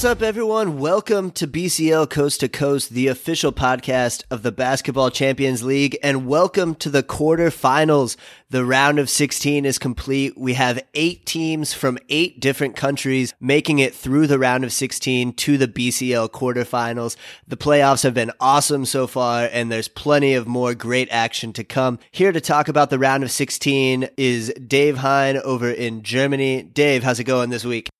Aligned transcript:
What's 0.00 0.12
up, 0.12 0.22
everyone? 0.22 0.78
Welcome 0.78 1.30
to 1.32 1.46
BCL 1.46 2.08
Coast 2.08 2.40
to 2.40 2.48
Coast, 2.48 2.88
the 2.88 3.08
official 3.08 3.52
podcast 3.52 4.24
of 4.30 4.42
the 4.42 4.50
Basketball 4.50 5.10
Champions 5.10 5.62
League, 5.62 5.98
and 6.02 6.26
welcome 6.26 6.74
to 6.76 6.88
the 6.88 7.02
quarterfinals. 7.02 8.16
The 8.48 8.64
round 8.64 8.98
of 8.98 9.10
16 9.10 9.66
is 9.66 9.78
complete. 9.78 10.38
We 10.38 10.54
have 10.54 10.82
eight 10.94 11.26
teams 11.26 11.74
from 11.74 11.98
eight 12.08 12.40
different 12.40 12.76
countries 12.76 13.34
making 13.40 13.78
it 13.78 13.94
through 13.94 14.26
the 14.26 14.38
round 14.38 14.64
of 14.64 14.72
16 14.72 15.34
to 15.34 15.58
the 15.58 15.68
BCL 15.68 16.30
quarterfinals. 16.30 17.16
The 17.46 17.58
playoffs 17.58 18.02
have 18.02 18.14
been 18.14 18.32
awesome 18.40 18.86
so 18.86 19.06
far, 19.06 19.50
and 19.52 19.70
there's 19.70 19.88
plenty 19.88 20.32
of 20.32 20.46
more 20.46 20.74
great 20.74 21.10
action 21.10 21.52
to 21.52 21.62
come. 21.62 21.98
Here 22.10 22.32
to 22.32 22.40
talk 22.40 22.68
about 22.68 22.88
the 22.88 22.98
round 22.98 23.22
of 23.22 23.30
16 23.30 24.08
is 24.16 24.50
Dave 24.66 24.96
Hein 24.96 25.36
over 25.44 25.70
in 25.70 26.02
Germany. 26.02 26.62
Dave, 26.62 27.02
how's 27.02 27.20
it 27.20 27.24
going 27.24 27.50
this 27.50 27.66
week? 27.66 27.90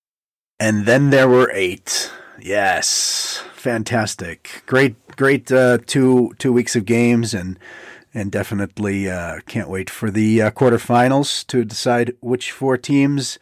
And 0.61 0.85
then 0.85 1.09
there 1.09 1.27
were 1.27 1.49
eight. 1.55 2.11
Yes, 2.39 3.43
fantastic, 3.55 4.61
great, 4.67 4.95
great 5.15 5.51
uh, 5.51 5.79
two 5.87 6.35
two 6.37 6.53
weeks 6.53 6.75
of 6.75 6.85
games, 6.85 7.33
and 7.33 7.57
and 8.13 8.31
definitely 8.31 9.09
uh, 9.09 9.39
can't 9.47 9.69
wait 9.69 9.89
for 9.89 10.11
the 10.11 10.39
uh, 10.39 10.51
quarterfinals 10.51 11.47
to 11.47 11.65
decide 11.65 12.13
which 12.21 12.51
four 12.51 12.77
teams 12.77 13.39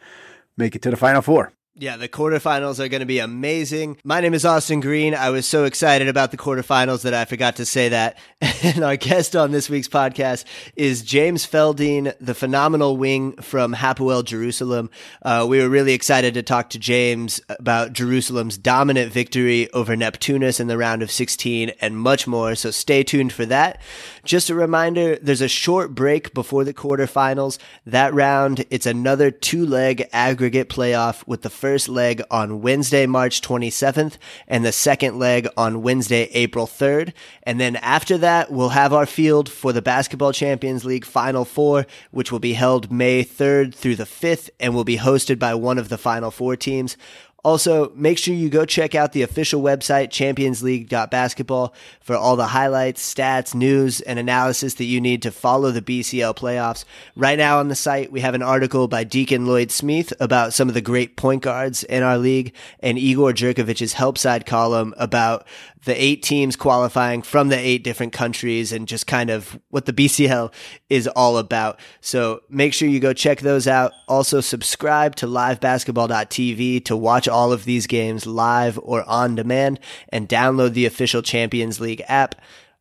make 0.56 0.74
it 0.74 0.80
to 0.80 0.90
the 0.90 0.96
final 0.96 1.20
four. 1.20 1.52
Yeah, 1.80 1.96
the 1.96 2.10
quarterfinals 2.10 2.78
are 2.78 2.88
going 2.88 3.00
to 3.00 3.06
be 3.06 3.20
amazing. 3.20 3.96
My 4.04 4.20
name 4.20 4.34
is 4.34 4.44
Austin 4.44 4.80
Green. 4.80 5.14
I 5.14 5.30
was 5.30 5.46
so 5.46 5.64
excited 5.64 6.08
about 6.08 6.30
the 6.30 6.36
quarterfinals 6.36 7.04
that 7.04 7.14
I 7.14 7.24
forgot 7.24 7.56
to 7.56 7.64
say 7.64 7.88
that. 7.88 8.18
And 8.62 8.84
our 8.84 8.96
guest 8.96 9.34
on 9.34 9.52
this 9.52 9.70
week's 9.70 9.88
podcast 9.88 10.44
is 10.76 11.00
James 11.00 11.46
Feldeine, 11.46 12.12
the 12.20 12.34
phenomenal 12.34 12.98
wing 12.98 13.32
from 13.36 13.72
Hapoel 13.72 14.22
Jerusalem. 14.22 14.90
Uh, 15.22 15.46
we 15.48 15.60
were 15.60 15.68
really 15.70 15.94
excited 15.94 16.34
to 16.34 16.42
talk 16.42 16.68
to 16.70 16.78
James 16.78 17.40
about 17.48 17.94
Jerusalem's 17.94 18.58
dominant 18.58 19.10
victory 19.10 19.72
over 19.72 19.96
Neptunas 19.96 20.60
in 20.60 20.66
the 20.66 20.76
round 20.76 21.02
of 21.02 21.10
16 21.10 21.70
and 21.80 21.96
much 21.96 22.26
more. 22.26 22.54
So 22.54 22.70
stay 22.70 23.02
tuned 23.02 23.32
for 23.32 23.46
that. 23.46 23.80
Just 24.24 24.50
a 24.50 24.54
reminder, 24.54 25.16
there's 25.16 25.40
a 25.40 25.48
short 25.48 25.94
break 25.94 26.34
before 26.34 26.64
the 26.64 26.74
quarterfinals. 26.74 27.56
That 27.86 28.12
round, 28.12 28.66
it's 28.68 28.84
another 28.84 29.30
two 29.30 29.64
leg 29.64 30.06
aggregate 30.12 30.68
playoff 30.68 31.26
with 31.26 31.40
the 31.40 31.50
first 31.50 31.69
leg 31.88 32.22
on 32.30 32.60
Wednesday, 32.62 33.06
March 33.06 33.40
27th 33.40 34.16
and 34.48 34.64
the 34.64 34.72
second 34.72 35.18
leg 35.18 35.48
on 35.56 35.82
Wednesday, 35.82 36.24
April 36.32 36.66
3rd. 36.66 37.12
And 37.42 37.60
then 37.60 37.76
after 37.76 38.18
that, 38.18 38.50
we'll 38.50 38.70
have 38.70 38.92
our 38.92 39.06
field 39.06 39.48
for 39.48 39.72
the 39.72 39.82
Basketball 39.82 40.32
Champions 40.32 40.84
League 40.84 41.04
Final 41.04 41.44
Four, 41.44 41.86
which 42.10 42.32
will 42.32 42.38
be 42.38 42.54
held 42.54 42.90
May 42.90 43.24
3rd 43.24 43.74
through 43.74 43.96
the 43.96 44.04
5th 44.04 44.50
and 44.58 44.74
will 44.74 44.84
be 44.84 44.98
hosted 44.98 45.38
by 45.38 45.54
one 45.54 45.78
of 45.78 45.88
the 45.88 45.98
Final 45.98 46.30
Four 46.30 46.56
teams. 46.56 46.96
Also, 47.42 47.90
make 47.94 48.18
sure 48.18 48.34
you 48.34 48.50
go 48.50 48.64
check 48.64 48.94
out 48.94 49.12
the 49.12 49.22
official 49.22 49.62
website, 49.62 50.10
championsleague.basketball, 50.10 51.74
for 52.00 52.14
all 52.14 52.36
the 52.36 52.48
highlights, 52.48 53.14
stats, 53.14 53.54
news, 53.54 54.00
and 54.02 54.18
analysis 54.18 54.74
that 54.74 54.84
you 54.84 55.00
need 55.00 55.22
to 55.22 55.30
follow 55.30 55.70
the 55.70 55.82
BCL 55.82 56.36
playoffs. 56.36 56.84
Right 57.16 57.38
now 57.38 57.58
on 57.58 57.68
the 57.68 57.74
site, 57.74 58.12
we 58.12 58.20
have 58.20 58.34
an 58.34 58.42
article 58.42 58.88
by 58.88 59.04
Deacon 59.04 59.46
Lloyd 59.46 59.70
Smith 59.70 60.12
about 60.20 60.52
some 60.52 60.68
of 60.68 60.74
the 60.74 60.80
great 60.80 61.16
point 61.16 61.42
guards 61.42 61.82
in 61.84 62.02
our 62.02 62.18
league, 62.18 62.54
and 62.80 62.98
Igor 62.98 63.32
Jerkovic's 63.32 63.94
help 63.94 64.18
side 64.18 64.44
column 64.44 64.94
about 64.98 65.46
the 65.84 66.02
eight 66.02 66.22
teams 66.22 66.56
qualifying 66.56 67.22
from 67.22 67.48
the 67.48 67.58
eight 67.58 67.82
different 67.82 68.12
countries 68.12 68.72
and 68.72 68.86
just 68.86 69.06
kind 69.06 69.30
of 69.30 69.58
what 69.70 69.86
the 69.86 69.92
BCL 69.92 70.52
is 70.88 71.08
all 71.08 71.38
about. 71.38 71.80
So 72.00 72.42
make 72.48 72.74
sure 72.74 72.88
you 72.88 73.00
go 73.00 73.12
check 73.12 73.40
those 73.40 73.66
out. 73.66 73.92
Also 74.06 74.40
subscribe 74.40 75.16
to 75.16 75.26
livebasketball.tv 75.26 76.84
to 76.84 76.96
watch 76.96 77.28
all 77.28 77.52
of 77.52 77.64
these 77.64 77.86
games 77.86 78.26
live 78.26 78.78
or 78.82 79.08
on 79.08 79.34
demand 79.34 79.80
and 80.10 80.28
download 80.28 80.74
the 80.74 80.86
official 80.86 81.22
Champions 81.22 81.80
League 81.80 82.02
app. 82.08 82.34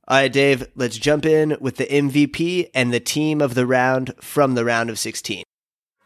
All 0.08 0.18
right, 0.18 0.32
Dave, 0.32 0.68
let's 0.76 0.98
jump 0.98 1.26
in 1.26 1.56
with 1.62 1.78
the 1.78 1.86
MVP 1.86 2.72
and 2.74 2.92
the 2.92 3.00
team 3.00 3.42
of 3.42 3.54
the 3.54 3.68
round 3.68 4.14
from 4.20 4.56
the 4.56 4.66
round 4.66 4.90
of 4.90 4.98
16. 4.98 5.44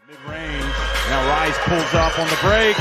Mid 0.07 0.17
range. 0.27 0.63
Now 1.09 1.27
Rice 1.29 1.57
pulls 1.59 1.93
up 1.93 2.19
on 2.19 2.27
the 2.27 2.37
break. 2.41 2.75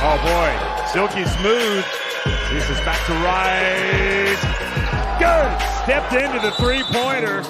Oh 0.00 0.18
boy. 0.22 0.92
Silky 0.92 1.24
smooth. 1.24 2.07
This 2.50 2.70
is 2.70 2.78
back 2.80 3.04
to 3.04 3.12
Rice. 3.12 4.42
Good. 5.18 5.84
Stepped 5.84 6.14
into 6.14 6.38
the 6.40 6.50
three 6.52 6.82
pointer. 6.84 7.44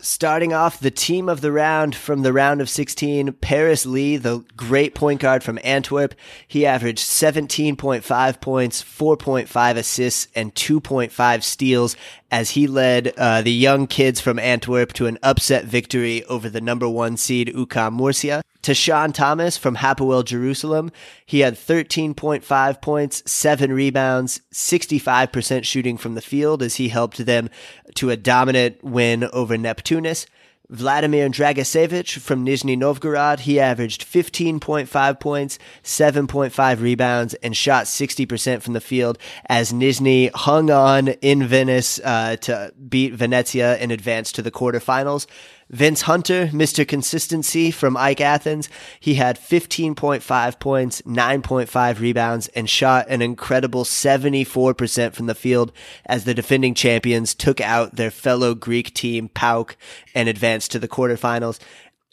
Starting 0.00 0.52
off 0.52 0.80
the 0.80 0.90
team 0.90 1.28
of 1.28 1.40
the 1.40 1.52
round 1.52 1.94
from 1.94 2.22
the 2.22 2.32
round 2.32 2.60
of 2.60 2.68
16, 2.68 3.34
Paris 3.34 3.86
Lee, 3.86 4.16
the 4.16 4.44
great 4.56 4.96
point 4.96 5.20
guard 5.20 5.44
from 5.44 5.60
Antwerp. 5.62 6.16
He 6.48 6.66
averaged 6.66 7.04
17.5 7.04 8.40
points, 8.40 8.82
4.5 8.82 9.76
assists, 9.76 10.26
and 10.34 10.52
2.5 10.56 11.42
steals 11.44 11.96
as 12.34 12.50
he 12.50 12.66
led 12.66 13.14
uh, 13.16 13.42
the 13.42 13.52
young 13.52 13.86
kids 13.86 14.20
from 14.20 14.40
Antwerp 14.40 14.92
to 14.92 15.06
an 15.06 15.16
upset 15.22 15.66
victory 15.66 16.24
over 16.24 16.48
the 16.48 16.60
number 16.60 16.88
one 16.88 17.16
seed 17.16 17.46
UCAM 17.54 17.92
Murcia. 17.92 18.42
Tashawn 18.60 19.14
Thomas 19.14 19.56
from 19.56 19.76
Hapoel 19.76 20.24
Jerusalem, 20.24 20.90
he 21.24 21.40
had 21.40 21.54
13.5 21.54 22.82
points, 22.82 23.22
7 23.30 23.72
rebounds, 23.72 24.40
65% 24.52 25.62
shooting 25.62 25.96
from 25.96 26.16
the 26.16 26.20
field 26.20 26.60
as 26.60 26.74
he 26.74 26.88
helped 26.88 27.24
them 27.24 27.50
to 27.94 28.10
a 28.10 28.16
dominant 28.16 28.82
win 28.82 29.22
over 29.32 29.56
Neptunas. 29.56 30.26
Vladimir 30.70 31.28
Dragicevic 31.28 32.18
from 32.18 32.44
Nizhny 32.44 32.76
Novgorod, 32.76 33.40
he 33.40 33.60
averaged 33.60 34.06
15.5 34.06 35.20
points, 35.20 35.58
7.5 35.82 36.80
rebounds, 36.80 37.34
and 37.34 37.54
shot 37.54 37.84
60% 37.84 38.62
from 38.62 38.72
the 38.72 38.80
field 38.80 39.18
as 39.46 39.72
Nizhny 39.72 40.30
hung 40.34 40.70
on 40.70 41.08
in 41.08 41.46
Venice 41.46 42.00
uh, 42.00 42.36
to 42.42 42.72
beat 42.88 43.12
Venezia 43.12 43.76
and 43.76 43.92
advance 43.92 44.32
to 44.32 44.42
the 44.42 44.50
quarterfinals. 44.50 45.26
Vince 45.70 46.02
Hunter, 46.02 46.48
Mr. 46.48 46.86
Consistency 46.86 47.70
from 47.70 47.96
AEK 47.96 48.20
Athens, 48.20 48.68
he 49.00 49.14
had 49.14 49.38
15.5 49.38 50.60
points, 50.60 51.02
9.5 51.02 52.00
rebounds, 52.00 52.48
and 52.48 52.68
shot 52.68 53.06
an 53.08 53.22
incredible 53.22 53.84
74% 53.84 55.14
from 55.14 55.26
the 55.26 55.34
field 55.34 55.72
as 56.06 56.24
the 56.24 56.34
defending 56.34 56.74
champions 56.74 57.34
took 57.34 57.60
out 57.60 57.96
their 57.96 58.10
fellow 58.10 58.54
Greek 58.54 58.92
team, 58.94 59.28
PAOK, 59.28 59.76
and 60.14 60.28
advanced 60.28 60.70
to 60.72 60.78
the 60.78 60.88
quarterfinals. 60.88 61.58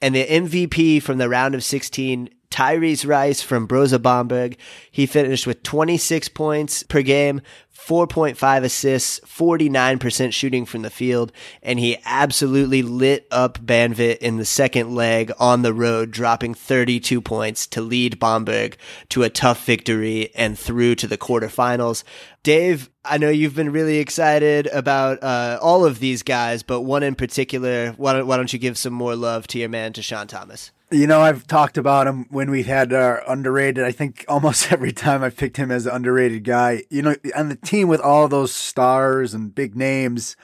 And 0.01 0.15
the 0.15 0.25
MVP 0.25 1.01
from 1.03 1.17
the 1.17 1.29
round 1.29 1.53
of 1.53 1.63
16 1.63 2.29
Tyrese 2.51 3.07
Rice 3.07 3.41
from 3.41 3.65
Brose 3.65 3.97
Bamberg. 3.97 4.57
He 4.91 5.05
finished 5.05 5.47
with 5.47 5.63
26 5.63 6.27
points 6.29 6.83
per 6.83 7.01
game, 7.01 7.41
4.5 7.73 8.63
assists, 8.63 9.19
49% 9.21 10.33
shooting 10.33 10.65
from 10.65 10.83
the 10.83 10.89
field, 10.91 11.31
and 11.63 11.79
he 11.79 11.97
absolutely 12.05 12.83
lit 12.83 13.25
up 13.31 13.57
Banvit 13.59 14.17
in 14.17 14.37
the 14.37 14.45
second 14.45 14.93
leg 14.93 15.31
on 15.39 15.63
the 15.63 15.73
road, 15.73 16.11
dropping 16.11 16.53
32 16.53 17.21
points 17.21 17.65
to 17.67 17.81
lead 17.81 18.19
Bamberg 18.19 18.77
to 19.09 19.23
a 19.23 19.29
tough 19.29 19.65
victory 19.65 20.29
and 20.35 20.59
through 20.59 20.95
to 20.95 21.07
the 21.07 21.17
quarterfinals. 21.17 22.03
Dave, 22.43 22.89
I 23.03 23.17
know 23.17 23.29
you've 23.29 23.55
been 23.55 23.71
really 23.71 23.97
excited 23.97 24.67
about 24.67 25.23
uh, 25.23 25.57
all 25.61 25.85
of 25.85 25.99
these 25.99 26.21
guys, 26.21 26.61
but 26.61 26.81
one 26.81 27.01
in 27.01 27.15
particular, 27.15 27.93
why 27.93 28.13
don't, 28.13 28.27
why 28.27 28.37
don't 28.37 28.53
you 28.53 28.59
give 28.59 28.77
some 28.77 28.93
more 28.93 29.15
love 29.15 29.47
to 29.47 29.59
your 29.59 29.69
man, 29.69 29.93
Tashawn 29.93 30.27
Thomas? 30.27 30.71
You 30.91 31.07
know, 31.07 31.21
I've 31.21 31.47
talked 31.47 31.77
about 31.77 32.05
him 32.05 32.25
when 32.29 32.51
we've 32.51 32.65
had 32.65 32.91
our 32.91 33.23
underrated. 33.29 33.83
I 33.83 33.93
think 33.93 34.25
almost 34.27 34.71
every 34.71 34.91
time 34.91 35.23
I've 35.23 35.37
picked 35.37 35.57
him 35.57 35.71
as 35.71 35.85
an 35.85 35.95
underrated 35.95 36.43
guy. 36.43 36.83
You 36.89 37.01
know, 37.01 37.15
on 37.35 37.49
the 37.49 37.55
team 37.55 37.87
with 37.87 38.01
all 38.01 38.27
those 38.27 38.53
stars 38.53 39.33
and 39.33 39.55
big 39.55 39.75
names. 39.75 40.35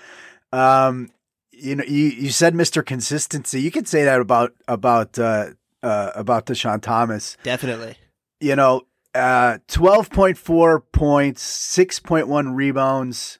Um, 0.53 1.09
you 1.51 1.75
know, 1.75 1.83
you, 1.83 2.05
you 2.05 2.29
said 2.29 2.53
Mr. 2.53 2.85
Consistency. 2.85 3.61
You 3.61 3.71
could 3.71 3.87
say 3.87 4.03
that 4.05 4.21
about 4.21 4.53
about 4.67 5.19
uh, 5.19 5.47
uh, 5.83 6.11
about 6.15 6.45
Tashawn 6.45 6.81
Thomas. 6.81 7.35
Definitely. 7.43 7.97
You 8.39 8.55
know, 8.55 8.83
uh, 9.15 9.57
twelve 9.67 10.09
point 10.09 10.37
four 10.37 10.79
points, 10.79 11.41
six 11.41 11.99
point 11.99 12.27
one 12.27 12.55
rebounds, 12.55 13.39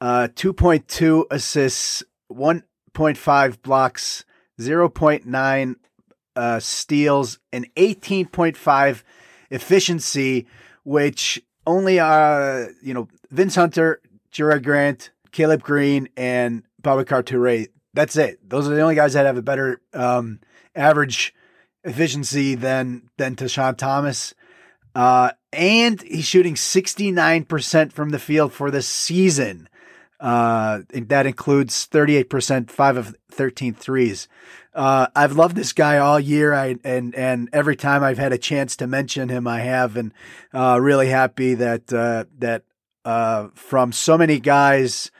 uh, 0.00 0.28
two 0.34 0.52
point 0.52 0.88
two 0.88 1.26
assists, 1.30 2.02
one 2.28 2.64
point 2.94 3.18
five 3.18 3.62
blocks, 3.62 4.24
zero 4.60 4.88
point 4.88 5.26
nine 5.26 5.76
uh, 6.36 6.60
steals, 6.60 7.38
point 8.32 8.56
five 8.56 9.04
efficiency, 9.50 10.46
which 10.84 11.42
only 11.66 11.98
uh 11.98 12.66
you 12.82 12.94
know 12.94 13.08
Vince 13.30 13.54
Hunter, 13.54 14.00
Jerami 14.32 14.62
Grant, 14.62 15.10
Caleb 15.32 15.62
Green, 15.62 16.08
and 16.16 16.62
Boubacar 16.82 17.22
Toure. 17.22 17.68
That's 17.94 18.16
it. 18.16 18.48
Those 18.48 18.68
are 18.68 18.74
the 18.74 18.82
only 18.82 18.94
guys 18.94 19.14
that 19.14 19.26
have 19.26 19.38
a 19.38 19.42
better 19.42 19.80
um, 19.94 20.40
average 20.74 21.34
efficiency 21.84 22.54
than 22.54 23.08
than 23.16 23.36
Tashawn 23.36 23.76
Thomas. 23.76 24.34
Uh, 24.94 25.30
and 25.52 26.00
he's 26.02 26.24
shooting 26.24 26.54
69% 26.54 27.92
from 27.92 28.10
the 28.10 28.18
field 28.18 28.52
for 28.52 28.70
the 28.70 28.80
season. 28.80 29.68
Uh, 30.18 30.80
that 30.90 31.26
includes 31.26 31.86
38%, 31.86 32.70
five 32.70 32.96
of 32.96 33.14
13 33.30 33.74
threes. 33.74 34.28
Uh, 34.74 35.06
I've 35.16 35.36
loved 35.36 35.56
this 35.56 35.72
guy 35.72 35.98
all 35.98 36.20
year. 36.20 36.52
I, 36.52 36.76
and, 36.84 37.14
and 37.14 37.48
every 37.52 37.76
time 37.76 38.02
I've 38.02 38.18
had 38.18 38.32
a 38.32 38.38
chance 38.38 38.76
to 38.76 38.86
mention 38.86 39.28
him, 39.28 39.46
I 39.46 39.60
have, 39.60 39.96
and, 39.96 40.12
uh, 40.52 40.78
really 40.80 41.08
happy 41.08 41.54
that, 41.54 41.92
uh, 41.92 42.24
that, 42.38 42.62
uh, 43.04 43.48
from 43.54 43.92
so 43.92 44.18
many 44.18 44.38
guys, 44.38 45.10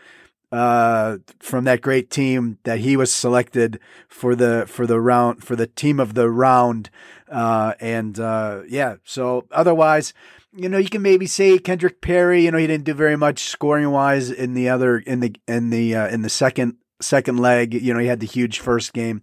uh, 0.53 1.19
from 1.41 1.65
that 1.65 1.81
great 1.81 2.11
team 2.11 2.59
that 2.65 2.81
he 2.81 2.97
was 2.97 3.13
selected 3.13 3.81
for 4.09 4.35
the, 4.35 4.65
for 4.67 4.87
the 4.87 5.01
round, 5.01 5.43
for 5.43 5.57
the 5.57 5.67
team 5.67 6.01
of 6.01 6.15
the 6.15 6.31
round. 6.31 6.91
Uh, 7.31 7.75
and, 7.81 8.21
uh, 8.21 8.61
yeah, 8.69 8.97
so 9.05 9.47
otherwise, 9.51 10.13
you 10.57 10.69
know, 10.69 10.79
you 10.79 10.89
can 10.89 11.03
maybe 11.03 11.27
say 11.27 11.59
Kendrick 11.59 12.01
Perry. 12.01 12.45
You 12.45 12.51
know, 12.51 12.59
he 12.59 12.67
didn't 12.67 12.85
do 12.85 12.95
very 12.95 13.17
much 13.17 13.45
scoring 13.45 13.91
wise 13.91 14.31
in 14.31 14.55
the 14.55 14.69
other 14.69 14.99
in 14.99 15.21
the 15.21 15.35
in 15.47 15.71
the 15.71 15.95
uh, 15.95 16.09
in 16.09 16.23
the 16.23 16.31
second 16.31 16.77
second 17.01 17.39
leg. 17.39 17.75
You 17.75 17.93
know, 17.95 18.01
he 18.01 18.07
had 18.07 18.21
the 18.21 18.27
huge 18.27 18.61
first 18.61 18.93
game, 18.93 19.23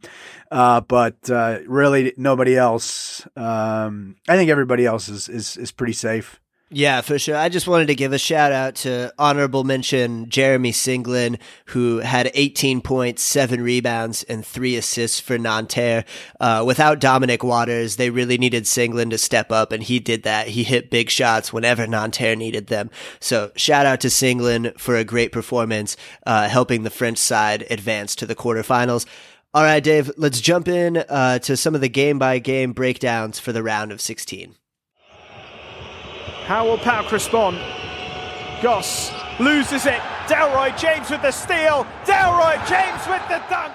uh, 0.51 0.81
but 0.81 1.29
uh, 1.29 1.59
really 1.67 2.13
nobody 2.17 2.55
else. 2.55 3.27
Um, 3.35 4.15
I 4.27 4.37
think 4.37 4.49
everybody 4.49 4.85
else 4.85 5.09
is 5.09 5.27
is 5.29 5.57
is 5.57 5.71
pretty 5.71 5.93
safe. 5.93 6.39
Yeah, 6.75 7.01
for 7.01 7.19
sure. 7.19 7.35
I 7.35 7.49
just 7.49 7.67
wanted 7.67 7.85
to 7.87 7.95
give 7.95 8.13
a 8.13 8.17
shout 8.17 8.51
out 8.51 8.73
to 8.77 9.13
honorable 9.19 9.63
mention 9.63 10.27
Jeremy 10.27 10.71
Senglin, 10.71 11.39
who 11.67 11.99
had 11.99 12.31
18 12.33 12.81
points, 12.81 13.21
seven 13.21 13.61
rebounds, 13.61 14.23
and 14.23 14.43
three 14.43 14.75
assists 14.75 15.19
for 15.19 15.37
Nanterre. 15.37 16.03
Uh, 16.39 16.63
without 16.65 16.99
Dominic 16.99 17.43
Waters, 17.43 17.97
they 17.97 18.09
really 18.09 18.39
needed 18.39 18.63
Senglin 18.63 19.11
to 19.11 19.19
step 19.19 19.51
up, 19.51 19.71
and 19.71 19.83
he 19.83 19.99
did 19.99 20.23
that. 20.23 20.47
He 20.47 20.63
hit 20.63 20.89
big 20.89 21.11
shots 21.11 21.53
whenever 21.53 21.85
Nanterre 21.85 22.35
needed 22.35 22.67
them. 22.67 22.89
So 23.19 23.51
shout 23.55 23.85
out 23.85 24.01
to 24.01 24.07
Senglin 24.07 24.75
for 24.79 24.95
a 24.95 25.03
great 25.03 25.31
performance, 25.31 25.95
uh, 26.25 26.49
helping 26.49 26.81
the 26.81 26.89
French 26.89 27.19
side 27.19 27.67
advance 27.69 28.15
to 28.15 28.25
the 28.25 28.35
quarterfinals. 28.35 29.05
All 29.53 29.63
right, 29.63 29.83
Dave, 29.83 30.09
let's 30.17 30.41
jump 30.41 30.67
in 30.67 30.97
uh, 30.97 31.37
to 31.37 31.55
some 31.55 31.75
of 31.75 31.81
the 31.81 31.89
game 31.89 32.17
by 32.17 32.39
game 32.39 32.73
breakdowns 32.73 33.37
for 33.37 33.51
the 33.51 33.61
round 33.61 33.91
of 33.91 34.01
16. 34.01 34.55
How 36.45 36.65
will 36.67 36.77
PAOK 36.77 37.09
respond? 37.11 37.57
Goss 38.61 39.11
loses 39.39 39.85
it. 39.85 40.01
Delroy 40.27 40.77
James 40.77 41.09
with 41.09 41.21
the 41.21 41.31
steal. 41.31 41.85
Delroy 42.05 42.55
James 42.67 43.07
with 43.07 43.21
the 43.29 43.41
dunk. 43.49 43.73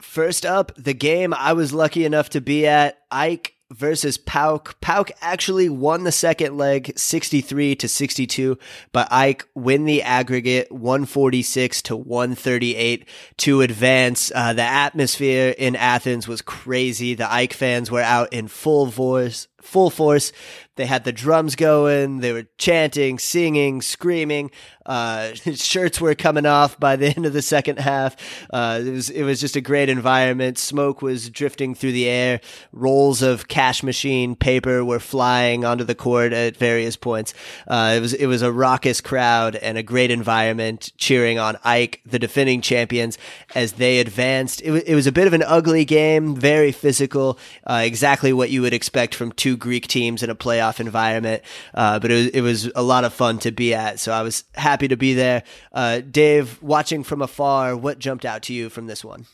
First 0.00 0.44
up, 0.44 0.72
the 0.76 0.92
game 0.92 1.32
I 1.32 1.52
was 1.52 1.72
lucky 1.72 2.04
enough 2.04 2.30
to 2.30 2.40
be 2.40 2.66
at. 2.66 2.98
AEK 3.12 3.52
versus 3.72 4.18
PAOK. 4.18 4.74
PAOK 4.80 5.12
actually 5.20 5.68
won 5.68 6.04
the 6.04 6.12
second 6.12 6.56
leg 6.56 6.92
63 6.96 7.76
to 7.76 7.88
62, 7.88 8.58
but 8.92 9.08
AEK 9.10 9.44
win 9.54 9.84
the 9.84 10.02
aggregate 10.02 10.70
146 10.72 11.82
to 11.82 11.96
138 11.96 13.08
to 13.38 13.60
advance. 13.60 14.32
Uh, 14.34 14.52
the 14.52 14.62
atmosphere 14.62 15.54
in 15.56 15.76
Athens 15.76 16.26
was 16.26 16.42
crazy. 16.42 17.14
The 17.14 17.24
AEK 17.24 17.52
fans 17.52 17.90
were 17.90 18.02
out 18.02 18.32
in 18.32 18.48
full 18.48 18.90
force, 18.90 19.48
full 19.64 19.90
force. 19.90 20.32
They 20.76 20.86
had 20.86 21.04
the 21.04 21.12
drums 21.12 21.54
going. 21.54 22.18
They 22.18 22.32
were 22.32 22.46
chanting, 22.58 23.18
singing, 23.20 23.80
screaming. 23.80 24.50
Uh, 24.84 25.32
shirts 25.54 26.00
were 26.00 26.14
coming 26.14 26.46
off 26.46 26.78
by 26.80 26.96
the 26.96 27.06
end 27.16 27.26
of 27.26 27.32
the 27.32 27.42
second 27.42 27.78
half. 27.78 28.16
Uh, 28.50 28.80
it 28.84 28.90
was 28.90 29.10
it 29.10 29.22
was 29.22 29.40
just 29.40 29.54
a 29.54 29.60
great 29.60 29.88
environment. 29.88 30.58
Smoke 30.58 31.00
was 31.00 31.30
drifting 31.30 31.74
through 31.74 31.92
the 31.92 32.08
air. 32.08 32.40
Rolls 32.72 33.22
of 33.22 33.46
cash 33.46 33.82
machine 33.82 34.34
paper 34.34 34.84
were 34.84 34.98
flying 34.98 35.64
onto 35.64 35.84
the 35.84 35.94
court 35.94 36.32
at 36.32 36.56
various 36.56 36.96
points. 36.96 37.34
Uh, 37.68 37.94
it 37.96 38.00
was 38.00 38.12
it 38.14 38.26
was 38.26 38.42
a 38.42 38.52
raucous 38.52 39.00
crowd 39.00 39.54
and 39.56 39.78
a 39.78 39.82
great 39.82 40.10
environment 40.10 40.92
cheering 40.96 41.38
on 41.38 41.56
AEK, 41.64 42.00
the 42.04 42.18
defending 42.18 42.60
champions, 42.60 43.16
as 43.54 43.74
they 43.74 44.00
advanced. 44.00 44.60
It, 44.62 44.88
it 44.88 44.94
was 44.96 45.06
a 45.06 45.12
bit 45.12 45.28
of 45.28 45.32
an 45.32 45.42
ugly 45.42 45.84
game, 45.84 46.34
very 46.34 46.72
physical, 46.72 47.38
uh, 47.64 47.82
exactly 47.84 48.32
what 48.32 48.50
you 48.50 48.60
would 48.62 48.74
expect 48.74 49.14
from 49.14 49.30
two 49.30 49.53
Greek 49.56 49.86
teams 49.86 50.22
in 50.22 50.30
a 50.30 50.34
playoff 50.34 50.64
playoff 50.64 50.80
environment. 50.80 51.42
Uh, 51.72 51.98
but 51.98 52.10
it 52.10 52.14
was, 52.14 52.26
it 52.28 52.40
was 52.40 52.72
a 52.74 52.82
lot 52.82 53.04
of 53.04 53.12
fun 53.12 53.38
to 53.40 53.52
be 53.52 53.74
at. 53.74 54.00
So 54.00 54.12
I 54.12 54.22
was 54.22 54.44
happy 54.54 54.88
to 54.88 54.96
be 54.96 55.14
there. 55.14 55.42
Uh, 55.72 56.00
Dave, 56.00 56.62
watching 56.62 57.04
from 57.04 57.22
afar, 57.22 57.76
what 57.76 57.98
jumped 57.98 58.24
out 58.24 58.42
to 58.44 58.54
you 58.54 58.68
from 58.68 58.86
this 58.86 59.04
one? 59.04 59.26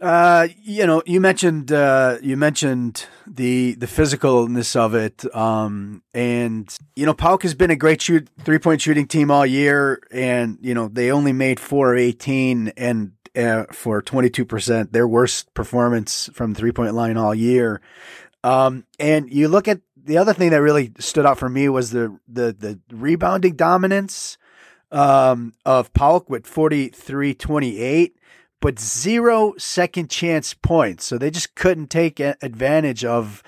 Uh, 0.00 0.48
you 0.62 0.86
know, 0.86 1.02
you 1.04 1.20
mentioned 1.20 1.70
uh, 1.70 2.16
you 2.22 2.34
mentioned 2.34 3.04
the 3.26 3.74
the 3.74 3.84
physicalness 3.84 4.74
of 4.74 4.94
it, 4.94 5.22
um, 5.36 6.02
and 6.14 6.74
you 6.96 7.04
know, 7.04 7.12
PAOK 7.12 7.42
has 7.42 7.54
been 7.54 7.70
a 7.70 7.76
great 7.76 8.00
shoot 8.00 8.26
three 8.42 8.58
point 8.58 8.80
shooting 8.80 9.06
team 9.06 9.30
all 9.30 9.44
year, 9.44 10.00
and 10.10 10.56
you 10.62 10.72
know 10.72 10.88
they 10.88 11.12
only 11.12 11.34
made 11.34 11.60
four 11.60 11.92
of 11.92 12.00
eighteen, 12.00 12.72
and 12.78 13.12
uh, 13.36 13.64
for 13.72 14.00
twenty 14.00 14.30
two 14.30 14.46
percent, 14.46 14.94
their 14.94 15.06
worst 15.06 15.52
performance 15.52 16.30
from 16.32 16.54
three 16.54 16.72
point 16.72 16.94
line 16.94 17.18
all 17.18 17.34
year. 17.34 17.82
Um, 18.42 18.84
and 18.98 19.32
you 19.32 19.48
look 19.48 19.68
at 19.68 19.80
the 19.96 20.18
other 20.18 20.32
thing 20.32 20.50
that 20.50 20.62
really 20.62 20.92
stood 20.98 21.26
out 21.26 21.38
for 21.38 21.48
me 21.48 21.68
was 21.68 21.90
the 21.90 22.18
the 22.26 22.52
the 22.52 22.80
rebounding 22.90 23.54
dominance 23.54 24.38
um, 24.90 25.52
of 25.64 25.92
PAOK 25.92 26.28
with 26.28 26.46
43-28, 26.46 28.12
but 28.60 28.78
zero 28.78 29.54
second 29.56 30.10
chance 30.10 30.54
points. 30.54 31.04
So 31.04 31.18
they 31.18 31.30
just 31.30 31.54
couldn't 31.54 31.88
take 31.90 32.20
advantage 32.20 33.04
of 33.04 33.42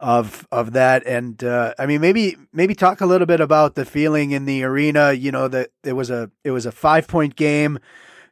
of 0.00 0.48
of 0.50 0.72
that. 0.72 1.06
And 1.06 1.42
uh, 1.44 1.74
I 1.78 1.86
mean, 1.86 2.00
maybe 2.00 2.36
maybe 2.52 2.74
talk 2.74 3.00
a 3.00 3.06
little 3.06 3.26
bit 3.26 3.40
about 3.40 3.74
the 3.74 3.84
feeling 3.84 4.30
in 4.30 4.46
the 4.46 4.64
arena. 4.64 5.12
You 5.12 5.30
know 5.30 5.48
that 5.48 5.70
it 5.84 5.92
was 5.92 6.10
a 6.10 6.30
it 6.44 6.50
was 6.50 6.66
a 6.66 6.72
five 6.72 7.06
point 7.06 7.36
game. 7.36 7.78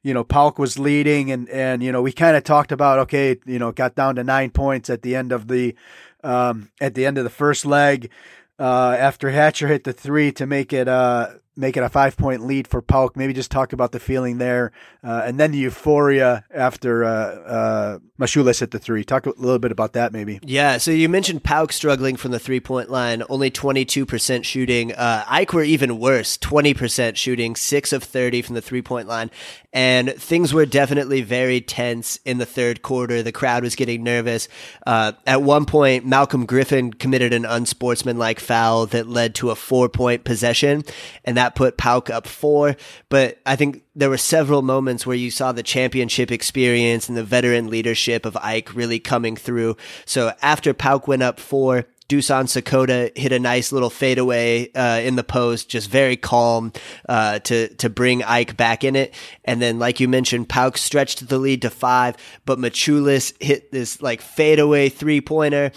You 0.02 0.14
know, 0.14 0.24
PAOK 0.24 0.58
was 0.58 0.78
leading, 0.78 1.30
and 1.30 1.48
and 1.48 1.82
you 1.82 1.92
know 1.92 2.02
we 2.02 2.12
kind 2.12 2.36
of 2.36 2.44
talked 2.44 2.72
about 2.72 2.98
okay, 3.00 3.36
you 3.46 3.58
know, 3.58 3.72
got 3.72 3.94
down 3.94 4.14
to 4.16 4.24
nine 4.24 4.50
points 4.50 4.90
at 4.90 5.02
the 5.02 5.16
end 5.16 5.32
of 5.32 5.48
the 5.48 5.74
um, 6.22 6.70
at 6.80 6.94
the 6.94 7.06
end 7.06 7.18
of 7.18 7.24
the 7.24 7.30
first 7.30 7.64
leg 7.66 8.10
uh, 8.58 8.96
after 8.98 9.30
Hatcher 9.30 9.68
hit 9.68 9.84
the 9.84 9.92
three 9.92 10.32
to 10.32 10.46
make 10.46 10.72
it 10.72 10.88
uh, 10.88 11.30
make 11.58 11.76
it 11.76 11.82
a 11.82 11.88
five 11.88 12.16
point 12.16 12.46
lead 12.46 12.66
for 12.68 12.80
PAOK. 12.80 13.16
Maybe 13.16 13.32
just 13.32 13.50
talk 13.50 13.72
about 13.72 13.92
the 13.92 14.00
feeling 14.00 14.38
there, 14.38 14.72
uh, 15.02 15.22
and 15.24 15.38
then 15.38 15.50
the 15.52 15.58
euphoria 15.58 16.44
after 16.54 17.04
uh, 17.04 17.08
uh, 17.08 17.98
Maciulis 18.18 18.60
hit 18.60 18.70
the 18.70 18.78
three. 18.78 19.04
Talk 19.04 19.26
a 19.26 19.30
little 19.30 19.58
bit 19.58 19.72
about 19.72 19.92
that, 19.92 20.12
maybe. 20.12 20.40
Yeah. 20.42 20.78
So 20.78 20.90
you 20.90 21.08
mentioned 21.08 21.44
PAOK 21.44 21.72
struggling 21.72 22.16
from 22.16 22.30
the 22.30 22.38
three 22.38 22.60
point 22.60 22.90
line, 22.90 23.22
only 23.28 23.50
twenty 23.50 23.84
two 23.84 24.06
percent 24.06 24.46
shooting. 24.46 24.92
Uh, 24.92 25.24
AEK 25.28 25.52
were 25.52 25.62
even 25.62 25.98
worse, 25.98 26.36
twenty 26.36 26.74
percent 26.74 27.18
shooting, 27.18 27.56
six 27.56 27.92
of 27.92 28.02
thirty 28.02 28.40
from 28.40 28.54
the 28.54 28.62
three 28.62 28.82
point 28.82 29.08
line, 29.08 29.30
and 29.72 30.14
things 30.14 30.54
were 30.54 30.66
definitely 30.66 31.22
very 31.22 31.60
tense 31.60 32.18
in 32.24 32.38
the 32.38 32.46
third 32.46 32.82
quarter. 32.82 33.22
The 33.22 33.32
crowd 33.32 33.62
was 33.62 33.74
getting 33.74 34.02
nervous. 34.02 34.48
Uh, 34.86 35.12
at 35.26 35.42
one 35.42 35.66
point, 35.66 36.06
Malcolm 36.06 36.46
Griffin 36.46 36.92
committed 36.92 37.32
an 37.32 37.44
unsportsmanlike 37.44 38.40
foul 38.40 38.86
that 38.86 39.08
led 39.08 39.34
to 39.36 39.50
a 39.50 39.54
four 39.54 39.88
point 39.88 40.24
possession, 40.24 40.84
and 41.24 41.36
that 41.36 41.47
put 41.54 41.78
PAOK 41.78 42.10
up 42.10 42.26
four. 42.26 42.76
But 43.08 43.38
I 43.44 43.56
think 43.56 43.82
there 43.94 44.10
were 44.10 44.18
several 44.18 44.62
moments 44.62 45.06
where 45.06 45.16
you 45.16 45.30
saw 45.30 45.52
the 45.52 45.62
championship 45.62 46.30
experience 46.30 47.08
and 47.08 47.16
the 47.16 47.24
veteran 47.24 47.68
leadership 47.68 48.24
of 48.24 48.34
AEK 48.34 48.74
really 48.74 48.98
coming 48.98 49.36
through. 49.36 49.76
So 50.04 50.32
after 50.42 50.74
PAOK 50.74 51.06
went 51.06 51.22
up 51.22 51.40
four, 51.40 51.86
Dusan 52.08 52.44
Sakota 52.44 53.16
hit 53.16 53.32
a 53.32 53.38
nice 53.38 53.70
little 53.70 53.90
fadeaway 53.90 54.72
uh, 54.72 55.00
in 55.00 55.16
the 55.16 55.24
post, 55.24 55.68
just 55.68 55.90
very 55.90 56.16
calm 56.16 56.72
uh, 57.06 57.38
to 57.40 57.68
to 57.74 57.90
bring 57.90 58.22
AEK 58.22 58.56
back 58.56 58.82
in 58.82 58.96
it. 58.96 59.12
And 59.44 59.60
then, 59.60 59.78
like 59.78 60.00
you 60.00 60.08
mentioned, 60.08 60.48
PAOK 60.48 60.78
stretched 60.78 61.28
the 61.28 61.38
lead 61.38 61.62
to 61.62 61.70
five, 61.70 62.16
but 62.46 62.58
Maciulis 62.58 63.34
hit 63.42 63.72
this 63.72 64.00
like 64.00 64.22
fadeaway 64.22 64.88
three 64.88 65.20
pointer 65.20 65.70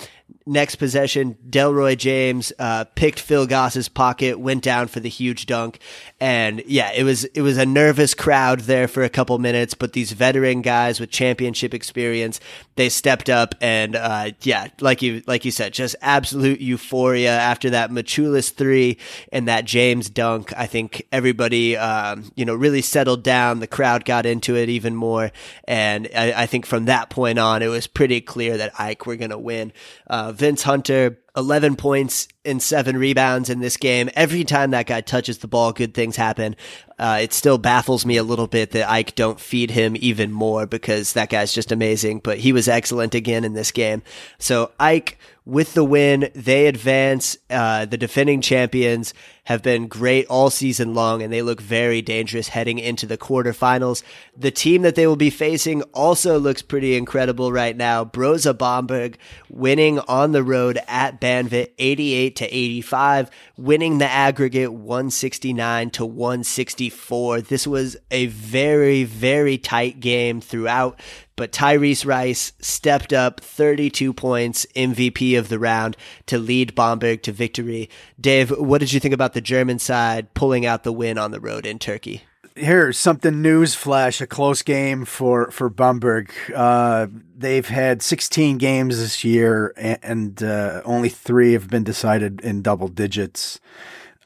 next 0.46 0.76
possession, 0.76 1.38
Delroy 1.50 1.98
James 1.98 2.52
uh, 2.58 2.86
picked 2.96 3.20
Phil 3.20 3.46
Goss's 3.46 3.90
pocket, 3.90 4.40
went 4.40 4.64
down 4.64 4.88
for 4.88 5.00
the 5.00 5.10
huge 5.10 5.46
dunk, 5.46 5.80
and 6.20 6.64
yeah, 6.66 6.92
it 6.92 7.04
was 7.04 7.26
it 7.26 7.42
was 7.42 7.58
a 7.58 7.66
nervous 7.66 8.14
crowd 8.14 8.62
there 8.62 8.88
for 8.88 9.04
a 9.04 9.10
couple 9.10 9.38
minutes. 9.40 9.74
But 9.74 9.94
these 9.94 10.12
veteran 10.12 10.62
guys 10.62 11.00
with 11.00 11.12
championship 11.12 11.74
experience, 11.74 12.40
they 12.76 12.90
stepped 12.90 13.30
up, 13.30 13.56
and 13.62 13.96
uh, 13.96 14.32
yeah, 14.42 14.68
like 14.80 15.02
you 15.02 15.24
like 15.28 15.46
you 15.46 15.52
said, 15.52 15.74
just 15.74 15.96
absolute 16.02 16.60
euphoria 16.60 17.32
after 17.32 17.70
that 17.72 17.92
Maciulis 17.92 18.52
three 18.52 18.98
and 19.32 19.48
that 19.48 19.66
James 19.66 20.10
dunk. 20.10 20.54
I 20.58 20.66
think 20.66 21.08
everybody 21.12 21.78
um, 21.78 22.32
you 22.36 22.46
know 22.46 22.56
really 22.56 22.82
settled 22.82 23.24
down. 23.24 23.60
The 23.60 23.68
crowd 23.68 24.06
got 24.06 24.26
into 24.26 24.56
it 24.56 24.70
even 24.70 24.96
more, 24.96 25.32
and 25.66 26.08
I, 26.16 26.44
I 26.44 26.46
think 26.46 26.66
from 26.66 26.86
that 26.86 27.10
point 27.10 27.40
on, 27.40 27.62
it 27.62 27.68
was 27.68 27.88
pretty 27.88 28.22
clear 28.22 28.58
that 28.58 28.74
AEK 28.74 29.06
were 29.06 29.16
going 29.16 29.32
to 29.32 29.38
win. 29.38 29.74
Uh, 30.12 30.34
Vince 30.34 30.64
Hunter 30.64 31.18
11 31.36 31.78
points 31.78 32.28
and 32.44 32.62
seven 32.62 32.98
rebounds 32.98 33.50
in 33.50 33.60
this 33.60 33.78
game. 33.78 34.10
Every 34.16 34.44
time 34.44 34.72
that 34.72 34.88
guy 34.88 35.02
touches 35.02 35.38
the 35.38 35.48
ball, 35.48 35.72
good 35.72 35.94
things 35.94 36.16
happen. 36.16 36.56
Uh, 37.00 37.20
it 37.22 37.34
still 37.34 37.58
baffles 37.58 38.06
me 38.06 38.18
a 38.18 38.24
little 38.24 38.48
bit 38.48 38.72
that 38.72 38.90
AEK 38.90 39.16
don't 39.16 39.40
feed 39.40 39.72
him 39.72 39.96
even 40.00 40.32
more 40.32 40.68
because 40.68 41.14
that 41.14 41.30
guy's 41.30 41.54
just 41.54 41.72
amazing. 41.72 42.20
But 42.20 42.40
he 42.40 42.52
was 42.52 42.68
excellent 42.68 43.16
again 43.16 43.44
in 43.44 43.54
this 43.54 43.72
game. 43.72 44.04
So 44.40 44.72
Ike 44.80 45.18
with 45.46 45.74
the 45.74 45.84
win, 45.84 46.30
they 46.36 46.68
advance. 46.68 47.38
Uh, 47.50 47.86
the 47.86 47.98
defending 47.98 48.42
champions 48.42 49.14
have 49.46 49.64
been 49.64 49.88
great 49.88 50.28
all 50.28 50.52
season 50.52 50.94
long, 50.94 51.24
and 51.24 51.34
they 51.34 51.42
look 51.42 51.60
very 51.60 52.02
dangerous 52.02 52.50
heading 52.50 52.78
into 52.78 53.08
the 53.08 53.18
quarterfinals. 53.18 54.04
The 54.38 54.52
team 54.52 54.84
that 54.84 54.94
they 54.94 55.08
will 55.08 55.16
be 55.16 55.32
facing 55.32 55.82
also 55.94 56.38
looks 56.38 56.62
pretty 56.62 56.96
incredible 56.96 57.52
right 57.52 57.76
now. 57.76 58.06
Brose 58.06 58.46
Bamberg 58.54 59.18
winning 59.50 59.98
on 60.02 60.32
the 60.32 60.44
road 60.44 60.80
at 60.88 61.20
Banvit 61.22 61.72
88 61.78 62.36
to 62.36 62.46
85, 62.46 63.32
winning 63.56 64.00
the 64.00 64.10
aggregate 64.10 64.74
169 64.74 65.92
to 65.92 66.06
164. 66.06 67.42
This 67.42 67.66
was 67.66 67.96
a 68.10 68.26
very, 68.26 69.06
very 69.06 69.58
tight 69.58 70.00
game 70.00 70.42
throughout 70.42 71.00
but 71.42 71.52
Tyrese 71.52 72.06
Rice 72.06 72.54
stepped 72.60 73.14
up 73.14 73.40
32 73.40 74.14
points, 74.14 74.68
MVP 74.76 75.40
of 75.40 75.50
the 75.50 75.58
round, 75.58 75.98
to 76.28 76.38
lead 76.38 76.76
Bamberg 76.76 77.24
to 77.24 77.32
victory. 77.32 77.90
Dave, 78.20 78.52
what 78.52 78.78
did 78.78 78.94
you 78.94 79.00
think 79.00 79.16
about 79.16 79.34
the 79.34 79.42
German 79.42 79.80
side 79.80 80.36
pulling 80.36 80.68
out 80.68 80.84
the 80.84 80.94
win 80.94 81.18
on 81.18 81.32
the 81.32 81.40
road 81.40 81.66
in 81.66 81.80
Turkey? 81.80 82.22
Here's 82.62 83.00
something 83.00 83.42
news 83.42 83.74
flash: 83.74 84.22
a 84.22 84.28
close 84.28 84.62
game 84.62 85.04
for 85.04 85.50
for 85.50 85.68
Bamberg. 85.68 86.32
Uh, 86.56 87.08
they've 87.36 87.68
had 87.68 88.04
16 88.04 88.60
games 88.60 89.00
this 89.00 89.24
year, 89.24 89.74
and 89.76 90.44
uh, 90.44 90.84
only 90.86 91.10
three 91.10 91.54
have 91.54 91.70
been 91.70 91.84
decided 91.84 92.40
in 92.42 92.62
double 92.62 92.88
digits. 92.88 93.60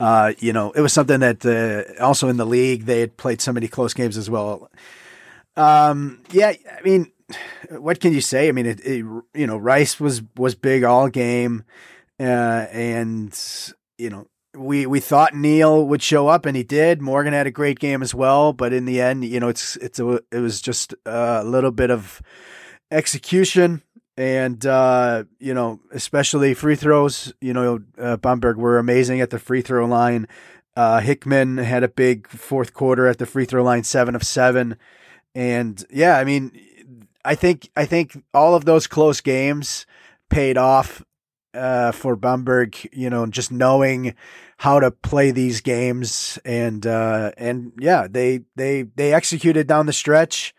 Uh, 0.01 0.33
you 0.39 0.51
know, 0.51 0.71
it 0.71 0.81
was 0.81 0.91
something 0.91 1.21
that 1.21 1.45
uh, 1.45 2.03
also 2.03 2.27
in 2.27 2.35
the 2.35 2.45
league 2.45 2.83
they 2.83 2.99
had 2.99 3.15
played 3.15 3.39
so 3.39 3.53
many 3.53 3.69
close 3.69 3.93
games 3.93 4.17
as 4.17 4.29
well. 4.29 4.69
Um, 5.55 6.21
yeah, 6.31 6.51
I 6.77 6.81
mean, 6.83 7.13
what 7.69 8.01
can 8.01 8.11
you 8.11 8.19
say? 8.19 8.49
I 8.49 8.51
mean, 8.51 8.65
it, 8.65 8.81
it 8.81 9.05
you 9.33 9.47
know, 9.47 9.55
Rice 9.55 9.97
was 9.97 10.21
was 10.35 10.55
big 10.55 10.83
all 10.83 11.07
game, 11.07 11.63
uh, 12.19 12.67
and 12.69 13.33
you 13.97 14.09
know, 14.09 14.27
we 14.55 14.85
we 14.85 14.99
thought 14.99 15.33
Neil 15.33 15.85
would 15.87 16.01
show 16.01 16.27
up, 16.27 16.45
and 16.45 16.55
he 16.55 16.63
did. 16.63 17.01
Morgan 17.01 17.33
had 17.33 17.47
a 17.47 17.51
great 17.51 17.79
game 17.79 18.01
as 18.01 18.13
well, 18.13 18.53
but 18.53 18.73
in 18.73 18.85
the 18.85 19.01
end, 19.01 19.25
you 19.25 19.39
know, 19.39 19.49
it's 19.49 19.75
it's 19.77 19.99
a, 19.99 20.19
it 20.31 20.39
was 20.39 20.61
just 20.61 20.93
a 21.05 21.43
little 21.43 21.71
bit 21.71 21.91
of 21.91 22.21
execution. 22.91 23.81
And 24.17 24.65
uh, 24.65 25.25
you 25.39 25.53
know, 25.53 25.81
especially 25.91 26.53
free 26.53 26.75
throws. 26.75 27.33
You 27.41 27.53
know, 27.53 27.79
uh, 27.99 28.17
Bamberg 28.17 28.57
were 28.57 28.77
amazing 28.77 29.21
at 29.21 29.29
the 29.29 29.39
free 29.39 29.61
throw 29.61 29.85
line. 29.85 30.27
Uh, 30.75 30.99
Hickman 30.99 31.57
had 31.57 31.83
a 31.83 31.87
big 31.87 32.27
fourth 32.27 32.73
quarter 32.73 33.07
at 33.07 33.17
the 33.17 33.25
free 33.25 33.45
throw 33.45 33.63
line, 33.63 33.83
seven 33.83 34.15
of 34.15 34.23
seven. 34.23 34.77
And 35.33 35.83
yeah, 35.89 36.17
I 36.17 36.23
mean, 36.23 36.51
I 37.25 37.35
think 37.35 37.69
I 37.75 37.85
think 37.85 38.23
all 38.33 38.55
of 38.55 38.65
those 38.65 38.87
close 38.87 39.19
games 39.19 39.85
paid 40.29 40.57
off 40.57 41.03
uh, 41.55 41.91
for 41.91 42.15
Bamberg. 42.15 42.77
You 42.91 43.09
know, 43.09 43.25
just 43.25 43.51
knowing 43.51 44.15
how 44.57 44.79
to 44.79 44.91
play 44.91 45.31
these 45.31 45.61
games, 45.61 46.39
and 46.45 46.85
uh, 46.85 47.31
and 47.37 47.71
yeah, 47.79 48.07
they 48.09 48.41
they 48.55 48.83
they 48.83 49.13
executed 49.13 49.67
down 49.67 49.85
the 49.85 49.93
stretch. 49.93 50.53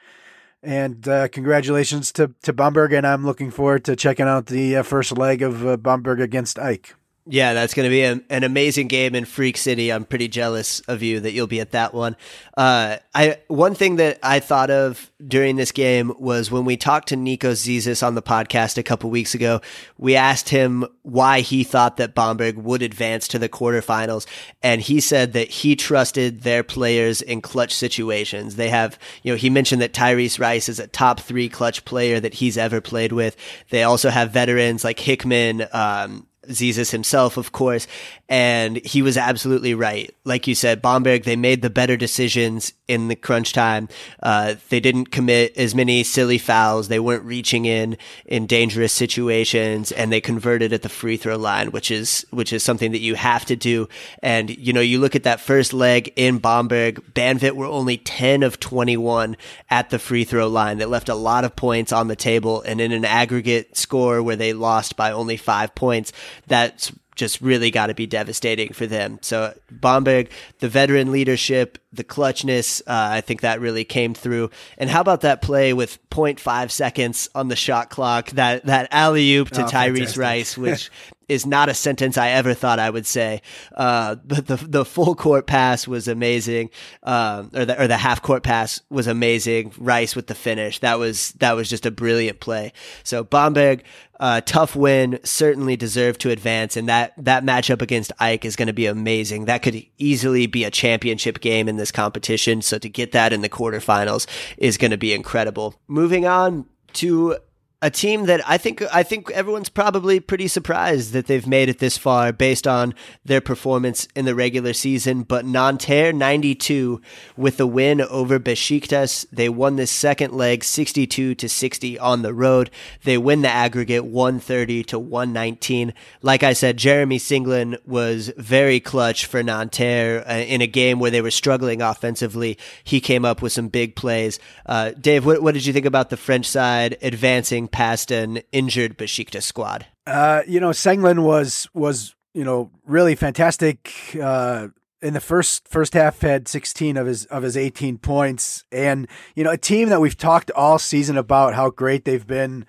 And 0.62 1.06
uh, 1.06 1.28
congratulations 1.28 2.10
to 2.12 2.34
to 2.42 2.52
Bamberg, 2.52 2.92
and 2.92 3.06
I'm 3.06 3.24
looking 3.24 3.50
forward 3.50 3.84
to 3.84 3.96
checking 3.96 4.26
out 4.26 4.46
the 4.46 4.76
uh, 4.76 4.82
first 4.82 5.16
leg 5.16 5.42
of 5.42 5.66
uh, 5.66 5.76
Bamberg 5.76 6.20
against 6.20 6.58
AEK. 6.58 6.94
Yeah, 7.28 7.54
that's 7.54 7.74
going 7.74 7.86
to 7.86 7.90
be 7.90 8.02
a, 8.02 8.20
an 8.30 8.44
amazing 8.44 8.86
game 8.86 9.16
in 9.16 9.24
Freak 9.24 9.56
City. 9.56 9.92
I'm 9.92 10.04
pretty 10.04 10.28
jealous 10.28 10.78
of 10.80 11.02
you 11.02 11.18
that 11.20 11.32
you'll 11.32 11.48
be 11.48 11.58
at 11.58 11.72
that 11.72 11.92
one. 11.92 12.14
Uh, 12.56 12.98
I 13.16 13.38
one 13.48 13.74
thing 13.74 13.96
that 13.96 14.20
I 14.22 14.38
thought 14.38 14.70
of 14.70 15.10
during 15.26 15.56
this 15.56 15.72
game 15.72 16.12
was 16.20 16.52
when 16.52 16.64
we 16.64 16.76
talked 16.76 17.08
to 17.08 17.16
Nico 17.16 17.50
Zisis 17.50 18.06
on 18.06 18.14
the 18.14 18.22
podcast 18.22 18.78
a 18.78 18.84
couple 18.84 19.10
weeks 19.10 19.34
ago. 19.34 19.60
We 19.98 20.14
asked 20.14 20.50
him 20.50 20.86
why 21.02 21.40
he 21.40 21.64
thought 21.64 21.96
that 21.96 22.14
Bamberg 22.14 22.58
would 22.58 22.82
advance 22.82 23.26
to 23.28 23.40
the 23.40 23.48
quarterfinals, 23.48 24.26
and 24.62 24.80
he 24.80 25.00
said 25.00 25.32
that 25.32 25.48
he 25.48 25.74
trusted 25.74 26.42
their 26.42 26.62
players 26.62 27.22
in 27.22 27.40
clutch 27.40 27.74
situations. 27.74 28.54
They 28.54 28.68
have, 28.68 29.00
you 29.24 29.32
know, 29.32 29.36
he 29.36 29.50
mentioned 29.50 29.82
that 29.82 29.92
Tyrese 29.92 30.38
Rice 30.38 30.68
is 30.68 30.78
a 30.78 30.86
top 30.86 31.18
three 31.18 31.48
clutch 31.48 31.84
player 31.84 32.20
that 32.20 32.34
he's 32.34 32.56
ever 32.56 32.80
played 32.80 33.10
with. 33.10 33.36
They 33.70 33.82
also 33.82 34.10
have 34.10 34.30
veterans 34.30 34.84
like 34.84 35.00
Hickman. 35.00 35.66
Um, 35.72 36.25
Zisis 36.48 36.90
himself, 36.90 37.36
of 37.36 37.52
course, 37.52 37.86
and 38.28 38.78
he 38.78 39.02
was 39.02 39.16
absolutely 39.16 39.74
right. 39.74 40.14
Like 40.24 40.46
you 40.46 40.54
said, 40.54 40.82
Bamberg, 40.82 41.24
they 41.24 41.36
made 41.36 41.62
the 41.62 41.70
better 41.70 41.96
decisions 41.96 42.72
in 42.88 43.08
the 43.08 43.16
crunch 43.16 43.52
time. 43.52 43.88
Uh, 44.22 44.54
they 44.68 44.80
didn't 44.80 45.06
commit 45.06 45.56
as 45.56 45.74
many 45.74 46.02
silly 46.02 46.38
fouls. 46.38 46.88
They 46.88 47.00
weren't 47.00 47.24
reaching 47.24 47.64
in 47.64 47.96
in 48.24 48.46
dangerous 48.46 48.92
situations, 48.92 49.92
and 49.92 50.12
they 50.12 50.20
converted 50.20 50.72
at 50.72 50.82
the 50.82 50.88
free 50.88 51.16
throw 51.16 51.36
line, 51.36 51.70
which 51.70 51.90
is 51.90 52.26
which 52.30 52.52
is 52.52 52.62
something 52.62 52.92
that 52.92 53.00
you 53.00 53.14
have 53.14 53.44
to 53.46 53.56
do. 53.56 53.88
And 54.22 54.50
you 54.50 54.72
know, 54.72 54.80
you 54.80 54.98
look 54.98 55.16
at 55.16 55.24
that 55.24 55.40
first 55.40 55.72
leg 55.72 56.12
in 56.16 56.38
Bamberg, 56.38 57.02
Banvit 57.14 57.52
were 57.52 57.66
only 57.66 57.98
ten 57.98 58.42
of 58.42 58.60
twenty 58.60 58.96
one 58.96 59.36
at 59.70 59.90
the 59.90 59.98
free 59.98 60.24
throw 60.24 60.48
line. 60.48 60.78
They 60.78 60.84
left 60.84 61.08
a 61.08 61.14
lot 61.14 61.44
of 61.44 61.56
points 61.56 61.92
on 61.92 62.08
the 62.08 62.16
table, 62.16 62.62
and 62.62 62.80
in 62.80 62.92
an 62.92 63.04
aggregate 63.04 63.76
score 63.76 64.22
where 64.22 64.36
they 64.36 64.52
lost 64.52 64.96
by 64.96 65.10
only 65.12 65.36
five 65.36 65.74
points 65.74 66.12
that's 66.46 66.92
just 67.16 67.40
really 67.40 67.70
got 67.70 67.86
to 67.86 67.94
be 67.94 68.06
devastating 68.06 68.72
for 68.72 68.86
them. 68.86 69.18
So 69.22 69.58
Bamberg, 69.70 70.30
the 70.60 70.68
veteran 70.68 71.10
leadership, 71.10 71.78
the 71.92 72.04
clutchness, 72.04 72.82
uh, 72.82 72.84
I 72.88 73.22
think 73.22 73.40
that 73.40 73.60
really 73.60 73.84
came 73.84 74.14
through. 74.14 74.50
And 74.76 74.90
how 74.90 75.00
about 75.00 75.22
that 75.22 75.40
play 75.40 75.72
with 75.72 75.98
0.5 76.10 76.70
seconds 76.70 77.28
on 77.34 77.48
the 77.48 77.56
shot 77.56 77.88
clock? 77.88 78.30
That 78.32 78.66
that 78.66 78.88
alley 78.90 79.34
oop 79.34 79.50
to 79.50 79.64
oh, 79.64 79.66
Tyrese 79.66 80.18
Rice, 80.18 80.56
which 80.58 80.90
is 81.28 81.46
not 81.46 81.68
a 81.68 81.74
sentence 81.74 82.16
I 82.16 82.30
ever 82.30 82.54
thought 82.54 82.78
I 82.78 82.90
would 82.90 83.06
say. 83.06 83.42
Uh, 83.74 84.16
but 84.24 84.46
the 84.46 84.56
the 84.56 84.84
full 84.84 85.14
court 85.14 85.46
pass 85.46 85.86
was 85.86 86.08
amazing, 86.08 86.70
um, 87.02 87.50
or 87.54 87.64
the 87.64 87.82
or 87.82 87.86
the 87.86 87.96
half 87.96 88.22
court 88.22 88.42
pass 88.42 88.80
was 88.90 89.06
amazing. 89.06 89.72
Rice 89.78 90.14
with 90.14 90.26
the 90.26 90.34
finish 90.34 90.78
that 90.80 90.98
was 90.98 91.32
that 91.32 91.52
was 91.52 91.68
just 91.68 91.86
a 91.86 91.90
brilliant 91.90 92.40
play. 92.40 92.72
So 93.02 93.24
Bamberg, 93.24 93.84
uh, 94.20 94.40
tough 94.44 94.76
win, 94.76 95.18
certainly 95.24 95.76
deserved 95.76 96.20
to 96.22 96.30
advance, 96.30 96.76
and 96.76 96.88
that 96.88 97.12
that 97.18 97.44
matchup 97.44 97.82
against 97.82 98.12
AEK 98.20 98.44
is 98.44 98.56
going 98.56 98.68
to 98.68 98.72
be 98.72 98.86
amazing. 98.86 99.46
That 99.46 99.62
could 99.62 99.84
easily 99.98 100.46
be 100.46 100.64
a 100.64 100.70
championship 100.70 101.40
game 101.40 101.68
in 101.68 101.76
this 101.76 101.92
competition. 101.92 102.62
So 102.62 102.78
to 102.78 102.88
get 102.88 103.12
that 103.12 103.32
in 103.32 103.42
the 103.42 103.48
quarterfinals 103.48 104.26
is 104.56 104.78
going 104.78 104.92
to 104.92 104.96
be 104.96 105.12
incredible. 105.12 105.74
Moving 105.88 106.26
on 106.26 106.66
to 106.94 107.36
a 107.82 107.90
team 107.90 108.24
that 108.24 108.40
I 108.48 108.56
think 108.56 108.82
I 108.92 109.02
think 109.02 109.30
everyone's 109.32 109.68
probably 109.68 110.18
pretty 110.18 110.48
surprised 110.48 111.12
that 111.12 111.26
they've 111.26 111.46
made 111.46 111.68
it 111.68 111.78
this 111.78 111.98
far 111.98 112.32
based 112.32 112.66
on 112.66 112.94
their 113.22 113.42
performance 113.42 114.08
in 114.16 114.24
the 114.24 114.34
regular 114.34 114.72
season. 114.72 115.24
But 115.24 115.44
Nanterre 115.44 116.12
92 116.12 117.02
with 117.36 117.58
the 117.58 117.66
win 117.66 118.00
over 118.00 118.40
Besiktas. 118.40 119.26
They 119.30 119.50
won 119.50 119.76
this 119.76 119.90
second 119.90 120.32
leg 120.32 120.64
62 120.64 121.34
to 121.34 121.48
60 121.48 121.98
on 121.98 122.22
the 122.22 122.32
road. 122.32 122.70
They 123.04 123.18
win 123.18 123.42
the 123.42 123.50
aggregate 123.50 124.06
130 124.06 124.82
to 124.84 124.98
119. 124.98 125.92
Like 126.22 126.42
I 126.42 126.54
said, 126.54 126.78
Jeremy 126.78 127.18
Senglin 127.18 127.76
was 127.86 128.32
very 128.38 128.80
clutch 128.80 129.26
for 129.26 129.42
Nanterre 129.42 130.26
uh, 130.26 130.32
in 130.32 130.62
a 130.62 130.66
game 130.66 130.98
where 130.98 131.10
they 131.10 131.20
were 131.20 131.30
struggling 131.30 131.82
offensively. 131.82 132.56
He 132.82 133.00
came 133.00 133.26
up 133.26 133.42
with 133.42 133.52
some 133.52 133.68
big 133.68 133.96
plays. 133.96 134.38
Uh, 134.64 134.92
Dave, 134.98 135.26
what, 135.26 135.42
what 135.42 135.52
did 135.52 135.66
you 135.66 135.74
think 135.74 135.86
about 135.86 136.08
the 136.08 136.16
French 136.16 136.46
side 136.46 136.96
advancing? 137.02 137.65
Past 137.68 138.10
an 138.10 138.40
injured 138.52 138.98
Besiktas 138.98 139.42
squad? 139.42 139.86
Uh, 140.06 140.42
you 140.46 140.60
know, 140.60 140.70
Senglin 140.70 141.22
was 141.22 141.68
was 141.74 142.14
you 142.34 142.44
know 142.44 142.70
really 142.84 143.14
fantastic. 143.14 143.92
Uh, 144.20 144.68
in 145.02 145.14
the 145.14 145.20
first 145.20 145.68
first 145.68 145.94
half, 145.94 146.20
had 146.20 146.48
16 146.48 146.96
of 146.96 147.06
his 147.06 147.26
of 147.26 147.42
his 147.42 147.56
18 147.56 147.98
points, 147.98 148.64
and 148.72 149.08
you 149.34 149.44
know 149.44 149.50
a 149.50 149.58
team 149.58 149.88
that 149.88 150.00
we've 150.00 150.16
talked 150.16 150.50
all 150.52 150.78
season 150.78 151.16
about 151.16 151.54
how 151.54 151.70
great 151.70 152.04
they've 152.04 152.26
been. 152.26 152.66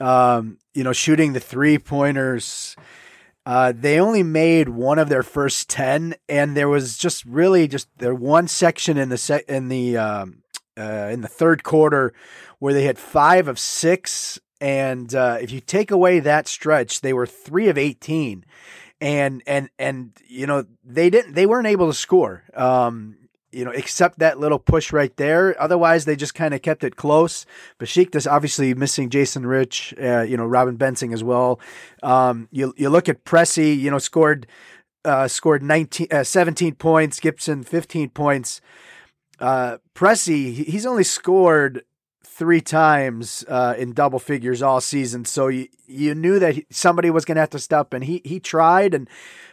Um, 0.00 0.58
you 0.74 0.84
know, 0.84 0.92
shooting 0.92 1.32
the 1.32 1.40
three 1.40 1.78
pointers. 1.78 2.76
Uh, 3.44 3.72
they 3.74 3.98
only 3.98 4.22
made 4.22 4.68
one 4.68 4.98
of 4.98 5.08
their 5.08 5.22
first 5.22 5.68
ten, 5.68 6.14
and 6.28 6.56
there 6.56 6.68
was 6.68 6.98
just 6.98 7.24
really 7.24 7.66
just 7.66 7.88
their 7.98 8.14
one 8.14 8.46
section 8.46 8.98
in 8.98 9.08
the 9.08 9.18
se- 9.18 9.44
in 9.48 9.68
the 9.68 9.96
um, 9.96 10.42
uh, 10.78 11.08
in 11.10 11.22
the 11.22 11.28
third 11.28 11.64
quarter 11.64 12.12
where 12.58 12.74
they 12.74 12.84
had 12.84 12.98
five 12.98 13.48
of 13.48 13.58
six. 13.58 14.38
And 14.60 15.14
uh, 15.14 15.38
if 15.40 15.50
you 15.50 15.60
take 15.60 15.90
away 15.90 16.20
that 16.20 16.48
stretch, 16.48 17.00
they 17.00 17.12
were 17.12 17.26
three 17.26 17.68
of 17.68 17.78
18. 17.78 18.44
And, 19.00 19.42
and, 19.46 19.70
and, 19.78 20.12
you 20.26 20.46
know, 20.46 20.64
they 20.84 21.10
didn't, 21.10 21.34
they 21.34 21.46
weren't 21.46 21.68
able 21.68 21.86
to 21.86 21.94
score. 21.94 22.42
Um, 22.54 23.16
you 23.50 23.64
know, 23.64 23.70
except 23.70 24.18
that 24.18 24.38
little 24.38 24.58
push 24.58 24.92
right 24.92 25.16
there. 25.16 25.60
Otherwise, 25.60 26.04
they 26.04 26.16
just 26.16 26.34
kind 26.34 26.52
of 26.52 26.60
kept 26.60 26.84
it 26.84 26.96
close. 26.96 27.46
Besiktas 27.78 28.30
obviously 28.30 28.74
missing 28.74 29.08
Jason 29.08 29.46
Rich, 29.46 29.94
uh, 30.00 30.20
you 30.20 30.36
know, 30.36 30.44
Robin 30.44 30.76
Benzing 30.76 31.14
as 31.14 31.24
well. 31.24 31.58
Um, 32.02 32.48
you 32.52 32.74
you 32.76 32.90
look 32.90 33.08
at 33.08 33.24
Pressey, 33.24 33.78
you 33.78 33.90
know, 33.90 33.98
scored 33.98 34.46
uh, 35.04 35.28
scored 35.28 35.62
19, 35.62 36.08
uh, 36.10 36.24
17 36.24 36.74
points. 36.74 37.20
Gibson 37.20 37.62
15 37.62 38.10
points. 38.10 38.60
Uh, 39.40 39.78
Pressey, 39.94 40.52
he's 40.66 40.84
only 40.84 41.04
scored 41.04 41.84
three 42.38 42.60
times 42.60 43.44
uh, 43.48 43.74
in 43.76 43.92
double 43.92 44.20
figures 44.20 44.62
all 44.62 44.80
season. 44.80 45.24
So 45.24 45.48
you, 45.48 45.68
you 45.88 46.14
knew 46.14 46.38
that 46.38 46.54
somebody 46.70 47.10
was 47.10 47.24
going 47.24 47.34
to 47.34 47.40
have 47.40 47.50
to 47.50 47.58
step, 47.58 47.92
and 47.92 48.04
he 48.04 48.22
he 48.24 48.38
tried, 48.38 48.94
and 48.94 49.08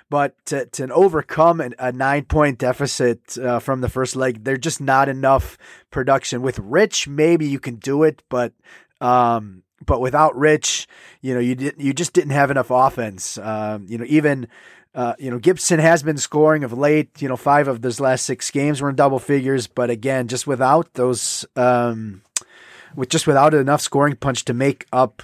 but 0.10 0.34
to, 0.46 0.68
to 0.68 0.94
overcome 0.94 1.60
an, 1.60 1.74
a 1.80 1.92
nine 1.92 2.26
point 2.26 2.60
deficit 2.60 3.38
uh, 3.40 3.58
from 3.58 3.82
the 3.82 3.90
first 3.90 4.16
leg, 4.16 4.44
there's 4.44 4.60
just 4.60 4.80
not 4.80 5.10
enough 5.10 5.58
production. 5.90 6.44
With 6.44 6.60
Rich, 6.60 7.08
maybe 7.08 7.48
you 7.48 7.60
can 7.60 7.78
do 7.78 8.04
it, 8.04 8.22
but 8.30 8.54
um, 9.02 9.64
but 9.84 10.00
without 10.00 10.38
Rich, 10.38 10.88
you 11.22 11.34
know, 11.34 11.40
you 11.40 11.56
didn't 11.56 11.82
you 11.82 11.92
just 11.92 12.14
didn't 12.14 12.32
have 12.32 12.52
enough 12.52 12.70
offense. 12.70 13.38
Um, 13.40 13.88
you 13.90 13.98
know, 13.98 14.06
even. 14.08 14.48
Uh, 14.94 15.14
you 15.20 15.30
know, 15.30 15.38
Gibson 15.38 15.78
has 15.78 16.04
been 16.04 16.16
scoring 16.18 16.64
of 16.64 16.72
late. 16.72 17.22
You 17.22 17.28
know, 17.28 17.36
five 17.36 17.68
of 17.68 17.82
those 17.82 18.00
last 18.00 18.26
six 18.26 18.50
games 18.50 18.82
were 18.82 18.90
in 18.90 18.96
double 18.96 19.20
figures, 19.20 19.68
but 19.68 19.90
again, 19.90 20.30
just 20.30 20.48
without 20.48 20.94
those, 20.94 21.46
um, 21.58 22.22
with 22.96 23.10
just 23.10 23.28
without 23.28 23.54
enough 23.54 23.82
scoring 23.82 24.16
punch 24.16 24.46
to 24.46 24.54
make 24.54 24.86
up 24.92 25.24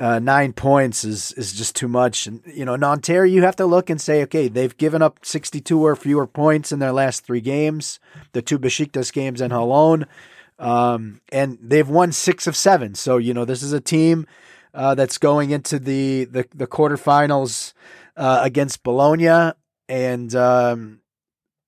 uh, 0.00 0.18
nine 0.18 0.52
points 0.54 1.04
is 1.04 1.32
is 1.32 1.52
just 1.52 1.76
too 1.76 1.86
much. 1.86 2.26
And 2.26 2.42
you 2.46 2.64
know, 2.64 2.74
Nanterre, 2.74 3.26
you 3.26 3.42
have 3.42 3.56
to 3.56 3.66
look 3.66 3.90
and 3.90 4.00
say, 4.00 4.22
okay, 4.22 4.48
they've 4.48 4.76
given 4.76 5.02
up 5.02 5.24
62 5.24 5.78
or 5.78 5.94
fewer 5.94 6.26
points 6.26 6.72
in 6.72 6.78
their 6.78 6.92
last 6.92 7.24
three 7.24 7.42
games, 7.42 8.00
the 8.32 8.40
two 8.40 8.58
Besiktas 8.58 9.12
games 9.12 9.42
and 9.42 9.52
Holon, 9.52 10.06
um, 10.58 11.20
and 11.30 11.58
they've 11.60 11.88
won 11.88 12.12
six 12.12 12.46
of 12.46 12.56
seven. 12.56 12.94
So 12.94 13.18
you 13.18 13.34
know, 13.34 13.44
this 13.44 13.62
is 13.62 13.74
a 13.74 13.80
team 13.80 14.26
uh, 14.72 14.94
that's 14.94 15.18
going 15.18 15.50
into 15.50 15.78
the 15.78 16.24
the, 16.24 16.46
the 16.54 16.66
quarterfinals 16.66 17.74
uh, 18.16 18.40
against 18.42 18.82
Bologna, 18.82 19.52
and 19.86 20.34
um, 20.34 21.00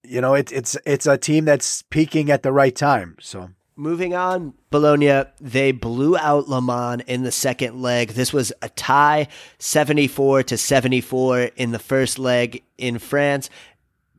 you 0.02 0.22
know, 0.22 0.32
it's 0.32 0.52
it's 0.52 0.76
it's 0.87 1.06
a 1.06 1.18
team 1.18 1.44
that's 1.44 1.82
peaking 1.82 2.30
at 2.30 2.42
the 2.42 2.52
right 2.52 2.75
time. 2.75 3.16
So. 3.20 3.50
Moving 3.75 4.14
on, 4.14 4.52
Bologna, 4.71 5.25
they 5.41 5.73
blew 5.73 6.17
out 6.17 6.47
Le 6.47 6.61
Mans 6.61 7.02
in 7.07 7.23
the 7.23 7.33
second 7.33 7.81
leg. 7.81 8.11
This 8.11 8.31
was 8.31 8.52
a 8.61 8.69
tie, 8.69 9.29
74 9.59 10.43
to 10.45 10.59
74 10.59 11.41
in 11.57 11.73
the 11.73 11.79
first 11.79 12.19
leg 12.19 12.62
in 12.76 12.99
France. 12.99 13.49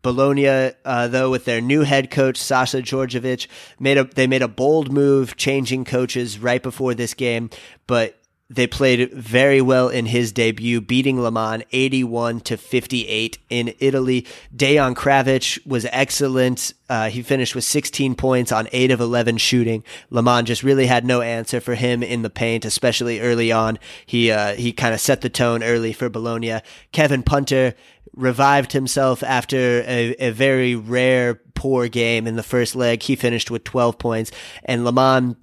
Bologna, 0.02 0.72
uh, 0.84 1.08
though, 1.08 1.30
with 1.30 1.46
their 1.46 1.62
new 1.62 1.82
head 1.82 2.10
coach 2.10 2.38
Sasha 2.38 2.82
Djordjevic, 2.82 3.48
made 3.80 3.98
a 3.98 4.04
they 4.04 4.28
made 4.28 4.42
a 4.42 4.48
bold 4.48 4.92
move, 4.92 5.38
changing 5.38 5.86
coaches 5.86 6.40
right 6.40 6.62
before 6.62 6.96
this 6.96 7.14
game. 7.14 7.50
But 7.88 8.20
they 8.56 8.68
played 8.68 9.12
very 9.14 9.62
well 9.62 9.90
in 9.90 10.06
his 10.06 10.32
debut, 10.32 10.82
beating 10.82 11.22
Le 11.22 11.32
Mans 11.32 11.64
81 11.72 12.42
to 12.42 12.58
58 12.58 13.38
in 13.50 13.74
Italy. 13.80 14.26
Dejan 14.56 14.96
Kravic 14.96 15.66
was 15.66 15.86
excellent. 15.92 16.74
Uh, 16.90 17.10
he 17.10 17.22
finished 17.22 17.56
with 17.56 17.64
16 17.64 18.16
points 18.16 18.52
on 18.52 18.68
8 18.72 18.92
of 18.92 19.00
11 19.00 19.38
shooting. 19.38 19.84
Le 20.10 20.22
Mans 20.22 20.48
just 20.48 20.64
really 20.64 20.86
had 20.86 21.06
no 21.06 21.22
answer 21.22 21.60
for 21.60 21.76
him 21.76 22.04
in 22.04 22.22
the 22.22 22.30
paint, 22.30 22.66
especially 22.66 23.20
early 23.20 23.52
on. 23.52 23.80
He, 24.06 24.32
uh, 24.32 24.56
he 24.56 24.72
kind 24.72 24.94
of 24.94 25.00
set 25.00 25.22
the 25.22 25.30
tone 25.30 25.64
early 25.64 25.94
for 25.94 26.10
Bologna. 26.10 26.60
Kevin 26.92 27.24
Punter 27.24 27.74
revived 28.16 28.74
himself 28.74 29.24
after 29.24 29.84
a, 29.88 30.16
a 30.20 30.30
very 30.32 30.76
rare 30.76 31.36
poor 31.56 31.88
game 31.88 32.28
in 32.28 32.36
the 32.36 32.44
first 32.44 32.76
leg. 32.76 33.02
He 33.02 33.16
finished 33.16 33.50
with 33.50 33.64
12 33.64 33.98
points 33.98 34.32
and 34.66 34.86
Le 34.86 34.92
Mans 34.92 35.36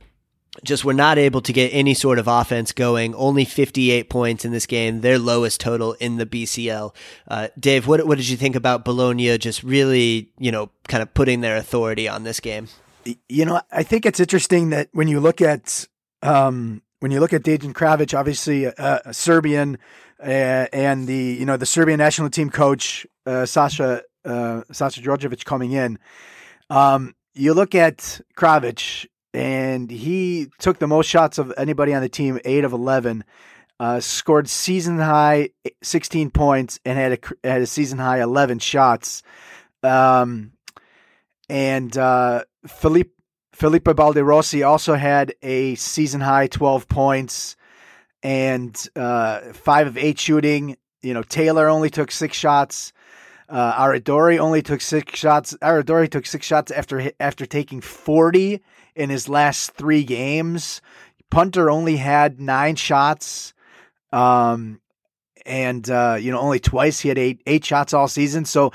just 0.64 0.84
were 0.84 0.94
not 0.94 1.18
able 1.18 1.40
to 1.42 1.52
get 1.52 1.68
any 1.68 1.94
sort 1.94 2.18
of 2.18 2.26
offense 2.26 2.72
going. 2.72 3.14
Only 3.14 3.44
58 3.44 4.10
points 4.10 4.44
in 4.44 4.52
this 4.52 4.66
game, 4.66 5.00
their 5.00 5.18
lowest 5.18 5.60
total 5.60 5.94
in 5.94 6.16
the 6.16 6.26
BCL. 6.26 6.94
Uh, 7.28 7.48
Dave, 7.58 7.86
what 7.86 8.06
what 8.06 8.18
did 8.18 8.28
you 8.28 8.36
think 8.36 8.56
about 8.56 8.84
Bologna 8.84 9.36
just 9.38 9.62
really, 9.62 10.30
you 10.38 10.50
know, 10.50 10.70
kind 10.88 11.02
of 11.02 11.12
putting 11.14 11.40
their 11.40 11.56
authority 11.56 12.08
on 12.08 12.24
this 12.24 12.40
game? 12.40 12.68
You 13.28 13.44
know, 13.44 13.60
I 13.72 13.82
think 13.82 14.04
it's 14.04 14.20
interesting 14.20 14.70
that 14.70 14.88
when 14.92 15.08
you 15.08 15.20
look 15.20 15.40
at 15.40 15.86
um, 16.22 16.82
when 16.98 17.10
you 17.12 17.20
look 17.20 17.32
at 17.32 17.42
Dejan 17.42 17.72
Kravic, 17.72 18.18
obviously 18.18 18.64
a, 18.64 19.00
a 19.04 19.14
Serbian, 19.14 19.78
uh, 20.20 20.66
and 20.72 21.06
the 21.06 21.36
you 21.38 21.46
know 21.46 21.56
the 21.56 21.66
Serbian 21.66 21.98
national 21.98 22.28
team 22.28 22.50
coach 22.50 23.06
uh, 23.24 23.46
Sasha 23.46 24.02
uh, 24.24 24.62
Sasha 24.72 25.00
Djordjevic 25.00 25.44
coming 25.44 25.72
in. 25.72 25.98
Um, 26.68 27.14
you 27.34 27.54
look 27.54 27.74
at 27.74 28.20
Kravic 28.36 29.06
and 29.32 29.90
he 29.90 30.48
took 30.58 30.78
the 30.78 30.86
most 30.86 31.06
shots 31.06 31.38
of 31.38 31.52
anybody 31.56 31.94
on 31.94 32.02
the 32.02 32.08
team, 32.08 32.40
eight 32.44 32.64
of 32.64 32.72
eleven. 32.72 33.24
Uh, 33.78 33.98
scored 33.98 34.46
season 34.46 34.98
high 34.98 35.48
16 35.82 36.28
points 36.32 36.78
and 36.84 36.98
had 36.98 37.12
a 37.12 37.48
had 37.48 37.62
a 37.62 37.66
season 37.66 37.98
high 37.98 38.20
11 38.20 38.58
shots. 38.58 39.22
Um, 39.82 40.52
and 41.48 41.96
uh, 41.96 42.44
Felipe 42.66 43.14
Felipe 43.52 43.84
Baldi 43.84 44.20
Rossi 44.20 44.62
also 44.62 44.94
had 44.96 45.34
a 45.42 45.76
season 45.76 46.20
high 46.20 46.46
12 46.46 46.88
points 46.88 47.56
and 48.22 48.88
uh, 48.96 49.40
five 49.52 49.86
of 49.86 49.96
eight 49.96 50.18
shooting. 50.18 50.76
You 51.02 51.14
know, 51.14 51.22
Taylor 51.22 51.68
only 51.68 51.90
took 51.90 52.10
six 52.10 52.36
shots. 52.36 52.92
Uh, 53.48 53.82
Aradori 53.82 54.38
only 54.38 54.62
took 54.62 54.80
six 54.80 55.18
shots. 55.18 55.56
Aradori 55.62 56.08
took 56.10 56.26
six 56.26 56.46
shots 56.46 56.70
after 56.70 57.10
after 57.18 57.46
taking 57.46 57.80
40 57.80 58.62
in 58.94 59.10
his 59.10 59.28
last 59.28 59.72
three 59.72 60.04
games. 60.04 60.80
Punter 61.30 61.70
only 61.70 61.96
had 61.96 62.40
nine 62.40 62.76
shots. 62.76 63.54
Um, 64.12 64.80
and, 65.46 65.88
uh, 65.88 66.16
you 66.20 66.30
know, 66.30 66.40
only 66.40 66.60
twice 66.60 67.00
he 67.00 67.08
had 67.08 67.18
eight, 67.18 67.42
eight 67.46 67.64
shots 67.64 67.94
all 67.94 68.08
season. 68.08 68.44
So 68.44 68.72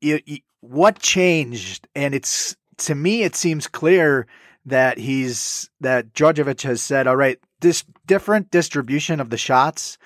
you, 0.00 0.20
you, 0.24 0.38
what 0.60 0.98
changed? 0.98 1.88
And 1.94 2.14
it's, 2.14 2.56
to 2.78 2.94
me, 2.94 3.22
it 3.24 3.36
seems 3.36 3.66
clear 3.66 4.26
that 4.64 4.98
he's, 4.98 5.70
that 5.80 6.12
Djordjevic 6.14 6.62
has 6.62 6.80
said, 6.80 7.06
all 7.06 7.16
right, 7.16 7.38
this 7.60 7.84
different 8.06 8.50
distribution 8.50 9.20
of 9.20 9.30
the 9.30 9.36
shots 9.36 9.98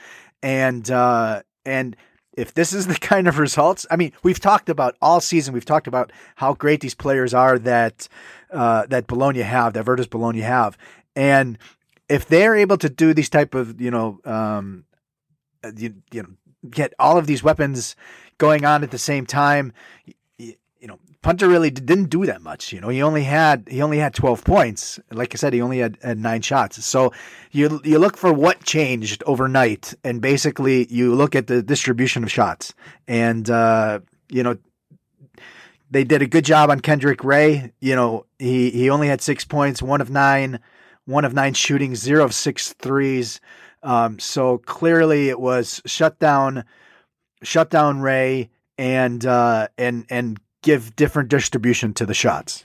and, 0.42 0.90
uh, 0.90 1.42
and 1.64 1.96
if 2.36 2.54
this 2.54 2.72
is 2.72 2.86
the 2.86 2.94
kind 2.94 3.28
of 3.28 3.38
results, 3.38 3.86
I 3.90 3.96
mean, 3.96 4.12
we've 4.22 4.40
talked 4.40 4.68
about 4.68 4.96
all 5.02 5.20
season. 5.20 5.54
We've 5.54 5.64
talked 5.64 5.86
about 5.86 6.12
how 6.36 6.54
great 6.54 6.80
these 6.80 6.94
players 6.94 7.34
are 7.34 7.58
that 7.60 8.08
uh, 8.52 8.86
that 8.86 9.06
Bologna 9.06 9.40
have, 9.40 9.72
that 9.74 9.84
Virtus 9.84 10.06
Bologna 10.06 10.40
have, 10.40 10.76
and 11.14 11.58
if 12.08 12.26
they're 12.26 12.54
able 12.54 12.76
to 12.78 12.88
do 12.88 13.14
these 13.14 13.28
type 13.28 13.54
of 13.54 13.80
you 13.80 13.90
know 13.90 14.20
um, 14.24 14.84
you, 15.76 15.94
you 16.12 16.22
know 16.22 16.28
get 16.70 16.94
all 16.98 17.18
of 17.18 17.26
these 17.26 17.42
weapons 17.42 17.96
going 18.38 18.64
on 18.64 18.82
at 18.82 18.90
the 18.90 18.98
same 18.98 19.24
time, 19.24 19.72
you, 20.04 20.54
you, 20.80 20.86
know 20.86 20.98
Punter 21.22 21.48
really 21.48 21.70
didn't 21.70 22.10
do 22.10 22.26
that 22.26 22.42
much. 22.42 22.72
You 22.72 22.80
know, 22.80 22.88
he 22.88 23.02
only 23.02 23.24
had 23.24 23.66
he 23.68 23.82
only 23.82 23.98
had 23.98 24.14
12 24.14 24.44
points. 24.44 25.00
Like 25.10 25.34
I 25.34 25.36
said, 25.36 25.52
he 25.52 25.60
only 25.60 25.78
had, 25.78 25.98
had 26.02 26.18
nine 26.18 26.42
shots. 26.42 26.84
So 26.84 27.12
you 27.50 27.80
you 27.84 27.98
look 27.98 28.16
for 28.16 28.32
what 28.32 28.62
changed 28.64 29.22
overnight, 29.26 29.94
and 30.04 30.20
basically 30.20 30.86
you 30.92 31.14
look 31.14 31.34
at 31.34 31.46
the 31.46 31.62
distribution 31.62 32.22
of 32.22 32.30
shots. 32.30 32.74
And 33.08 33.48
uh, 33.50 34.00
you 34.30 34.42
know, 34.42 34.56
they 35.90 36.04
did 36.04 36.22
a 36.22 36.26
good 36.26 36.44
job 36.44 36.70
on 36.70 36.80
Kendrick 36.80 37.22
Ray. 37.24 37.72
You 37.80 37.94
know, 37.94 38.26
he 38.38 38.70
he 38.70 38.90
only 38.90 39.08
had 39.08 39.20
six 39.20 39.44
points, 39.44 39.82
one 39.82 40.00
of 40.00 40.10
nine, 40.10 40.60
one 41.04 41.24
of 41.24 41.34
nine 41.34 41.54
shooting, 41.54 41.94
zero 41.94 42.24
of 42.24 42.34
six 42.34 42.72
threes. 42.74 43.40
Um, 43.82 44.18
so 44.18 44.58
clearly 44.58 45.28
it 45.28 45.38
was 45.38 45.80
shut 45.86 46.18
down, 46.18 46.64
shut 47.42 47.70
down 47.70 48.00
Ray 48.00 48.50
and 48.78 49.24
uh, 49.24 49.68
and 49.78 50.06
and 50.10 50.40
give 50.62 50.96
different 50.96 51.28
distribution 51.28 51.94
to 51.94 52.06
the 52.06 52.14
shots. 52.14 52.64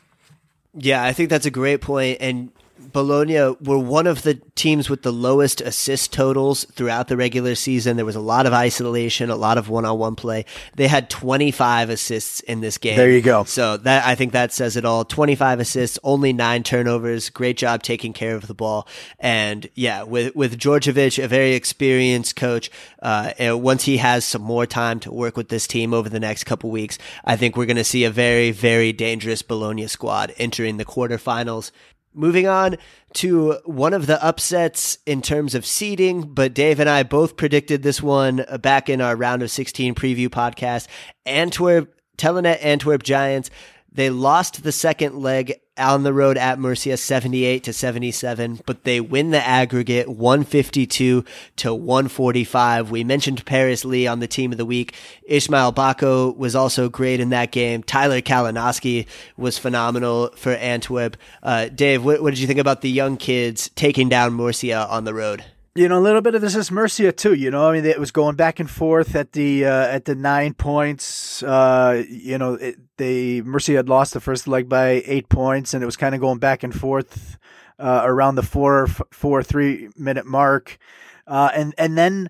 Yeah, 0.73 1.03
I 1.03 1.13
think 1.13 1.29
that's 1.29 1.45
a 1.45 1.51
great 1.51 1.81
point. 1.81 2.17
And 2.21 2.51
Bologna 2.91 3.55
were 3.61 3.77
one 3.77 4.07
of 4.07 4.23
the 4.23 4.35
teams 4.55 4.89
with 4.89 5.03
the 5.03 5.11
lowest 5.11 5.61
assist 5.61 6.11
totals 6.13 6.65
throughout 6.65 7.07
the 7.07 7.17
regular 7.17 7.55
season. 7.55 7.95
There 7.95 8.05
was 8.05 8.15
a 8.15 8.21
lot 8.21 8.45
of 8.45 8.53
isolation, 8.53 9.29
a 9.29 9.35
lot 9.35 9.57
of 9.57 9.69
one-on-one 9.69 10.15
play. 10.15 10.45
They 10.75 10.87
had 10.87 11.09
25 11.09 11.89
assists 11.89 12.41
in 12.41 12.61
this 12.61 12.77
game. 12.77 12.97
There 12.97 13.09
you 13.09 13.21
go. 13.21 13.43
So 13.43 13.77
that 13.77 14.05
I 14.05 14.15
think 14.15 14.33
that 14.33 14.51
says 14.51 14.75
it 14.75 14.85
all. 14.85 15.05
25 15.05 15.59
assists, 15.59 15.99
only 16.03 16.33
9 16.33 16.63
turnovers. 16.63 17.29
Great 17.29 17.57
job 17.57 17.83
taking 17.83 18.13
care 18.13 18.35
of 18.35 18.47
the 18.47 18.53
ball. 18.53 18.87
And 19.19 19.69
yeah, 19.75 20.03
with 20.03 20.35
with 20.35 20.59
Djordjevic, 20.59 21.23
a 21.23 21.27
very 21.27 21.53
experienced 21.53 22.35
coach, 22.35 22.69
uh, 23.01 23.33
once 23.39 23.83
he 23.83 23.97
has 23.97 24.25
some 24.25 24.41
more 24.41 24.65
time 24.65 24.99
to 25.01 25.11
work 25.11 25.37
with 25.37 25.49
this 25.49 25.67
team 25.67 25.93
over 25.93 26.09
the 26.09 26.19
next 26.19 26.43
couple 26.43 26.69
weeks, 26.71 26.97
I 27.25 27.35
think 27.35 27.55
we're 27.55 27.65
going 27.65 27.77
to 27.77 27.83
see 27.83 28.03
a 28.03 28.11
very 28.11 28.51
very 28.51 28.93
dangerous 28.93 29.41
Bologna 29.41 29.87
squad 29.87 30.33
entering 30.37 30.77
the 30.77 30.85
quarterfinals. 30.85 31.71
Moving 32.13 32.45
on 32.45 32.77
to 33.13 33.57
one 33.63 33.93
of 33.93 34.05
the 34.05 34.23
upsets 34.23 34.97
in 35.05 35.21
terms 35.21 35.55
of 35.55 35.65
seeding, 35.65 36.21
but 36.33 36.53
Dave 36.53 36.79
and 36.79 36.89
I 36.89 37.03
both 37.03 37.37
predicted 37.37 37.83
this 37.83 38.01
one 38.01 38.45
back 38.61 38.89
in 38.89 38.99
our 38.99 39.15
round 39.15 39.43
of 39.43 39.51
16 39.51 39.95
preview 39.95 40.27
podcast. 40.27 40.87
Antwerp, 41.25 41.95
Telenet 42.17 42.63
Antwerp 42.63 43.03
Giants 43.03 43.49
They 43.91 44.09
lost 44.09 44.63
the 44.63 44.71
second 44.71 45.19
leg 45.19 45.53
on 45.81 46.03
the 46.03 46.13
road 46.13 46.37
at 46.37 46.59
Murcia 46.59 46.97
78 46.97 47.63
to 47.63 47.73
77, 47.73 48.61
but 48.65 48.83
they 48.83 49.01
win 49.01 49.31
the 49.31 49.45
aggregate 49.45 50.07
152 50.07 51.25
to 51.57 51.73
145. 51.73 52.91
We 52.91 53.03
mentioned 53.03 53.45
Paris 53.45 53.83
Lee 53.83 54.07
on 54.07 54.19
the 54.19 54.27
team 54.27 54.51
of 54.51 54.57
the 54.57 54.65
week. 54.65 54.95
Ismail 55.23 55.73
Bako 55.73 56.35
was 56.37 56.55
also 56.55 56.89
great 56.89 57.19
in 57.19 57.29
that 57.29 57.51
game. 57.51 57.83
Tyler 57.83 58.21
Kalinowski 58.21 59.07
was 59.37 59.57
phenomenal 59.57 60.31
for 60.35 60.51
Antwerp. 60.51 61.17
Uh, 61.43 61.67
Dave, 61.67 62.05
what, 62.05 62.21
what 62.21 62.29
did 62.29 62.39
you 62.39 62.47
think 62.47 62.59
about 62.59 62.81
the 62.81 62.89
young 62.89 63.17
kids 63.17 63.69
taking 63.75 64.09
down 64.09 64.33
Murcia 64.33 64.87
on 64.87 65.03
the 65.03 65.13
road? 65.13 65.43
You 65.73 65.87
know, 65.87 65.99
a 65.99 66.01
little 66.01 66.19
bit 66.19 66.35
of 66.35 66.41
this 66.41 66.53
is 66.53 66.69
Murcia 66.69 67.13
too. 67.13 67.33
You 67.33 67.49
know, 67.49 67.69
I 67.69 67.71
mean, 67.71 67.85
it 67.85 67.97
was 67.97 68.11
going 68.11 68.35
back 68.35 68.59
and 68.59 68.69
forth 68.69 69.15
at 69.15 69.31
the 69.31 69.63
uh, 69.63 69.87
at 69.87 70.03
the 70.03 70.15
nine 70.15 70.53
points. 70.53 71.41
Uh, 71.43 72.03
you 72.09 72.37
know, 72.37 72.55
it, 72.55 72.75
they 72.97 73.39
Murcia 73.39 73.77
had 73.77 73.87
lost 73.87 74.13
the 74.13 74.19
first 74.19 74.49
leg 74.49 74.67
by 74.67 75.01
eight 75.05 75.29
points, 75.29 75.73
and 75.73 75.81
it 75.81 75.85
was 75.85 75.95
kind 75.95 76.13
of 76.13 76.19
going 76.19 76.39
back 76.39 76.63
and 76.63 76.75
forth 76.75 77.37
uh, 77.79 78.01
around 78.03 78.35
the 78.35 78.43
four 78.43 78.87
four 78.87 79.43
three 79.43 79.87
minute 79.95 80.25
mark, 80.25 80.77
uh, 81.25 81.51
and 81.53 81.73
and 81.77 81.97
then 81.97 82.29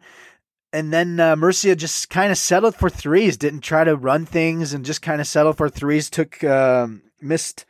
and 0.72 0.94
then 0.94 1.20
uh, 1.20 1.36
Murcia 1.36 1.76
just 1.76 2.12
kind 2.12 2.32
of 2.32 2.38
settled 2.38 2.76
for 2.76 2.92
threes. 2.92 3.38
Didn't 3.38 3.62
try 3.62 3.84
to 3.84 3.96
run 3.96 4.28
things, 4.28 4.72
and 4.72 4.86
just 4.86 5.02
kind 5.02 5.20
of 5.20 5.26
settled 5.26 5.58
for 5.58 5.68
threes. 5.68 6.12
Took 6.12 6.44
um, 6.44 7.02
missed. 7.20 7.66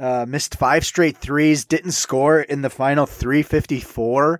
Uh, 0.00 0.24
missed 0.28 0.54
five 0.54 0.86
straight 0.86 1.16
threes, 1.16 1.64
didn't 1.64 1.90
score 1.90 2.40
in 2.40 2.62
the 2.62 2.70
final 2.70 3.04
354 3.04 4.38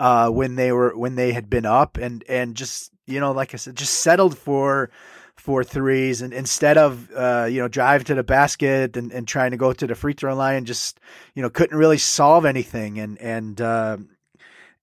uh, 0.00 0.30
when 0.30 0.56
they 0.56 0.72
were 0.72 0.96
when 0.96 1.14
they 1.14 1.32
had 1.32 1.50
been 1.50 1.66
up 1.66 1.96
and 1.96 2.24
and 2.28 2.54
just 2.54 2.92
you 3.06 3.20
know 3.20 3.32
like 3.32 3.54
I 3.54 3.56
said 3.56 3.76
just 3.76 4.00
settled 4.00 4.36
for 4.36 4.90
for 5.36 5.64
threes 5.64 6.20
and 6.20 6.32
instead 6.32 6.76
of 6.76 7.10
uh, 7.14 7.46
you 7.50 7.60
know 7.60 7.68
drive 7.68 8.04
to 8.04 8.14
the 8.14 8.22
basket 8.22 8.96
and, 8.96 9.12
and 9.12 9.26
trying 9.26 9.52
to 9.52 9.56
go 9.56 9.72
to 9.72 9.86
the 9.86 9.94
free 9.94 10.12
throw 10.12 10.34
line 10.34 10.64
just 10.64 11.00
you 11.34 11.42
know 11.42 11.50
couldn't 11.50 11.78
really 11.78 11.98
solve 11.98 12.44
anything. 12.44 12.98
And 12.98 13.18
and 13.18 13.60
uh, 13.60 13.96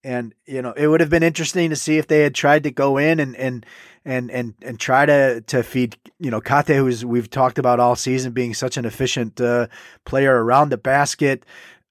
and 0.04 0.34
you 0.46 0.62
know 0.62 0.72
it 0.72 0.88
would 0.88 1.02
have 1.02 1.10
been 1.10 1.24
interesting 1.24 1.72
to 1.72 1.76
see 1.76 1.98
if 1.98 2.08
they 2.08 2.22
had 2.22 2.34
tried 2.34 2.64
to 2.64 2.72
go 2.72 2.98
in 2.98 3.20
and 3.20 3.36
and 3.36 3.66
and 4.06 4.32
and 4.32 4.54
and 4.62 4.80
try 4.80 5.06
to 5.06 5.42
to 5.42 5.64
feed 5.64 5.98
you 6.20 6.32
know 6.32 6.40
Kate 6.40 6.68
who's 6.68 7.04
we've 7.04 7.30
talked 7.30 7.60
about 7.60 7.80
all 7.80 7.96
season 7.96 8.32
being 8.32 8.54
such 8.54 8.78
an 8.78 8.86
efficient 8.86 9.42
uh, 9.42 9.68
player 10.06 10.44
around 10.44 10.70
the 10.70 10.78
basket. 10.78 11.46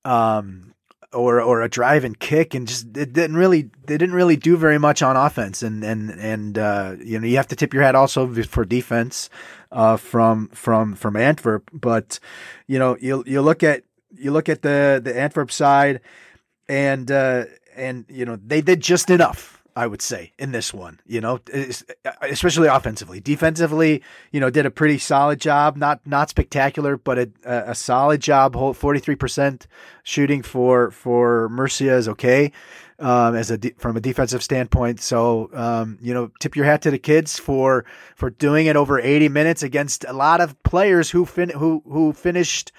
Um, 0.04 0.74
or 1.14 1.40
or 1.40 1.62
a 1.62 1.68
drive 1.68 2.05
and 2.05 2.18
kick 2.18 2.55
and 2.55 2.66
just 2.66 2.96
it 2.96 3.12
didn't 3.12 3.37
really 3.37 3.70
they 3.87 3.96
didn't 3.96 4.14
really 4.14 4.37
do 4.37 4.57
very 4.57 4.79
much 4.79 5.03
on 5.03 5.16
offense. 5.16 5.62
And 5.62 5.85
and 5.85 6.11
and 6.11 6.59
uh, 6.59 6.96
you 7.03 7.18
know 7.18 7.27
you 7.27 7.37
have 7.37 7.48
to 7.48 7.57
tip 7.57 7.72
your 7.72 7.83
hat 7.83 7.94
also 7.94 8.33
for 8.44 8.64
defense 8.64 9.31
uh, 9.72 9.96
from 9.96 10.48
from 10.48 10.94
from 10.94 11.16
Antwerp. 11.16 11.70
But 11.72 12.18
you 12.66 12.79
know 12.79 12.96
you 13.00 13.24
you 13.27 13.40
look 13.42 13.62
at 13.62 13.85
you 14.16 14.31
look 14.31 14.48
at 14.48 14.62
the 14.62 15.00
the 15.03 15.18
Antwerp 15.18 15.50
side 15.50 16.00
and 16.68 17.11
uh, 17.11 17.44
and 17.77 18.05
you 18.09 18.24
know 18.24 18.37
they 18.37 18.61
did 18.61 18.81
just 18.81 19.11
enough 19.11 19.53
I 19.76 19.88
would 19.88 20.02
say 20.02 20.32
in 20.38 20.52
this 20.52 20.72
one, 20.72 21.00
you 21.04 21.20
know, 21.20 21.40
especially 22.22 22.68
offensively. 22.68 23.18
Defensively, 23.18 24.02
you 24.30 24.38
know, 24.38 24.48
did 24.48 24.66
a 24.66 24.70
pretty 24.70 24.98
solid 24.98 25.40
job. 25.40 25.76
Not 25.76 26.06
not 26.06 26.30
spectacular, 26.30 26.96
but 26.96 27.18
a, 27.18 27.30
a 27.44 27.74
solid 27.74 28.20
job. 28.20 28.54
Forty 28.76 29.00
three 29.00 29.16
percent 29.16 29.66
shooting 30.04 30.42
for 30.42 30.92
for 30.92 31.48
Murcia 31.48 31.94
is 31.96 32.08
okay 32.08 32.52
um, 33.00 33.34
as 33.34 33.50
a 33.50 33.58
de- 33.58 33.74
from 33.76 33.96
a 33.96 34.00
defensive 34.00 34.42
standpoint. 34.42 35.00
So 35.00 35.50
um, 35.52 35.98
you 36.00 36.14
know, 36.14 36.30
tip 36.38 36.54
your 36.54 36.66
hat 36.66 36.82
to 36.82 36.90
the 36.92 36.98
kids 36.98 37.38
for 37.38 37.84
for 38.14 38.30
doing 38.30 38.66
it 38.66 38.76
over 38.76 39.00
eighty 39.00 39.28
minutes 39.28 39.64
against 39.64 40.04
a 40.04 40.12
lot 40.12 40.40
of 40.40 40.60
players 40.62 41.10
who 41.10 41.24
fin- 41.24 41.50
who 41.50 41.82
who 41.88 42.12
finished 42.12 42.70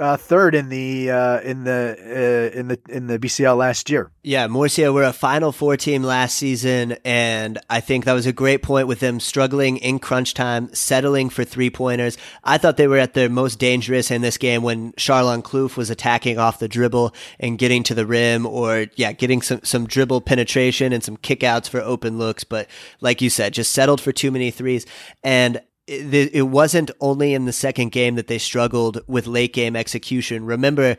uh, 0.00 0.16
third 0.16 0.54
in 0.54 0.70
the 0.70 1.10
uh, 1.10 1.40
in 1.40 1.64
the 1.64 1.96
uh, 1.98 2.58
in 2.58 2.68
the 2.68 2.80
in 2.88 3.06
the 3.06 3.18
BCL 3.18 3.56
last 3.56 3.90
year. 3.90 4.10
Yeah, 4.22 4.46
Murcia 4.48 4.92
were 4.92 5.04
a 5.04 5.12
Final 5.12 5.52
Four 5.52 5.76
team 5.76 6.02
last 6.02 6.36
season, 6.36 6.96
and 7.04 7.58
I 7.68 7.80
think 7.80 8.04
that 8.04 8.14
was 8.14 8.26
a 8.26 8.32
great 8.32 8.62
point 8.62 8.88
with 8.88 9.00
them 9.00 9.20
struggling 9.20 9.76
in 9.76 9.98
crunch 9.98 10.34
time, 10.34 10.72
settling 10.74 11.28
for 11.28 11.44
three 11.44 11.70
pointers. 11.70 12.16
I 12.42 12.58
thought 12.58 12.78
they 12.78 12.88
were 12.88 12.98
at 12.98 13.14
their 13.14 13.28
most 13.28 13.58
dangerous 13.58 14.10
in 14.10 14.22
this 14.22 14.38
game 14.38 14.62
when 14.62 14.92
Charlon 14.92 15.42
Kloof 15.42 15.76
was 15.76 15.90
attacking 15.90 16.38
off 16.38 16.58
the 16.58 16.68
dribble 16.68 17.14
and 17.38 17.58
getting 17.58 17.82
to 17.84 17.94
the 17.94 18.06
rim, 18.06 18.46
or 18.46 18.86
yeah, 18.96 19.12
getting 19.12 19.42
some 19.42 19.60
some 19.62 19.86
dribble 19.86 20.22
penetration 20.22 20.92
and 20.92 21.04
some 21.04 21.18
kickouts 21.18 21.68
for 21.68 21.80
open 21.80 22.18
looks. 22.18 22.42
But 22.44 22.68
like 23.00 23.20
you 23.20 23.28
said, 23.28 23.52
just 23.52 23.72
settled 23.72 24.00
for 24.00 24.12
too 24.12 24.30
many 24.30 24.50
threes, 24.50 24.86
and 25.22 25.60
it, 25.86 26.48
wasn't 26.48 26.90
only 27.00 27.34
in 27.34 27.46
the 27.46 27.52
second 27.52 27.90
game 27.90 28.14
that 28.14 28.26
they 28.26 28.38
struggled 28.38 29.02
with 29.06 29.26
late 29.26 29.52
game 29.52 29.74
execution. 29.76 30.44
Remember, 30.44 30.96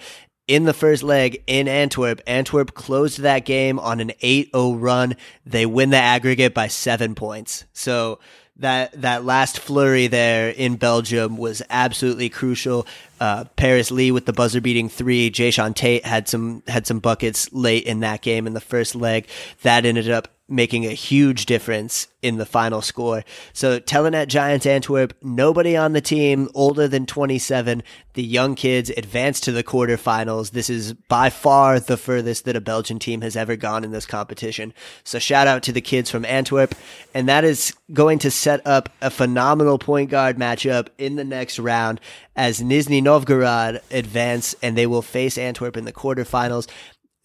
in 0.47 0.65
the 0.65 0.73
first 0.73 1.01
leg 1.01 1.41
in 1.47 1.67
Antwerp. 1.67 2.19
Antwerp 2.27 2.73
closed 2.73 3.19
that 3.19 3.45
game 3.45 3.79
on 3.79 3.99
an 3.99 4.11
8-0 4.21 4.81
run. 4.81 5.15
They 5.45 5.65
win 5.65 5.91
the 5.91 5.97
aggregate 5.97 6.53
by 6.53 6.67
7 6.67 7.15
points. 7.15 7.65
So 7.71 8.19
that 8.57 9.01
that 9.01 9.23
last 9.25 9.59
flurry 9.59 10.07
there 10.07 10.49
in 10.49 10.75
Belgium 10.75 11.37
was 11.37 11.61
absolutely 11.69 12.29
crucial. 12.29 12.85
Uh, 13.21 13.43
Paris 13.55 13.91
Lee 13.91 14.11
with 14.11 14.25
the 14.25 14.33
buzzer 14.33 14.59
beating 14.59 14.89
three. 14.89 15.29
Jae'Sean 15.29 15.75
Tate 15.75 16.03
had 16.03 16.27
some 16.27 16.63
had 16.67 16.87
some 16.87 16.97
buckets 16.97 17.53
late 17.53 17.83
in 17.83 17.99
that 17.99 18.23
game 18.23 18.47
in 18.47 18.53
the 18.53 18.59
first 18.59 18.95
leg. 18.95 19.27
That 19.61 19.85
ended 19.85 20.09
up 20.09 20.29
making 20.51 20.85
a 20.85 20.91
huge 20.91 21.45
difference 21.45 22.07
in 22.21 22.37
the 22.37 22.45
final 22.45 22.81
score. 22.81 23.23
So 23.53 23.79
Telenet 23.79 24.27
Giants 24.27 24.65
Antwerp, 24.65 25.13
nobody 25.23 25.77
on 25.77 25.93
the 25.93 26.01
team 26.01 26.49
older 26.53 26.87
than 26.87 27.05
27. 27.05 27.81
The 28.13 28.23
young 28.23 28.55
kids 28.55 28.89
advanced 28.89 29.43
to 29.45 29.51
the 29.51 29.63
quarterfinals. 29.63 30.51
This 30.51 30.69
is 30.69 30.93
by 30.93 31.29
far 31.29 31.79
the 31.79 31.97
furthest 31.97 32.45
that 32.45 32.57
a 32.57 32.61
Belgian 32.61 32.99
team 32.99 33.21
has 33.21 33.35
ever 33.35 33.55
gone 33.55 33.83
in 33.83 33.91
this 33.91 34.05
competition. 34.05 34.73
So 35.03 35.17
shout 35.17 35.47
out 35.47 35.63
to 35.63 35.71
the 35.71 35.81
kids 35.81 36.11
from 36.11 36.25
Antwerp. 36.25 36.75
And 37.13 37.29
that 37.29 37.43
is 37.43 37.73
going 37.93 38.19
to 38.19 38.29
set 38.29 38.65
up 38.67 38.89
a 39.01 39.09
phenomenal 39.09 39.79
point 39.79 40.09
guard 40.09 40.37
matchup 40.37 40.89
in 40.97 41.15
the 41.15 41.23
next 41.23 41.59
round 41.59 42.01
as 42.35 42.61
Nizhny 42.61 43.01
Novgorod 43.01 43.81
advance 43.91 44.55
and 44.61 44.77
they 44.77 44.87
will 44.87 45.01
face 45.01 45.37
Antwerp 45.37 45.77
in 45.77 45.85
the 45.85 45.93
quarterfinals. 45.93 46.67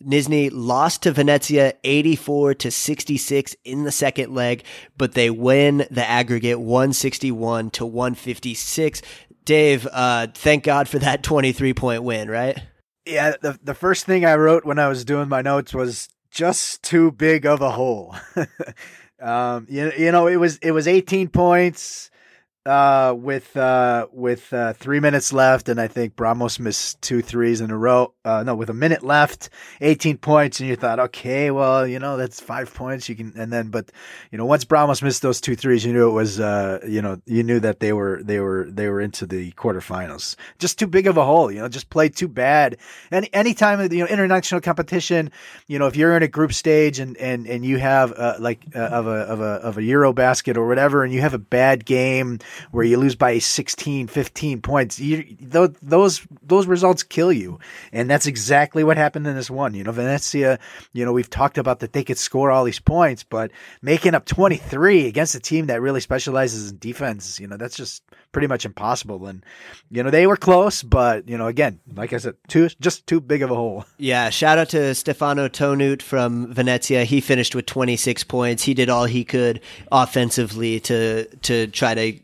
Nizhny 0.05 0.51
lost 0.53 1.03
to 1.03 1.13
Venezia 1.13 1.73
84 1.83 2.55
to 2.55 2.71
66 2.71 3.57
in 3.65 3.85
the 3.85 3.93
second 3.93 4.35
leg, 4.35 4.63
but 4.99 5.13
they 5.13 5.31
win 5.31 5.87
the 5.91 6.07
aggregate 6.07 6.61
161 6.61 7.71
to 7.71 7.87
156. 7.87 9.03
Dave, 9.45 9.87
uh, 9.91 10.27
thank 10.35 10.65
God 10.65 10.89
for 10.89 10.99
that 10.99 11.23
23 11.23 11.73
point 11.73 12.03
win, 12.03 12.29
right? 12.29 12.61
Yeah, 13.07 13.35
the, 13.41 13.59
the 13.63 13.75
first 13.75 14.05
thing 14.05 14.25
I 14.25 14.35
wrote 14.35 14.65
when 14.65 14.79
I 14.79 14.89
was 14.89 15.05
doing 15.05 15.29
my 15.29 15.41
notes 15.41 15.73
was 15.73 16.09
just 16.31 16.83
too 16.83 17.13
big 17.13 17.47
of 17.47 17.63
a 17.63 17.71
hole. 17.71 18.17
um, 19.23 19.67
you, 19.71 19.93
you 19.97 20.13
know, 20.13 20.27
it 20.27 20.37
was 20.37 20.59
it 20.59 20.73
was 20.73 20.89
18 20.89 21.29
points 21.29 22.11
uh, 22.67 23.15
with 23.17 23.57
uh, 23.57 24.09
with 24.13 24.53
uh, 24.53 24.73
three 24.73 25.01
minutes 25.01 25.33
left, 25.33 25.69
and 25.69 25.81
I 25.81 25.87
think 25.87 26.17
Bramos 26.17 26.59
missed 26.59 27.01
two 27.01 27.23
threes 27.23 27.61
in 27.61 27.71
a 27.71 27.77
row. 27.77 28.13
Uh, 28.25 28.43
no, 28.43 28.55
with 28.55 28.69
a 28.71 28.75
minute 28.75 29.05
left, 29.05 29.51
eighteen 29.81 30.19
points, 30.19 30.59
and 30.61 30.69
you 30.69 30.77
thought, 30.77 30.99
okay, 30.99 31.51
well, 31.51 31.87
you 31.87 31.99
know, 31.99 32.17
that's 32.17 32.41
five 32.41 32.75
points. 32.75 33.09
You 33.09 33.15
can, 33.15 33.33
and 33.37 33.53
then, 33.53 33.69
but 33.69 33.93
you 34.33 34.39
know, 34.39 34.45
once 34.45 34.65
Bramos 34.65 35.03
missed 35.03 35.23
those 35.23 35.41
two 35.41 35.55
threes, 35.55 35.85
you 35.85 35.93
knew 35.93 36.09
it 36.09 36.13
was, 36.13 36.41
uh, 36.41 36.81
you 36.87 37.01
know, 37.01 37.21
you 37.25 37.43
knew 37.45 37.61
that 37.61 37.81
they 37.81 37.93
were 37.93 38.21
they 38.23 38.41
were 38.41 38.69
they 38.71 38.89
were 38.89 39.01
into 39.01 39.27
the 39.27 39.53
quarterfinals. 39.53 40.35
Just 40.59 40.79
too 40.79 40.89
big 40.89 41.07
of 41.07 41.17
a 41.17 41.25
hole, 41.25 41.53
you 41.53 41.61
know, 41.61 41.69
just 41.69 41.89
played 41.89 42.17
too 42.17 42.29
bad. 42.29 42.79
And 43.11 43.29
anytime 43.33 43.81
you 43.93 44.01
know 44.01 44.07
international 44.07 44.61
competition, 44.61 45.31
you 45.69 45.79
know, 45.79 45.87
if 45.87 45.95
you're 45.95 46.17
in 46.17 46.23
a 46.25 46.29
group 46.29 46.53
stage 46.53 46.99
and 46.99 47.17
and 47.19 47.47
and 47.47 47.65
you 47.65 47.79
have 47.79 48.13
uh, 48.13 48.35
like 48.41 48.61
of 48.75 49.07
a 49.07 49.11
of 49.11 49.41
a 49.41 49.45
of 49.45 49.79
a 49.79 49.83
Euro 49.85 50.13
basket 50.13 50.57
or 50.57 50.67
whatever, 50.67 51.05
and 51.05 51.13
you 51.13 51.21
have 51.21 51.35
a 51.35 51.39
bad 51.39 51.85
game 51.85 52.41
where 52.71 52.85
you 52.85 52.99
lose 52.99 53.15
by 53.15 53.39
16, 53.39 54.07
15 54.07 54.63
points, 54.63 54.99
you, 54.99 55.37
those 55.41 56.27
those 56.43 56.67
results 56.67 57.03
kill 57.03 57.33
you, 57.33 57.59
and 57.93 58.09
that's 58.09 58.27
exactly 58.27 58.85
what 58.85 58.97
happened 58.97 59.27
in 59.27 59.35
this 59.35 59.51
one. 59.51 59.75
You 59.75 59.85
know, 59.85 59.93
Venezia. 59.93 60.59
You 60.93 61.05
know, 61.05 61.13
we've 61.13 61.31
talked 61.31 61.59
about 61.59 61.81
that 61.81 61.93
they 61.93 62.05
could 62.05 62.19
score 62.19 62.51
all 62.51 62.65
these 62.65 62.81
points, 62.81 63.23
but 63.23 63.51
making 63.83 64.15
up 64.15 64.25
twenty 64.25 64.57
three 64.57 65.07
against 65.07 65.35
a 65.35 65.41
team 65.41 65.67
that 65.67 65.81
really 65.81 66.01
specializes 66.01 66.71
in 66.71 66.79
defense, 66.79 67.41
you 67.41 67.47
know, 67.47 67.57
that's 67.57 67.77
just 67.77 68.03
pretty 68.37 68.49
much 68.49 68.67
impossible. 68.67 69.27
And 69.29 69.43
you 69.91 70.03
know, 70.03 70.11
they 70.11 70.27
were 70.27 70.37
close, 70.37 70.83
but 70.83 71.27
you 71.27 71.39
know, 71.39 71.47
again, 71.47 71.81
like 71.95 72.13
I 72.13 72.19
said, 72.19 72.35
too 72.49 72.69
just 72.83 73.07
too 73.07 73.19
big 73.19 73.41
of 73.41 73.51
a 73.51 73.55
hole. 73.55 73.87
Yeah, 73.99 74.29
shout 74.29 74.59
out 74.59 74.69
to 74.71 74.95
Stefano 74.95 75.49
Tonut 75.49 76.03
from 76.03 76.53
Venezia. 76.53 77.05
He 77.05 77.23
finished 77.23 77.55
with 77.55 77.65
26 77.65 78.25
points. 78.25 78.63
He 78.63 78.75
did 78.75 78.91
all 78.91 79.07
he 79.07 79.25
could 79.25 79.63
offensively 79.91 80.81
to 80.81 81.25
to 81.25 81.67
try 81.69 81.95
to 81.95 82.21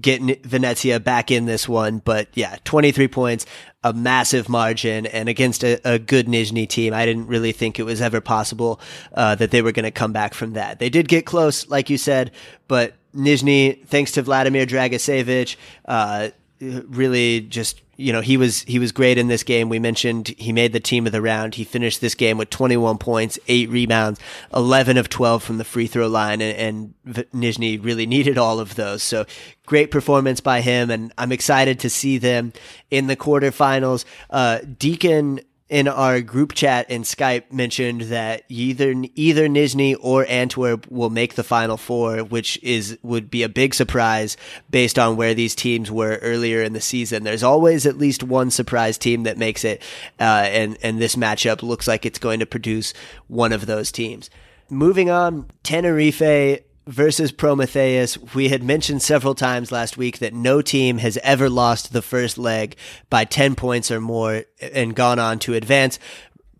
get 0.00 0.46
Venezia 0.46 1.00
back 1.00 1.32
in 1.32 1.46
this 1.46 1.68
one. 1.68 1.98
But 1.98 2.28
yeah, 2.34 2.56
23 2.62 3.08
points, 3.08 3.44
a 3.82 3.92
massive 3.92 4.48
margin, 4.48 5.06
and 5.06 5.28
against 5.28 5.64
a, 5.64 5.80
a 5.84 5.98
good 5.98 6.28
Nizhny 6.28 6.68
team, 6.68 6.94
I 6.94 7.04
didn't 7.04 7.26
really 7.26 7.50
think 7.50 7.80
it 7.80 7.82
was 7.82 8.00
ever 8.00 8.20
possible 8.20 8.80
uh, 9.12 9.34
that 9.34 9.50
they 9.50 9.60
were 9.60 9.72
going 9.72 9.84
to 9.84 9.90
come 9.90 10.12
back 10.12 10.34
from 10.34 10.52
that. 10.52 10.78
They 10.78 10.88
did 10.88 11.08
get 11.08 11.26
close, 11.26 11.68
like 11.68 11.90
you 11.90 11.98
said, 11.98 12.30
but 12.68 12.94
Nizhny, 13.14 13.84
thanks 13.86 14.12
to 14.12 14.22
Vladimir 14.22 14.66
Dragicevic, 14.66 15.56
uh, 15.86 16.28
really 16.60 17.40
just 17.40 17.80
you 17.96 18.12
know 18.12 18.20
he 18.20 18.36
was 18.36 18.62
he 18.62 18.78
was 18.78 18.92
great 18.92 19.18
in 19.18 19.28
this 19.28 19.42
game. 19.42 19.68
We 19.68 19.78
mentioned 19.78 20.28
he 20.38 20.52
made 20.52 20.72
the 20.72 20.80
team 20.80 21.06
of 21.06 21.12
the 21.12 21.22
round. 21.22 21.54
He 21.54 21.64
finished 21.64 22.00
this 22.00 22.14
game 22.14 22.38
with 22.38 22.50
21 22.50 22.98
points, 22.98 23.38
eight 23.48 23.68
rebounds, 23.70 24.20
11 24.54 24.96
of 24.96 25.08
12 25.08 25.42
from 25.42 25.58
the 25.58 25.64
free 25.64 25.86
throw 25.86 26.08
line, 26.08 26.40
and, 26.40 26.94
and 27.06 27.24
Nizhny 27.32 27.82
really 27.82 28.06
needed 28.06 28.38
all 28.38 28.60
of 28.60 28.74
those. 28.74 29.02
So 29.02 29.26
great 29.66 29.90
performance 29.90 30.40
by 30.40 30.60
him, 30.60 30.90
and 30.90 31.12
I'm 31.18 31.32
excited 31.32 31.80
to 31.80 31.90
see 31.90 32.18
them 32.18 32.52
in 32.90 33.06
the 33.06 33.16
quarterfinals. 33.16 34.04
Uh, 34.30 34.60
Deacon 34.78 35.40
in 35.68 35.86
our 35.86 36.20
group 36.22 36.52
chat 36.54 36.90
in 36.90 37.02
Skype 37.02 37.52
mentioned 37.52 38.02
that 38.02 38.42
either 38.48 38.94
either 39.14 39.48
Nizhny 39.48 39.96
or 40.00 40.24
Antwerp 40.26 40.90
will 40.90 41.10
make 41.10 41.34
the 41.34 41.44
final 41.44 41.76
four, 41.76 42.24
which 42.24 42.58
is 42.62 42.98
would 43.02 43.30
be 43.30 43.42
a 43.42 43.48
big 43.48 43.74
surprise 43.74 44.36
based 44.70 44.98
on 44.98 45.16
where 45.16 45.34
these 45.34 45.54
teams 45.54 45.90
were 45.90 46.18
earlier 46.22 46.62
in 46.62 46.72
the 46.72 46.80
season. 46.80 47.24
There's 47.24 47.42
always 47.42 47.84
at 47.84 47.98
least 47.98 48.22
one 48.22 48.50
surprise 48.50 48.96
team 48.96 49.24
that 49.24 49.36
makes 49.36 49.64
it, 49.64 49.82
uh, 50.18 50.48
and 50.48 50.78
and 50.82 50.98
this 50.98 51.16
matchup 51.16 51.62
looks 51.62 51.86
like 51.86 52.06
it's 52.06 52.18
going 52.18 52.40
to 52.40 52.46
produce 52.46 52.94
one 53.26 53.52
of 53.52 53.66
those 53.66 53.92
teams. 53.92 54.30
Moving 54.70 55.10
on, 55.10 55.50
Tenerife 55.62 56.62
versus 56.88 57.30
Promitheas. 57.32 58.34
We 58.34 58.48
had 58.48 58.62
mentioned 58.62 59.02
several 59.02 59.34
times 59.34 59.70
last 59.70 59.98
week 59.98 60.18
that 60.20 60.32
no 60.32 60.62
team 60.62 60.98
has 60.98 61.18
ever 61.18 61.50
lost 61.50 61.92
the 61.92 62.00
first 62.00 62.38
leg 62.38 62.76
by 63.10 63.26
10 63.26 63.54
points 63.56 63.90
or 63.90 64.00
more 64.00 64.44
and 64.60 64.96
gone 64.96 65.18
on 65.18 65.38
to 65.40 65.52
advance. 65.52 65.98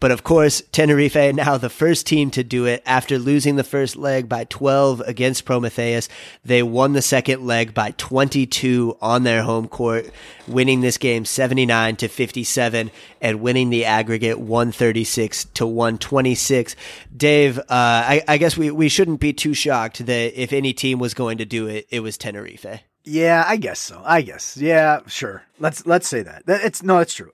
But 0.01 0.11
of 0.11 0.23
course, 0.23 0.63
Tenerife 0.73 1.35
now 1.35 1.59
the 1.59 1.69
first 1.69 2.07
team 2.07 2.31
to 2.33 2.45
do 2.45 2.67
it 2.67 2.83
after 2.87 3.19
losing 3.19 3.57
the 3.57 3.65
first 3.65 3.97
leg 3.97 4.29
by 4.29 4.45
12 4.45 5.01
against 5.01 5.45
Promitheas. 5.45 6.09
They 6.45 6.63
won 6.63 6.93
the 6.93 7.03
second 7.03 7.47
leg 7.47 7.75
by 7.75 7.93
22 7.93 8.97
on 9.01 9.25
their 9.25 9.43
home 9.43 9.69
court, 9.69 10.11
winning 10.47 10.81
this 10.81 10.99
game 10.99 11.25
79 11.25 11.97
to 11.97 12.09
57 12.09 12.91
and 13.21 13.41
winning 13.41 13.71
the 13.71 13.85
aggregate 13.85 14.39
136 14.39 15.45
to 15.47 15.67
126. 15.67 16.77
Dave, 17.17 17.59
uh, 17.59 17.63
I, 17.69 18.23
I 18.29 18.39
guess 18.39 18.57
we, 18.57 18.71
we 18.71 18.89
shouldn't 18.89 19.21
be 19.21 19.33
too 19.33 19.55
shocked 19.55 20.07
that 20.07 20.41
if 20.41 20.53
any 20.53 20.73
team 20.73 20.99
was 20.99 21.15
going 21.15 21.39
to 21.39 21.45
do 21.45 21.67
it, 21.67 21.87
it 21.91 22.01
was 22.01 22.17
Tenerife. 22.17 22.67
Yeah, 23.05 23.45
I 23.47 23.57
guess 23.57 23.81
so. 23.81 24.03
I 24.05 24.23
guess. 24.23 24.57
Yeah, 24.57 25.01
sure. 25.07 25.43
Let's 25.59 25.87
let's 25.87 26.07
say 26.07 26.23
that. 26.23 26.43
It's 26.47 26.83
no, 26.83 26.99
it's 26.99 27.15
true. 27.15 27.33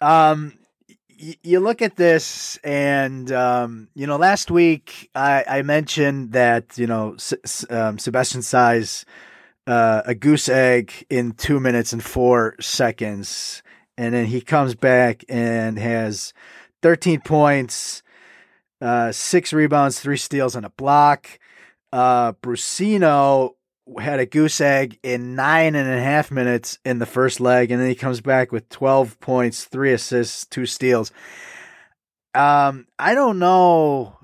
Um, 0.00 0.54
you 1.42 1.60
look 1.60 1.82
at 1.82 1.96
this, 1.96 2.58
and 2.64 3.30
um, 3.32 3.88
you 3.94 4.06
know, 4.06 4.16
last 4.16 4.50
week 4.50 5.10
I, 5.14 5.44
I 5.48 5.62
mentioned 5.62 6.32
that 6.32 6.76
you 6.76 6.86
know 6.86 7.14
S- 7.14 7.64
um, 7.70 7.98
Sebastian 7.98 8.40
Saiz 8.42 9.04
uh, 9.66 10.02
a 10.04 10.14
goose 10.14 10.48
egg 10.48 11.06
in 11.08 11.32
two 11.32 11.60
minutes 11.60 11.92
and 11.92 12.02
four 12.02 12.54
seconds, 12.60 13.62
and 13.96 14.14
then 14.14 14.26
he 14.26 14.40
comes 14.40 14.74
back 14.74 15.24
and 15.28 15.78
has 15.78 16.34
13 16.82 17.20
points, 17.20 18.02
uh, 18.80 19.10
six 19.12 19.52
rebounds, 19.52 20.00
three 20.00 20.16
steals, 20.16 20.54
and 20.54 20.66
a 20.66 20.70
block. 20.70 21.38
Uh, 21.92 22.32
Brussino 22.32 23.54
had 23.98 24.20
a 24.20 24.26
goose 24.26 24.60
egg 24.60 24.98
in 25.02 25.34
nine 25.34 25.74
and 25.74 25.88
a 25.88 26.02
half 26.02 26.30
minutes 26.30 26.78
in 26.84 26.98
the 26.98 27.06
first 27.06 27.40
leg, 27.40 27.70
and 27.70 27.80
then 27.80 27.88
he 27.88 27.94
comes 27.94 28.20
back 28.20 28.50
with 28.50 28.68
12 28.68 29.20
points, 29.20 29.64
three 29.64 29.92
assists, 29.92 30.46
two 30.46 30.66
steals. 30.66 31.12
Um, 32.34 32.86
I 32.98 33.14
don't 33.14 33.38
know. 33.38 34.18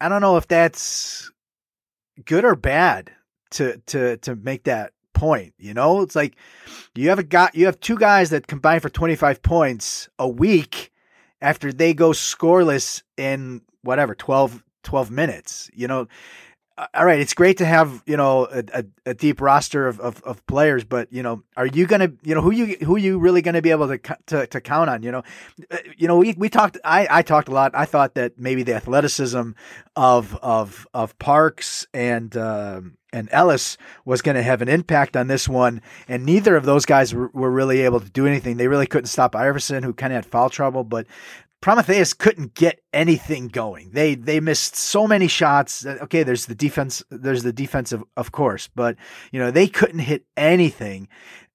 I 0.00 0.08
don't 0.08 0.20
know 0.20 0.36
if 0.36 0.48
that's 0.48 1.30
good 2.24 2.44
or 2.44 2.56
bad 2.56 3.12
to 3.52 3.80
to 3.86 4.16
to 4.18 4.34
make 4.36 4.64
that 4.64 4.92
point. 5.12 5.54
You 5.58 5.74
know, 5.74 6.02
it's 6.02 6.16
like 6.16 6.36
you 6.94 7.08
have 7.10 7.18
a 7.18 7.24
guy, 7.24 7.50
you 7.54 7.66
have 7.66 7.80
two 7.80 7.96
guys 7.96 8.30
that 8.30 8.46
combine 8.46 8.80
for 8.80 8.88
25 8.88 9.42
points 9.42 10.08
a 10.18 10.28
week 10.28 10.92
after 11.40 11.72
they 11.72 11.94
go 11.94 12.10
scoreless 12.10 13.02
in 13.16 13.62
whatever 13.82 14.14
12 14.14 14.62
12 14.82 15.10
minutes. 15.10 15.70
You 15.74 15.88
know, 15.88 16.08
all 16.94 17.06
right, 17.06 17.20
it's 17.20 17.32
great 17.32 17.58
to 17.58 17.64
have 17.64 18.02
you 18.06 18.16
know 18.16 18.46
a, 18.46 18.62
a, 18.72 18.84
a 19.06 19.14
deep 19.14 19.40
roster 19.40 19.86
of, 19.86 19.98
of, 20.00 20.22
of, 20.24 20.46
players, 20.46 20.84
but 20.84 21.10
you 21.10 21.22
know, 21.22 21.42
are 21.56 21.66
you 21.66 21.86
gonna 21.86 22.12
you 22.22 22.34
know 22.34 22.42
who 22.42 22.50
you 22.50 22.76
who 22.84 22.96
you 22.96 23.18
really 23.18 23.40
gonna 23.40 23.62
be 23.62 23.70
able 23.70 23.88
to 23.88 23.98
to, 24.26 24.46
to 24.46 24.60
count 24.60 24.90
on? 24.90 25.02
You 25.02 25.12
know, 25.12 25.22
uh, 25.70 25.78
you 25.96 26.06
know 26.06 26.18
we, 26.18 26.34
we 26.36 26.50
talked 26.50 26.76
I, 26.84 27.08
I 27.10 27.22
talked 27.22 27.48
a 27.48 27.52
lot. 27.52 27.72
I 27.74 27.86
thought 27.86 28.14
that 28.14 28.38
maybe 28.38 28.62
the 28.62 28.74
athleticism 28.74 29.52
of 29.94 30.36
of 30.42 30.86
of 30.92 31.18
Parks 31.18 31.86
and 31.94 32.36
uh, 32.36 32.82
and 33.10 33.30
Ellis 33.32 33.78
was 34.04 34.20
going 34.20 34.34
to 34.34 34.42
have 34.42 34.60
an 34.60 34.68
impact 34.68 35.16
on 35.16 35.28
this 35.28 35.48
one, 35.48 35.80
and 36.08 36.26
neither 36.26 36.56
of 36.56 36.66
those 36.66 36.84
guys 36.84 37.14
were, 37.14 37.28
were 37.28 37.50
really 37.50 37.82
able 37.82 38.00
to 38.00 38.10
do 38.10 38.26
anything. 38.26 38.58
They 38.58 38.68
really 38.68 38.86
couldn't 38.86 39.06
stop 39.06 39.34
Iverson, 39.34 39.82
who 39.82 39.94
kind 39.94 40.12
of 40.12 40.16
had 40.16 40.26
foul 40.26 40.50
trouble, 40.50 40.84
but 40.84 41.06
Promitheas 41.66 42.16
couldn't 42.16 42.54
get 42.54 42.80
anything 42.92 43.48
going. 43.48 43.90
They 43.90 44.14
they 44.14 44.38
missed 44.38 44.76
so 44.76 45.04
many 45.08 45.26
shots. 45.26 45.84
Okay, 45.84 46.22
there's 46.22 46.46
the 46.46 46.54
defense. 46.54 47.02
There's 47.10 47.42
the 47.42 47.52
defensive, 47.52 48.04
of 48.16 48.30
course, 48.30 48.68
but 48.72 48.94
you 49.32 49.40
know 49.40 49.50
they 49.50 49.66
couldn't 49.66 49.98
hit 49.98 50.24
anything, 50.36 51.08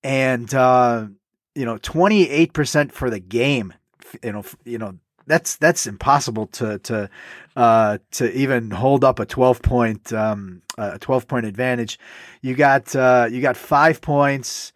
and 0.04 0.54
uh, 0.54 1.08
you 1.56 1.64
know 1.64 1.78
28 1.78 2.52
percent 2.52 2.92
for 2.92 3.10
the 3.10 3.22
game. 3.22 3.74
You 4.22 4.34
know, 4.34 4.44
you 4.66 4.78
know 4.80 4.98
that's 5.28 5.56
that's 5.56 5.88
impossible 5.88 6.48
to 6.48 6.80
to 6.80 7.10
uh, 7.56 8.00
to 8.12 8.38
even 8.38 8.70
hold 8.70 9.06
up 9.06 9.18
a 9.18 9.26
12 9.26 9.62
point 9.62 10.12
um, 10.12 10.62
a 10.78 11.00
12 11.00 11.26
point 11.26 11.46
advantage. 11.46 11.98
You 12.42 12.56
got 12.56 12.94
uh, 12.98 13.30
you 13.32 13.40
got 13.40 13.56
five 13.56 14.02
points. 14.02 14.74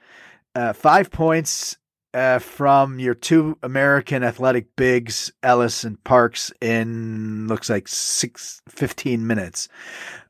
Uh, 0.55 0.71
five 0.71 1.11
points 1.11 1.75
uh, 2.15 2.39
from 2.39 2.97
your 2.97 3.13
two 3.13 3.58
American 3.62 4.23
athletic 4.23 4.73
bigs, 4.78 5.34
Ellis 5.43 5.84
and 5.84 6.01
Parks, 6.06 6.51
in 6.62 7.47
looks 7.47 7.69
like 7.69 7.89
six, 7.89 8.62
15 8.69 9.28
minutes. 9.28 9.67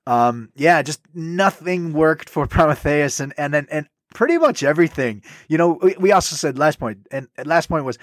Um, 0.08 0.50
yeah, 0.56 0.82
just 0.82 1.02
nothing 1.14 1.94
worked 1.94 2.28
for 2.28 2.48
Promitheas 2.48 3.20
and, 3.20 3.34
and, 3.38 3.54
and, 3.54 3.68
and 3.70 3.88
pretty 4.16 4.38
much 4.40 4.64
everything. 4.64 5.22
You 5.48 5.60
know, 5.60 5.78
we, 5.82 5.96
we 6.00 6.12
also 6.12 6.36
said 6.36 6.58
last 6.58 6.80
point, 6.80 7.06
and 7.12 7.28
last 7.46 7.70
point 7.70 7.86
was 7.86 8.00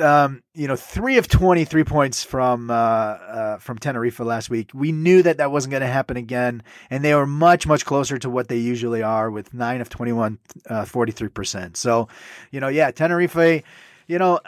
um, 0.00 0.42
you 0.54 0.66
know, 0.66 0.76
three 0.76 1.18
of 1.18 1.28
23 1.28 1.84
points 1.84 2.24
from 2.24 2.70
uh, 2.70 2.74
uh, 2.74 3.58
from 3.58 3.78
Tenerife 3.78 4.18
last 4.20 4.48
week. 4.48 4.70
We 4.72 4.92
knew 4.92 5.22
that 5.22 5.36
that 5.36 5.52
wasn't 5.52 5.72
going 5.72 5.82
to 5.82 5.86
happen 5.86 6.16
again, 6.16 6.62
and 6.88 7.04
they 7.04 7.14
were 7.14 7.26
much 7.26 7.66
much 7.66 7.84
closer 7.84 8.18
to 8.18 8.30
what 8.30 8.48
they 8.48 8.56
usually 8.56 9.02
are 9.02 9.30
with 9.30 9.52
nine 9.52 9.82
of 9.82 9.90
21, 9.90 10.38
uh, 10.68 10.84
43 10.86 11.28
percent. 11.28 11.76
So, 11.76 12.08
you 12.50 12.60
know, 12.60 12.68
yeah, 12.68 12.90
Tenerife. 12.90 13.62
You 14.06 14.18
know, 14.18 14.40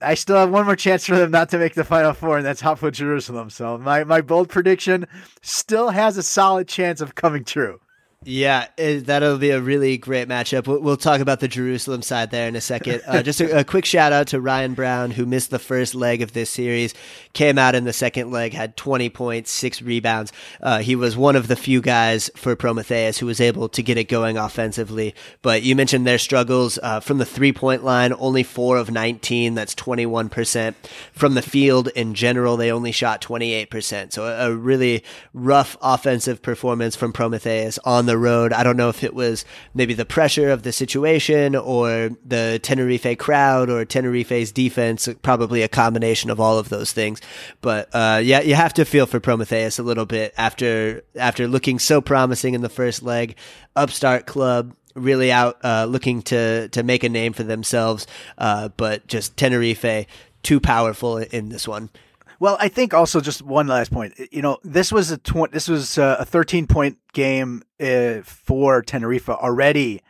I 0.00 0.14
still 0.14 0.36
have 0.36 0.50
one 0.50 0.66
more 0.66 0.76
chance 0.76 1.04
for 1.06 1.16
them 1.16 1.30
not 1.30 1.48
to 1.48 1.58
make 1.58 1.74
the 1.74 1.82
final 1.82 2.12
four, 2.12 2.36
and 2.36 2.46
that's 2.46 2.62
Hapoel 2.62 2.92
Jerusalem. 2.92 3.50
So 3.50 3.78
my 3.78 4.04
my 4.04 4.20
bold 4.20 4.50
prediction 4.50 5.06
still 5.42 5.88
has 5.90 6.16
a 6.16 6.22
solid 6.22 6.68
chance 6.68 7.00
of 7.00 7.14
coming 7.14 7.44
true. 7.44 7.80
Yeah, 8.26 8.68
it, 8.78 9.06
that'll 9.06 9.38
be 9.38 9.50
a 9.50 9.60
really 9.60 9.98
great 9.98 10.28
matchup. 10.28 10.66
We'll, 10.66 10.80
we'll, 10.80 10.96
talk 10.96 11.20
about 11.20 11.40
the 11.40 11.48
Jerusalem 11.48 12.00
side 12.00 12.30
there 12.30 12.48
in 12.48 12.56
a 12.56 12.60
second. 12.60 13.02
Uh, 13.06 13.22
just 13.22 13.40
a, 13.40 13.58
a, 13.58 13.64
quick 13.64 13.84
shout 13.84 14.12
out 14.12 14.28
to 14.28 14.40
Ryan 14.40 14.72
Brown, 14.72 15.10
who 15.10 15.26
missed 15.26 15.50
the 15.50 15.58
first 15.58 15.94
leg 15.94 16.22
of 16.22 16.32
this 16.32 16.48
series, 16.48 16.94
came 17.34 17.58
out 17.58 17.74
in 17.74 17.84
the 17.84 17.92
second 17.92 18.30
leg, 18.30 18.54
had 18.54 18.76
20 18.76 19.10
points, 19.10 19.50
six 19.50 19.82
rebounds. 19.82 20.32
Uh, 20.62 20.78
he 20.78 20.96
was 20.96 21.16
one 21.16 21.36
of 21.36 21.48
the 21.48 21.56
few 21.56 21.82
guys 21.82 22.30
for 22.36 22.56
Promitheas 22.56 23.18
who 23.18 23.26
was 23.26 23.40
able 23.40 23.68
to 23.68 23.82
get 23.82 23.98
it 23.98 24.04
going 24.04 24.38
offensively. 24.38 25.14
But 25.42 25.62
you 25.62 25.76
mentioned 25.76 26.06
their 26.06 26.18
struggles 26.18 26.78
uh, 26.82 27.00
from 27.00 27.18
the 27.18 27.26
three 27.26 27.52
point 27.52 27.84
line, 27.84 28.14
only 28.18 28.42
four 28.42 28.78
of 28.78 28.90
19. 28.90 29.54
That's 29.54 29.74
21%. 29.74 30.74
From 31.12 31.34
the 31.34 31.42
field 31.42 31.88
in 31.88 32.14
general, 32.14 32.56
they 32.56 32.72
only 32.72 32.92
shot 32.92 33.20
28%. 33.20 34.12
So 34.12 34.24
a, 34.24 34.50
a 34.50 34.54
really 34.54 35.04
rough 35.34 35.76
offensive 35.82 36.40
performance 36.40 36.96
from 36.96 37.12
Promitheas 37.12 37.78
on 37.84 38.06
the 38.06 38.13
the 38.14 38.18
road. 38.18 38.52
I 38.52 38.62
don't 38.62 38.76
know 38.76 38.90
if 38.90 39.02
it 39.02 39.12
was 39.12 39.44
maybe 39.74 39.92
the 39.92 40.04
pressure 40.04 40.50
of 40.50 40.62
the 40.62 40.70
situation 40.70 41.56
or 41.56 42.10
the 42.24 42.60
Tenerife 42.62 43.18
crowd 43.18 43.68
or 43.68 43.84
Tenerife's 43.84 44.52
defense, 44.52 45.08
probably 45.22 45.62
a 45.62 45.68
combination 45.68 46.30
of 46.30 46.38
all 46.38 46.56
of 46.56 46.68
those 46.68 46.92
things. 46.92 47.20
But 47.60 47.88
uh, 47.92 48.20
yeah, 48.22 48.40
you 48.40 48.54
have 48.54 48.74
to 48.74 48.84
feel 48.84 49.06
for 49.06 49.18
Promitheas 49.18 49.80
a 49.80 49.82
little 49.82 50.06
bit 50.06 50.32
after 50.36 51.02
after 51.16 51.48
looking 51.48 51.80
so 51.80 52.00
promising 52.00 52.54
in 52.54 52.60
the 52.60 52.68
first 52.68 53.02
leg. 53.02 53.34
Upstart 53.74 54.26
club 54.26 54.76
really 54.94 55.32
out 55.32 55.58
uh, 55.64 55.86
looking 55.86 56.22
to 56.22 56.68
to 56.68 56.84
make 56.84 57.02
a 57.02 57.08
name 57.08 57.32
for 57.32 57.42
themselves, 57.42 58.06
uh, 58.38 58.68
but 58.76 59.08
just 59.08 59.36
Tenerife 59.36 60.06
too 60.44 60.60
powerful 60.60 61.18
in 61.18 61.48
this 61.48 61.66
one. 61.66 61.90
Well, 62.40 62.56
I 62.60 62.68
think 62.68 62.94
also 62.94 63.20
just 63.20 63.42
one 63.42 63.66
last 63.66 63.92
point. 63.92 64.14
You 64.30 64.42
know, 64.42 64.58
this 64.64 64.92
was 64.92 65.10
a 65.10 65.18
tw- 65.18 65.50
this 65.50 65.68
was 65.68 65.98
a 65.98 66.24
13 66.24 66.66
point 66.66 66.98
game 67.12 67.62
uh, 67.80 68.22
for 68.22 68.82
Tenerife 68.82 69.28
already 69.28 70.02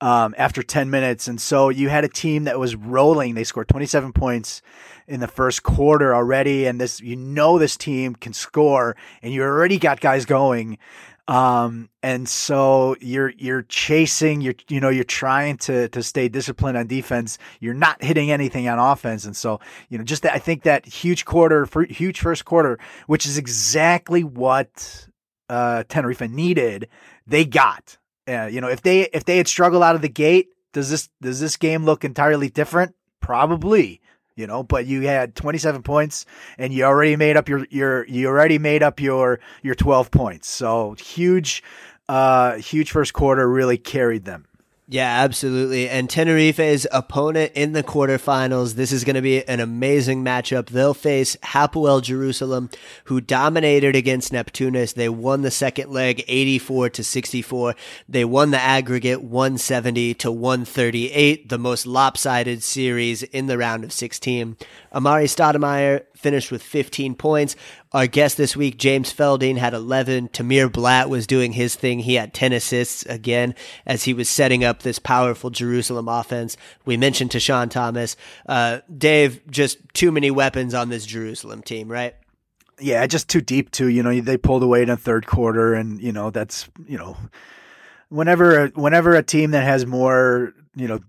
um, 0.00 0.34
after 0.38 0.62
10 0.62 0.90
minutes, 0.90 1.28
and 1.28 1.40
so 1.40 1.68
you 1.68 1.88
had 1.88 2.04
a 2.04 2.08
team 2.08 2.44
that 2.44 2.58
was 2.58 2.76
rolling. 2.76 3.34
They 3.34 3.44
scored 3.44 3.68
27 3.68 4.12
points 4.12 4.62
in 5.06 5.20
the 5.20 5.28
first 5.28 5.62
quarter 5.62 6.14
already, 6.14 6.66
and 6.66 6.80
this 6.80 7.00
you 7.00 7.16
know 7.16 7.58
this 7.58 7.76
team 7.76 8.14
can 8.14 8.32
score, 8.32 8.96
and 9.22 9.32
you 9.32 9.42
already 9.42 9.78
got 9.78 10.00
guys 10.00 10.24
going. 10.24 10.78
Um, 11.28 11.90
and 12.02 12.26
so 12.26 12.96
you're 13.00 13.28
you're 13.36 13.62
chasing, 13.62 14.40
you're 14.40 14.54
you 14.68 14.80
know 14.80 14.88
you're 14.88 15.04
trying 15.04 15.58
to 15.58 15.88
to 15.90 16.02
stay 16.02 16.28
disciplined 16.28 16.78
on 16.78 16.86
defense. 16.86 17.36
You're 17.60 17.74
not 17.74 18.02
hitting 18.02 18.30
anything 18.30 18.66
on 18.66 18.78
offense, 18.78 19.26
and 19.26 19.36
so 19.36 19.60
you 19.90 19.98
know 19.98 20.04
just 20.04 20.22
that, 20.22 20.34
I 20.34 20.38
think 20.38 20.62
that 20.62 20.86
huge 20.86 21.26
quarter, 21.26 21.68
huge 21.90 22.20
first 22.20 22.46
quarter, 22.46 22.78
which 23.06 23.26
is 23.26 23.36
exactly 23.36 24.24
what 24.24 25.06
uh, 25.50 25.84
Tenerife 25.88 26.22
needed, 26.22 26.88
they 27.26 27.44
got. 27.44 27.98
Uh, 28.26 28.46
you 28.46 28.62
know, 28.62 28.68
if 28.68 28.80
they 28.80 29.02
if 29.02 29.26
they 29.26 29.36
had 29.36 29.48
struggled 29.48 29.82
out 29.82 29.94
of 29.94 30.00
the 30.00 30.08
gate, 30.08 30.48
does 30.72 30.88
this 30.88 31.10
does 31.20 31.40
this 31.40 31.58
game 31.58 31.84
look 31.84 32.04
entirely 32.04 32.48
different? 32.48 32.94
Probably 33.20 34.00
you 34.38 34.46
know 34.46 34.62
but 34.62 34.86
you 34.86 35.02
had 35.02 35.34
27 35.34 35.82
points 35.82 36.24
and 36.56 36.72
you 36.72 36.84
already 36.84 37.16
made 37.16 37.36
up 37.36 37.48
your 37.48 37.66
your 37.70 38.06
you 38.06 38.28
already 38.28 38.58
made 38.58 38.82
up 38.82 39.00
your 39.00 39.40
your 39.62 39.74
12 39.74 40.10
points. 40.10 40.48
So 40.48 40.94
huge 40.94 41.62
uh 42.08 42.56
huge 42.56 42.92
first 42.92 43.12
quarter 43.12 43.46
really 43.48 43.76
carried 43.76 44.24
them 44.24 44.46
yeah, 44.90 45.22
absolutely. 45.22 45.86
And 45.86 46.08
Tenerife's 46.08 46.86
opponent 46.90 47.52
in 47.54 47.72
the 47.74 47.82
quarterfinals, 47.82 48.72
this 48.72 48.90
is 48.90 49.04
going 49.04 49.16
to 49.16 49.22
be 49.22 49.46
an 49.46 49.60
amazing 49.60 50.24
matchup. 50.24 50.68
They'll 50.68 50.94
face 50.94 51.36
Hapoel 51.42 52.00
Jerusalem, 52.02 52.70
who 53.04 53.20
dominated 53.20 53.94
against 53.94 54.32
Neptunas. 54.32 54.94
They 54.94 55.10
won 55.10 55.42
the 55.42 55.50
second 55.50 55.90
leg 55.90 56.24
84 56.26 56.88
to 56.88 57.04
64. 57.04 57.74
They 58.08 58.24
won 58.24 58.50
the 58.50 58.60
aggregate 58.60 59.22
170 59.22 60.14
to 60.14 60.32
138, 60.32 61.50
the 61.50 61.58
most 61.58 61.86
lopsided 61.86 62.62
series 62.62 63.22
in 63.22 63.46
the 63.46 63.58
round 63.58 63.84
of 63.84 63.92
16. 63.92 64.56
Amar'e 64.94 65.24
Stoudemire 65.24 66.04
finished 66.14 66.50
with 66.50 66.62
15 66.62 67.14
points. 67.14 67.56
Our 67.92 68.06
guest 68.06 68.36
this 68.36 68.54
week, 68.54 68.76
James 68.76 69.12
Feldeine, 69.12 69.56
had 69.56 69.72
11. 69.72 70.28
Tamir 70.28 70.70
Blatt 70.70 71.08
was 71.08 71.26
doing 71.26 71.52
his 71.52 71.74
thing. 71.74 72.00
He 72.00 72.16
had 72.16 72.34
10 72.34 72.52
assists 72.52 73.02
again 73.06 73.54
as 73.86 74.04
he 74.04 74.12
was 74.12 74.28
setting 74.28 74.62
up 74.62 74.82
this 74.82 74.98
powerful 74.98 75.48
Jerusalem 75.48 76.06
offense. 76.06 76.58
We 76.84 76.98
mentioned 76.98 77.30
Tashawn 77.30 77.70
Thomas. 77.70 78.14
Uh, 78.46 78.80
Dave, 78.94 79.40
just 79.50 79.78
too 79.94 80.12
many 80.12 80.30
weapons 80.30 80.74
on 80.74 80.90
this 80.90 81.06
Jerusalem 81.06 81.62
team, 81.62 81.90
right? 81.90 82.14
Yeah, 82.78 83.06
just 83.06 83.28
too 83.28 83.40
deep 83.40 83.70
too. 83.70 83.88
You 83.88 84.02
know, 84.02 84.20
they 84.20 84.36
pulled 84.36 84.62
away 84.62 84.82
in 84.82 84.88
the 84.88 84.96
third 84.96 85.26
quarter, 85.26 85.74
and 85.74 86.00
you 86.00 86.12
know 86.12 86.30
that's 86.30 86.68
you 86.86 86.96
know, 86.96 87.16
whenever 88.08 88.68
whenever 88.68 89.16
a 89.16 89.22
team 89.22 89.50
that 89.50 89.64
has 89.64 89.84
more 89.84 90.54
you 90.76 90.86
know 90.86 91.00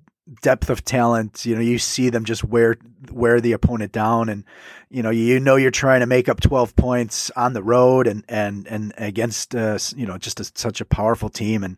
depth 0.41 0.69
of 0.69 0.83
talent. 0.83 1.45
You 1.45 1.55
know, 1.55 1.61
you 1.61 1.77
see 1.79 2.09
them 2.09 2.25
just 2.25 2.43
wear 2.43 2.77
wear 3.11 3.41
the 3.41 3.53
opponent 3.53 3.91
down, 3.91 4.29
and 4.29 4.43
you 4.89 5.01
know, 5.03 5.09
you 5.09 5.39
know 5.39 5.55
you're 5.55 5.71
trying 5.71 6.01
to 6.01 6.05
make 6.05 6.27
up 6.29 6.41
12 6.41 6.75
points 6.75 7.31
on 7.35 7.53
the 7.53 7.63
road 7.63 8.07
and 8.07 8.23
and 8.27 8.67
and 8.67 8.93
against 8.97 9.55
uh, 9.55 9.77
you 9.95 10.05
know 10.05 10.17
just 10.17 10.39
a, 10.39 10.51
such 10.55 10.81
a 10.81 10.85
powerful 10.85 11.29
team, 11.29 11.63
and 11.63 11.77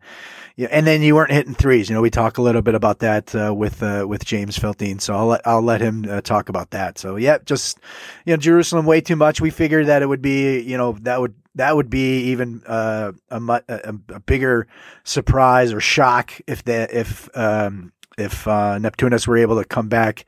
yeah, 0.56 0.68
and 0.72 0.86
then 0.86 1.02
you 1.02 1.16
weren't 1.16 1.32
hitting 1.32 1.54
threes. 1.54 1.90
You 1.90 1.96
know, 1.96 2.02
we 2.02 2.10
talk 2.10 2.38
a 2.38 2.42
little 2.42 2.62
bit 2.62 2.76
about 2.76 3.00
that 3.00 3.34
uh, 3.36 3.54
with 3.54 3.82
uh, 3.82 4.06
with 4.08 4.26
James 4.26 4.58
Feldeine, 4.58 5.02
so 5.02 5.14
I'll 5.16 5.28
let 5.28 5.42
I'll 5.46 5.62
let 5.62 5.82
him 5.82 6.06
uh, 6.10 6.22
talk 6.22 6.50
about 6.50 6.72
that. 6.72 6.98
So 6.98 7.16
yeah, 7.16 7.38
just 7.46 7.80
you 8.26 8.34
know, 8.34 8.38
Jerusalem 8.38 8.86
way 8.86 9.02
too 9.02 9.16
much. 9.16 9.42
We 9.42 9.50
figured 9.50 9.88
that 9.88 10.02
it 10.02 10.08
would 10.08 10.22
be 10.22 10.60
you 10.62 10.78
know 10.78 10.94
that 11.02 11.22
would 11.22 11.36
that 11.56 11.76
would 11.76 11.90
be 11.90 12.24
even 12.32 12.64
uh, 12.66 13.12
a, 13.30 13.42
a, 13.68 13.96
a 14.10 14.20
bigger 14.20 14.68
surprise 15.04 15.74
or 15.74 15.82
shock 15.82 16.34
if 16.48 16.64
that 16.64 16.94
if 16.94 17.30
um, 17.36 17.92
if 18.22 18.48
uh, 18.48 18.78
Neptunas 18.80 19.28
were 19.28 19.38
able 19.38 19.60
to 19.60 19.66
come 19.66 19.90
back, 19.90 20.26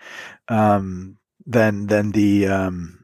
um, 0.47 1.17
than 1.45 1.87
than 1.87 2.11
the 2.11 2.47
um, 2.47 3.03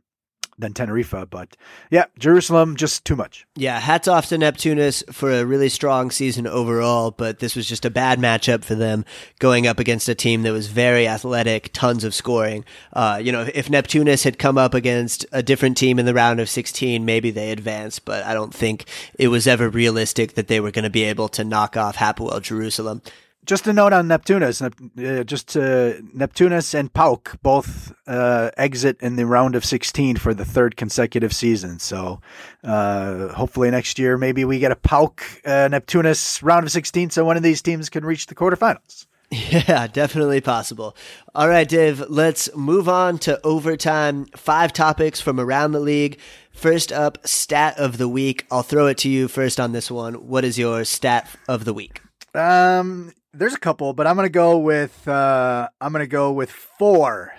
than 0.59 0.73
Tenerife. 0.73 1.13
But 1.29 1.55
yeah, 1.89 2.05
Jerusalem 2.19 2.75
just 2.75 3.05
too 3.05 3.15
much. 3.15 3.45
Yeah, 3.55 3.79
hats 3.79 4.07
off 4.07 4.27
to 4.27 4.37
Neptunas 4.37 5.11
for 5.13 5.31
a 5.31 5.45
really 5.45 5.69
strong 5.69 6.11
season 6.11 6.45
overall, 6.45 7.11
but 7.11 7.39
this 7.39 7.55
was 7.55 7.67
just 7.67 7.85
a 7.85 7.89
bad 7.89 8.19
matchup 8.19 8.63
for 8.63 8.75
them 8.75 9.05
going 9.39 9.65
up 9.65 9.79
against 9.79 10.09
a 10.09 10.15
team 10.15 10.43
that 10.43 10.51
was 10.51 10.67
very 10.67 11.07
athletic, 11.07 11.71
tons 11.73 12.03
of 12.03 12.13
scoring. 12.13 12.65
Uh, 12.93 13.19
you 13.23 13.31
know, 13.31 13.47
if 13.53 13.69
Neptunas 13.69 14.23
had 14.23 14.37
come 14.37 14.57
up 14.57 14.73
against 14.73 15.25
a 15.31 15.41
different 15.41 15.77
team 15.77 15.97
in 15.97 16.05
the 16.05 16.13
round 16.13 16.39
of 16.39 16.49
16, 16.49 17.03
maybe 17.05 17.31
they 17.31 17.51
advanced, 17.51 18.05
but 18.05 18.23
I 18.25 18.33
don't 18.33 18.53
think 18.53 18.85
it 19.17 19.29
was 19.29 19.47
ever 19.47 19.69
realistic 19.69 20.33
that 20.33 20.47
they 20.47 20.59
were 20.59 20.71
going 20.71 20.83
to 20.83 20.89
be 20.89 21.03
able 21.03 21.29
to 21.29 21.43
knock 21.43 21.77
off 21.77 21.95
Hapoel 21.95 22.41
Jerusalem. 22.41 23.01
Just 23.49 23.65
a 23.65 23.73
note 23.73 23.93
on 23.93 24.07
Neptunas. 24.07 24.61
Uh, 24.61 25.23
just 25.23 25.57
uh, 25.57 25.93
Neptunas 26.15 26.75
and 26.75 26.93
PAOK 26.93 27.41
both 27.41 27.91
uh, 28.05 28.51
exit 28.57 29.01
in 29.01 29.15
the 29.15 29.25
round 29.25 29.55
of 29.55 29.65
16 29.65 30.17
for 30.17 30.35
the 30.35 30.45
third 30.45 30.77
consecutive 30.77 31.33
season. 31.33 31.79
So 31.79 32.21
uh, 32.63 33.29
hopefully 33.29 33.71
next 33.71 33.97
year, 33.97 34.19
maybe 34.19 34.45
we 34.45 34.59
get 34.59 34.71
a 34.71 34.75
PAOK 34.75 35.23
uh, 35.45 35.67
Neptunas 35.67 36.43
round 36.43 36.67
of 36.67 36.71
16 36.71 37.09
so 37.09 37.25
one 37.25 37.37
of 37.37 37.41
these 37.41 37.63
teams 37.63 37.89
can 37.89 38.05
reach 38.05 38.27
the 38.27 38.35
quarterfinals. 38.35 39.07
Yeah, 39.31 39.87
definitely 39.87 40.41
possible. 40.41 40.95
All 41.33 41.49
right, 41.49 41.67
Dave, 41.67 42.03
let's 42.07 42.55
move 42.55 42.87
on 42.87 43.17
to 43.19 43.39
overtime. 43.43 44.25
Five 44.35 44.73
topics 44.73 45.21
from 45.21 45.39
around 45.39 45.71
the 45.71 45.79
league. 45.79 46.19
First 46.51 46.91
up, 46.91 47.17
stat 47.27 47.79
of 47.79 47.97
the 47.97 48.07
week. 48.07 48.45
I'll 48.51 48.61
throw 48.61 48.85
it 48.85 48.99
to 48.99 49.09
you 49.09 49.27
first 49.27 49.59
on 49.59 49.71
this 49.71 49.89
one. 49.89 50.27
What 50.27 50.45
is 50.45 50.59
your 50.59 50.83
stat 50.83 51.27
of 51.47 51.65
the 51.65 51.73
week? 51.73 52.01
Um, 52.35 53.11
there's 53.39 53.53
a 53.53 53.59
couple, 53.59 53.93
but 53.93 54.05
I'm 54.05 54.15
gonna 54.15 54.29
go 54.29 54.57
with 54.57 55.07
uh, 55.07 55.69
I'm 55.79 55.91
gonna 55.93 56.07
go 56.07 56.31
with 56.31 56.51
four, 56.51 57.31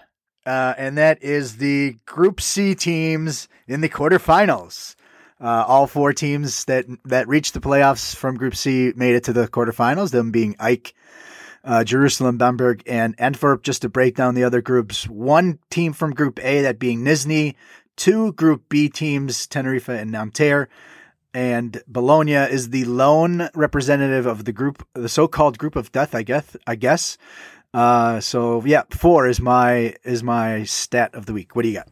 uh, 0.47 0.75
and 0.77 0.97
that 0.99 1.23
is 1.23 1.59
the 1.59 1.99
Group 2.07 2.41
C 2.41 2.75
teams 2.75 3.49
in 3.69 3.83
the 3.83 3.89
quarterfinals. 3.89 4.97
Uh, 5.41 5.65
all 5.67 5.87
four 5.87 6.13
teams 6.13 6.65
that 6.65 6.87
that 7.05 7.29
reached 7.29 7.55
the 7.55 7.61
playoffs 7.61 8.17
from 8.17 8.37
Group 8.37 8.57
C 8.57 8.93
made 8.97 9.15
it 9.15 9.25
to 9.25 9.33
the 9.33 9.47
quarterfinals. 9.47 10.11
Them 10.11 10.31
being 10.31 10.57
AEK, 10.59 10.95
uh, 11.65 11.85
Jerusalem, 11.85 12.39
Bamberg, 12.39 12.83
and 12.87 13.15
Antwerp. 13.19 13.63
Just 13.63 13.83
to 13.83 13.91
break 13.91 14.17
down 14.17 14.35
the 14.35 14.45
other 14.45 14.63
groups, 14.63 15.07
one 15.07 15.59
team 15.71 15.93
from 15.93 16.15
Group 16.15 16.41
A, 16.43 16.63
that 16.63 16.79
being 16.79 17.01
Nizhny, 17.05 17.57
two 17.97 18.33
Group 18.33 18.71
B 18.71 18.89
teams, 18.89 19.47
Tenerife 19.47 19.89
and 19.89 20.11
Nanterre 20.11 20.71
and 21.33 21.83
Bologna 21.87 22.33
is 22.33 22.71
the 22.71 22.85
lone 22.85 23.49
representative 23.55 24.27
of 24.27 24.45
the 24.45 24.53
group, 24.53 24.87
the 24.95 25.09
so-called 25.09 25.59
group 25.59 25.77
of 25.77 25.93
death. 25.93 26.15
I 26.15 26.23
guess. 26.23 26.57
I 26.67 26.75
guess. 26.75 27.19
Uh, 27.73 28.21
so 28.21 28.65
yeah, 28.65 28.83
four 28.91 29.29
is 29.29 29.41
my 29.41 29.95
is 30.03 30.23
my 30.23 30.65
stat 30.65 31.15
of 31.15 31.27
the 31.27 31.33
week. 31.33 31.55
What 31.55 31.63
do 31.63 31.69
you 31.69 31.75
got? 31.75 31.89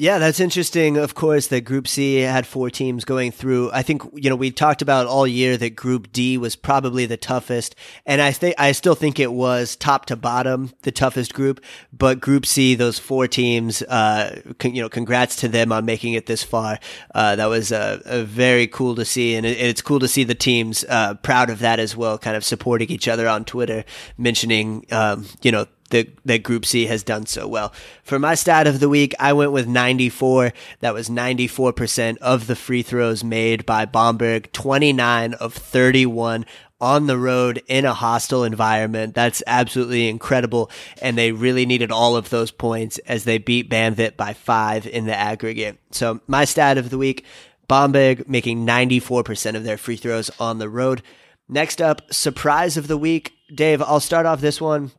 Yeah, 0.00 0.20
that's 0.20 0.38
interesting. 0.38 0.96
Of 0.96 1.16
course, 1.16 1.48
that 1.48 1.62
Group 1.62 1.88
C 1.88 2.18
had 2.18 2.46
four 2.46 2.70
teams 2.70 3.04
going 3.04 3.32
through. 3.32 3.72
I 3.72 3.82
think 3.82 4.02
you 4.14 4.30
know 4.30 4.36
we 4.36 4.52
talked 4.52 4.80
about 4.80 5.08
all 5.08 5.26
year 5.26 5.56
that 5.56 5.70
Group 5.70 6.12
D 6.12 6.38
was 6.38 6.54
probably 6.54 7.04
the 7.04 7.16
toughest, 7.16 7.74
and 8.06 8.22
I 8.22 8.30
think 8.30 8.54
I 8.58 8.70
still 8.70 8.94
think 8.94 9.18
it 9.18 9.32
was 9.32 9.74
top 9.74 10.06
to 10.06 10.14
bottom 10.14 10.72
the 10.82 10.92
toughest 10.92 11.34
group. 11.34 11.60
But 11.92 12.20
Group 12.20 12.46
C, 12.46 12.76
those 12.76 13.00
four 13.00 13.26
teams, 13.26 13.82
uh, 13.82 14.40
con- 14.60 14.72
you 14.72 14.82
know, 14.82 14.88
congrats 14.88 15.34
to 15.40 15.48
them 15.48 15.72
on 15.72 15.84
making 15.84 16.12
it 16.12 16.26
this 16.26 16.44
far. 16.44 16.78
Uh, 17.12 17.34
that 17.34 17.46
was 17.46 17.72
uh, 17.72 18.22
very 18.24 18.68
cool 18.68 18.94
to 18.94 19.04
see, 19.04 19.34
and 19.34 19.44
it, 19.44 19.58
it's 19.58 19.82
cool 19.82 19.98
to 19.98 20.06
see 20.06 20.22
the 20.22 20.36
teams 20.36 20.84
uh, 20.88 21.14
proud 21.14 21.50
of 21.50 21.58
that 21.58 21.80
as 21.80 21.96
well, 21.96 22.18
kind 22.18 22.36
of 22.36 22.44
supporting 22.44 22.88
each 22.88 23.08
other 23.08 23.26
on 23.26 23.44
Twitter, 23.44 23.84
mentioning 24.16 24.86
um, 24.92 25.26
you 25.42 25.50
know 25.50 25.66
that 25.90 26.08
that 26.24 26.42
Group 26.42 26.66
C 26.66 26.86
has 26.86 27.02
done 27.02 27.26
so 27.26 27.46
well. 27.46 27.72
For 28.02 28.18
my 28.18 28.34
stat 28.34 28.66
of 28.66 28.80
the 28.80 28.88
week, 28.88 29.14
I 29.18 29.32
went 29.32 29.52
with 29.52 29.66
94. 29.66 30.52
That 30.80 30.94
was 30.94 31.08
94% 31.08 32.18
of 32.18 32.46
the 32.46 32.56
free 32.56 32.82
throws 32.82 33.24
made 33.24 33.66
by 33.66 33.84
Bamberg, 33.84 34.52
29 34.52 35.34
of 35.34 35.54
31 35.54 36.44
on 36.80 37.06
the 37.06 37.18
road 37.18 37.62
in 37.66 37.84
a 37.84 37.94
hostile 37.94 38.44
environment. 38.44 39.14
That's 39.14 39.42
absolutely 39.46 40.08
incredible. 40.08 40.70
And 41.02 41.18
they 41.18 41.32
really 41.32 41.66
needed 41.66 41.90
all 41.90 42.16
of 42.16 42.30
those 42.30 42.50
points 42.50 42.98
as 42.98 43.24
they 43.24 43.38
beat 43.38 43.68
Banvit 43.68 44.16
by 44.16 44.32
five 44.32 44.86
in 44.86 45.06
the 45.06 45.16
aggregate. 45.16 45.78
So 45.90 46.20
my 46.26 46.44
stat 46.44 46.78
of 46.78 46.90
the 46.90 46.98
week, 46.98 47.24
Bamberg 47.66 48.28
making 48.28 48.66
94% 48.66 49.56
of 49.56 49.64
their 49.64 49.76
free 49.76 49.96
throws 49.96 50.30
on 50.38 50.58
the 50.58 50.68
road. 50.68 51.02
Next 51.48 51.80
up, 51.82 52.12
surprise 52.12 52.76
of 52.76 52.88
the 52.88 52.96
week. 52.96 53.32
Dave, 53.52 53.82
I'll 53.82 54.00
start 54.00 54.26
off 54.26 54.40
this 54.40 54.60
one 54.60 54.92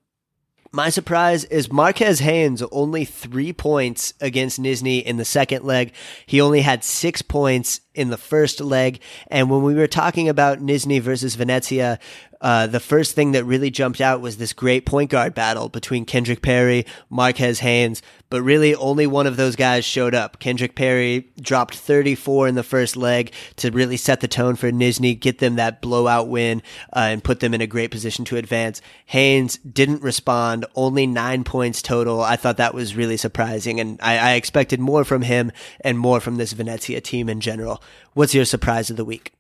my 0.71 0.89
surprise 0.89 1.45
is 1.45 1.71
Marquez 1.71 2.19
Haynes 2.19 2.62
only 2.71 3.05
three 3.05 3.53
points 3.53 4.13
against 4.21 4.62
Nizhny 4.62 5.03
in 5.03 5.17
the 5.17 5.25
second 5.25 5.65
leg. 5.65 5.93
He 6.25 6.41
only 6.41 6.62
had 6.62 6.84
six 6.84 7.21
points 7.21 7.82
in 7.99 8.09
the 8.09 8.17
first 8.17 8.62
leg. 8.62 9.01
And 9.27 9.49
when 9.49 9.62
we 9.62 9.75
were 9.75 9.85
talking 9.85 10.29
about 10.29 10.59
Nizhny 10.59 11.01
versus 11.01 11.35
Venezia, 11.35 11.99
uh, 12.41 12.67
the 12.67 12.79
first 12.79 13.15
thing 13.15 13.33
that 13.33 13.43
really 13.43 13.69
jumped 13.69 13.99
out 13.99 14.21
was 14.21 14.38
this 14.38 14.53
great 14.53 14.85
point 14.85 15.09
guard 15.09 15.33
battle 15.33 15.67
between 15.67 16.05
Kendrick 16.05 16.41
Perry, 16.41 16.85
Marquez 17.09 17.59
Haynes, 17.59 18.01
but 18.29 18.41
really 18.41 18.73
only 18.75 19.05
one 19.07 19.27
of 19.27 19.35
those 19.35 19.55
guys 19.55 19.84
showed 19.84 20.15
up. 20.15 20.39
Kendrick 20.39 20.76
Perry 20.76 21.28
dropped 21.41 21.76
34 21.76 22.47
in 22.47 22.55
the 22.55 22.63
first 22.63 22.95
leg 22.95 23.34
to 23.57 23.71
really 23.71 23.97
set 23.97 24.21
the 24.21 24.28
tone 24.28 24.55
for 24.55 24.71
Nizhny, 24.71 25.19
get 25.19 25.39
them 25.39 25.55
that 25.55 25.82
blowout 25.82 26.30
win, 26.30 26.61
uh, 26.93 26.99
and 27.09 27.24
put 27.24 27.41
them 27.41 27.53
in 27.53 27.61
a 27.61 27.67
great 27.67 27.91
position 27.91 28.24
to 28.26 28.38
advance. 28.38 28.82
Haynes 29.07 29.57
didn't 29.57 30.01
respond, 30.01 30.65
only 30.76 31.07
nine 31.07 31.43
points 31.43 31.82
total. 31.82 32.21
I 32.21 32.38
thought 32.38 32.57
that 32.57 32.74
was 32.74 32.95
really 32.95 33.17
surprising, 33.17 33.82
and 33.82 33.99
I, 34.01 34.17
I 34.17 34.32
expected 34.34 34.80
more 34.80 35.03
from 35.03 35.24
him 35.24 35.51
and 35.82 35.99
more 35.99 36.21
from 36.21 36.38
this 36.38 36.53
Venezia 36.53 37.01
team 37.01 37.28
in 37.28 37.41
general. 37.41 37.84
What's 38.13 38.33
your 38.33 38.45
surprise 38.45 38.89
of 38.89 38.97
the 38.97 39.05
week? 39.05 39.33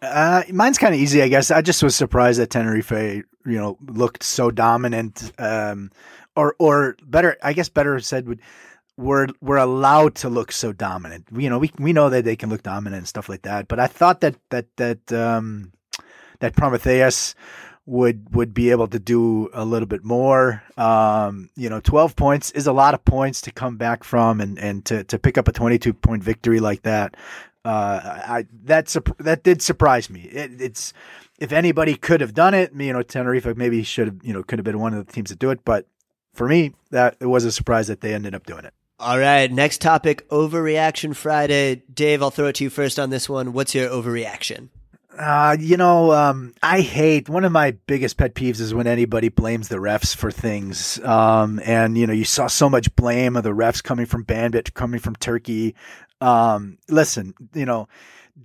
Uh, 0.00 0.42
mine's 0.52 0.78
kind 0.78 0.94
of 0.94 1.00
easy, 1.00 1.22
I 1.22 1.28
guess. 1.28 1.50
I 1.50 1.60
just 1.60 1.82
was 1.82 1.96
surprised 1.96 2.38
that 2.38 2.50
Tenerife, 2.50 2.90
you 2.92 3.24
know, 3.44 3.78
looked 3.86 4.22
so 4.22 4.50
dominant. 4.50 5.32
Um, 5.38 5.90
or, 6.36 6.54
or 6.58 6.96
better, 7.02 7.36
I 7.42 7.52
guess, 7.52 7.68
better 7.68 7.98
said, 8.00 8.28
would 8.28 8.40
we're 8.98 9.28
we're 9.40 9.56
allowed 9.56 10.16
to 10.16 10.28
look 10.28 10.52
so 10.52 10.72
dominant. 10.72 11.26
You 11.32 11.48
know, 11.48 11.58
we 11.58 11.70
we 11.78 11.92
know 11.92 12.10
that 12.10 12.24
they 12.24 12.36
can 12.36 12.50
look 12.50 12.64
dominant 12.64 12.98
and 12.98 13.08
stuff 13.08 13.28
like 13.28 13.42
that. 13.42 13.68
But 13.68 13.78
I 13.78 13.86
thought 13.86 14.20
that 14.20 14.36
that 14.50 14.66
that 14.76 15.12
um, 15.12 15.72
that 16.40 16.54
Promitheas 16.54 17.34
would 17.86 18.34
would 18.34 18.52
be 18.52 18.70
able 18.70 18.88
to 18.88 18.98
do 18.98 19.48
a 19.54 19.64
little 19.64 19.86
bit 19.86 20.04
more. 20.04 20.62
Um, 20.76 21.48
you 21.56 21.70
know, 21.70 21.80
12 21.80 22.16
points 22.16 22.50
is 22.50 22.66
a 22.66 22.72
lot 22.72 22.92
of 22.92 23.04
points 23.04 23.40
to 23.42 23.52
come 23.52 23.76
back 23.76 24.04
from, 24.04 24.40
and 24.40 24.58
and 24.58 24.84
to 24.86 25.04
to 25.04 25.18
pick 25.18 25.38
up 25.38 25.48
a 25.48 25.52
22 25.52 25.94
point 25.94 26.22
victory 26.22 26.58
like 26.58 26.82
that. 26.82 27.16
Uh, 27.64 28.00
I 28.04 28.46
that 28.64 28.94
that 29.18 29.42
did 29.42 29.62
surprise 29.62 30.08
me. 30.08 30.22
It, 30.22 30.60
it's 30.60 30.92
if 31.38 31.52
anybody 31.52 31.94
could 31.94 32.20
have 32.20 32.34
done 32.34 32.54
it, 32.54 32.72
you 32.74 32.92
know, 32.92 33.02
Tenerife 33.02 33.56
maybe 33.56 33.82
should 33.82 34.06
have, 34.06 34.16
you 34.22 34.32
know, 34.32 34.42
could 34.42 34.58
have 34.58 34.64
been 34.64 34.78
one 34.78 34.94
of 34.94 35.06
the 35.06 35.12
teams 35.12 35.30
to 35.30 35.36
do 35.36 35.50
it. 35.50 35.64
But 35.64 35.86
for 36.34 36.48
me, 36.48 36.74
that 36.90 37.16
it 37.20 37.26
was 37.26 37.44
a 37.44 37.52
surprise 37.52 37.88
that 37.88 38.00
they 38.00 38.14
ended 38.14 38.34
up 38.34 38.46
doing 38.46 38.64
it. 38.64 38.74
All 39.00 39.18
right, 39.18 39.50
next 39.50 39.80
topic: 39.80 40.28
overreaction 40.28 41.14
Friday. 41.14 41.82
Dave, 41.92 42.22
I'll 42.22 42.30
throw 42.30 42.46
it 42.46 42.56
to 42.56 42.64
you 42.64 42.70
first 42.70 42.98
on 42.98 43.10
this 43.10 43.28
one. 43.28 43.52
What's 43.52 43.74
your 43.74 43.88
overreaction? 43.88 44.68
Uh, 45.18 45.56
you 45.58 45.76
know, 45.76 46.12
um, 46.12 46.54
I 46.62 46.80
hate 46.80 47.28
one 47.28 47.44
of 47.44 47.50
my 47.50 47.72
biggest 47.88 48.16
pet 48.16 48.34
peeves 48.34 48.60
is 48.60 48.72
when 48.72 48.86
anybody 48.86 49.28
blames 49.28 49.66
the 49.68 49.76
refs 49.76 50.14
for 50.14 50.30
things. 50.30 51.00
Um, 51.00 51.60
and 51.64 51.98
you 51.98 52.06
know, 52.06 52.12
you 52.12 52.24
saw 52.24 52.46
so 52.46 52.70
much 52.70 52.94
blame 52.94 53.36
of 53.36 53.42
the 53.42 53.50
refs 53.50 53.82
coming 53.82 54.06
from 54.06 54.24
Banvit, 54.24 54.74
coming 54.74 55.00
from 55.00 55.16
Turkey. 55.16 55.74
Um, 56.20 56.78
listen, 56.88 57.34
you 57.54 57.66
know, 57.66 57.88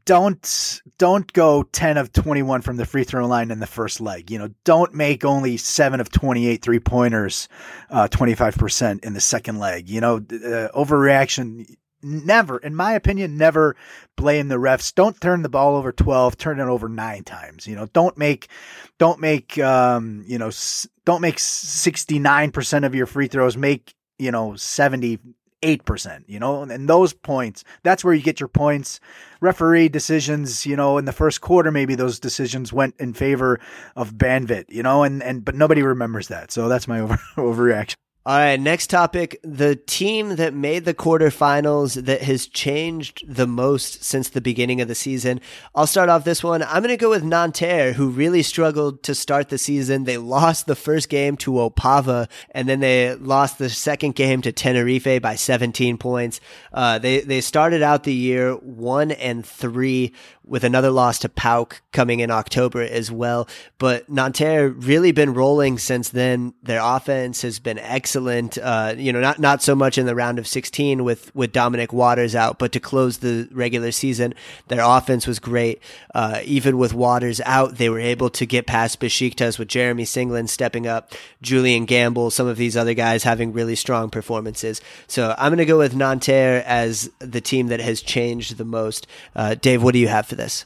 don't 0.06 0.82
don't 0.98 1.32
go 1.34 1.64
10 1.64 1.98
of 1.98 2.12
21 2.12 2.62
from 2.62 2.78
the 2.78 2.86
free 2.86 3.04
throw 3.04 3.28
line 3.28 3.52
in 3.52 3.60
the 3.60 3.68
first 3.68 4.02
leg. 4.02 4.32
You 4.32 4.40
know, 4.40 4.50
don't 4.64 4.94
make 4.94 5.24
only 5.24 5.58
7 5.58 6.00
of 6.00 6.10
28 6.10 6.62
three-pointers, 6.62 7.48
uh, 7.90 8.08
25% 8.08 9.06
in 9.06 9.14
the 9.14 9.22
second 9.22 9.60
leg. 9.60 9.90
You 9.90 10.02
know, 10.02 10.16
uh, 10.18 10.70
overreaction 10.76 11.66
never, 12.04 12.58
in 12.58 12.76
my 12.76 12.94
opinion, 12.94 13.38
never 13.38 13.76
blame 14.16 14.50
the 14.50 14.56
refs. 14.56 14.94
Don't 14.94 15.20
turn 15.20 15.42
the 15.42 15.50
ball 15.50 15.76
over 15.76 15.92
12, 15.92 16.38
turn 16.38 16.60
it 16.60 16.64
over 16.64 16.90
nine 16.90 17.24
times. 17.24 17.66
You 17.66 17.76
know, 17.76 17.88
don't 17.94 18.18
make, 18.18 18.48
don't 19.00 19.20
make, 19.20 19.58
um, 19.60 20.24
you 20.28 20.38
know, 20.38 20.52
don't 21.06 21.22
make 21.22 21.38
69% 21.38 22.86
of 22.86 22.96
your 22.96 23.06
free 23.06 23.28
throws. 23.28 23.58
Make, 23.58 23.94
you 24.20 24.32
know, 24.32 24.56
78%, 25.64 26.24
you 26.28 26.40
know, 26.40 26.64
and 26.64 26.90
those 26.90 27.14
points, 27.14 27.64
that's 27.84 28.04
where 28.04 28.14
you 28.14 28.22
get 28.22 28.40
your 28.40 28.48
points. 28.50 29.00
Referee 29.42 29.90
decisions, 29.90 30.66
you 30.66 30.76
know, 30.76 30.98
in 30.98 31.06
the 31.06 31.12
first 31.12 31.42
quarter, 31.42 31.72
maybe 31.72 31.96
those 31.96 32.20
decisions 32.20 32.72
went 32.72 32.96
in 33.00 33.14
favor 33.14 33.60
of 33.96 34.14
Banvit, 34.14 34.66
you 34.70 34.84
know, 34.84 35.04
and, 35.04 35.22
and, 35.24 35.44
but 35.44 35.56
nobody 35.56 35.82
remembers 35.82 36.28
that. 36.28 36.52
So 36.52 36.68
that's 36.68 36.88
my 36.88 37.00
over, 37.02 37.18
overreaction. 37.36 37.96
All 38.26 38.38
right, 38.38 38.58
next 38.58 38.88
topic. 38.88 39.38
The 39.44 39.76
team 39.76 40.38
that 40.38 40.54
made 40.54 40.86
the 40.86 40.94
quarterfinals 40.94 42.06
that 42.06 42.22
has 42.22 42.48
changed 42.48 43.26
the 43.28 43.46
most 43.46 44.06
since 44.06 44.30
the 44.30 44.40
beginning 44.40 44.80
of 44.80 44.88
the 44.88 44.96
season. 44.96 45.42
I'll 45.76 45.88
start 45.88 46.08
off 46.08 46.24
this 46.24 46.42
one. 46.42 46.64
I'm 46.64 46.82
going 46.84 46.88
to 46.88 46.96
go 46.96 47.10
with 47.10 47.26
Nanterre, 47.26 47.92
who 47.92 48.08
really 48.08 48.42
struggled 48.42 49.04
to 49.04 49.14
start 49.14 49.50
the 49.50 49.58
season. 49.58 50.06
They 50.06 50.18
lost 50.18 50.68
the 50.68 50.76
first 50.76 51.10
game 51.10 51.36
to 51.38 51.52
Opava, 51.52 52.30
and 52.52 52.70
then 52.70 52.80
they 52.80 53.14
lost 53.16 53.58
the 53.58 53.70
second 53.70 54.16
game 54.16 54.42
to 54.44 54.54
Tenerife 54.54 55.22
by 55.22 55.36
17 55.36 55.98
points. 55.98 56.40
Uh, 56.72 57.00
they, 57.00 57.20
they 57.20 57.42
started 57.42 57.82
out 57.82 58.06
the 58.06 58.14
year 58.14 58.54
one 58.54 59.12
and 59.12 59.46
three 59.46 60.14
with 60.46 60.64
another 60.64 60.92
loss 60.92 61.20
to 61.20 61.30
PAOK 61.30 61.80
coming 61.92 62.20
in 62.20 62.30
October 62.30 62.82
as 62.82 63.10
well. 63.12 63.48
But 63.78 64.10
Nanterre 64.10 64.70
really 64.70 65.12
been 65.12 65.34
rolling 65.34 65.78
since 65.78 66.10
then. 66.10 66.54
Their 66.62 66.82
offense 66.84 67.44
has 67.44 67.60
been 67.60 67.80
excellent. 67.80 68.58
Uh, 68.58 68.96
you 68.98 69.14
know, 69.14 69.22
not 69.22 69.40
not 69.40 69.64
so 69.64 69.74
much 69.76 69.98
in 69.98 70.06
the 70.06 70.16
round 70.16 70.40
of 70.40 70.48
16 70.48 71.04
with 71.04 71.34
with 71.34 71.54
Dominic 71.54 71.94
Waters 71.94 72.36
out, 72.36 72.60
but 72.60 72.72
to 72.74 72.80
close 72.80 73.20
the 73.20 73.48
regular 73.52 73.92
season, 73.92 74.34
their 74.68 74.84
offense 74.84 75.26
was 75.28 75.40
great. 75.40 75.82
Uh, 76.14 76.42
even 76.44 76.78
with 76.78 76.94
Waters 76.94 77.40
out, 77.46 77.78
they 77.78 77.90
were 77.90 78.00
able 78.00 78.30
to 78.32 78.46
get 78.46 78.68
past 78.68 79.00
Besiktas 79.00 79.58
with 79.58 79.70
Jeremy 79.70 80.04
Senglin 80.04 80.50
stepping 80.50 80.88
up, 80.88 81.14
Julian 81.42 81.86
Gamble, 81.86 82.32
some 82.32 82.48
of 82.48 82.58
these 82.58 82.76
other 82.76 82.94
guys 82.94 83.24
having 83.24 83.54
really 83.54 83.76
strong 83.76 84.10
performances. 84.10 84.82
So 85.08 85.36
I'm 85.38 85.52
going 85.52 85.58
to 85.60 85.66
go 85.66 85.78
with 85.78 85.96
Nanterre 85.96 86.64
as 86.66 87.10
the 87.20 87.42
team 87.42 87.68
that 87.68 87.80
has 87.80 88.02
changed 88.02 88.58
the 88.58 88.66
most. 88.66 89.08
Uh, 89.36 89.56
Dave, 89.56 89.82
what 89.82 89.94
do 89.94 90.00
you 90.00 90.08
have? 90.10 90.33
This? 90.36 90.66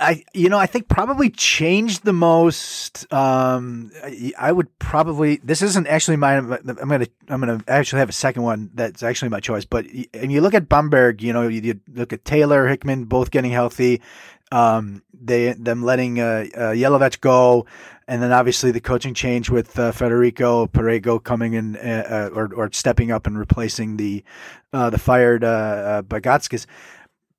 I, 0.00 0.24
you 0.34 0.48
know, 0.48 0.58
I 0.58 0.66
think 0.66 0.88
probably 0.88 1.30
changed 1.30 2.04
the 2.04 2.12
most. 2.12 3.12
Um, 3.12 3.92
I 4.38 4.50
would 4.50 4.76
probably. 4.78 5.36
This 5.36 5.62
isn't 5.62 5.86
actually 5.86 6.16
my. 6.16 6.36
I'm 6.36 6.48
gonna. 6.48 7.06
I'm 7.28 7.40
gonna 7.40 7.62
actually 7.68 8.00
have 8.00 8.08
a 8.08 8.12
second 8.12 8.42
one 8.42 8.70
that's 8.74 9.02
actually 9.02 9.28
my 9.28 9.40
choice. 9.40 9.64
But 9.64 9.86
and 10.12 10.32
you 10.32 10.40
look 10.40 10.54
at 10.54 10.68
Bamberg. 10.68 11.22
You 11.22 11.32
know, 11.32 11.48
you, 11.48 11.60
you 11.60 11.80
look 11.92 12.12
at 12.12 12.24
Taylor 12.24 12.66
Hickman 12.66 13.04
both 13.04 13.30
getting 13.30 13.52
healthy. 13.52 14.02
Um, 14.50 15.02
they 15.12 15.52
them 15.52 15.82
letting 15.82 16.20
uh, 16.20 16.46
uh 16.54 16.58
Yelovec 16.72 17.20
go, 17.20 17.66
and 18.08 18.22
then 18.22 18.32
obviously 18.32 18.72
the 18.72 18.80
coaching 18.80 19.14
change 19.14 19.48
with 19.48 19.78
uh, 19.78 19.92
Federico 19.92 20.66
Perego 20.66 21.22
coming 21.22 21.54
in 21.54 21.76
uh, 21.76 22.30
uh, 22.34 22.34
or 22.34 22.52
or 22.54 22.70
stepping 22.72 23.10
up 23.10 23.26
and 23.26 23.38
replacing 23.38 23.96
the 23.96 24.24
uh, 24.72 24.90
the 24.90 24.98
fired 24.98 25.44
uh, 25.44 25.46
uh, 25.46 26.02
Bagatskis. 26.02 26.66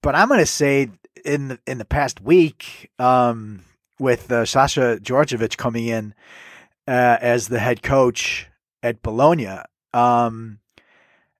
But 0.01 0.15
I'm 0.15 0.29
to 0.29 0.45
say 0.45 0.89
in 1.23 1.49
the, 1.49 1.59
in 1.67 1.77
the 1.77 1.85
past 1.85 2.21
week 2.21 2.91
um, 2.99 3.63
with 3.99 4.31
uh, 4.31 4.45
Sasha 4.45 4.99
Djordjevic 5.01 5.57
coming 5.57 5.87
in 5.87 6.13
uh, 6.87 7.17
as 7.21 7.47
the 7.47 7.59
head 7.59 7.81
coach 7.81 8.47
at 8.83 9.01
Bologna. 9.01 9.59
Um, 9.93 10.59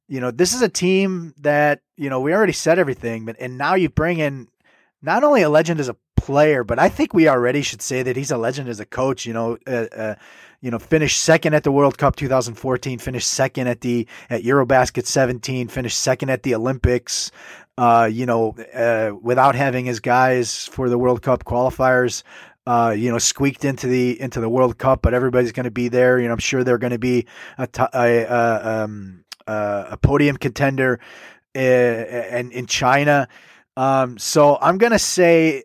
you 0.08 0.20
know, 0.20 0.32
this 0.32 0.54
is 0.54 0.62
a 0.62 0.70
team 0.70 1.34
that 1.40 1.82
you 1.98 2.10
know 2.10 2.20
we 2.20 2.34
already 2.34 2.54
said 2.54 2.80
everything, 2.80 3.26
but 3.26 3.36
and 3.40 3.58
now 3.58 3.76
you 3.76 3.90
bring 3.90 4.20
in 4.20 4.48
not 5.02 5.24
only 5.24 5.42
a 5.42 5.50
legend 5.50 5.80
as 5.80 5.90
a 5.90 5.98
player, 6.16 6.64
but 6.64 6.80
I 6.80 6.90
think 6.90 7.14
we 7.14 7.28
already 7.28 7.62
should 7.62 7.82
say 7.82 8.02
that 8.04 8.16
he's 8.16 8.32
a 8.32 8.38
legend 8.38 8.70
as 8.70 8.80
a 8.80 8.86
coach. 8.86 9.26
You 9.26 9.34
know, 9.34 9.58
uh, 9.68 9.86
uh, 9.96 10.16
you 10.62 10.72
know, 10.72 10.80
finished 10.80 11.22
second 11.22 11.54
at 11.54 11.64
the 11.64 11.72
World 11.72 11.98
Cup 11.98 12.16
2014, 12.16 13.00
finished 13.00 13.30
second 13.30 13.68
at 13.68 13.82
the 13.82 14.08
at 14.30 14.44
EuroBasket 14.44 15.06
17, 15.06 15.68
finished 15.68 16.00
second 16.00 16.30
at 16.30 16.44
the 16.44 16.56
Olympics. 16.56 17.32
Uh, 17.78 18.10
you 18.12 18.26
know, 18.26 18.56
uh, 18.74 19.12
without 19.22 19.56
having 19.56 19.86
his 19.86 20.00
guys 20.00 20.66
for 20.68 20.90
the 20.90 20.98
World 20.98 21.22
Cup 21.22 21.44
qualifiers. 21.44 22.24
Uh, 22.68 22.96
you 22.98 23.12
know, 23.12 23.20
squeaked 23.20 23.64
into 23.64 23.86
the 23.86 24.20
into 24.20 24.40
the 24.42 24.50
World 24.50 24.80
Cup, 24.80 25.04
but 25.04 25.14
everybody's 25.14 25.52
going 25.52 25.66
to 25.66 25.72
be 25.72 25.88
there. 25.88 26.20
You 26.20 26.26
know, 26.26 26.34
I'm 26.34 26.40
sure 26.40 26.64
they're 26.64 26.80
going 26.80 26.94
to 26.94 26.98
be 26.98 27.28
a, 27.60 27.70
a, 27.94 28.24
a, 28.24 28.84
um, 28.84 29.24
a 29.46 29.98
podium 30.02 30.36
contender 30.38 31.00
uh, 31.56 31.60
in, 31.60 32.52
in 32.52 32.66
China. 32.66 33.28
Um, 33.78 34.18
so 34.18 34.58
I'm 34.62 34.80
going 34.80 34.94
to 34.94 35.00
say 35.00 35.64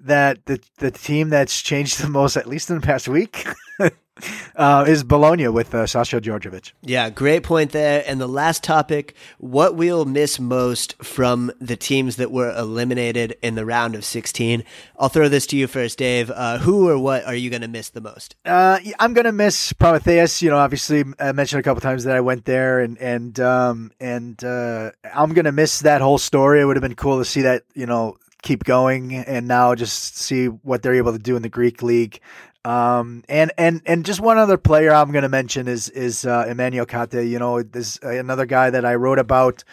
that 0.00 0.44
the 0.46 0.60
the 0.78 0.90
team 0.90 1.30
that's 1.30 1.62
changed 1.62 1.98
the 2.02 2.08
most, 2.08 2.36
at 2.36 2.46
least 2.46 2.70
in 2.70 2.76
the 2.78 2.86
past 2.86 3.08
week, 3.08 3.46
uh, 4.56 4.84
is 4.86 5.02
Bologna 5.02 5.48
with 5.48 5.74
uh, 5.74 5.86
Sasha 5.86 6.20
Djordjevic. 6.20 6.72
Yeah, 6.82 7.10
great 7.10 7.42
point 7.42 7.72
there. 7.72 8.04
And 8.06 8.20
the 8.20 8.28
last 8.28 8.62
topic: 8.62 9.14
what 9.38 9.74
we'll 9.74 10.04
miss 10.04 10.38
most 10.38 11.02
from 11.02 11.52
the 11.60 11.76
teams 11.76 12.16
that 12.16 12.30
were 12.30 12.54
eliminated 12.56 13.36
in 13.42 13.54
the 13.54 13.64
round 13.64 13.94
of 13.94 14.04
16. 14.04 14.64
I'll 14.98 15.08
throw 15.08 15.28
this 15.28 15.46
to 15.48 15.56
you 15.56 15.66
first, 15.66 15.98
Dave. 15.98 16.30
Uh, 16.30 16.58
who 16.58 16.88
or 16.88 16.98
what 16.98 17.24
are 17.24 17.34
you 17.34 17.50
going 17.50 17.62
to 17.62 17.68
miss 17.68 17.90
the 17.90 18.00
most? 18.00 18.36
Uh, 18.44 18.78
I'm 18.98 19.14
going 19.14 19.24
to 19.24 19.32
miss 19.32 19.72
Promitheas. 19.72 20.40
You 20.42 20.50
know, 20.50 20.58
obviously, 20.58 21.04
I 21.18 21.32
mentioned 21.32 21.60
a 21.60 21.62
couple 21.62 21.80
times 21.80 22.04
that 22.04 22.16
I 22.16 22.20
went 22.20 22.44
there, 22.44 22.80
and 22.80 22.98
and 22.98 23.38
um, 23.40 23.92
and 24.00 24.42
uh, 24.44 24.92
I'm 25.12 25.32
going 25.34 25.46
to 25.46 25.52
miss 25.52 25.80
that 25.80 26.00
whole 26.00 26.18
story. 26.18 26.60
It 26.60 26.64
would 26.64 26.76
have 26.76 26.82
been 26.82 26.94
cool 26.94 27.18
to 27.18 27.24
see 27.24 27.42
that. 27.42 27.64
You 27.74 27.86
know, 27.86 28.16
keep 28.44 28.62
going 28.62 29.14
and 29.14 29.48
now 29.48 29.74
just 29.74 30.18
see 30.18 30.46
what 30.46 30.82
they're 30.82 30.94
able 30.94 31.12
to 31.12 31.18
do 31.18 31.34
in 31.34 31.42
the 31.42 31.48
Greek 31.48 31.82
league. 31.82 32.20
Um, 32.64 33.24
and, 33.28 33.52
and, 33.58 33.82
and 33.84 34.06
just 34.06 34.20
one 34.20 34.38
other 34.38 34.56
player 34.56 34.90
I'm 34.90 35.12
going 35.12 35.22
to 35.22 35.28
mention 35.28 35.68
is, 35.68 35.90
is, 35.90 36.24
uh, 36.24 36.46
Emmanuel 36.48 36.86
Cate. 36.86 37.12
You 37.12 37.38
know, 37.38 37.62
this 37.62 37.98
another 38.02 38.46
guy 38.46 38.70
that 38.70 38.86
I 38.86 38.94
wrote 38.94 39.18
about, 39.18 39.64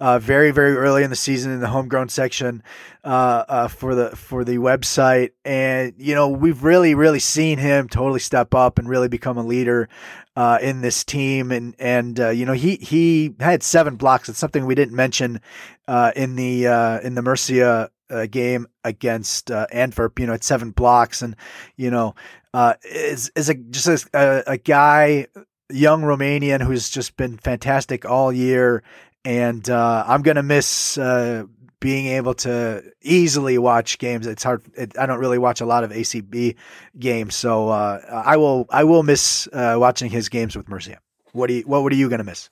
uh, 0.00 0.18
very, 0.18 0.50
very 0.50 0.74
early 0.76 1.04
in 1.04 1.10
the 1.10 1.16
season 1.16 1.52
in 1.52 1.60
the 1.60 1.68
homegrown 1.68 2.08
section, 2.08 2.64
uh, 3.04 3.44
uh, 3.48 3.68
for 3.68 3.94
the, 3.94 4.16
for 4.16 4.44
the 4.44 4.56
website. 4.56 5.30
And, 5.44 5.94
you 5.96 6.14
know, 6.14 6.28
we've 6.28 6.64
really, 6.64 6.96
really 6.96 7.20
seen 7.20 7.58
him 7.58 7.88
totally 7.88 8.20
step 8.20 8.52
up 8.52 8.80
and 8.80 8.88
really 8.88 9.08
become 9.08 9.38
a 9.38 9.44
leader, 9.44 9.88
uh, 10.34 10.58
in 10.60 10.80
this 10.80 11.04
team. 11.04 11.52
And, 11.52 11.76
and, 11.78 12.18
uh, 12.18 12.30
you 12.30 12.46
know, 12.46 12.54
he, 12.54 12.76
he 12.76 13.34
had 13.38 13.62
seven 13.62 13.94
blocks. 13.94 14.28
It's 14.28 14.40
something 14.40 14.66
we 14.66 14.74
didn't 14.74 14.96
mention, 14.96 15.40
uh, 15.86 16.10
in 16.16 16.34
the, 16.34 16.66
uh, 16.66 17.00
in 17.00 17.14
the 17.14 17.22
Murcia, 17.22 17.90
uh, 18.10 18.26
game 18.26 18.66
against 18.84 19.50
uh, 19.50 19.66
Antwerp, 19.72 20.18
you 20.18 20.26
know, 20.26 20.34
at 20.34 20.44
seven 20.44 20.70
blocks, 20.70 21.22
and 21.22 21.36
you 21.76 21.90
know, 21.90 22.14
uh, 22.54 22.74
is 22.84 23.30
is 23.36 23.48
a 23.48 23.54
just 23.54 24.08
a, 24.12 24.50
a 24.50 24.56
guy, 24.58 25.26
young 25.70 26.02
Romanian 26.02 26.62
who's 26.62 26.90
just 26.90 27.16
been 27.16 27.38
fantastic 27.38 28.04
all 28.04 28.32
year, 28.32 28.82
and 29.24 29.68
uh, 29.68 30.04
I'm 30.06 30.22
gonna 30.22 30.42
miss 30.42 30.98
uh, 30.98 31.44
being 31.80 32.06
able 32.08 32.34
to 32.34 32.84
easily 33.02 33.58
watch 33.58 33.98
games. 33.98 34.26
It's 34.26 34.42
hard. 34.42 34.62
It, 34.74 34.98
I 34.98 35.06
don't 35.06 35.18
really 35.18 35.38
watch 35.38 35.60
a 35.60 35.66
lot 35.66 35.82
of 35.82 35.90
ACB 35.90 36.56
games, 36.98 37.34
so 37.34 37.68
uh, 37.70 38.00
I 38.24 38.36
will 38.36 38.66
I 38.70 38.84
will 38.84 39.02
miss 39.02 39.48
uh, 39.52 39.76
watching 39.78 40.10
his 40.10 40.28
games 40.28 40.56
with 40.56 40.68
Murcia. 40.68 40.98
What 41.32 41.46
do 41.46 41.54
you, 41.54 41.62
what 41.62 41.92
are 41.92 41.96
you 41.96 42.08
going 42.08 42.18
to 42.18 42.24
miss? 42.24 42.50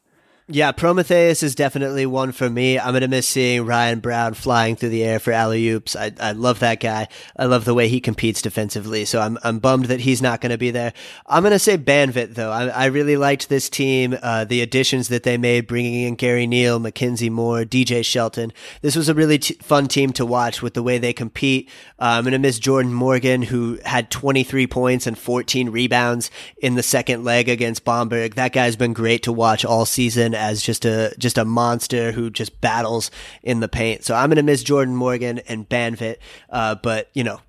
Yeah, 0.51 0.73
Promitheas 0.73 1.43
is 1.43 1.55
definitely 1.55 2.07
one 2.07 2.33
for 2.33 2.49
me. 2.49 2.79
I'm 2.79 2.95
gonna 2.95 3.07
miss 3.07 3.29
seeing 3.29 3.67
Ryan 3.67 4.01
Brown 4.01 4.33
flying 4.33 4.77
through 4.77 4.89
the 4.89 5.05
air 5.05 5.19
for 5.19 5.31
alley 5.31 5.69
oops. 5.69 5.95
I, 5.95 6.11
I 6.19 6.33
love 6.33 6.61
that 6.61 6.81
guy. 6.81 7.09
I 7.37 7.45
love 7.45 7.67
the 7.67 7.75
way 7.75 7.89
he 7.89 8.01
competes 8.01 8.41
defensively. 8.41 9.05
So 9.05 9.21
I'm 9.21 9.37
I'm 9.45 9.59
bummed 9.59 9.87
that 9.87 10.01
he's 10.01 10.23
not 10.23 10.41
gonna 10.41 10.57
be 10.57 10.71
there. 10.71 10.95
I'm 11.27 11.43
gonna 11.43 11.59
say 11.59 11.77
Banvit 11.77 12.35
though. 12.35 12.51
I, 12.51 12.69
I 12.69 12.87
really 12.87 13.19
liked 13.19 13.51
this 13.51 13.69
team. 13.69 14.17
Uh, 14.23 14.47
the 14.47 14.63
additions 14.63 15.09
that 15.09 15.23
they 15.23 15.37
made, 15.37 15.67
bringing 15.67 16.05
in 16.05 16.15
Gary 16.15 16.47
Neal, 16.47 16.79
Mackenzie 16.79 17.29
Moore, 17.29 17.65
DJ 17.65 18.03
Shelton. 18.03 18.51
This 18.81 18.97
was 18.97 19.11
a 19.11 19.15
really 19.15 19.39
t- 19.39 19.59
fun 19.61 19.87
team 19.87 20.15
to 20.15 20.25
watch 20.25 20.63
with 20.63 20.73
the 20.73 20.83
way 20.83 20.97
they 20.97 21.13
compete. 21.13 21.69
Uh, 21.99 22.17
I'm 22.17 22.25
gonna 22.25 22.39
miss 22.39 22.59
Jordan 22.59 22.95
Morgan, 22.95 23.43
who 23.43 23.79
had 23.85 24.11
23 24.11 24.67
points 24.67 25.07
and 25.07 25.19
14 25.19 25.69
rebounds 25.69 26.31
in 26.57 26.75
the 26.75 26.83
second 26.83 27.23
leg 27.23 27.51
against 27.51 27.85
Bamberg. 27.85 28.35
That 28.37 28.55
guy's 28.55 28.77
been 28.77 28.95
great 28.95 29.23
to 29.25 29.33
watch 29.33 29.63
all 29.63 29.85
season 29.85 30.38
as 30.39 30.63
just 30.63 30.85
a 30.85 31.15
just 31.19 31.39
a 31.39 31.45
monster 31.45 32.13
who 32.13 32.31
just 32.31 32.61
battles 32.61 33.11
in 33.43 33.61
the 33.61 33.69
paint. 33.69 34.05
So 34.05 34.15
I'm 34.15 34.31
gonna 34.31 34.43
miss 34.43 34.63
Jordan 34.63 34.97
Morgan 34.97 35.41
and 35.49 35.69
Banvit, 35.69 36.17
uh, 36.51 36.77
but 36.77 37.11
you 37.15 37.25
know. 37.25 37.41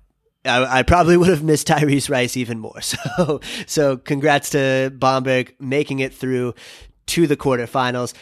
I, 0.42 0.78
I, 0.78 0.82
probably 0.84 1.18
would 1.18 1.28
have 1.28 1.42
missed 1.42 1.68
Tyrese 1.68 2.08
Rice 2.08 2.34
even 2.34 2.58
more. 2.58 2.80
So, 2.80 3.40
so 3.66 3.96
congrats 3.98 4.48
to 4.50 4.90
Bamberg 4.98 5.54
making 5.60 5.98
it 5.98 6.14
through 6.14 6.54
to 7.08 7.26
the 7.26 7.36
quarterfinals. 7.36 8.14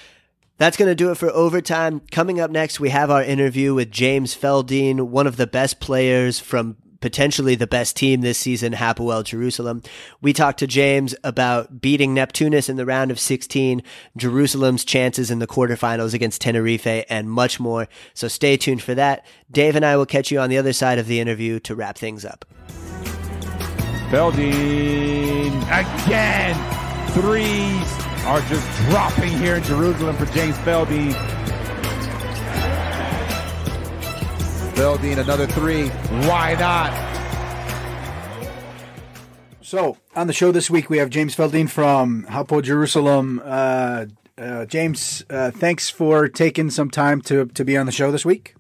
That's 0.57 0.77
going 0.77 0.91
to 0.91 0.97
do 0.97 1.13
it 1.13 1.15
for 1.15 1.31
overtime. 1.31 2.01
Coming 2.11 2.41
up 2.41 2.51
next, 2.51 2.81
we 2.81 2.91
have 2.91 3.13
our 3.13 3.23
interview 3.23 3.73
with 3.73 3.93
James 3.93 4.35
Feldeine, 4.35 5.03
one 5.03 5.29
of 5.29 5.37
the 5.37 5.47
best 5.47 5.79
players 5.79 6.41
from 6.41 6.77
potentially 7.01 7.55
the 7.55 7.67
best 7.67 7.97
team 7.97 8.21
this 8.21 8.39
season, 8.39 8.73
Hapoel 8.73 9.25
Jerusalem. 9.25 9.83
We 10.21 10.33
talked 10.33 10.59
to 10.61 10.67
James 10.67 11.15
about 11.25 11.81
beating 11.81 12.15
Neptunas 12.15 12.69
in 12.69 12.77
the 12.77 12.87
round 12.87 13.11
of 13.11 13.21
16, 13.21 13.83
Jerusalem's 14.17 14.85
chances 14.85 15.31
in 15.31 15.39
the 15.39 15.47
quarterfinals 15.47 16.15
against 16.15 16.41
Tenerife, 16.41 17.05
and 17.09 17.31
much 17.31 17.61
more. 17.61 17.89
So 18.15 18.29
stay 18.29 18.57
tuned 18.57 18.83
for 18.83 18.95
that. 18.95 19.25
Dave 19.51 19.77
and 19.77 19.85
I 19.85 19.97
will 19.97 20.07
catch 20.07 20.31
you 20.31 20.41
on 20.41 20.51
the 20.51 20.59
other 20.59 20.73
side 20.73 20.99
of 20.99 21.07
the 21.07 21.21
interview 21.21 21.61
to 21.61 21.75
wrap 21.75 21.97
things 21.97 22.25
up. 22.25 22.45
Feldeine 24.11 25.63
again. 25.65 26.55
Threes 27.13 28.09
are 28.25 28.41
just 28.43 28.67
dropping 28.89 29.33
here 29.39 29.57
in 29.57 29.63
Jerusalem 29.63 30.17
for 30.17 30.27
James 30.27 30.57
Feldeine. 30.59 31.15
Feldeine, 34.79 35.19
another 35.19 35.49
three. 35.49 35.89
Why 36.29 36.55
not? 36.55 36.93
So, 39.61 39.97
on 40.15 40.29
the 40.29 40.33
show 40.33 40.53
this 40.53 40.71
week, 40.71 40.89
we 40.89 40.99
have 40.99 41.11
James 41.11 41.35
Feldeine 41.35 41.69
from 41.69 42.25
Hapoel 42.31 42.63
Jerusalem. 42.63 43.43
Uh, 43.45 44.07
uh, 44.39 44.67
James, 44.67 45.25
uh, 45.31 45.51
thanks 45.51 45.91
for 45.91 46.29
taking 46.29 46.71
some 46.71 46.91
time 46.91 47.21
to, 47.23 47.47
to 47.47 47.65
be 47.65 47.77
on 47.77 47.87
the 47.87 47.93
show 47.93 48.13
this 48.13 48.25
week. 48.25 48.55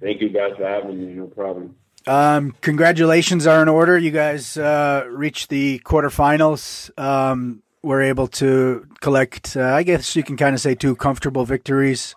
Thank 0.00 0.20
you 0.20 0.28
guys 0.28 0.52
for 0.56 0.64
having 0.64 1.00
me. 1.04 1.14
No 1.14 1.26
problem. 1.26 1.74
Um, 2.06 2.54
congratulations 2.60 3.48
are 3.48 3.62
in 3.62 3.68
order. 3.68 3.98
You 3.98 4.12
guys 4.12 4.56
uh, 4.56 5.08
reached 5.10 5.48
the 5.48 5.80
quarterfinals. 5.80 6.96
Um, 6.96 7.64
were 7.82 8.00
able 8.00 8.28
to 8.28 8.86
collect, 9.00 9.56
uh, 9.56 9.74
I 9.74 9.82
guess 9.82 10.14
you 10.14 10.22
can 10.22 10.36
kind 10.36 10.54
of 10.54 10.60
say, 10.60 10.76
two 10.76 10.94
comfortable 10.94 11.44
victories 11.44 12.14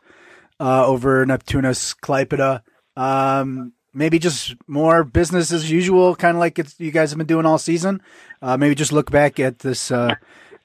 uh, 0.60 0.86
over 0.86 1.26
Neptunas 1.26 1.98
Klaipeda. 2.00 2.62
Um, 2.96 3.74
maybe 3.94 4.20
just 4.20 4.56
more 4.68 5.04
business 5.04 5.52
as 5.52 5.70
usual, 5.70 6.16
kind 6.16 6.36
of 6.36 6.40
like 6.40 6.60
you 6.80 6.92
guys 6.92 7.12
have 7.12 7.18
been 7.18 7.28
doing 7.28 7.46
all 7.46 7.58
season. 7.58 8.02
Uh, 8.42 8.58
maybe 8.58 8.76
just 8.76 8.92
look 8.92 9.12
back 9.12 9.40
at 9.40 9.60
this 9.60 9.92
uh, 9.92 10.16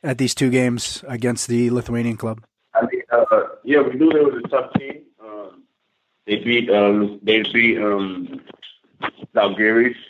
at 0.03 0.19
these 0.19 0.35
two 0.35 0.51
games 0.51 1.05
against 1.07 1.49
the 1.49 1.71
Lithuanian 1.71 2.17
club. 2.17 2.43
I 2.75 2.83
mean, 2.83 3.03
uh, 3.11 3.25
yeah, 3.65 3.83
we 3.83 3.95
knew 3.95 4.11
there 4.11 4.25
was 4.25 4.43
a 4.45 4.49
tough 4.49 4.73
team. 4.75 5.03
Um, 5.23 5.63
they 6.27 6.37
beat 6.37 6.71
um, 6.71 7.21
they 7.23 7.43
beat 7.43 7.79
um, 7.79 8.41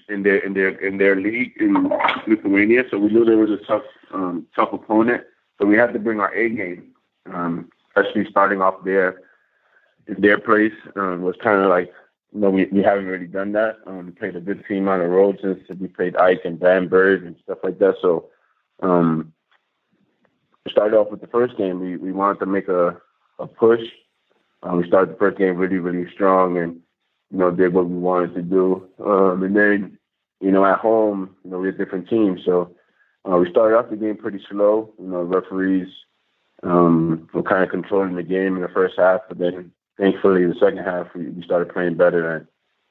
in 0.08 0.22
their 0.22 0.38
in 0.38 0.54
their 0.54 0.68
in 0.68 0.98
their 0.98 1.16
league 1.16 1.52
in 1.60 1.90
Lithuania, 2.26 2.84
so 2.90 2.98
we 2.98 3.08
knew 3.08 3.24
there 3.24 3.36
was 3.36 3.50
a 3.50 3.64
tough 3.66 3.82
um, 4.12 4.46
tough 4.54 4.72
opponent. 4.72 5.24
So 5.58 5.66
we 5.66 5.76
had 5.76 5.92
to 5.92 5.98
bring 5.98 6.20
our 6.20 6.32
A 6.34 6.48
game, 6.48 6.92
um, 7.32 7.68
especially 7.88 8.30
starting 8.30 8.62
off 8.62 8.84
there 8.84 9.20
in 10.06 10.20
their 10.20 10.38
place 10.38 10.72
um, 10.96 11.22
was 11.22 11.36
kind 11.42 11.60
of 11.60 11.68
like 11.68 11.92
know, 12.32 12.50
we, 12.50 12.66
we 12.66 12.82
haven't 12.82 13.06
really 13.06 13.26
done 13.26 13.52
that. 13.52 13.76
Um, 13.86 14.06
we 14.06 14.12
played 14.12 14.36
a 14.36 14.40
good 14.40 14.64
team 14.66 14.88
on 14.88 14.98
the 15.00 15.06
road 15.06 15.38
since 15.42 15.60
we 15.80 15.88
played 15.88 16.14
AEK 16.14 16.44
and 16.44 16.60
Bamberg 16.60 17.24
and 17.24 17.36
stuff 17.42 17.58
like 17.62 17.78
that. 17.78 17.94
So, 18.02 18.28
um, 18.80 19.32
started 20.70 20.96
off 20.96 21.10
with 21.10 21.20
the 21.20 21.26
first 21.26 21.56
game. 21.56 21.80
We 21.80 21.96
we 21.96 22.12
wanted 22.12 22.40
to 22.40 22.46
make 22.46 22.68
a 22.68 23.00
a 23.38 23.46
push. 23.46 23.80
Um, 24.62 24.78
we 24.78 24.86
started 24.86 25.14
the 25.14 25.18
first 25.18 25.38
game 25.38 25.56
really 25.56 25.78
really 25.78 26.10
strong 26.12 26.58
and 26.58 26.80
you 27.30 27.38
know 27.38 27.50
did 27.50 27.72
what 27.72 27.88
we 27.88 27.96
wanted 27.96 28.34
to 28.34 28.42
do. 28.42 28.88
Um, 29.04 29.42
and 29.42 29.56
then 29.56 29.98
you 30.40 30.50
know 30.50 30.64
at 30.64 30.78
home 30.78 31.36
you 31.44 31.50
know 31.50 31.58
we're 31.58 31.68
a 31.68 31.76
different 31.76 32.08
team, 32.08 32.38
so 32.44 32.74
uh, 33.30 33.36
we 33.36 33.50
started 33.50 33.76
off 33.76 33.90
the 33.90 33.96
game 33.96 34.16
pretty 34.16 34.40
slow. 34.50 34.92
You 34.98 35.06
know 35.06 35.22
referees 35.22 35.88
um, 36.62 37.28
were 37.32 37.42
kind 37.42 37.62
of 37.62 37.70
controlling 37.70 38.16
the 38.16 38.22
game 38.22 38.56
in 38.56 38.62
the 38.62 38.68
first 38.68 38.94
half, 38.98 39.20
but 39.28 39.38
then 39.38 39.72
thankfully, 39.98 40.46
the 40.46 40.54
second 40.54 40.78
half 40.78 41.08
we, 41.14 41.28
we 41.28 41.42
started 41.42 41.72
playing 41.72 41.96
better, 41.96 42.36
and 42.36 42.46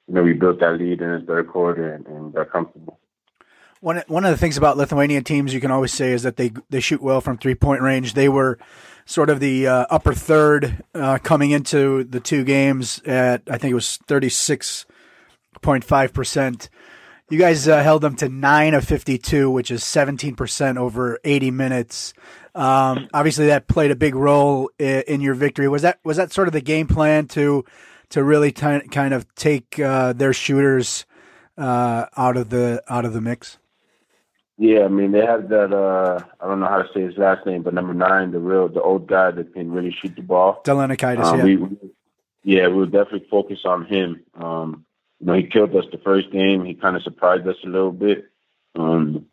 you 0.08 0.14
know 0.14 0.24
we 0.24 0.34
built 0.34 0.60
that 0.60 0.78
lead 0.78 1.02
in 1.02 1.12
the 1.12 1.24
third 1.26 1.48
quarter 1.48 1.94
and, 1.94 2.06
and 2.08 2.34
got 2.34 2.52
comfortable. 2.52 3.00
One 3.80 4.04
one 4.08 4.26
of 4.26 4.32
the 4.32 4.38
things 4.38 4.58
about 4.58 4.78
Lithuanian 4.78 5.24
teams 5.24 5.54
you 5.54 5.62
can 5.62 5.72
always 5.72 5.94
say 5.94 6.12
is 6.12 6.24
that 6.24 6.38
they 6.38 6.52
they 6.70 6.80
shoot 6.80 7.02
well 7.02 7.22
from 7.22 7.38
three 7.38 7.56
point 7.56 7.82
range. 7.82 8.14
They 8.14 8.30
were 8.30 8.58
sort 9.06 9.30
of 9.30 9.40
the 9.40 9.68
uh, 9.68 9.86
upper 9.90 10.14
third 10.14 10.84
uh, 10.94 11.20
coming 11.20 11.52
into 11.52 12.04
the 12.04 12.20
two 12.20 12.44
games 12.44 13.02
at 13.06 13.44
I 13.50 13.58
think 13.58 13.72
it 13.72 13.76
was 13.76 13.98
thirty 14.08 14.30
six 14.30 14.86
point 15.62 15.84
five 15.84 16.14
percent. 16.14 16.70
You 17.30 17.38
guys 17.38 17.68
uh, 17.68 17.84
held 17.84 18.02
them 18.02 18.16
to 18.18 18.30
nine 18.30 18.74
of 18.74 18.84
fifty 18.84 19.18
two, 19.18 19.50
which 19.52 19.70
is 19.70 19.84
seventeen 19.84 20.36
percent 20.36 20.78
over 20.78 21.20
eighty 21.24 21.52
minutes. 21.52 22.14
Um, 22.58 23.08
obviously, 23.14 23.48
that 23.48 23.68
played 23.68 23.92
a 23.92 23.96
big 23.96 24.16
role 24.16 24.72
in, 24.80 25.04
in, 25.08 25.22
your 25.22 25.36
victory. 25.36 25.68
Was 25.68 25.84
that 25.84 26.00
was 26.04 26.18
that 26.18 26.34
sort 26.34 26.48
of 26.48 26.54
the 26.54 26.62
game 26.62 26.88
plan 26.88 27.28
to 27.30 27.64
to 28.10 28.24
really 28.24 28.52
t- 28.52 28.80
kind 28.90 29.14
of 29.14 29.34
take 29.36 29.80
uh, 29.80 30.14
their 30.14 30.34
shooters 30.34 31.06
uh, 31.56 32.08
out 32.18 32.36
of 32.36 32.50
the 32.50 32.82
out 32.90 33.06
of 33.06 33.14
the 33.14 33.22
mix? 33.22 33.60
Yeah, 34.58 34.86
I 34.86 34.88
mean 34.88 35.12
they 35.12 35.24
have 35.24 35.50
that. 35.50 35.72
Uh, 35.72 36.20
I 36.42 36.48
don't 36.48 36.60
know 36.60 36.68
how 36.68 36.82
to 36.82 36.90
say 36.96 37.02
his 37.02 37.16
last 37.16 37.46
name, 37.46 37.62
but 37.62 37.76
number 37.76 37.94
nine, 37.94 38.32
the 38.32 38.40
real 38.40 38.68
the 38.68 38.82
old 38.82 39.06
guy 39.08 39.30
that 39.30 39.54
can 39.54 39.72
really 39.72 39.96
shoot 40.02 40.16
the 40.16 40.24
ball. 40.24 40.62
Delenikaitis, 40.66 41.24
um, 41.24 41.38
yeah. 41.38 41.44
We, 41.44 41.78
yeah, 42.44 42.68
we 42.70 42.74
will 42.74 42.86
definitely 42.88 43.28
focused 43.30 43.68
on 43.68 43.86
him. 43.86 44.24
Um, 44.34 44.84
you 45.20 45.28
know, 45.28 45.34
he 45.34 45.44
killed 45.44 45.76
us 45.76 45.86
the 45.92 46.00
first 46.00 46.32
game. 46.32 46.66
He 46.66 46.74
kind 46.74 46.96
of 46.96 47.04
surprised 47.04 47.48
us 47.48 47.58
a 47.64 47.68
little 47.68 47.92
bit. 47.92 48.26
Um, 48.76 49.28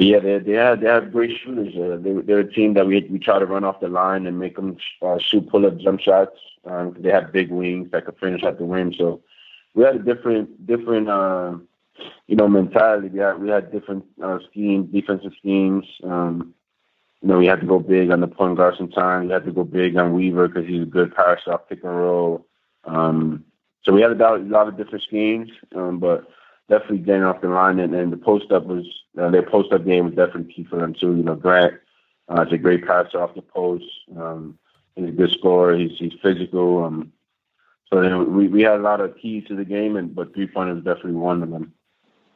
but 0.00 0.06
yeah, 0.06 0.18
they 0.18 0.38
they 0.38 0.52
have 0.52 0.80
they 0.80 0.86
have 0.86 1.12
great 1.12 1.38
shooters. 1.44 1.74
Uh, 1.76 1.98
they 2.00 2.12
they're 2.22 2.38
a 2.38 2.50
team 2.50 2.72
that 2.72 2.86
we 2.86 3.06
we 3.10 3.18
try 3.18 3.38
to 3.38 3.44
run 3.44 3.64
off 3.64 3.80
the 3.80 3.88
line 3.88 4.26
and 4.26 4.38
make 4.38 4.56
them 4.56 4.78
uh, 5.02 5.18
shoot 5.18 5.46
pull 5.50 5.66
up 5.66 5.76
jump 5.76 6.00
shots. 6.00 6.38
Um, 6.64 6.96
they 6.98 7.10
have 7.10 7.34
big 7.34 7.50
wings 7.50 7.90
that 7.90 8.06
can 8.06 8.14
finish 8.14 8.42
at 8.42 8.56
the 8.56 8.64
rim. 8.64 8.94
So 8.94 9.20
we 9.74 9.84
had 9.84 9.96
a 9.96 9.98
different 9.98 10.66
different 10.66 11.10
uh, 11.10 11.56
you 12.28 12.34
know 12.34 12.48
mentality. 12.48 13.08
We 13.08 13.18
had 13.18 13.42
we 13.42 13.50
had 13.50 13.72
different 13.72 14.06
uh, 14.24 14.38
schemes, 14.50 14.90
defensive 14.90 15.32
schemes. 15.38 15.84
Um, 16.02 16.54
you 17.20 17.28
know, 17.28 17.36
we 17.36 17.44
had 17.44 17.60
to 17.60 17.66
go 17.66 17.78
big 17.78 18.10
on 18.10 18.22
the 18.22 18.26
point 18.26 18.56
guard 18.56 18.76
sometimes. 18.78 19.26
We 19.26 19.34
had 19.34 19.44
to 19.44 19.52
go 19.52 19.64
big 19.64 19.98
on 19.98 20.14
Weaver 20.14 20.48
because 20.48 20.66
he's 20.66 20.84
a 20.84 20.86
good 20.86 21.14
pass 21.14 21.40
off 21.46 21.68
pick 21.68 21.84
and 21.84 21.94
roll. 21.94 22.46
Um, 22.84 23.44
so 23.82 23.92
we 23.92 24.00
had 24.00 24.18
a 24.18 24.36
lot 24.38 24.66
of 24.66 24.78
different 24.78 25.04
schemes, 25.04 25.50
um, 25.76 25.98
but 25.98 26.26
definitely 26.70 26.98
getting 26.98 27.24
off 27.24 27.42
the 27.42 27.48
line. 27.48 27.78
And, 27.78 27.94
and 27.94 28.12
the 28.12 28.16
post 28.16 28.50
up 28.50 28.64
was 28.64 28.86
uh, 29.20 29.28
their 29.30 29.42
post 29.42 29.72
up 29.72 29.84
game 29.84 30.06
was 30.06 30.14
definitely 30.14 30.52
key 30.52 30.64
for 30.64 30.76
them 30.76 30.94
too. 30.94 31.16
You 31.16 31.22
know, 31.22 31.34
Grant 31.34 31.74
uh, 32.30 32.46
is 32.46 32.52
a 32.52 32.58
great 32.58 32.86
passer 32.86 33.20
off 33.20 33.34
the 33.34 33.42
post. 33.42 33.84
Um, 34.16 34.58
he's 34.94 35.08
a 35.08 35.12
good 35.12 35.32
scorer. 35.32 35.76
He's 35.76 35.98
he's 35.98 36.14
physical. 36.22 36.84
Um, 36.84 37.12
so 37.90 38.00
you 38.00 38.08
know, 38.08 38.22
we 38.22 38.48
we 38.48 38.62
had 38.62 38.76
a 38.76 38.82
lot 38.82 39.00
of 39.00 39.18
keys 39.18 39.44
to 39.48 39.56
the 39.56 39.64
game, 39.64 39.96
and 39.96 40.14
but 40.14 40.32
three 40.32 40.46
pointers 40.46 40.76
was 40.76 40.84
definitely 40.84 41.20
one 41.20 41.42
of 41.42 41.50
them. 41.50 41.74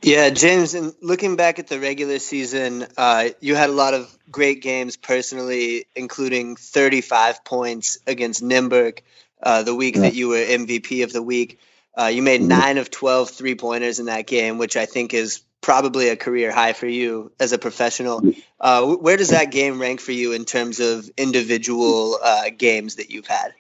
Yeah, 0.03 0.29
James. 0.29 0.75
And 0.75 0.93
looking 1.01 1.37
back 1.37 1.59
at 1.59 1.69
the 1.69 1.81
regular 1.81 2.19
season, 2.19 2.87
uh, 2.97 3.31
you 3.41 3.55
had 3.55 3.71
a 3.71 3.73
lot 3.73 3.95
of 3.95 4.19
great 4.31 4.61
games 4.61 4.99
personally, 4.99 5.87
including 5.97 6.57
35 6.57 7.43
points 7.43 7.99
against 8.07 8.43
Nymburk 8.43 8.99
uh, 9.43 9.63
the 9.63 9.75
week 9.75 9.95
yeah. 9.95 10.03
that 10.03 10.15
you 10.15 10.29
were 10.29 10.37
MVP 10.37 11.05
of 11.05 11.13
the 11.13 11.23
week. 11.23 11.59
Uh, 11.97 12.07
you 12.07 12.23
made 12.23 12.41
mm-hmm. 12.41 12.49
nine 12.49 12.79
of 12.79 12.91
12 12.91 13.31
three 13.31 13.55
pointers 13.55 14.01
in 14.01 14.07
that 14.07 14.27
game, 14.27 14.59
which 14.59 14.77
I 14.77 14.87
think 14.87 15.15
is 15.15 15.43
probably 15.61 16.09
a 16.09 16.17
career 16.17 16.53
high 16.53 16.75
for 16.75 16.87
you 16.87 17.33
as 17.41 17.53
a 17.53 17.59
professional. 17.59 18.23
Uh, 18.61 18.95
where 18.97 19.17
does 19.17 19.31
that 19.31 19.51
game 19.51 19.81
rank 19.81 20.01
for 20.01 20.13
you 20.13 20.33
in 20.33 20.45
terms 20.45 20.81
of 20.81 21.09
individual 21.17 22.19
uh, 22.23 22.51
games 22.57 22.97
that 22.97 23.11
you've 23.11 23.27
had? 23.27 23.55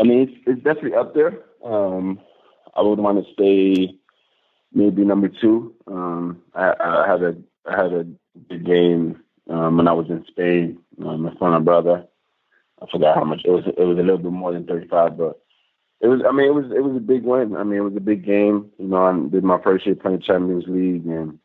I 0.00 0.04
mean, 0.04 0.28
it's, 0.28 0.32
it's 0.46 0.62
definitely 0.62 0.94
up 0.94 1.14
there. 1.14 1.40
Um, 1.64 2.20
I 2.74 2.82
would 2.82 2.98
want 2.98 3.24
to 3.24 3.32
stay 3.32 3.98
maybe 4.72 5.04
number 5.04 5.28
two. 5.28 5.74
Um, 5.86 6.42
I, 6.54 6.74
I 6.78 7.06
had 7.08 7.22
a 7.22 7.36
I 7.66 7.82
had 7.82 7.92
a 7.92 8.06
big 8.48 8.64
game 8.64 9.22
um, 9.50 9.76
when 9.76 9.88
I 9.88 9.92
was 9.92 10.08
in 10.08 10.24
Spain 10.28 10.78
um, 11.04 11.26
in 11.26 11.36
front 11.36 11.56
of 11.56 11.64
brother. 11.64 12.06
I 12.80 12.86
forgot 12.90 13.16
how 13.16 13.24
much 13.24 13.42
it 13.44 13.50
was. 13.50 13.64
It 13.66 13.82
was 13.82 13.98
a 13.98 14.02
little 14.02 14.18
bit 14.18 14.32
more 14.32 14.52
than 14.52 14.66
thirty 14.66 14.86
five, 14.86 15.18
but 15.18 15.40
it 16.00 16.08
was. 16.08 16.22
I 16.26 16.32
mean, 16.32 16.46
it 16.46 16.54
was. 16.54 16.66
It 16.66 16.82
was 16.82 16.96
a 16.96 17.00
big 17.00 17.24
win. 17.24 17.56
I 17.56 17.64
mean, 17.64 17.78
it 17.78 17.84
was 17.84 17.96
a 17.96 18.00
big 18.00 18.24
game. 18.24 18.70
You 18.78 18.88
know, 18.88 19.04
I 19.04 19.28
did 19.28 19.44
my 19.44 19.60
first 19.60 19.86
year 19.86 19.94
playing 19.94 20.20
Champions 20.20 20.64
League, 20.66 21.06
and 21.06 21.38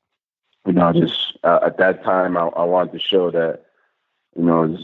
you 0.65 0.73
know, 0.73 0.93
just 0.93 1.37
uh, 1.43 1.59
at 1.65 1.77
that 1.77 2.03
time, 2.03 2.37
I, 2.37 2.41
I 2.47 2.63
wanted 2.63 2.93
to 2.93 2.99
show 2.99 3.31
that 3.31 3.65
you 4.35 4.43
know 4.43 4.63
it's, 4.63 4.83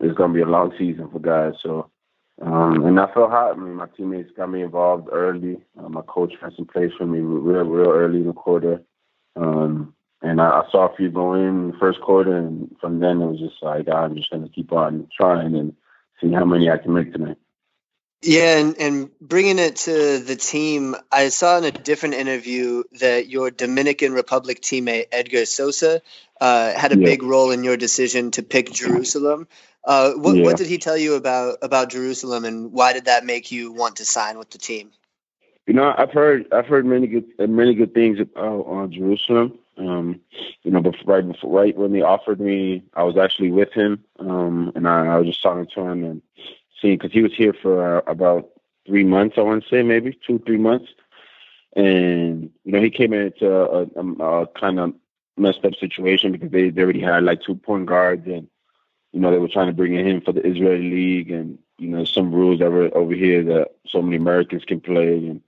it's 0.00 0.16
going 0.16 0.32
to 0.32 0.34
be 0.34 0.42
a 0.42 0.46
long 0.46 0.72
season 0.78 1.10
for 1.10 1.18
guys. 1.18 1.54
So 1.62 1.90
um, 2.40 2.86
and 2.86 2.98
I 2.98 3.12
felt 3.12 3.30
hot. 3.30 3.52
I 3.52 3.54
mean, 3.56 3.74
my 3.74 3.86
teammates 3.96 4.30
got 4.34 4.50
me 4.50 4.62
involved 4.62 5.08
early. 5.12 5.58
Uh, 5.78 5.88
my 5.88 6.00
coach 6.02 6.32
had 6.40 6.54
some 6.56 6.66
plays 6.66 6.90
for 6.96 7.06
me 7.06 7.18
real, 7.18 7.64
real 7.64 7.90
early 7.90 8.20
in 8.20 8.28
the 8.28 8.32
quarter. 8.32 8.82
Um, 9.36 9.94
and 10.22 10.40
I, 10.40 10.60
I, 10.60 10.70
saw 10.70 10.88
a 10.88 10.96
few 10.96 11.10
go 11.10 11.34
in 11.34 11.72
the 11.72 11.78
first 11.78 12.00
quarter, 12.00 12.36
and 12.36 12.74
from 12.80 13.00
then 13.00 13.20
it 13.20 13.26
was 13.26 13.40
just 13.40 13.62
like 13.62 13.88
I'm 13.88 14.16
just 14.16 14.30
going 14.30 14.42
to 14.42 14.48
keep 14.48 14.72
on 14.72 15.06
trying 15.14 15.54
and 15.54 15.74
see 16.20 16.32
how 16.32 16.44
many 16.44 16.70
I 16.70 16.78
can 16.78 16.94
make 16.94 17.12
tonight. 17.12 17.38
Yeah, 18.22 18.58
and, 18.58 18.76
and 18.78 19.10
bringing 19.18 19.58
it 19.58 19.76
to 19.76 20.18
the 20.18 20.36
team, 20.36 20.94
I 21.10 21.30
saw 21.30 21.56
in 21.56 21.64
a 21.64 21.70
different 21.70 22.16
interview 22.16 22.82
that 23.00 23.28
your 23.28 23.50
Dominican 23.50 24.12
Republic 24.12 24.60
teammate 24.60 25.06
Edgar 25.10 25.46
Sosa 25.46 26.02
uh, 26.38 26.72
had 26.74 26.92
a 26.92 26.98
yeah. 26.98 27.04
big 27.06 27.22
role 27.22 27.50
in 27.50 27.64
your 27.64 27.78
decision 27.78 28.30
to 28.32 28.42
pick 28.42 28.70
Jerusalem. 28.72 29.48
Uh, 29.84 30.12
what, 30.12 30.36
yeah. 30.36 30.44
what 30.44 30.58
did 30.58 30.66
he 30.66 30.76
tell 30.76 30.98
you 30.98 31.14
about 31.14 31.58
about 31.62 31.88
Jerusalem, 31.88 32.44
and 32.44 32.72
why 32.72 32.92
did 32.92 33.06
that 33.06 33.24
make 33.24 33.50
you 33.50 33.72
want 33.72 33.96
to 33.96 34.04
sign 34.04 34.36
with 34.38 34.50
the 34.50 34.58
team? 34.58 34.90
You 35.66 35.72
know, 35.72 35.94
I've 35.96 36.12
heard 36.12 36.46
I've 36.52 36.66
heard 36.66 36.84
many 36.84 37.06
good 37.06 37.24
many 37.38 37.74
good 37.74 37.94
things 37.94 38.20
about 38.20 38.66
on 38.66 38.92
Jerusalem. 38.92 39.58
Um, 39.78 40.20
you 40.62 40.70
know, 40.70 40.82
before, 40.82 41.14
right 41.14 41.26
before, 41.26 41.58
right 41.58 41.74
when 41.74 41.92
they 41.92 42.02
offered 42.02 42.38
me, 42.38 42.82
I 42.92 43.04
was 43.04 43.16
actually 43.16 43.50
with 43.50 43.72
him, 43.72 44.04
um, 44.18 44.72
and 44.74 44.86
I, 44.86 45.06
I 45.06 45.16
was 45.16 45.28
just 45.28 45.42
talking 45.42 45.66
to 45.74 45.80
him 45.80 46.04
and 46.04 46.22
because 46.82 47.12
he 47.12 47.22
was 47.22 47.34
here 47.34 47.52
for 47.52 47.98
uh, 47.98 48.02
about 48.06 48.48
three 48.86 49.04
months. 49.04 49.36
I 49.38 49.42
want 49.42 49.62
to 49.62 49.68
say 49.68 49.82
maybe 49.82 50.18
two 50.26 50.38
three 50.40 50.58
months, 50.58 50.90
and 51.76 52.50
you 52.64 52.72
know 52.72 52.80
he 52.80 52.90
came 52.90 53.12
into 53.12 53.50
a, 53.50 53.82
a, 53.82 54.42
a 54.42 54.46
kind 54.48 54.80
of 54.80 54.94
messed 55.36 55.64
up 55.64 55.74
situation 55.76 56.32
because 56.32 56.50
they, 56.50 56.70
they 56.70 56.82
already 56.82 57.00
had 57.00 57.22
like 57.22 57.42
two 57.42 57.54
point 57.54 57.86
guards 57.86 58.26
and 58.26 58.48
you 59.12 59.20
know, 59.20 59.30
they 59.30 59.38
were 59.38 59.48
trying 59.48 59.66
to 59.66 59.72
bring 59.72 59.94
in 59.94 60.06
him 60.06 60.20
for 60.20 60.32
the 60.32 60.46
Israeli 60.46 60.90
league 60.90 61.30
and, 61.30 61.58
you 61.78 61.88
know, 61.88 62.04
some 62.04 62.32
rules 62.32 62.60
that 62.60 62.70
were 62.70 62.96
over 62.96 63.14
here 63.14 63.42
that 63.44 63.72
so 63.86 64.00
many 64.02 64.16
Americans 64.16 64.64
can 64.64 64.80
play. 64.80 65.16
And 65.16 65.40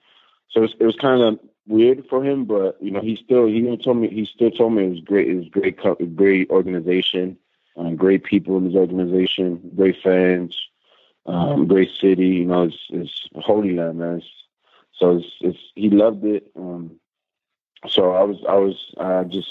so 0.49 0.61
it 0.61 0.63
was, 0.63 0.75
it 0.81 0.85
was 0.85 0.97
kind 0.97 1.23
of 1.23 1.39
weird 1.67 2.05
for 2.09 2.25
him, 2.25 2.45
but, 2.45 2.77
you 2.83 2.91
know, 2.91 3.01
he 3.01 3.17
still, 3.17 3.47
he 3.47 3.59
even 3.59 3.79
told 3.79 3.99
me, 3.99 4.09
he 4.09 4.27
still 4.27 4.51
told 4.51 4.73
me 4.73 4.85
it 4.85 4.91
was 4.91 5.01
great. 5.01 5.29
It 5.29 5.37
was 5.37 5.49
great, 5.49 6.17
great 6.17 6.51
organization, 6.51 7.37
um, 7.77 7.95
great 7.95 8.25
people 8.25 8.57
in 8.57 8.65
his 8.65 8.75
organization, 8.75 9.71
great 9.77 9.97
fans, 10.03 10.57
um, 11.27 11.67
great 11.67 11.91
city, 12.01 12.29
you 12.29 12.45
know, 12.45 12.65
it's, 12.65 12.77
it's 12.91 13.29
Holy 13.35 13.75
Land, 13.75 13.99
man. 13.99 14.19
It's, 14.19 14.27
so 14.95 15.17
it's, 15.19 15.27
it's, 15.41 15.59
he 15.75 15.91
loved 15.91 16.25
it. 16.25 16.51
Um, 16.57 16.99
so 17.89 18.13
I 18.13 18.23
was, 18.23 18.37
I 18.49 18.55
was, 18.55 18.95
I 18.99 19.25
just, 19.25 19.49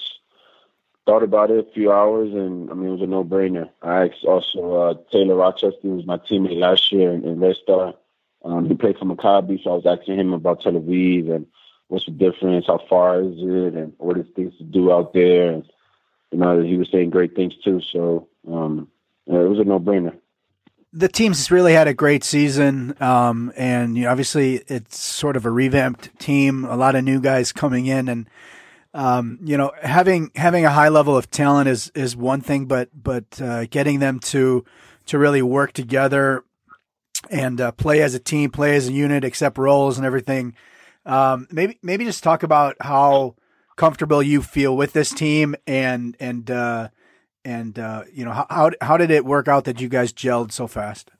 thought 1.05 1.23
about 1.23 1.51
it 1.51 1.67
a 1.67 1.71
few 1.73 1.91
hours, 1.91 2.31
and 2.31 2.69
I 2.69 2.73
mean, 2.73 2.89
it 2.89 2.91
was 2.91 3.01
a 3.01 3.07
no-brainer. 3.07 3.69
I 3.81 4.05
asked 4.05 4.23
also 4.23 4.73
uh, 4.75 4.93
Taylor 5.11 5.35
Rochestie, 5.35 5.83
was 5.95 6.05
my 6.05 6.17
teammate 6.17 6.59
last 6.59 6.91
year 6.91 7.11
in, 7.11 7.25
in 7.25 7.39
Red 7.39 7.55
Star. 7.55 7.95
Um, 8.45 8.67
he 8.67 8.75
played 8.75 8.97
for 8.97 9.05
Maccabi, 9.05 9.63
so 9.63 9.71
I 9.71 9.75
was 9.75 9.85
asking 9.85 10.19
him 10.19 10.33
about 10.33 10.61
Tel 10.61 10.73
Aviv 10.73 11.33
and 11.33 11.47
what's 11.87 12.05
the 12.05 12.11
difference, 12.11 12.67
how 12.67 12.79
far 12.89 13.19
is 13.21 13.35
it, 13.37 13.73
and 13.73 13.93
what 13.97 14.17
is 14.17 14.27
things 14.35 14.55
to 14.57 14.63
do 14.63 14.91
out 14.91 15.13
there. 15.13 15.51
And 15.51 15.65
you 16.31 16.37
know, 16.37 16.61
he 16.61 16.77
was 16.77 16.89
saying 16.91 17.09
great 17.09 17.35
things 17.35 17.57
too. 17.57 17.81
So 17.81 18.27
um, 18.47 18.87
yeah, 19.25 19.41
it 19.41 19.49
was 19.49 19.59
a 19.59 19.63
no-brainer. 19.63 20.17
The 20.93 21.07
team's 21.07 21.49
really 21.49 21.73
had 21.73 21.87
a 21.87 21.93
great 21.93 22.23
season, 22.23 22.95
um, 23.01 23.53
and 23.55 23.97
you 23.97 24.03
know, 24.03 24.11
obviously 24.11 24.55
it's 24.67 24.99
sort 24.99 25.37
of 25.37 25.45
a 25.45 25.49
revamped 25.49 26.17
team. 26.19 26.65
A 26.65 26.75
lot 26.75 26.95
of 26.95 27.03
new 27.05 27.21
guys 27.21 27.53
coming 27.53 27.85
in, 27.85 28.09
and 28.09 28.29
um, 28.93 29.39
you 29.41 29.57
know, 29.57 29.71
having 29.81 30.31
having 30.35 30.65
a 30.65 30.69
high 30.69 30.89
level 30.89 31.15
of 31.15 31.31
talent 31.31 31.69
is 31.69 31.91
is 31.95 32.15
one 32.15 32.41
thing, 32.41 32.65
but 32.65 32.89
but 32.93 33.41
uh, 33.41 33.65
getting 33.67 33.99
them 33.99 34.19
to 34.19 34.65
to 35.05 35.17
really 35.17 35.41
work 35.41 35.71
together 35.71 36.43
and 37.29 37.61
uh, 37.61 37.71
play 37.71 38.01
as 38.01 38.13
a 38.13 38.19
team, 38.19 38.51
play 38.51 38.75
as 38.75 38.89
a 38.89 38.91
unit, 38.91 39.23
accept 39.23 39.57
roles 39.57 39.97
and 39.97 40.05
everything. 40.05 40.55
Um, 41.05 41.47
maybe 41.51 41.79
maybe 41.81 42.03
just 42.03 42.23
talk 42.23 42.43
about 42.43 42.75
how 42.81 43.35
comfortable 43.77 44.21
you 44.21 44.41
feel 44.41 44.75
with 44.75 44.93
this 44.93 45.11
team 45.11 45.55
and 45.65 46.17
and 46.19 46.51
uh, 46.51 46.89
and 47.43 47.77
uh, 47.77 48.03
you 48.13 48.25
know 48.25 48.31
how 48.31 48.71
how 48.81 48.97
did 48.97 49.11
it 49.11 49.25
work 49.25 49.47
out 49.47 49.65
that 49.65 49.81
you 49.81 49.89
guys 49.89 50.13
gelled 50.13 50.51
so 50.51 50.67
fast? 50.67 51.11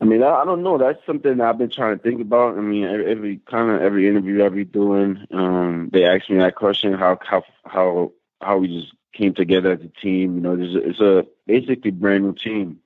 I 0.00 0.06
mean, 0.06 0.22
I, 0.22 0.30
I 0.30 0.44
don't 0.44 0.62
know. 0.62 0.76
That's 0.76 0.98
something 1.06 1.38
that 1.38 1.46
I've 1.46 1.58
been 1.58 1.70
trying 1.70 1.96
to 1.96 2.02
think 2.02 2.20
about. 2.20 2.58
I 2.58 2.60
mean, 2.60 2.84
every, 2.84 3.10
every 3.10 3.40
kind 3.50 3.70
of 3.70 3.80
every 3.80 4.08
interview 4.08 4.44
I 4.44 4.48
be 4.48 4.64
doing, 4.64 5.26
um, 5.30 5.90
they 5.92 6.04
ask 6.04 6.28
me 6.28 6.38
that 6.38 6.56
question: 6.56 6.92
how 6.94 7.18
how 7.22 7.44
how 7.64 8.12
how 8.40 8.58
we 8.58 8.68
just 8.68 8.92
came 9.12 9.34
together 9.34 9.72
as 9.72 9.80
a 9.80 10.00
team. 10.00 10.34
You 10.34 10.40
know, 10.40 10.56
there's 10.56 10.74
a, 10.74 10.88
it's 10.88 11.00
a 11.00 11.26
basically 11.46 11.92
brand 11.92 12.24
new 12.24 12.34
team. 12.34 12.80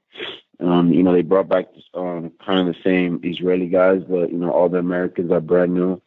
Um, 0.61 0.93
you 0.93 1.03
know, 1.03 1.13
they 1.13 1.23
brought 1.23 1.49
back 1.49 1.67
um, 1.95 2.33
kind 2.45 2.69
of 2.69 2.75
the 2.75 2.83
same 2.83 3.21
Israeli 3.23 3.69
guys, 3.69 4.03
but 4.09 4.31
you 4.31 4.39
know, 4.39 4.51
all 4.51 4.69
the 4.69 4.79
Americans 4.79 5.31
are 5.31 5.41
brand 5.41 5.73
new. 5.73 6.03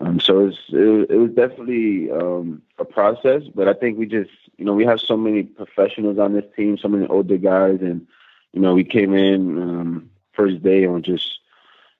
Um, 0.00 0.18
so 0.18 0.46
it's, 0.46 0.58
it, 0.70 1.10
it 1.10 1.16
was 1.16 1.30
definitely 1.30 2.10
um, 2.10 2.62
a 2.78 2.84
process, 2.84 3.42
but 3.54 3.68
I 3.68 3.74
think 3.74 3.98
we 3.98 4.06
just, 4.06 4.30
you 4.56 4.64
know, 4.64 4.72
we 4.72 4.84
have 4.84 5.00
so 5.00 5.16
many 5.16 5.42
professionals 5.42 6.18
on 6.18 6.32
this 6.32 6.44
team, 6.56 6.78
so 6.78 6.88
many 6.88 7.06
older 7.06 7.36
guys, 7.38 7.78
and 7.80 8.06
you 8.52 8.60
know, 8.60 8.74
we 8.74 8.84
came 8.84 9.14
in. 9.14 9.58
Um, 9.58 10.10
first 10.34 10.62
day 10.62 10.84
on 10.84 11.02
just 11.02 11.38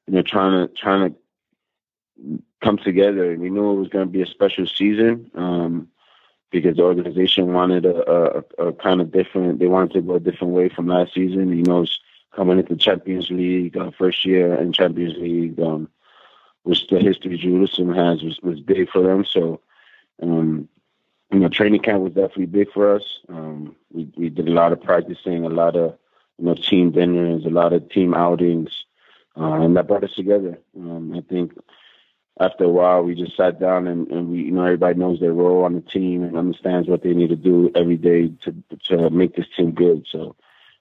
you 0.07 0.15
know 0.15 0.23
trying 0.23 0.67
to 0.67 0.75
trying 0.75 1.11
to 1.11 2.43
come 2.63 2.79
together. 2.79 3.33
And 3.33 3.41
we 3.41 3.51
knew 3.51 3.73
it 3.73 3.81
was 3.81 3.89
going 3.89 4.07
to 4.07 4.13
be 4.13 4.23
a 4.23 4.27
special 4.27 4.67
season 4.67 5.31
um, 5.35 5.89
because 6.51 6.77
the 6.77 6.83
organization 6.83 7.53
wanted 7.53 7.85
a, 7.85 8.45
a, 8.59 8.67
a, 8.69 8.73
kind 8.75 9.01
of 9.01 9.13
different. 9.13 9.59
They 9.59 9.67
wanted 9.67 9.93
to 9.95 10.03
go 10.03 10.15
a 10.15 10.21
different 10.21 10.55
way 10.55 10.69
from 10.69 10.87
last 10.87 11.15
season. 11.15 11.57
You 11.57 11.65
know, 11.65 11.87
coming 12.35 12.59
into 12.59 12.77
Champions 12.77 13.31
League 13.31 13.77
uh, 13.77 13.91
first 13.97 14.25
year 14.25 14.55
in 14.55 14.73
Champions 14.73 15.17
League, 15.17 15.59
um, 15.61 15.89
which 16.63 16.87
the 16.89 16.99
history 16.99 17.37
Jerusalem 17.37 17.95
has 17.95 18.23
was, 18.23 18.41
was 18.43 18.61
big 18.61 18.91
for 18.91 19.03
them. 19.03 19.25
So. 19.25 19.61
Um, 20.23 20.69
you 21.35 21.41
know, 21.41 21.49
training 21.49 21.83
camp 21.83 22.03
was 22.03 22.13
definitely 22.13 22.47
big 22.47 22.73
for 22.73 22.95
us. 22.95 23.03
Um, 23.29 23.77
we 23.93 24.09
we 24.17 24.29
did 24.31 24.49
a 24.49 24.53
lot 24.53 24.73
of 24.73 24.83
practicing, 24.83 25.45
a 25.45 25.49
lot 25.49 25.77
of 25.77 25.99
you 26.39 26.47
know, 26.47 26.55
team 26.55 26.91
dinners, 26.91 27.45
a 27.45 27.51
lot 27.51 27.73
of 27.73 27.89
team 27.91 28.15
outings, 28.15 28.85
uh, 29.37 29.55
and 29.55 29.77
that 29.77 29.89
brought 29.89 30.05
us 30.05 30.15
together. 30.15 30.59
Um, 30.77 31.13
I 31.17 31.21
think 31.21 31.53
after 32.41 32.65
a 32.65 32.69
while, 32.69 33.03
we 33.03 33.15
just 33.15 33.37
sat 33.37 33.61
down 33.61 33.87
and, 33.87 34.11
and 34.11 34.31
we, 34.31 34.43
you 34.43 34.51
know, 34.51 34.65
everybody 34.65 34.99
knows 34.99 35.21
their 35.21 35.33
role 35.33 35.65
on 35.65 35.75
the 35.75 35.81
team 35.81 36.23
and 36.23 36.37
understands 36.37 36.89
what 36.89 37.03
they 37.03 37.15
need 37.15 37.29
to 37.29 37.37
do 37.37 37.71
every 37.75 37.97
day 37.97 38.29
to 38.43 38.55
to 38.85 39.11
make 39.11 39.37
this 39.37 39.47
team 39.57 39.73
good. 39.73 40.07
So 40.11 40.37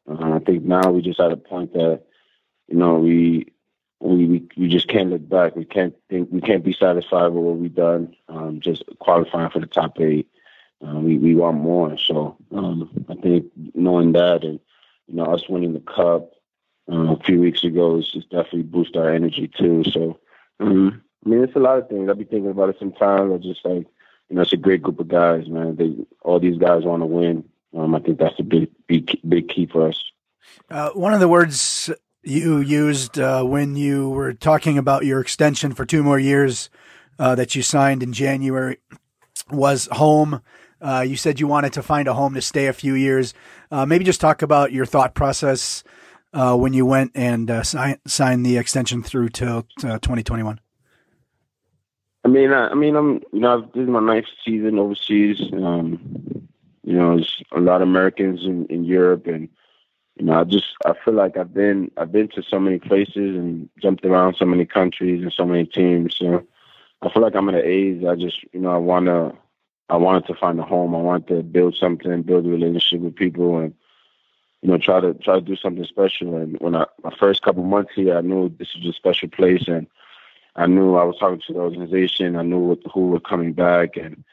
uh, 0.09 0.33
I 0.33 0.39
think 0.39 0.63
now 0.63 0.91
we 0.91 1.01
just 1.01 1.19
at 1.19 1.31
a 1.31 1.37
point 1.37 1.73
that, 1.73 2.01
you 2.67 2.75
know, 2.75 2.95
we 2.95 3.51
we, 3.99 4.25
we 4.25 4.47
we 4.57 4.67
just 4.67 4.87
can't 4.87 5.11
look 5.11 5.27
back. 5.29 5.55
We 5.55 5.65
can't 5.65 5.95
think 6.09 6.29
we 6.31 6.41
can't 6.41 6.63
be 6.63 6.73
satisfied 6.73 7.27
with 7.27 7.43
what 7.43 7.57
we've 7.57 7.73
done. 7.73 8.15
Um, 8.27 8.59
just 8.59 8.83
qualifying 8.99 9.51
for 9.51 9.59
the 9.59 9.67
top 9.67 9.99
eight. 10.01 10.27
Uh, 10.85 10.99
we 10.99 11.17
we 11.17 11.35
want 11.35 11.57
more. 11.57 11.97
So 11.97 12.37
um, 12.51 13.05
I 13.09 13.15
think 13.15 13.45
knowing 13.73 14.11
that 14.13 14.43
and 14.43 14.59
you 15.07 15.15
know, 15.15 15.25
us 15.25 15.47
winning 15.49 15.73
the 15.73 15.79
cup 15.79 16.33
um, 16.87 17.09
a 17.09 17.19
few 17.23 17.39
weeks 17.39 17.63
ago 17.63 17.97
is 17.97 18.11
just 18.11 18.29
definitely 18.29 18.63
boost 18.63 18.95
our 18.95 19.09
energy 19.09 19.47
too. 19.47 19.83
So, 19.85 20.19
um, 20.59 21.01
I 21.25 21.29
mean, 21.29 21.43
it's 21.43 21.55
a 21.55 21.59
lot 21.59 21.77
of 21.77 21.89
things. 21.89 22.09
I'll 22.09 22.15
be 22.15 22.23
thinking 22.23 22.51
about 22.51 22.69
it 22.69 22.77
sometimes. 22.79 23.33
I 23.33 23.37
just 23.37 23.65
like, 23.65 23.87
you 24.29 24.35
know, 24.35 24.41
it's 24.41 24.53
a 24.53 24.57
great 24.57 24.81
group 24.81 24.99
of 24.99 25.07
guys, 25.07 25.47
man. 25.47 25.75
They 25.75 25.95
all 26.21 26.39
these 26.39 26.57
guys 26.57 26.83
want 26.83 27.01
to 27.01 27.07
win. 27.07 27.45
Um, 27.75 27.95
I 27.95 27.99
think 27.99 28.19
that's 28.19 28.39
a 28.39 28.43
big, 28.43 28.69
big, 28.87 29.19
big 29.27 29.49
key 29.49 29.65
for 29.65 29.87
us. 29.87 30.03
Uh, 30.69 30.91
one 30.91 31.13
of 31.13 31.19
the 31.19 31.27
words 31.27 31.89
you 32.23 32.59
used 32.59 33.19
uh, 33.19 33.43
when 33.43 33.75
you 33.75 34.09
were 34.09 34.33
talking 34.33 34.77
about 34.77 35.05
your 35.05 35.19
extension 35.19 35.73
for 35.73 35.85
two 35.85 36.03
more 36.03 36.19
years 36.19 36.69
uh, 37.19 37.35
that 37.35 37.55
you 37.55 37.61
signed 37.61 38.03
in 38.03 38.13
January 38.13 38.77
was 39.51 39.87
home. 39.91 40.41
Uh, 40.83 41.01
you 41.01 41.15
said 41.15 41.39
you 41.39 41.47
wanted 41.47 41.73
to 41.73 41.81
find 41.81 42.07
a 42.09 42.13
home 42.13 42.33
to 42.33 42.41
stay 42.41 42.67
a 42.67 42.73
few 42.73 42.93
years. 42.93 43.33
Uh, 43.71 43.85
maybe 43.85 44.03
just 44.03 44.19
talk 44.19 44.41
about 44.41 44.73
your 44.73 44.85
thought 44.85 45.15
process 45.15 45.83
uh, 46.33 46.55
when 46.55 46.73
you 46.73 46.85
went 46.85 47.11
and 47.15 47.49
uh, 47.49 47.63
sign, 47.63 47.97
signed 48.05 48.45
the 48.45 48.57
extension 48.57 49.01
through 49.01 49.29
till 49.29 49.63
2021. 49.79 50.59
I 52.25 52.27
mean, 52.27 52.51
I, 52.51 52.67
I, 52.67 52.73
mean, 52.73 52.95
I'm 52.95 53.21
you 53.31 53.39
know 53.39 53.63
I've 53.63 53.81
is 53.81 53.87
my 53.87 53.99
ninth 53.99 54.25
season 54.45 54.79
overseas. 54.79 55.39
Um, 55.53 56.47
you 56.83 56.93
know, 56.93 57.15
there's 57.15 57.41
a 57.53 57.59
lot 57.59 57.81
of 57.81 57.87
Americans 57.87 58.43
in, 58.43 58.65
in 58.67 58.83
Europe, 58.83 59.27
and 59.27 59.49
you 60.17 60.25
know, 60.25 60.39
I 60.39 60.43
just 60.43 60.65
I 60.85 60.93
feel 61.03 61.13
like 61.13 61.37
I've 61.37 61.53
been 61.53 61.91
I've 61.97 62.11
been 62.11 62.27
to 62.29 62.43
so 62.43 62.59
many 62.59 62.79
places 62.79 63.35
and 63.35 63.69
jumped 63.81 64.05
around 64.05 64.35
so 64.37 64.45
many 64.45 64.65
countries 64.65 65.21
and 65.21 65.33
so 65.33 65.45
many 65.45 65.65
teams. 65.65 66.15
So 66.17 66.45
I 67.01 67.09
feel 67.09 67.21
like 67.21 67.35
I'm 67.35 67.49
at 67.49 67.55
an 67.55 67.63
age 67.65 68.03
I 68.05 68.15
just 68.15 68.37
you 68.53 68.59
know 68.59 68.71
I 68.71 68.77
wanna 68.77 69.33
I 69.89 69.97
wanted 69.97 70.25
to 70.27 70.35
find 70.35 70.59
a 70.59 70.63
home. 70.63 70.95
I 70.95 70.99
wanted 70.99 71.27
to 71.27 71.43
build 71.43 71.75
something, 71.75 72.21
build 72.23 72.45
a 72.45 72.49
relationship 72.49 73.01
with 73.01 73.15
people, 73.15 73.57
and 73.59 73.73
you 74.61 74.69
know 74.69 74.77
try 74.77 74.99
to 74.99 75.13
try 75.15 75.35
to 75.35 75.41
do 75.41 75.55
something 75.55 75.85
special. 75.85 76.35
And 76.37 76.57
when 76.59 76.75
I 76.75 76.85
my 77.03 77.13
first 77.19 77.41
couple 77.41 77.63
months 77.63 77.91
here, 77.95 78.17
I 78.17 78.21
knew 78.21 78.49
this 78.49 78.75
was 78.75 78.85
a 78.87 78.93
special 78.93 79.29
place, 79.29 79.67
and 79.67 79.87
I 80.55 80.67
knew 80.67 80.95
I 80.95 81.03
was 81.03 81.17
talking 81.17 81.41
to 81.47 81.53
the 81.53 81.59
organization. 81.59 82.35
I 82.35 82.43
knew 82.43 82.59
what, 82.59 82.79
who 82.93 83.07
were 83.07 83.19
coming 83.19 83.53
back, 83.53 83.97
and 83.97 84.23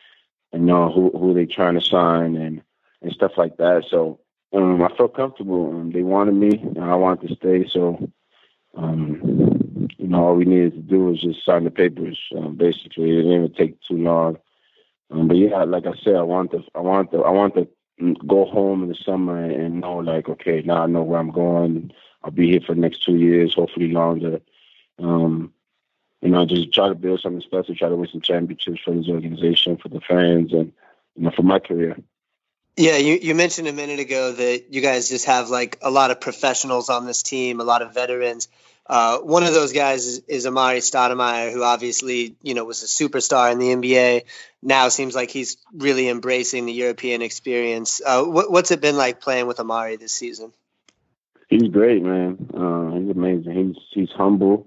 and 0.53 0.63
you 0.63 0.67
know 0.67 0.91
who 0.91 1.11
who 1.19 1.35
they 1.35 1.47
trying 1.47 1.75
to 1.75 1.81
sign 1.81 2.37
and 2.37 2.63
and 3.03 3.13
stuff 3.13 3.33
like 3.37 3.57
that. 3.57 3.85
So 3.89 4.21
um, 4.53 4.83
I 4.83 4.89
felt 4.97 5.15
comfortable. 5.15 5.71
Um, 5.71 5.93
they 5.93 6.03
wanted 6.03 6.35
me, 6.35 6.59
and 6.59 6.85
I 6.85 6.95
wanted 6.95 7.29
to 7.29 7.35
stay. 7.37 7.69
So, 7.69 8.11
um, 8.77 9.89
you 9.97 10.09
know, 10.09 10.25
all 10.25 10.35
we 10.35 10.45
needed 10.45 10.73
to 10.73 10.81
do 10.81 11.05
was 11.07 11.21
just 11.21 11.45
sign 11.45 11.65
the 11.65 11.71
papers. 11.71 12.19
Um, 12.37 12.57
basically, 12.57 13.11
it 13.11 13.17
didn't 13.17 13.33
even 13.33 13.55
take 13.55 13.81
too 13.83 13.99
long. 13.99 14.39
Um, 15.11 15.29
but 15.29 15.37
yeah, 15.37 15.65
like 15.65 15.87
I 15.87 15.95
said, 16.03 16.17
I 16.17 16.23
want 16.23 16.53
to, 16.53 16.63
I 16.75 16.81
want 16.81 17.11
to, 17.13 17.23
I 17.23 17.31
want 17.31 17.55
to 17.55 17.69
go 18.27 18.45
home 18.45 18.83
in 18.83 18.89
the 18.89 18.95
summer 18.95 19.45
and 19.45 19.81
know, 19.81 19.97
like, 19.99 20.29
okay, 20.29 20.63
now 20.65 20.83
I 20.83 20.87
know 20.87 21.03
where 21.03 21.21
I'm 21.21 21.31
going. 21.31 21.93
I'll 22.23 22.31
be 22.31 22.51
here 22.51 22.61
for 22.61 22.75
the 22.75 22.81
next 22.81 23.05
two 23.05 23.17
years, 23.17 23.55
hopefully 23.55 23.91
longer. 23.91 24.41
Um, 24.99 25.53
you 26.21 26.29
know, 26.29 26.45
just 26.45 26.73
try 26.73 26.89
to 26.89 26.95
build 26.95 27.21
something 27.21 27.41
special, 27.41 27.75
try 27.75 27.89
to 27.89 27.97
win 27.97 28.09
some 28.11 28.21
championships 28.21 28.81
for 28.81 28.95
this 28.95 29.09
organization, 29.09 29.79
for 29.79 29.89
the 29.89 30.01
fans, 30.01 30.53
and 30.53 30.73
you 31.17 31.25
know, 31.25 31.31
for 31.31 31.43
my 31.43 31.59
career. 31.59 31.97
Yeah, 32.77 32.97
you, 32.97 33.19
you 33.21 33.35
mentioned 33.35 33.69
a 33.69 33.73
minute 33.73 34.01
ago 34.01 34.33
that 34.33 34.73
you 34.73 34.81
guys 34.81 35.09
just 35.09 35.27
have 35.27 35.51
like 35.51 35.79
a 35.83 35.91
lot 35.91 36.11
of 36.11 36.21
professionals 36.21 36.89
on 36.89 37.07
this 37.07 37.23
team, 37.23 37.61
a 37.61 37.65
lot 37.65 37.83
of 37.83 37.95
veterans. 37.95 38.49
Uh, 38.91 39.19
one 39.21 39.45
of 39.45 39.55
those 39.55 39.73
guys 39.73 40.05
is, 40.05 40.19
is 40.27 40.47
Amar'e 40.47 40.79
Stoudemire, 40.79 41.53
who 41.53 41.63
obviously 41.63 42.35
you 42.43 42.55
know 42.55 42.65
was 42.65 42.83
a 42.83 42.87
superstar 42.87 43.53
in 43.53 43.61
the 43.61 43.69
NBA. 43.69 44.25
Now 44.65 44.89
seems 44.89 45.15
like 45.15 45.31
he's 45.31 45.59
really 45.73 46.09
embracing 46.09 46.67
the 46.67 46.73
European 46.73 47.23
experience. 47.23 48.01
Uh, 48.05 48.25
what, 48.25 48.51
what's 48.51 48.73
it 48.73 48.81
been 48.81 48.97
like 48.97 49.21
playing 49.21 49.47
with 49.47 49.59
Amar'e 49.59 49.97
this 49.97 50.11
season? 50.11 50.53
He's 51.49 51.69
great, 51.69 52.03
man. 52.03 52.51
Uh, 52.53 52.99
he's 52.99 53.11
amazing. 53.11 53.55
He's 53.55 53.77
he's 53.93 54.11
humble. 54.11 54.67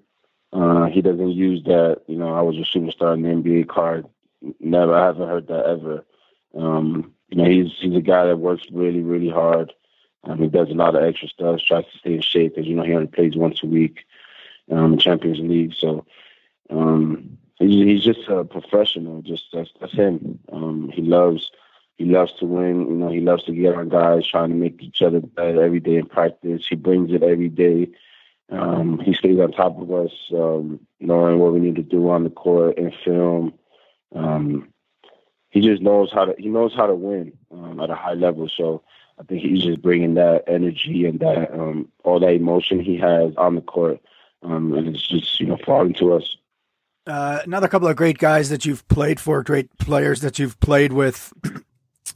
Uh, 0.54 0.86
he 0.86 1.02
doesn't 1.02 1.32
use 1.32 1.62
that. 1.66 2.04
You 2.08 2.18
know, 2.18 2.34
I 2.34 2.44
was 2.44 2.56
a 2.56 2.78
superstar 2.78 3.16
in 3.16 3.24
the 3.24 3.28
NBA 3.28 3.68
card. 3.68 4.06
Never, 4.62 4.96
I 4.96 5.08
haven't 5.08 5.28
heard 5.28 5.48
that 5.48 5.66
ever. 5.66 6.06
Um, 6.58 7.14
you 7.28 7.44
know, 7.44 7.50
he's 7.50 7.74
he's 7.78 7.98
a 7.98 8.02
guy 8.02 8.28
that 8.28 8.38
works 8.38 8.64
really, 8.72 9.02
really 9.02 9.30
hard. 9.30 9.74
Um, 10.24 10.40
he 10.40 10.48
does 10.48 10.70
a 10.70 10.74
lot 10.74 10.96
of 10.96 11.04
extra 11.04 11.28
stuff, 11.28 11.60
tries 11.62 11.86
to 11.86 11.98
stay 11.98 12.14
in 12.16 12.22
shape 12.22 12.56
because 12.56 12.68
you 12.68 12.76
know 12.76 12.84
he 12.84 12.94
only 12.94 13.08
plays 13.08 13.36
once 13.36 13.62
a 13.64 13.68
week 13.68 14.06
um, 14.72 14.94
in 14.94 15.00
Champions 15.00 15.40
League. 15.40 15.74
So 15.74 16.06
um, 16.70 17.38
he's, 17.60 17.84
he's 17.86 18.04
just 18.04 18.28
a 18.30 18.44
professional. 18.44 19.22
Just 19.22 19.46
that's, 19.52 19.72
that's 19.80 19.94
him. 19.94 20.40
Um, 20.52 20.90
he 20.94 21.02
loves 21.02 21.52
he 21.98 22.06
loves 22.06 22.34
to 22.40 22.46
win. 22.46 22.88
You 22.88 22.96
know, 22.96 23.10
he 23.10 23.20
loves 23.22 23.44
to 23.44 23.52
get 23.54 23.76
on 23.76 23.90
guys, 23.90 24.28
trying 24.28 24.50
to 24.50 24.56
make 24.56 24.82
each 24.82 25.02
other 25.02 25.20
better 25.20 25.64
every 25.64 25.80
day 25.80 25.96
in 25.98 26.06
practice. 26.06 26.66
He 26.68 26.76
brings 26.76 27.12
it 27.12 27.24
every 27.24 27.50
day. 27.50 27.90
Um, 28.50 29.00
he 29.00 29.14
stays 29.14 29.40
on 29.40 29.52
top 29.52 29.80
of 29.80 29.92
us, 29.92 30.12
um, 30.34 30.80
knowing 31.00 31.40
what 31.40 31.54
we 31.54 31.60
need 31.60 31.76
to 31.76 31.84
do 31.84 32.10
on 32.10 32.24
the 32.24 32.30
court 32.30 32.78
and 32.78 32.94
film. 33.04 33.54
Um, 34.14 34.70
he 35.50 35.62
just 35.62 35.82
knows 35.82 36.12
how 36.12 36.26
to 36.26 36.36
he 36.38 36.50
knows 36.50 36.74
how 36.76 36.88
to 36.88 36.96
win 36.96 37.34
um, 37.52 37.80
at 37.80 37.90
a 37.90 37.96
high 37.96 38.14
level. 38.14 38.50
So 38.50 38.84
I 39.20 39.24
think 39.24 39.42
he's 39.42 39.64
just 39.64 39.82
bringing 39.82 40.16
that 40.16 40.44
energy 40.48 41.06
and 41.06 41.20
that 41.20 41.54
um, 41.54 41.90
all 42.04 42.20
that 42.20 42.34
emotion 42.34 42.80
he 42.80 42.98
has 42.98 43.34
on 43.38 43.56
the 43.56 43.62
court, 43.62 44.00
um, 44.42 44.74
and 44.74 44.88
it's 44.88 45.08
just 45.08 45.40
you 45.40 45.48
know 45.48 45.58
falling 45.66 45.94
to 45.96 46.14
us. 46.14 46.36
Uh, 47.06 47.40
another 47.44 47.68
couple 47.68 47.88
of 47.88 47.96
great 47.96 48.18
guys 48.18 48.50
that 48.50 48.66
you've 48.66 48.88
played 48.88 49.20
for, 49.20 49.44
great 49.44 49.78
players 49.78 50.22
that 50.22 50.40
you've 50.40 50.60
played 50.60 50.94
with, 50.94 51.34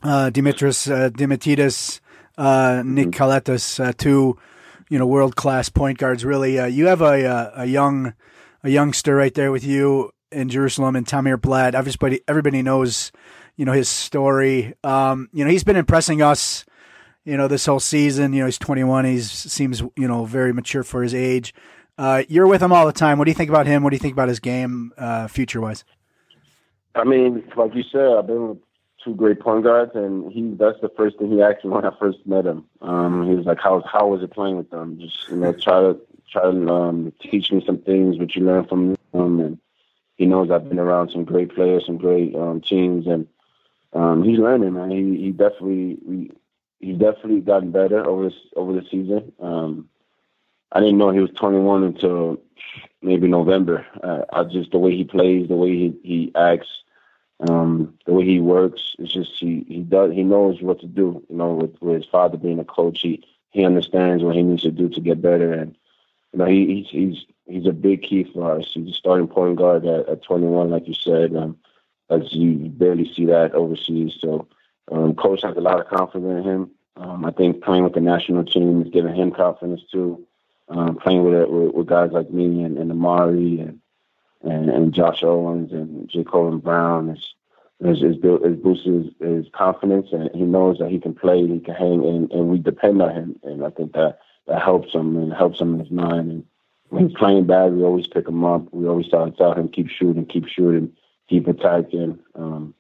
uh, 0.03 0.31
Dimitris 0.31 0.89
uh, 0.89 1.09
Diamantidis, 1.09 1.99
uh, 2.37 2.83
Nick 2.85 3.07
mm 3.09 3.79
uh, 3.79 3.93
two, 3.97 4.37
you 4.89 4.97
know, 4.97 5.05
world 5.05 5.35
class 5.35 5.69
point 5.69 5.97
guards. 5.97 6.23
Really, 6.23 6.57
uh, 6.57 6.65
you 6.65 6.87
have 6.87 7.01
a, 7.01 7.23
a, 7.23 7.51
a 7.57 7.65
young 7.65 8.13
a 8.63 8.69
youngster 8.69 9.15
right 9.15 9.33
there 9.33 9.51
with 9.51 9.63
you 9.63 10.11
in 10.31 10.49
Jerusalem 10.49 10.95
and 10.95 11.05
Tamir 11.05 11.39
Blatt. 11.39 11.75
Everybody, 11.75 12.21
everybody 12.27 12.61
knows, 12.61 13.11
you 13.55 13.65
know, 13.65 13.71
his 13.71 13.89
story. 13.89 14.73
Um, 14.83 15.29
you 15.33 15.43
know, 15.45 15.51
he's 15.51 15.63
been 15.63 15.75
impressing 15.75 16.21
us, 16.21 16.65
you 17.28 17.36
know, 17.36 17.49
this 17.49 17.65
whole 17.65 17.82
season. 17.82 18.32
You 18.32 18.39
know, 18.39 18.45
he's 18.45 18.57
21. 18.57 19.03
He 19.03 19.19
seems, 19.19 19.82
you 19.97 20.07
know, 20.07 20.23
very 20.23 20.53
mature 20.53 20.84
for 20.84 21.03
his 21.03 21.13
age. 21.13 21.53
Uh, 21.97 22.23
you're 22.30 22.47
with 22.47 22.61
him 22.61 22.71
all 22.71 22.86
the 22.86 22.93
time. 22.93 23.17
What 23.17 23.25
do 23.25 23.32
you 23.32 23.36
think 23.36 23.49
about 23.49 23.67
him? 23.67 23.84
What 23.84 23.89
do 23.89 23.95
you 23.95 23.99
think 23.99 24.13
about 24.13 24.30
his 24.30 24.39
game, 24.39 24.93
uh, 24.97 25.28
future 25.28 25.59
wise? 25.59 25.84
I 26.95 27.03
mean, 27.03 27.43
like 27.57 27.75
you 27.75 27.84
said, 27.84 28.07
I've 28.17 28.28
been 28.28 28.49
with 28.49 28.57
two 29.03 29.13
great 29.13 29.41
point 29.41 29.65
guards, 29.65 29.91
and 29.93 30.32
he 30.32 30.53
that's 30.57 30.80
the 30.82 30.89
first 30.95 31.17
thing 31.17 31.32
he 31.32 31.41
asked 31.41 31.65
me 31.65 31.71
when 31.71 31.86
I 31.86 31.91
first 31.99 32.19
met 32.25 32.45
him. 32.45 32.65
Um, 32.82 33.28
he 33.28 33.36
was 33.36 33.45
like, 33.45 33.59
"How 33.59 33.82
how 33.82 34.07
was 34.07 34.23
it 34.23 34.32
playing 34.32 34.57
with 34.57 34.69
them? 34.69 34.97
Just 34.99 35.28
you 35.30 35.36
know, 35.36 35.51
try 35.51 35.82
to 35.82 35.99
try 36.32 36.43
to 36.43 36.69
um, 36.69 37.13
teach 37.21 37.51
me 37.51 37.61
some 37.65 37.80
things, 37.80 38.17
what 38.17 38.36
you 38.36 38.45
learn 38.45 38.65
from 38.67 38.95
them, 39.11 39.39
and 39.39 39.59
he 40.15 40.25
knows 40.25 40.49
I've 40.49 40.69
been 40.69 40.80
around 40.80 41.09
some 41.09 41.25
great 41.25 41.53
players, 41.53 41.86
some 41.86 41.97
great 41.97 42.34
um, 42.36 42.61
teams, 42.61 43.05
and 43.05 43.28
um, 43.93 44.23
he's 44.23 44.39
learning. 44.39 44.73
Man, 44.73 44.91
he 44.91 45.23
he 45.23 45.32
definitely 45.32 45.97
we, 46.05 46.32
he's 46.80 46.97
definitely 46.97 47.41
gotten 47.41 47.71
better 47.71 48.05
over 48.05 48.25
this 48.25 48.38
over 48.55 48.73
the 48.73 48.86
season. 48.89 49.32
Um, 49.39 49.89
I 50.71 50.80
didn't 50.80 50.97
know 50.97 51.11
he 51.11 51.19
was 51.19 51.32
21 51.32 51.84
until 51.84 52.41
maybe 53.01 53.28
November. 53.28 53.86
Uh, 54.03 54.23
I 54.32 54.43
just 54.43 54.71
the 54.71 54.80
way 54.80 54.95
he 54.95 55.03
plays, 55.03 55.47
the 55.47 55.55
way 55.55 55.69
he 55.69 55.95
he 56.03 56.32
acts, 56.36 56.67
um, 57.47 57.97
the 58.05 58.13
way 58.13 58.25
he 58.25 58.39
works. 58.39 58.95
It's 58.99 59.13
just 59.13 59.39
he 59.39 59.65
he 59.67 59.82
does 59.82 60.11
he 60.11 60.23
knows 60.23 60.61
what 60.61 60.80
to 60.82 60.88
do. 60.88 61.23
You 61.30 61.38
know, 61.38 61.53
with, 61.53 61.82
with 61.82 61.95
his 61.95 62.05
father 62.05 62.38
being 62.38 62.59
a 62.59 62.65
coach, 62.65 63.01
he 63.01 63.23
he 63.51 63.65
understands 63.65 64.23
what 64.23 64.36
he 64.36 64.43
needs 64.43 64.63
to 64.63 64.71
do 64.71 64.89
to 64.89 65.01
get 65.01 65.21
better, 65.21 65.53
and 65.53 65.75
you 66.34 66.39
know 66.39 66.45
he 66.45 66.84
he's, 66.84 66.89
he's 66.89 67.25
he's 67.47 67.67
a 67.67 67.71
big 67.71 68.03
key 68.03 68.23
for 68.23 68.57
us. 68.57 68.71
He's 68.73 68.89
a 68.89 68.93
starting 68.93 69.28
point 69.28 69.55
guard 69.55 69.86
at, 69.86 70.09
at 70.09 70.23
21, 70.23 70.69
like 70.69 70.88
you 70.88 70.93
said. 70.93 71.36
Um, 71.36 71.57
as 72.09 72.34
you 72.34 72.69
barely 72.69 73.11
see 73.13 73.25
that 73.25 73.53
overseas. 73.53 74.17
So, 74.19 74.47
um, 74.91 75.15
coach 75.15 75.41
has 75.43 75.57
a 75.57 75.61
lot 75.61 75.79
of 75.79 75.88
confidence 75.88 76.45
in 76.45 76.51
him. 76.51 76.71
Um, 76.95 77.25
I 77.25 77.31
think 77.31 77.63
playing 77.63 77.83
with 77.83 77.93
the 77.93 78.01
national 78.01 78.45
team 78.45 78.81
is 78.81 78.91
giving 78.91 79.15
him 79.15 79.31
confidence 79.31 79.81
too. 79.91 80.25
Um, 80.69 80.97
playing 80.97 81.23
with, 81.23 81.33
it, 81.33 81.49
with, 81.49 81.73
with 81.73 81.88
guys 81.88 82.11
like 82.11 82.29
me 82.31 82.63
and, 82.63 82.77
and 82.77 82.91
Amar'e 82.91 83.61
and, 83.61 83.79
and 84.43 84.69
and 84.69 84.93
Josh 84.93 85.23
Owens 85.23 85.71
and 85.71 86.09
J'Covan 86.09 86.61
Brown 86.61 87.09
is 87.09 87.33
is 87.79 88.03
is, 88.03 88.17
is 88.17 88.57
boosted 88.57 89.13
his, 89.19 89.29
his 89.29 89.45
confidence 89.53 90.07
and 90.11 90.29
he 90.33 90.41
knows 90.41 90.79
that 90.79 90.89
he 90.89 90.99
can 90.99 91.13
play, 91.13 91.45
he 91.47 91.59
can 91.59 91.75
hang, 91.75 92.05
and, 92.05 92.31
and 92.31 92.49
we 92.49 92.57
depend 92.57 93.01
on 93.01 93.13
him. 93.13 93.39
And 93.43 93.63
I 93.63 93.69
think 93.69 93.93
that 93.93 94.19
that 94.47 94.61
helps 94.61 94.93
him 94.93 95.15
and 95.17 95.33
helps 95.33 95.59
him 95.59 95.73
in 95.75 95.79
his 95.79 95.91
mind. 95.91 96.31
And 96.31 96.45
when 96.89 97.07
he's 97.07 97.17
playing 97.17 97.45
bad, 97.45 97.73
we 97.73 97.83
always 97.83 98.07
pick 98.07 98.27
him 98.27 98.43
up. 98.43 98.73
We 98.73 98.88
always 98.88 99.09
tell, 99.09 99.29
tell 99.31 99.53
him 99.53 99.69
keep 99.69 99.89
shooting, 99.89 100.25
keep 100.25 100.47
shooting, 100.47 100.93
keep 101.29 101.47
attacking. 101.47 102.19
Um, 102.35 102.73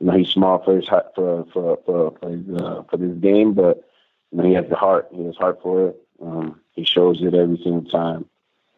you 0.00 0.06
know, 0.06 0.16
he's 0.16 0.28
small 0.28 0.62
for 0.62 0.76
his 0.76 0.86
for 0.86 1.46
for 1.52 1.78
for 1.84 2.14
for, 2.18 2.30
his, 2.30 2.48
uh, 2.56 2.82
for 2.90 2.96
this 2.96 3.16
game, 3.18 3.54
but 3.54 3.84
you 4.30 4.38
know, 4.38 4.44
he 4.44 4.54
has 4.54 4.68
the 4.68 4.76
heart. 4.76 5.08
He 5.12 5.24
has 5.24 5.36
heart 5.36 5.60
for 5.62 5.88
it. 5.88 6.02
Um, 6.22 6.60
he 6.72 6.84
shows 6.84 7.22
it 7.22 7.34
every 7.34 7.56
single 7.56 7.84
time. 7.90 8.26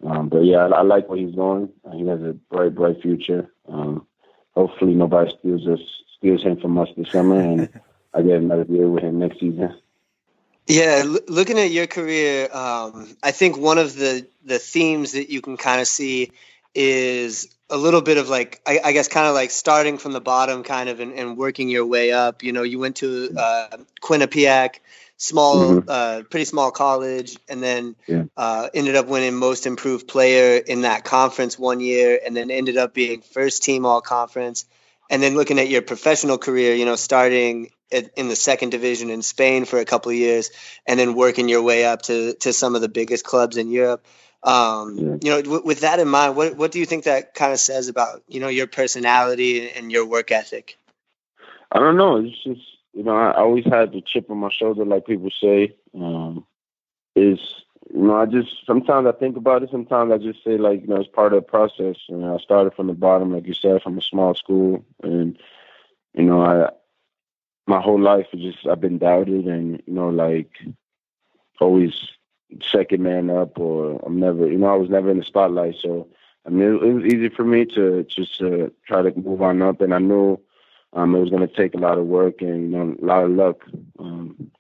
Um, 0.05 0.29
but 0.29 0.45
yeah, 0.45 0.67
I, 0.67 0.69
I 0.69 0.83
like 0.83 1.09
where 1.09 1.19
he's 1.19 1.35
going. 1.35 1.71
Uh, 1.85 1.93
he 1.93 2.07
has 2.07 2.23
a 2.23 2.33
bright, 2.51 2.75
bright 2.75 3.03
future. 3.03 3.53
Um, 3.69 4.07
hopefully, 4.55 4.95
nobody 4.95 5.31
steals 5.39 5.67
us 5.67 5.81
steals 6.17 6.43
him 6.43 6.59
from 6.59 6.79
us 6.79 6.89
this 6.97 7.11
summer, 7.11 7.41
and 7.41 7.69
I 8.15 8.23
get 8.23 8.39
another 8.39 8.67
year 8.69 8.89
with 8.89 9.03
him 9.03 9.19
next 9.19 9.41
season. 9.41 9.77
Yeah, 10.67 11.03
l- 11.05 11.19
looking 11.29 11.59
at 11.59 11.71
your 11.71 11.87
career, 11.87 12.49
um, 12.53 13.17
I 13.23 13.33
think 13.33 13.59
one 13.59 13.79
of 13.79 13.95
the 13.97 14.27
the 14.45 14.59
themes 14.59 15.13
that 15.13 15.31
you 15.31 15.41
can 15.43 15.57
kind 15.57 15.81
of 15.81 15.87
see 15.87 16.31
is 16.75 17.49
a 17.69 17.77
little 17.77 18.03
bit 18.03 18.19
of 18.19 18.29
like 18.29 18.61
I, 18.67 18.81
I 18.85 18.93
guess 18.93 19.09
kind 19.09 19.27
of 19.27 19.35
like 19.35 19.51
starting 19.51 19.99
from 19.99 20.13
the 20.13 20.21
bottom, 20.21 20.63
kind 20.63 20.89
of, 20.89 21.01
and, 21.01 21.13
and, 21.13 21.37
working 21.37 21.69
your 21.69 21.87
way 21.87 22.13
up. 22.13 22.43
You 22.43 22.53
know, 22.53 22.63
you 22.63 22.79
went 22.79 22.97
to 22.97 23.31
uh, 23.37 23.77
Quinnipiac, 24.03 24.77
small, 25.17 25.57
mm-hmm. 25.57 25.89
uh, 25.89 26.23
pretty 26.29 26.45
small 26.45 26.71
college, 26.71 27.39
and 27.49 27.63
then 27.63 27.97
yeah. 28.07 28.25
uh, 28.37 28.69
ended 28.75 28.97
up 28.97 29.07
winning 29.07 29.37
Most 29.37 29.67
Improved 29.67 30.09
Player 30.09 30.57
in 30.57 30.83
that 30.83 31.05
conference 31.05 31.59
one 31.59 31.81
year, 31.81 32.19
and 32.25 32.37
then 32.37 32.51
ended 32.51 32.77
up 32.77 32.93
being 32.93 33.23
first 33.23 33.63
team 33.63 33.87
All 33.87 34.01
Conference. 34.01 34.65
And 35.09 35.21
then 35.23 35.35
looking 35.35 35.59
at 35.59 35.69
your 35.69 35.83
professional 35.83 36.39
career, 36.39 36.75
you 36.75 36.85
know, 36.85 36.95
starting 36.95 37.71
in 37.91 38.29
the 38.29 38.37
second 38.37 38.71
division 38.71 39.11
in 39.11 39.23
Spain 39.23 39.65
for 39.65 39.81
a 39.81 39.85
couple 39.85 40.11
of 40.11 40.17
years, 40.17 40.51
and 40.87 40.99
then 40.99 41.15
working 41.15 41.49
your 41.49 41.63
way 41.63 41.85
up 41.85 42.03
to 42.03 42.35
to 42.35 42.53
some 42.53 42.75
of 42.75 42.81
the 42.81 42.89
biggest 42.89 43.25
clubs 43.25 43.57
in 43.57 43.71
Europe. 43.71 44.05
Um, 44.43 44.97
yeah. 44.97 45.17
You 45.21 45.31
know, 45.31 45.43
w- 45.43 45.63
with 45.65 45.81
that 45.81 45.99
in 45.99 46.09
mind, 46.09 46.37
what 46.37 46.57
what 46.57 46.73
do 46.73 46.79
you 46.79 46.87
think 46.87 47.05
that 47.05 47.35
kind 47.35 47.53
of 47.53 47.61
says 47.61 47.89
about 47.89 48.23
you 48.29 48.41
know 48.41 48.49
your 48.49 48.67
personality 48.67 49.71
and 49.71 49.93
your 49.93 50.07
work 50.07 50.31
ethic? 50.31 50.79
I 51.73 51.79
don't 51.79 51.97
know. 51.97 52.17
It's 52.17 52.43
just 52.43 52.63
you 52.93 53.03
know 53.03 53.17
I 53.17 53.35
always 53.35 53.65
had 53.65 53.93
the 53.93 54.01
chip 54.01 54.31
on 54.31 54.39
my 54.39 54.51
shoulder, 54.51 54.85
like 54.85 55.07
people 55.07 55.31
say. 55.43 55.75
Um, 55.95 56.47
is 57.17 57.39
you 57.93 58.03
know 58.03 58.17
I 58.17 58.27
just 58.27 58.49
sometimes 58.67 59.07
I 59.07 59.13
think 59.13 59.37
about 59.37 59.63
it. 59.63 59.71
Sometimes 59.71 60.13
I 60.13 60.19
just 60.19 60.43
say 60.43 60.57
like 60.57 60.83
you 60.83 60.87
know 60.89 60.97
it's 60.97 61.11
part 61.11 61.35
of 61.35 61.43
the 61.43 61.49
process. 61.49 61.97
You 62.09 62.17
know, 62.17 62.37
I 62.37 62.39
started 62.39 62.75
from 62.75 62.87
the 62.87 62.95
bottom, 62.95 63.33
like 63.33 63.47
you 63.47 63.55
said, 63.55 63.83
from 63.83 63.99
a 63.99 64.03
small 64.03 64.35
school, 64.35 64.85
and 65.03 65.39
you 66.15 66.25
know 66.25 66.43
I 66.43 66.71
my 67.67 67.81
whole 67.81 68.01
life 68.01 68.27
is 68.33 68.41
just 68.41 68.67
I've 68.67 68.81
been 68.81 68.99
doubted 68.99 69.47
and 69.47 69.83
you 69.87 69.93
know 69.93 70.09
like 70.09 70.51
always 71.61 71.93
second 72.63 73.03
man 73.03 73.31
up 73.31 73.59
or 73.59 74.01
I'm 74.05 74.19
never 74.19 74.47
you 74.51 74.59
know 74.59 74.73
I 74.73 74.77
was 74.77 74.91
never 74.91 75.11
in 75.11 75.19
the 75.19 75.25
spotlight. 75.25 75.77
So 75.81 76.09
I 76.47 76.51
mean 76.51 76.77
it, 76.83 76.95
was 76.95 77.05
easy 77.05 77.29
for 77.29 77.45
me 77.45 77.65
to 77.67 78.05
just 78.05 78.41
uh, 78.43 78.69
try 78.87 79.03
to 79.03 79.19
move 79.19 79.43
on 79.43 79.63
up. 79.63 79.81
And 79.81 79.95
I 79.95 79.99
knew 79.99 80.41
um, 80.93 81.15
it 81.15 81.21
was 81.21 81.31
going 81.31 81.47
to 81.47 81.55
take 81.55 81.75
a 81.75 81.79
lot 81.79 81.99
of 81.99 82.07
work 82.07 82.41
and 82.41 82.71
you 82.71 82.79
know 82.79 82.97
a 83.01 83.05
lot 83.05 83.25
of 83.25 83.31
luck 83.31 83.65
because 83.67 83.95
um, 83.99 84.51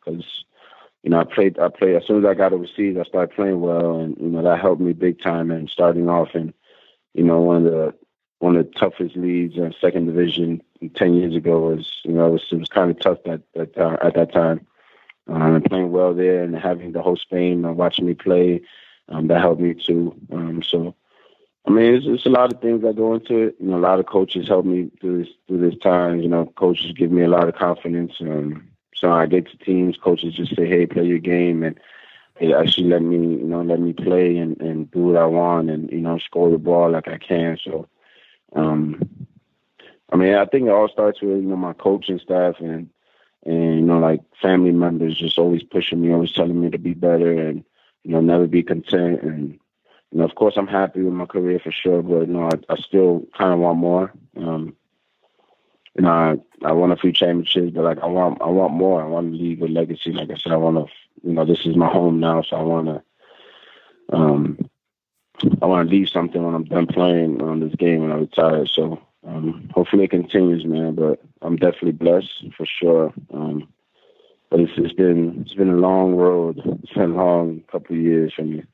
you 1.02 1.10
know 1.10 1.20
I 1.20 1.24
played 1.24 1.58
I 1.58 1.68
played 1.68 1.96
as 1.96 2.06
soon 2.06 2.24
as 2.24 2.28
I 2.28 2.34
got 2.34 2.52
overseas 2.52 2.96
I 2.98 3.04
started 3.04 3.34
playing 3.34 3.60
well. 3.60 4.00
And 4.00 4.16
you 4.18 4.28
know 4.28 4.42
that 4.42 4.60
helped 4.60 4.80
me 4.80 4.92
big 4.92 5.20
time 5.20 5.50
and 5.50 5.68
starting 5.68 6.08
off 6.08 6.34
in 6.34 6.54
you 7.14 7.24
know 7.24 7.40
one 7.40 7.66
of 7.66 7.72
the 7.72 7.94
one 8.38 8.56
of 8.56 8.66
the 8.66 8.78
toughest 8.78 9.16
leagues 9.16 9.56
in 9.56 9.74
second 9.80 10.06
division 10.06 10.62
ten 10.94 11.14
years 11.14 11.34
ago 11.34 11.60
was 11.60 12.00
you 12.04 12.12
know 12.12 12.28
it 12.28 12.32
was 12.32 12.46
it 12.50 12.56
was 12.56 12.68
kind 12.68 12.90
of 12.90 12.98
tough 13.00 13.18
that 13.24 13.42
that 13.54 13.76
uh, 13.76 13.96
at 14.02 14.14
that 14.14 14.32
time. 14.32 14.66
Um, 15.30 15.54
and 15.54 15.64
playing 15.64 15.92
well 15.92 16.12
there 16.12 16.42
and 16.42 16.56
having 16.56 16.92
the 16.92 17.02
whole 17.02 17.16
Spain 17.16 17.62
watching 17.76 18.06
me 18.06 18.14
play, 18.14 18.62
um, 19.08 19.28
that 19.28 19.40
helped 19.40 19.60
me 19.60 19.74
too. 19.74 20.14
Um, 20.32 20.62
so, 20.62 20.94
I 21.66 21.70
mean, 21.70 21.94
it's, 21.94 22.06
it's 22.08 22.26
a 22.26 22.30
lot 22.30 22.52
of 22.52 22.60
things 22.60 22.82
that 22.82 22.96
go 22.96 23.14
into 23.14 23.36
it. 23.44 23.56
You 23.60 23.68
know, 23.68 23.76
a 23.76 23.78
lot 23.78 24.00
of 24.00 24.06
coaches 24.06 24.48
help 24.48 24.64
me 24.64 24.90
through 25.00 25.24
this 25.24 25.32
through 25.46 25.70
this 25.70 25.78
time. 25.80 26.20
You 26.20 26.28
know, 26.28 26.46
coaches 26.56 26.92
give 26.92 27.12
me 27.12 27.22
a 27.22 27.28
lot 27.28 27.48
of 27.48 27.54
confidence. 27.54 28.14
Um, 28.20 28.68
so 28.94 29.12
I 29.12 29.26
get 29.26 29.48
to 29.50 29.56
teams, 29.58 29.96
coaches 29.96 30.34
just 30.34 30.56
say, 30.56 30.66
"Hey, 30.66 30.86
play 30.86 31.04
your 31.04 31.18
game," 31.18 31.62
and 31.62 31.78
they 32.40 32.52
actually 32.52 32.88
let 32.88 33.02
me, 33.02 33.16
you 33.16 33.46
know, 33.46 33.62
let 33.62 33.80
me 33.80 33.92
play 33.92 34.36
and 34.36 34.60
and 34.60 34.90
do 34.90 34.98
what 35.00 35.16
I 35.16 35.26
want, 35.26 35.70
and 35.70 35.90
you 35.90 36.00
know, 36.00 36.18
score 36.18 36.50
the 36.50 36.58
ball 36.58 36.90
like 36.90 37.08
I 37.08 37.18
can. 37.18 37.56
So, 37.62 37.88
um, 38.54 39.00
I 40.12 40.16
mean, 40.16 40.34
I 40.34 40.44
think 40.44 40.66
it 40.66 40.70
all 40.70 40.88
starts 40.88 41.20
with 41.22 41.36
you 41.36 41.48
know 41.48 41.56
my 41.56 41.72
coaching 41.72 42.18
staff 42.18 42.56
and 42.58 42.90
and 43.44 43.74
you 43.74 43.82
know 43.82 43.98
like 43.98 44.20
family 44.40 44.72
members 44.72 45.18
just 45.18 45.38
always 45.38 45.62
pushing 45.62 46.00
me, 46.00 46.12
always 46.12 46.32
telling 46.32 46.60
me 46.60 46.70
to 46.70 46.78
be 46.78 46.94
better 46.94 47.32
and 47.32 47.64
you 48.04 48.12
know 48.12 48.20
never 48.20 48.46
be 48.46 48.62
content. 48.62 49.22
And 49.22 49.58
you 50.12 50.18
know, 50.18 50.24
of 50.24 50.34
course, 50.34 50.54
I'm 50.56 50.66
happy 50.66 51.02
with 51.02 51.14
my 51.14 51.26
career 51.26 51.58
for 51.58 51.72
sure, 51.72 52.02
but 52.02 52.20
you 52.20 52.26
know, 52.26 52.48
I, 52.48 52.72
I 52.72 52.76
still 52.76 53.24
kind 53.36 53.52
of 53.52 53.60
want 53.60 53.78
more. 53.78 54.12
Um, 54.36 54.76
you 55.96 56.02
know, 56.02 56.10
I, 56.10 56.36
I 56.64 56.72
won 56.72 56.92
a 56.92 56.96
few 56.96 57.12
championships, 57.12 57.72
but 57.74 57.84
like 57.84 57.98
I 57.98 58.06
want 58.06 58.40
I 58.42 58.46
want 58.46 58.74
more. 58.74 59.02
I 59.02 59.06
want 59.06 59.32
to 59.32 59.38
leave 59.38 59.62
a 59.62 59.66
legacy. 59.66 60.12
Like 60.12 60.30
I 60.30 60.36
said, 60.36 60.52
I 60.52 60.56
want 60.56 60.76
to 60.76 60.92
you 61.26 61.34
know 61.34 61.44
this 61.44 61.66
is 61.66 61.76
my 61.76 61.88
home 61.88 62.20
now, 62.20 62.42
so 62.42 62.56
I 62.56 62.62
want 62.62 62.86
to. 62.86 63.02
Um, 64.12 64.58
I 65.62 65.66
want 65.66 65.88
to 65.88 65.94
leave 65.94 66.08
something 66.08 66.42
when 66.42 66.54
I'm 66.54 66.64
done 66.64 66.86
playing 66.86 67.40
on 67.40 67.60
this 67.60 67.74
game 67.76 68.02
when 68.02 68.12
I 68.12 68.16
retire. 68.16 68.66
So 68.66 69.00
um, 69.26 69.70
hopefully 69.74 70.04
it 70.04 70.10
continues, 70.10 70.64
man. 70.64 70.94
But 70.94 71.20
I'm 71.42 71.56
definitely 71.56 71.92
blessed 71.92 72.54
for 72.56 72.66
sure. 72.80 73.12
Um, 73.32 73.68
but 74.50 74.60
it's, 74.60 74.72
it's 74.76 74.94
been 74.94 75.42
it's 75.42 75.54
been 75.54 75.70
a 75.70 75.76
long 75.76 76.14
road. 76.14 76.60
It's 76.82 76.92
been 76.92 77.12
a 77.12 77.16
long 77.16 77.62
couple 77.70 77.96
of 77.96 78.02
years 78.02 78.32
for 78.34 78.42
me. 78.42 78.64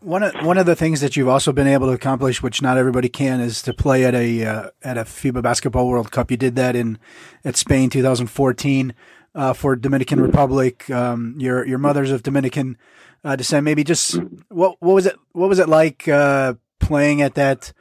One 0.00 0.22
of 0.22 0.34
one 0.44 0.58
of 0.58 0.66
the 0.66 0.76
things 0.76 1.00
that 1.00 1.16
you've 1.16 1.28
also 1.28 1.52
been 1.52 1.66
able 1.66 1.86
to 1.86 1.92
accomplish, 1.92 2.42
which 2.42 2.60
not 2.60 2.76
everybody 2.76 3.08
can, 3.08 3.40
is 3.40 3.62
to 3.62 3.72
play 3.72 4.04
at 4.04 4.14
a 4.14 4.44
uh, 4.44 4.70
at 4.82 4.98
a 4.98 5.04
FIBA 5.04 5.42
Basketball 5.42 5.88
World 5.88 6.10
Cup. 6.10 6.30
You 6.30 6.36
did 6.36 6.56
that 6.56 6.76
in 6.76 6.98
at 7.44 7.56
Spain 7.56 7.88
2014 7.88 8.94
uh, 9.34 9.52
for 9.52 9.76
Dominican 9.76 10.20
Republic. 10.20 10.90
Um, 10.90 11.36
your 11.38 11.64
your 11.66 11.78
mother's 11.78 12.10
of 12.10 12.22
Dominican 12.22 12.76
uh, 13.24 13.36
descent. 13.36 13.64
Maybe 13.64 13.84
just 13.84 14.18
what 14.48 14.76
what 14.80 14.94
was 14.94 15.06
it 15.06 15.16
what 15.32 15.48
was 15.48 15.58
it 15.58 15.68
like 15.68 16.08
uh, 16.08 16.54
playing 16.80 17.22
at 17.22 17.34
that 17.34 17.72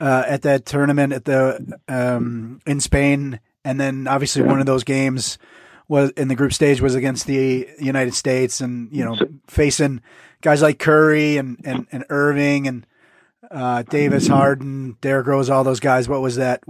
uh, 0.00 0.24
at 0.26 0.42
that 0.42 0.66
tournament 0.66 1.12
at 1.12 1.24
the 1.24 1.78
um, 1.88 2.60
in 2.66 2.80
Spain, 2.80 3.40
and 3.64 3.78
then 3.78 4.08
obviously 4.08 4.42
one 4.42 4.60
of 4.60 4.66
those 4.66 4.84
games 4.84 5.38
was 5.88 6.10
in 6.12 6.28
the 6.28 6.34
group 6.34 6.52
stage 6.52 6.80
was 6.80 6.94
against 6.94 7.26
the 7.26 7.68
United 7.78 8.14
States, 8.14 8.60
and 8.60 8.88
you 8.92 9.04
know 9.04 9.16
facing 9.46 10.00
guys 10.40 10.62
like 10.62 10.78
Curry 10.78 11.36
and 11.36 11.60
and, 11.64 11.86
and 11.92 12.04
Irving 12.08 12.66
and 12.66 12.86
uh, 13.50 13.82
Davis, 13.82 14.26
Harden, 14.26 14.96
Derrick 15.00 15.26
Rose, 15.26 15.50
all 15.50 15.64
those 15.64 15.80
guys. 15.80 16.08
What 16.08 16.22
was 16.22 16.36
that 16.36 16.62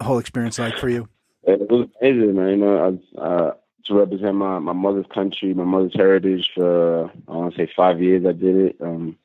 whole 0.00 0.18
experience 0.18 0.58
like 0.58 0.76
for 0.78 0.88
you? 0.88 1.08
It 1.44 1.70
was 1.70 1.88
amazing, 2.00 2.34
man. 2.34 2.48
You 2.50 2.56
know, 2.56 3.00
I, 3.18 3.20
uh, 3.20 3.54
to 3.86 3.94
represent 3.94 4.36
my, 4.36 4.58
my 4.58 4.72
mother's 4.72 5.06
country, 5.12 5.54
my 5.54 5.64
mother's 5.64 5.94
heritage 5.94 6.50
for 6.54 7.10
I 7.28 7.32
want 7.32 7.54
to 7.54 7.58
say 7.58 7.72
five 7.76 8.00
years. 8.00 8.24
I 8.26 8.32
did 8.32 8.56
it. 8.56 8.76
Um, 8.80 9.16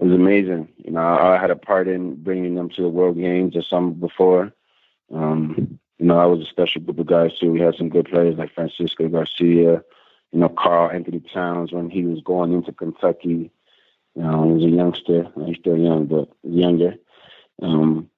it 0.00 0.04
was 0.04 0.14
amazing. 0.14 0.68
You 0.78 0.92
know, 0.92 1.00
I, 1.00 1.36
I 1.36 1.40
had 1.40 1.50
a 1.50 1.56
part 1.56 1.86
in 1.86 2.22
bringing 2.22 2.54
them 2.54 2.70
to 2.70 2.82
the 2.82 2.88
World 2.88 3.18
Games 3.18 3.54
or 3.54 3.62
some 3.62 3.92
before. 3.92 4.52
Um, 5.14 5.78
you 5.98 6.06
know, 6.06 6.18
I 6.18 6.24
was 6.24 6.40
a 6.40 6.50
special 6.50 6.80
group 6.80 6.98
of 6.98 7.06
guys 7.06 7.38
too. 7.38 7.52
We 7.52 7.60
had 7.60 7.74
some 7.74 7.90
good 7.90 8.08
players 8.08 8.38
like 8.38 8.54
Francisco 8.54 9.08
Garcia, 9.08 9.82
you 10.32 10.38
know, 10.38 10.48
Karl-Anthony 10.48 11.20
Towns 11.32 11.72
when 11.72 11.90
he 11.90 12.04
was 12.04 12.22
going 12.22 12.54
into 12.54 12.72
Kentucky. 12.72 13.50
You 14.14 14.22
know, 14.22 14.44
he 14.44 14.52
was 14.54 14.64
a 14.64 14.68
youngster. 14.68 15.30
He's 15.44 15.58
still 15.58 15.76
young, 15.76 16.06
but 16.06 16.28
younger. 16.42 16.94
Um, 17.62 18.08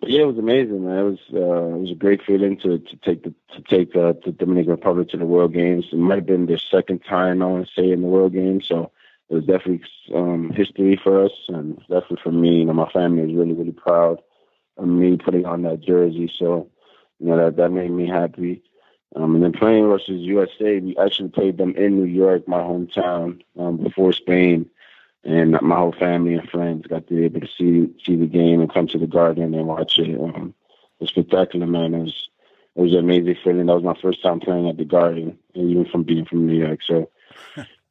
but 0.00 0.10
yeah, 0.10 0.22
it 0.22 0.26
was 0.26 0.38
amazing, 0.38 0.84
man. 0.84 0.98
It 0.98 1.02
was 1.02 1.18
uh, 1.34 1.74
it 1.74 1.80
was 1.80 1.90
a 1.90 1.96
great 1.96 2.22
feeling 2.22 2.56
to 2.58 2.78
to 2.78 2.96
take 2.96 3.24
the 3.24 3.34
to 3.54 3.62
take 3.62 3.96
uh, 3.96 4.14
the 4.24 4.32
Dominican 4.32 4.70
Republic 4.70 5.08
to 5.08 5.16
the 5.16 5.26
World 5.26 5.52
Games. 5.52 5.86
It 5.90 5.98
might 5.98 6.16
have 6.16 6.26
been 6.26 6.46
their 6.46 6.58
second 6.58 7.00
time, 7.00 7.42
I 7.42 7.46
want 7.46 7.66
to 7.66 7.72
say, 7.72 7.90
in 7.90 8.02
the 8.02 8.08
World 8.08 8.32
Games. 8.32 8.66
So 8.66 8.92
it 9.32 9.36
was 9.36 9.44
definitely 9.46 9.80
um, 10.14 10.52
history 10.54 11.00
for 11.02 11.24
us, 11.24 11.32
and 11.48 11.78
definitely 11.88 12.18
for 12.22 12.32
me. 12.32 12.58
You 12.58 12.66
know, 12.66 12.74
my 12.74 12.90
family 12.90 13.22
is 13.22 13.34
really, 13.34 13.54
really 13.54 13.72
proud 13.72 14.20
of 14.76 14.86
me 14.86 15.16
putting 15.16 15.46
on 15.46 15.62
that 15.62 15.80
jersey. 15.80 16.30
So, 16.38 16.68
you 17.18 17.28
know, 17.28 17.38
that 17.38 17.56
that 17.56 17.70
made 17.70 17.90
me 17.90 18.06
happy. 18.06 18.62
Um, 19.16 19.34
and 19.34 19.42
then 19.42 19.52
playing 19.52 19.88
versus 19.88 20.20
USA, 20.20 20.80
we 20.80 20.96
actually 20.98 21.30
played 21.30 21.56
them 21.56 21.74
in 21.76 21.96
New 21.96 22.04
York, 22.04 22.46
my 22.46 22.58
hometown, 22.58 23.40
um, 23.58 23.78
before 23.78 24.12
Spain, 24.12 24.68
and 25.24 25.52
my 25.62 25.76
whole 25.76 25.92
family 25.92 26.34
and 26.34 26.48
friends 26.50 26.86
got 26.86 27.06
to 27.08 27.14
be 27.14 27.24
able 27.24 27.40
to 27.40 27.46
see 27.46 27.90
see 28.04 28.16
the 28.16 28.26
game 28.26 28.60
and 28.60 28.72
come 28.72 28.86
to 28.88 28.98
the 28.98 29.06
Garden 29.06 29.54
and 29.54 29.66
watch 29.66 29.98
it. 29.98 30.20
Um, 30.20 30.52
it 31.00 31.04
was 31.04 31.08
spectacular, 31.08 31.66
man. 31.66 31.94
It 31.94 32.02
was 32.02 32.28
it 32.76 32.82
was 32.82 32.92
an 32.92 32.98
amazing 32.98 33.36
feeling. 33.42 33.64
That 33.64 33.80
was 33.80 33.82
my 33.82 33.98
first 33.98 34.22
time 34.22 34.40
playing 34.40 34.68
at 34.68 34.76
the 34.76 34.84
Garden, 34.84 35.38
even 35.54 35.86
from 35.86 36.02
being 36.02 36.26
from 36.26 36.46
New 36.46 36.58
York. 36.58 36.80
So 36.86 37.08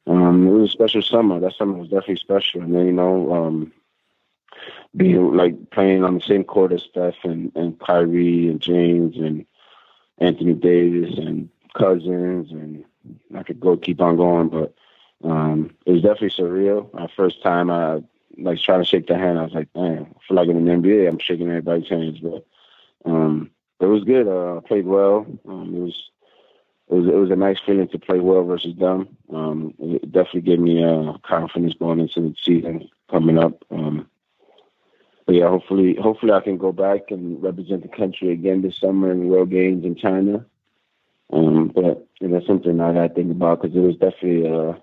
um, 0.06 0.46
it 0.46 0.50
was 0.50 0.70
a 0.70 0.72
special 0.72 1.02
summer. 1.02 1.40
That 1.40 1.54
summer 1.54 1.74
was 1.78 1.88
definitely 1.88 2.16
special. 2.16 2.62
And 2.62 2.74
then, 2.74 2.86
you 2.86 2.92
know, 2.92 3.32
um, 3.32 3.72
being 4.96 5.34
like 5.34 5.70
playing 5.70 6.04
on 6.04 6.14
the 6.14 6.20
same 6.20 6.44
court 6.44 6.72
as 6.72 6.82
Steph 6.82 7.24
and, 7.24 7.52
and 7.54 7.78
Kyrie 7.78 8.48
and 8.48 8.60
James 8.60 9.16
and 9.16 9.46
Anthony 10.18 10.54
Davis 10.54 11.16
and 11.18 11.48
Cousins 11.74 12.50
and 12.50 12.84
I 13.34 13.42
could 13.42 13.60
go 13.60 13.76
keep 13.76 14.00
on 14.00 14.16
going, 14.16 14.48
but 14.48 14.74
um, 15.24 15.74
it 15.86 15.92
was 15.92 16.02
definitely 16.02 16.30
surreal. 16.30 16.92
My 16.92 17.08
first 17.16 17.42
time 17.42 17.70
I 17.70 18.02
like 18.38 18.60
trying 18.60 18.80
to 18.80 18.84
shake 18.84 19.06
the 19.06 19.16
hand, 19.16 19.38
I 19.38 19.44
was 19.44 19.54
like, 19.54 19.68
man, 19.74 20.06
I 20.14 20.18
feel 20.26 20.36
like 20.36 20.48
in 20.48 20.64
the 20.64 20.70
NBA 20.70 21.08
I'm 21.08 21.18
shaking 21.18 21.48
everybody's 21.48 21.88
hands, 21.88 22.20
but 22.20 22.46
um, 23.04 23.50
it 23.80 23.86
was 23.86 24.04
good. 24.04 24.28
Uh, 24.28 24.58
I 24.58 24.60
played 24.60 24.86
well. 24.86 25.26
Um, 25.48 25.74
it 25.74 25.80
was 25.80 26.10
it 26.90 26.94
was 26.94 27.06
it 27.06 27.14
was 27.14 27.30
a 27.30 27.36
nice 27.36 27.58
feeling 27.64 27.88
to 27.88 27.98
play 27.98 28.20
well 28.20 28.44
versus 28.44 28.76
them. 28.76 29.08
Um, 29.32 29.74
it 29.78 30.12
definitely 30.12 30.42
gave 30.42 30.58
me 30.58 30.84
uh, 30.84 31.14
confidence 31.22 31.74
going 31.78 32.00
into 32.00 32.20
the 32.20 32.34
season 32.42 32.88
coming 33.10 33.38
up. 33.38 33.64
Um, 33.70 34.08
but 35.24 35.36
yeah, 35.36 35.48
hopefully, 35.48 35.96
hopefully 36.00 36.32
I 36.32 36.40
can 36.40 36.58
go 36.58 36.72
back 36.72 37.10
and 37.10 37.42
represent 37.42 37.82
the 37.82 37.96
country 37.96 38.32
again 38.32 38.62
this 38.62 38.78
summer 38.78 39.12
in 39.12 39.20
the 39.20 39.26
World 39.26 39.50
Games 39.50 39.84
in 39.84 39.94
China. 39.94 40.44
Um, 41.32 41.68
but 41.74 42.06
you 42.20 42.28
know, 42.28 42.42
something 42.46 42.80
I 42.80 42.92
got 42.92 43.08
to 43.08 43.14
think 43.14 43.30
about 43.30 43.62
because 43.62 43.76
it 43.76 43.80
was 43.80 43.96
definitely 43.96 44.50
uh, 44.50 44.74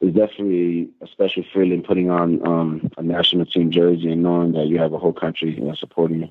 it 0.00 0.04
was 0.06 0.14
definitely 0.14 0.90
a 1.00 1.06
special 1.06 1.44
feeling 1.52 1.82
putting 1.82 2.10
on 2.10 2.46
um, 2.46 2.90
a 2.98 3.02
national 3.02 3.46
team 3.46 3.70
jersey 3.70 4.12
and 4.12 4.22
knowing 4.22 4.52
that 4.52 4.66
you 4.66 4.78
have 4.78 4.92
a 4.92 4.98
whole 4.98 5.12
country 5.12 5.54
you 5.54 5.62
know, 5.62 5.74
supporting 5.74 6.20
you 6.20 6.28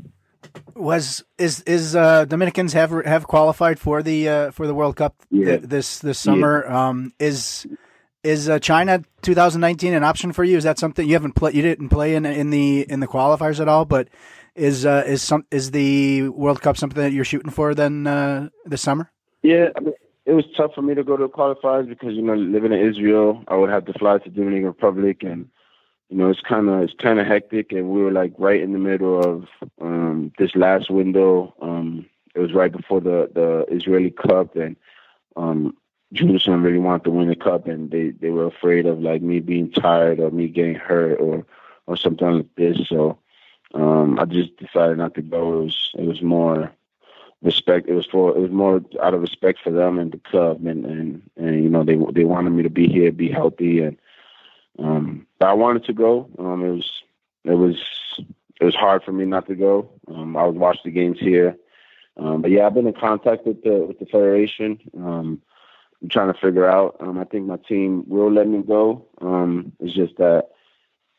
was 0.76 1.24
is 1.38 1.62
is 1.62 1.96
uh, 1.96 2.26
Dominicans 2.26 2.74
have 2.74 2.92
have 3.06 3.28
qualified 3.28 3.80
for 3.80 4.04
the 4.04 4.30
uh, 4.30 4.52
for 4.52 4.68
the 4.68 4.74
World 4.74 4.96
Cup 4.96 5.16
yeah. 5.30 5.46
th- 5.46 5.62
this 5.62 6.00
this 6.00 6.20
summer? 6.20 6.66
Yeah. 6.66 6.88
Um, 6.88 7.14
is 7.20 7.68
is 8.24 8.50
uh, 8.50 8.60
China 8.60 9.04
2019 9.22 9.94
an 9.94 10.04
option 10.04 10.32
for 10.32 10.44
you? 10.44 10.58
Is 10.58 10.64
that 10.64 10.80
something 10.80 11.08
you 11.08 11.14
haven't 11.14 11.34
played? 11.34 11.56
You 11.56 11.62
didn't 11.62 11.90
play 11.90 12.16
in 12.16 12.26
in 12.26 12.50
the 12.50 12.90
in 12.90 13.00
the 13.00 13.08
qualifiers 13.08 13.60
at 13.60 13.68
all, 13.68 13.86
but 13.86 14.08
is 14.56 14.86
uh, 14.86 15.04
is 15.06 15.22
some 15.22 15.46
is 15.52 15.72
the 15.72 16.30
World 16.30 16.62
Cup 16.62 16.78
something 16.78 17.02
that 17.02 17.12
you're 17.12 17.26
shooting 17.26 17.52
for 17.52 17.74
then 17.76 18.08
uh, 18.08 18.50
this 18.66 18.82
summer? 18.82 19.12
Yeah, 19.42 19.68
I 19.76 19.80
mean, 19.82 19.94
it 20.26 20.34
was 20.34 20.46
tough 20.56 20.72
for 20.74 20.82
me 20.82 20.96
to 20.96 21.04
go 21.04 21.18
to 21.18 21.24
the 21.24 21.30
qualifiers 21.30 21.88
because 21.88 22.14
you 22.14 22.22
know 22.22 22.34
living 22.34 22.72
in 22.72 22.80
Israel, 22.80 23.44
I 23.48 23.56
would 23.56 23.70
have 23.70 23.86
to 23.86 23.94
fly 23.94 24.20
to 24.20 24.30
Dominican 24.30 24.68
Republic 24.68 25.24
and 25.24 25.50
you 26.14 26.20
know, 26.20 26.30
it's 26.30 26.42
kind 26.42 26.70
of 26.70 26.84
it's 26.84 26.94
kind 26.94 27.20
of 27.20 27.26
hectic, 27.26 27.72
and 27.72 27.90
we 27.90 28.04
were 28.04 28.12
like 28.12 28.34
right 28.38 28.62
in 28.62 28.72
the 28.72 28.78
middle 28.78 29.20
of 29.20 29.48
um, 29.82 30.32
this 30.38 30.56
last 30.56 30.92
window. 30.92 31.56
Um, 31.60 32.06
it 32.36 32.40
was 32.40 32.54
right 32.54 32.72
before 32.72 33.02
the 33.02 33.32
the 33.34 33.66
Israeli 33.76 34.12
Cup, 34.12 34.56
and 34.56 34.76
um, 35.36 35.76
Jerusalem 36.12 36.62
really 36.62 36.78
wanted 36.78 37.06
to 37.06 37.10
win 37.10 37.30
the 37.30 37.36
cup, 37.36 37.66
and 37.66 37.90
they 37.90 38.12
they 38.12 38.30
were 38.30 38.46
afraid 38.46 38.86
of 38.86 39.00
like 39.00 39.24
me 39.24 39.40
being 39.40 39.72
tired 39.72 40.20
or 40.20 40.30
me 40.30 40.50
getting 40.50 40.76
hurt 40.76 41.20
or 41.20 41.48
or 41.88 41.98
something 41.98 42.28
like 42.28 42.56
this. 42.58 42.88
So 42.88 43.18
um, 43.74 44.20
I 44.20 44.26
just 44.26 44.56
decided 44.58 45.00
not 45.00 45.16
to 45.16 45.24
go. 45.24 45.62
It 45.62 45.64
was 45.64 45.90
it 45.98 46.06
was 46.06 46.22
more 46.22 46.72
respect. 47.42 47.90
It 47.90 47.96
was 47.96 48.06
for 48.06 48.38
it 48.38 48.40
was 48.40 48.52
more 48.52 48.84
out 49.02 49.16
of 49.16 49.22
respect 49.22 49.62
for 49.64 49.72
them 49.72 49.98
and 49.98 50.12
the 50.12 50.20
club, 50.20 50.64
and 50.68 50.86
and 50.86 51.24
and 51.38 51.64
you 51.64 51.70
know 51.72 51.84
they 51.84 51.98
they 52.12 52.24
wanted 52.24 52.52
me 52.52 52.62
to 52.62 52.70
be 52.70 52.88
here, 52.88 53.12
be 53.12 53.32
healthy, 53.32 53.80
and 53.80 53.98
um, 54.80 55.28
but 55.40 55.50
I 55.50 55.54
wanted 55.54 55.86
to 55.86 55.94
go. 55.94 56.30
Um, 56.40 56.64
it 56.64 56.72
was 56.72 56.92
it 57.46 57.54
was 57.54 57.78
it 58.60 58.66
was 58.66 58.76
hard 58.76 59.04
for 59.04 59.12
me 59.12 59.26
not 59.26 59.48
to 59.48 59.56
go. 59.56 59.90
Um, 60.08 60.38
I 60.38 60.46
would 60.46 60.56
watch 60.56 60.78
the 60.84 60.92
games 60.92 61.20
here, 61.20 61.58
um, 62.18 62.42
but 62.42 62.52
yeah, 62.52 62.66
I've 62.66 62.74
been 62.74 62.88
in 62.88 62.94
contact 62.94 63.46
with 63.46 63.64
the 63.64 63.86
with 63.86 64.00
the 64.00 64.06
federation. 64.06 64.80
Um, 64.98 65.42
I'm 66.02 66.10
trying 66.10 66.34
to 66.34 66.40
figure 66.40 66.70
out. 66.70 66.98
Um, 67.00 67.18
I 67.18 67.24
think 67.24 67.46
my 67.46 67.58
team 67.58 68.04
will 68.08 68.32
let 68.32 68.48
me 68.48 68.62
go. 68.62 69.06
Um, 69.22 69.72
it's 69.80 69.96
just 69.96 70.18
that 70.18 70.50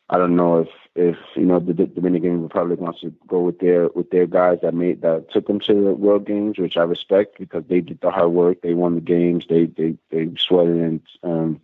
I 0.09 0.17
don't 0.17 0.35
know 0.35 0.61
if 0.61 0.69
if 0.95 1.17
you 1.35 1.45
know 1.45 1.59
the, 1.59 1.73
the 1.73 1.87
Dominican 1.87 2.43
Republic 2.43 2.79
wants 2.79 3.01
to 3.01 3.13
go 3.27 3.41
with 3.41 3.59
their 3.59 3.87
with 3.89 4.11
their 4.11 4.27
guys 4.27 4.59
that 4.61 4.73
made 4.73 5.01
that 5.01 5.31
took 5.31 5.47
them 5.47 5.59
to 5.61 5.73
the 5.73 5.93
World 5.93 6.27
Games, 6.27 6.59
which 6.59 6.77
I 6.77 6.83
respect 6.83 7.39
because 7.39 7.63
they 7.67 7.81
did 7.81 7.99
the 8.01 8.11
hard 8.11 8.31
work. 8.31 8.61
They 8.61 8.75
won 8.75 8.95
the 8.95 9.01
games. 9.01 9.45
They 9.49 9.65
they 9.65 9.97
they 10.11 10.29
sweated 10.37 10.77
and 10.77 11.01
um, 11.23 11.61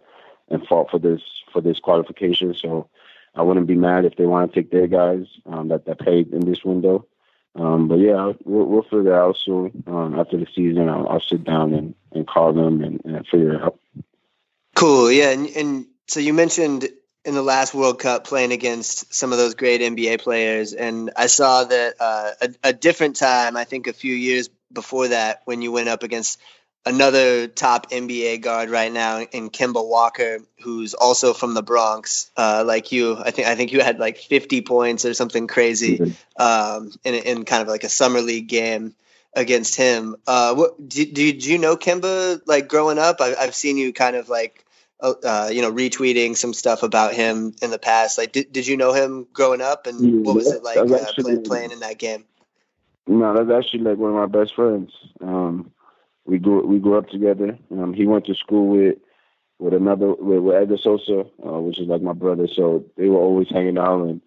and 0.52 0.66
fought 0.68 0.91
for 0.91 0.99
this 0.99 1.22
for 1.52 1.62
this 1.62 1.80
qualification. 1.80 2.54
So 2.54 2.89
I 3.36 3.43
wouldn't 3.43 3.68
be 3.68 3.76
mad 3.76 4.06
if 4.06 4.16
they 4.16 4.26
want 4.26 4.54
to 4.54 4.62
take 4.62 4.72
their 4.72 4.88
guys 4.88 5.26
um, 5.45 5.70
that 5.70 5.86
that 5.86 5.99
played 5.99 6.34
in 6.34 6.45
this 6.45 6.64
window. 6.64 7.08
Um, 7.56 7.88
but 7.88 7.99
yeah, 7.99 8.32
we'll, 8.45 8.66
we'll 8.66 8.84
figure 8.84 9.14
out 9.14 9.38
soon. 9.38 9.84
Um, 9.88 10.18
after 10.18 10.38
the 10.38 10.47
season, 10.56 10.88
I'll, 10.88 11.08
I'll, 11.08 11.20
sit 11.20 11.43
down 11.43 11.74
and, 11.74 11.95
and 12.14 12.26
call 12.26 12.54
them 12.54 12.82
and, 12.82 13.02
and 13.04 13.28
figure 13.28 13.56
it 13.56 13.62
out. 13.62 13.78
Cool. 14.76 15.12
Yeah, 15.12 15.32
and, 15.32 15.47
and 15.49 15.86
so 16.08 16.22
you 16.22 16.34
mentioned 16.34 16.88
in 17.26 17.36
the 17.36 17.41
last 17.41 17.74
World 17.74 17.99
Cup 17.99 18.26
playing 18.26 18.52
against 18.52 19.14
some 19.14 19.32
of 19.32 19.38
those 19.38 19.54
great 19.54 19.82
NBA 19.82 20.22
players, 20.22 20.74
and 20.74 21.12
I 21.16 21.28
saw 21.28 21.66
that 21.66 21.95
uh, 21.99 22.32
a, 22.41 22.70
a, 22.70 22.74
different 22.74 23.18
time. 23.18 23.58
I 23.58 23.66
think 23.66 23.88
a 23.88 23.93
few 23.93 24.16
years 24.16 24.49
before 24.72 25.10
that, 25.10 25.41
when 25.45 25.62
you 25.62 25.72
went 25.72 25.89
up 25.89 26.04
against 26.04 26.39
another 26.86 27.48
top 27.48 27.92
NBA 27.92 28.42
guard 28.42 28.70
right 28.70 28.92
now 28.92 29.22
in 29.22 29.50
Kemba 29.50 29.88
Walker, 29.88 30.40
who's 30.62 30.94
also 30.94 31.34
from 31.34 31.54
the 31.54 31.62
Bronx, 31.62 32.32
uh, 32.38 32.64
like 32.66 32.92
you. 32.92 33.18
I 33.18 33.32
think 33.32 33.48
I 33.48 33.56
think 33.56 33.72
you 33.72 33.82
had 33.82 34.00
like 34.00 34.18
50 34.18 34.62
points 34.62 35.06
or 35.06 35.14
something 35.14 35.48
crazy 35.48 36.00
mm-hmm. 36.00 36.42
um, 36.42 36.92
in 37.04 37.16
in 37.16 37.46
kind 37.46 37.62
of 37.62 37.68
like 37.68 37.84
a 37.84 37.90
summer 37.90 38.22
league 38.22 38.48
game 38.48 38.96
against 39.34 39.76
him. 39.76 40.16
Uh, 40.28 40.54
what 40.56 40.90
did, 40.90 41.14
did 41.14 41.46
you 41.46 41.58
know 41.58 41.78
Kemba 41.78 42.42
like 42.46 42.68
growing 42.68 43.00
up? 43.00 43.18
I, 43.22 43.36
I've 43.36 43.56
seen 43.56 43.78
you 43.78 43.94
kind 43.94 44.16
of 44.16 44.30
like 44.30 44.66
uh, 45.02 45.14
uh, 45.24 45.50
you 45.52 45.64
know, 45.64 45.72
retweeting 45.72 46.38
some 46.38 46.54
stuff 46.54 46.84
about 46.84 47.14
him 47.14 47.56
in 47.62 47.72
the 47.72 47.80
past. 47.80 48.20
Like, 48.20 48.34
did, 48.34 48.52
did 48.52 48.68
you 48.68 48.78
know 48.78 48.94
him 48.94 49.26
growing 49.34 49.60
up, 49.60 49.88
and 49.88 50.00
yeah, 50.00 50.22
what 50.22 50.36
was 50.36 50.52
it 50.52 50.64
like 50.64 50.78
uh, 50.78 51.12
play, 51.18 51.38
playing 51.40 51.72
in 51.72 51.80
that 51.80 51.98
game? 51.98 52.26
No, 53.08 53.34
that's 53.34 53.66
actually 53.66 53.80
like 53.80 53.98
one 53.98 54.12
of 54.12 54.16
my 54.16 54.28
best 54.28 54.54
friends. 54.54 54.92
Um, 55.20 55.72
we 56.26 56.38
grew 56.40 56.66
we 56.66 56.80
grew 56.80 56.98
up 56.98 57.10
together. 57.10 57.58
Um, 57.72 57.94
he 57.94 58.06
went 58.06 58.26
to 58.26 58.36
school 58.36 58.68
with 58.68 58.98
with 59.60 59.74
another 59.74 60.14
with, 60.14 60.40
with 60.44 60.56
Edgar 60.56 60.78
Sosa, 60.78 61.26
uh, 61.46 61.60
which 61.60 61.80
is 61.80 61.88
like 61.88 62.02
my 62.02 62.14
brother. 62.14 62.48
So 62.54 62.84
they 62.98 63.08
were 63.08 63.20
always 63.20 63.48
hanging 63.50 63.78
out, 63.78 64.04
and 64.04 64.22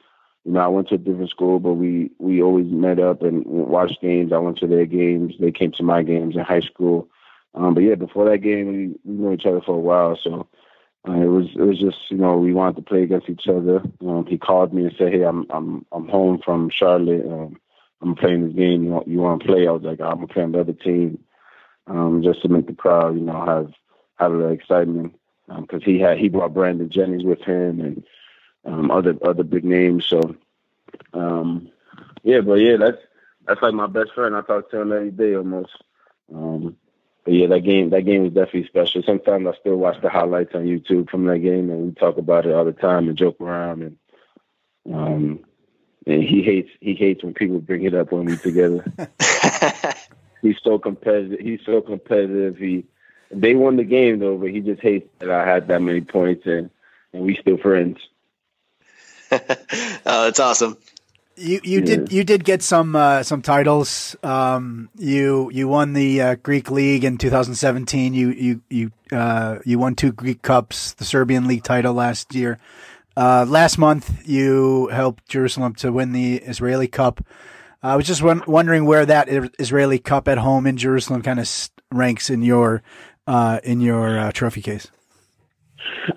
you 0.44 0.52
know, 0.52 0.60
I 0.60 0.68
went 0.68 0.88
to 0.88 0.96
a 0.96 0.98
different 0.98 1.30
school, 1.30 1.58
but 1.58 1.74
we 1.74 2.10
we 2.18 2.42
always 2.42 2.66
met 2.66 2.98
up 2.98 3.22
and 3.22 3.44
watched 3.46 4.00
games. 4.00 4.32
I 4.32 4.38
went 4.38 4.58
to 4.58 4.66
their 4.66 4.86
games. 4.86 5.34
They 5.40 5.52
came 5.52 5.72
to 5.72 5.82
my 5.82 6.02
games 6.02 6.36
in 6.36 6.42
high 6.42 6.60
school. 6.60 7.08
Um, 7.54 7.74
but 7.74 7.84
yeah, 7.84 7.94
before 7.94 8.28
that 8.28 8.38
game, 8.38 8.66
we, 8.66 8.88
we 9.04 9.18
knew 9.18 9.32
each 9.32 9.46
other 9.46 9.60
for 9.60 9.76
a 9.76 9.80
while. 9.80 10.18
So 10.22 10.48
uh, 11.08 11.12
it 11.12 11.26
was 11.26 11.46
it 11.54 11.62
was 11.62 11.78
just 11.78 11.96
you 12.10 12.16
know 12.16 12.36
we 12.36 12.52
wanted 12.52 12.76
to 12.76 12.82
play 12.82 13.02
against 13.02 13.28
each 13.28 13.46
other. 13.48 13.82
Um, 14.00 14.26
he 14.26 14.38
called 14.38 14.72
me 14.72 14.84
and 14.84 14.94
said, 14.98 15.12
"Hey, 15.12 15.22
I'm 15.22 15.46
I'm 15.50 15.84
I'm 15.92 16.08
home 16.08 16.40
from 16.44 16.70
Charlotte. 16.70 17.24
Um, 17.26 17.60
I'm 18.02 18.14
playing 18.14 18.46
this 18.46 18.56
game. 18.56 18.84
You 18.84 18.90
want 18.90 19.08
you 19.08 19.18
want 19.18 19.42
to 19.42 19.46
play?" 19.46 19.66
I 19.66 19.70
was 19.70 19.82
like, 19.82 20.00
"I'm 20.00 20.16
gonna 20.16 20.26
play 20.26 20.46
the 20.46 20.60
other 20.60 20.72
team, 20.72 21.18
um, 21.86 22.22
just 22.22 22.42
to 22.42 22.48
make 22.48 22.66
the 22.66 22.74
crowd 22.74 23.14
you 23.14 23.20
know 23.20 23.44
have 23.44 23.72
have 24.16 24.32
little 24.32 24.52
excitement." 24.52 25.18
Because 25.46 25.82
um, 25.82 25.92
he 25.92 25.98
had 25.98 26.18
he 26.18 26.28
brought 26.28 26.54
Brandon 26.54 26.88
Jennings 26.88 27.24
with 27.24 27.42
him 27.42 27.80
and 27.80 28.04
um, 28.64 28.90
other 28.90 29.14
other 29.24 29.42
big 29.42 29.64
names. 29.64 30.06
So 30.06 30.36
um, 31.12 31.70
yeah, 32.22 32.40
but 32.40 32.54
yeah, 32.54 32.76
that's 32.78 32.98
that's 33.46 33.62
like 33.62 33.74
my 33.74 33.86
best 33.86 34.12
friend. 34.14 34.34
I 34.34 34.42
talk 34.42 34.70
to 34.70 34.80
him 34.80 34.92
every 34.92 35.10
day 35.10 35.34
almost. 35.34 35.72
Um, 36.34 36.76
but 37.24 37.34
yeah, 37.34 37.46
that 37.48 37.60
game 37.60 37.90
that 37.90 38.02
game 38.02 38.22
was 38.22 38.32
definitely 38.32 38.66
special. 38.66 39.02
Sometimes 39.02 39.46
I 39.46 39.52
still 39.58 39.76
watch 39.76 40.00
the 40.02 40.10
highlights 40.10 40.54
on 40.54 40.64
YouTube 40.64 41.10
from 41.10 41.24
that 41.26 41.38
game, 41.38 41.70
and 41.70 41.86
we 41.86 41.92
talk 41.92 42.16
about 42.16 42.46
it 42.46 42.54
all 42.54 42.64
the 42.64 42.72
time 42.72 43.08
and 43.08 43.16
joke 43.16 43.40
around. 43.40 43.82
And 43.82 43.96
um, 44.94 45.44
and 46.06 46.22
he 46.22 46.42
hates 46.42 46.70
he 46.80 46.94
hates 46.94 47.24
when 47.24 47.34
people 47.34 47.60
bring 47.60 47.84
it 47.84 47.94
up 47.94 48.12
when 48.12 48.26
we're 48.26 48.36
together. 48.36 48.84
he's 50.44 50.56
so 50.62 50.78
competitive. 50.78 51.40
He's 51.40 51.60
so 51.64 51.80
competitive. 51.80 52.56
He 52.56 52.84
they 53.30 53.54
won 53.54 53.76
the 53.76 53.84
game 53.84 54.18
though, 54.20 54.36
but 54.36 54.50
he 54.50 54.60
just 54.60 54.80
hates 54.80 55.08
that 55.18 55.30
I 55.30 55.46
had 55.46 55.68
that 55.68 55.82
many 55.82 56.02
points 56.02 56.46
and 56.46 56.70
and 57.12 57.24
we 57.24 57.36
still 57.40 57.58
friends. 57.58 57.98
oh, 59.32 59.38
that's 60.04 60.40
awesome. 60.40 60.76
You 61.36 61.60
you 61.64 61.80
yeah. 61.80 61.86
did 61.86 62.12
you 62.12 62.22
did 62.22 62.44
get 62.44 62.62
some 62.62 62.94
uh, 62.94 63.24
some 63.24 63.42
titles. 63.42 64.14
Um, 64.22 64.88
you 64.96 65.50
you 65.52 65.66
won 65.66 65.92
the 65.94 66.20
uh, 66.20 66.34
Greek 66.36 66.70
League 66.70 67.04
in 67.04 67.18
2017. 67.18 68.14
You 68.14 68.30
you 68.30 68.60
you 68.70 68.92
uh, 69.10 69.58
you 69.64 69.78
won 69.78 69.96
two 69.96 70.12
Greek 70.12 70.42
Cups, 70.42 70.92
the 70.92 71.04
Serbian 71.04 71.48
League 71.48 71.64
title 71.64 71.94
last 71.94 72.34
year. 72.34 72.58
Uh, 73.16 73.46
last 73.48 73.78
month, 73.78 74.26
you 74.28 74.88
helped 74.88 75.28
Jerusalem 75.28 75.74
to 75.76 75.92
win 75.92 76.12
the 76.12 76.36
Israeli 76.36 76.88
Cup. 76.88 77.24
I 77.84 77.96
was 77.96 78.06
just 78.06 78.22
wondering 78.22 78.86
where 78.86 79.04
that 79.04 79.28
Israeli 79.58 79.98
Cup 79.98 80.26
at 80.26 80.38
home 80.38 80.66
in 80.66 80.78
Jerusalem 80.78 81.20
kind 81.20 81.38
of 81.38 81.70
ranks 81.92 82.30
in 82.30 82.42
your 82.42 82.82
uh, 83.26 83.60
in 83.62 83.82
your 83.82 84.18
uh, 84.18 84.32
trophy 84.32 84.62
case. 84.62 84.90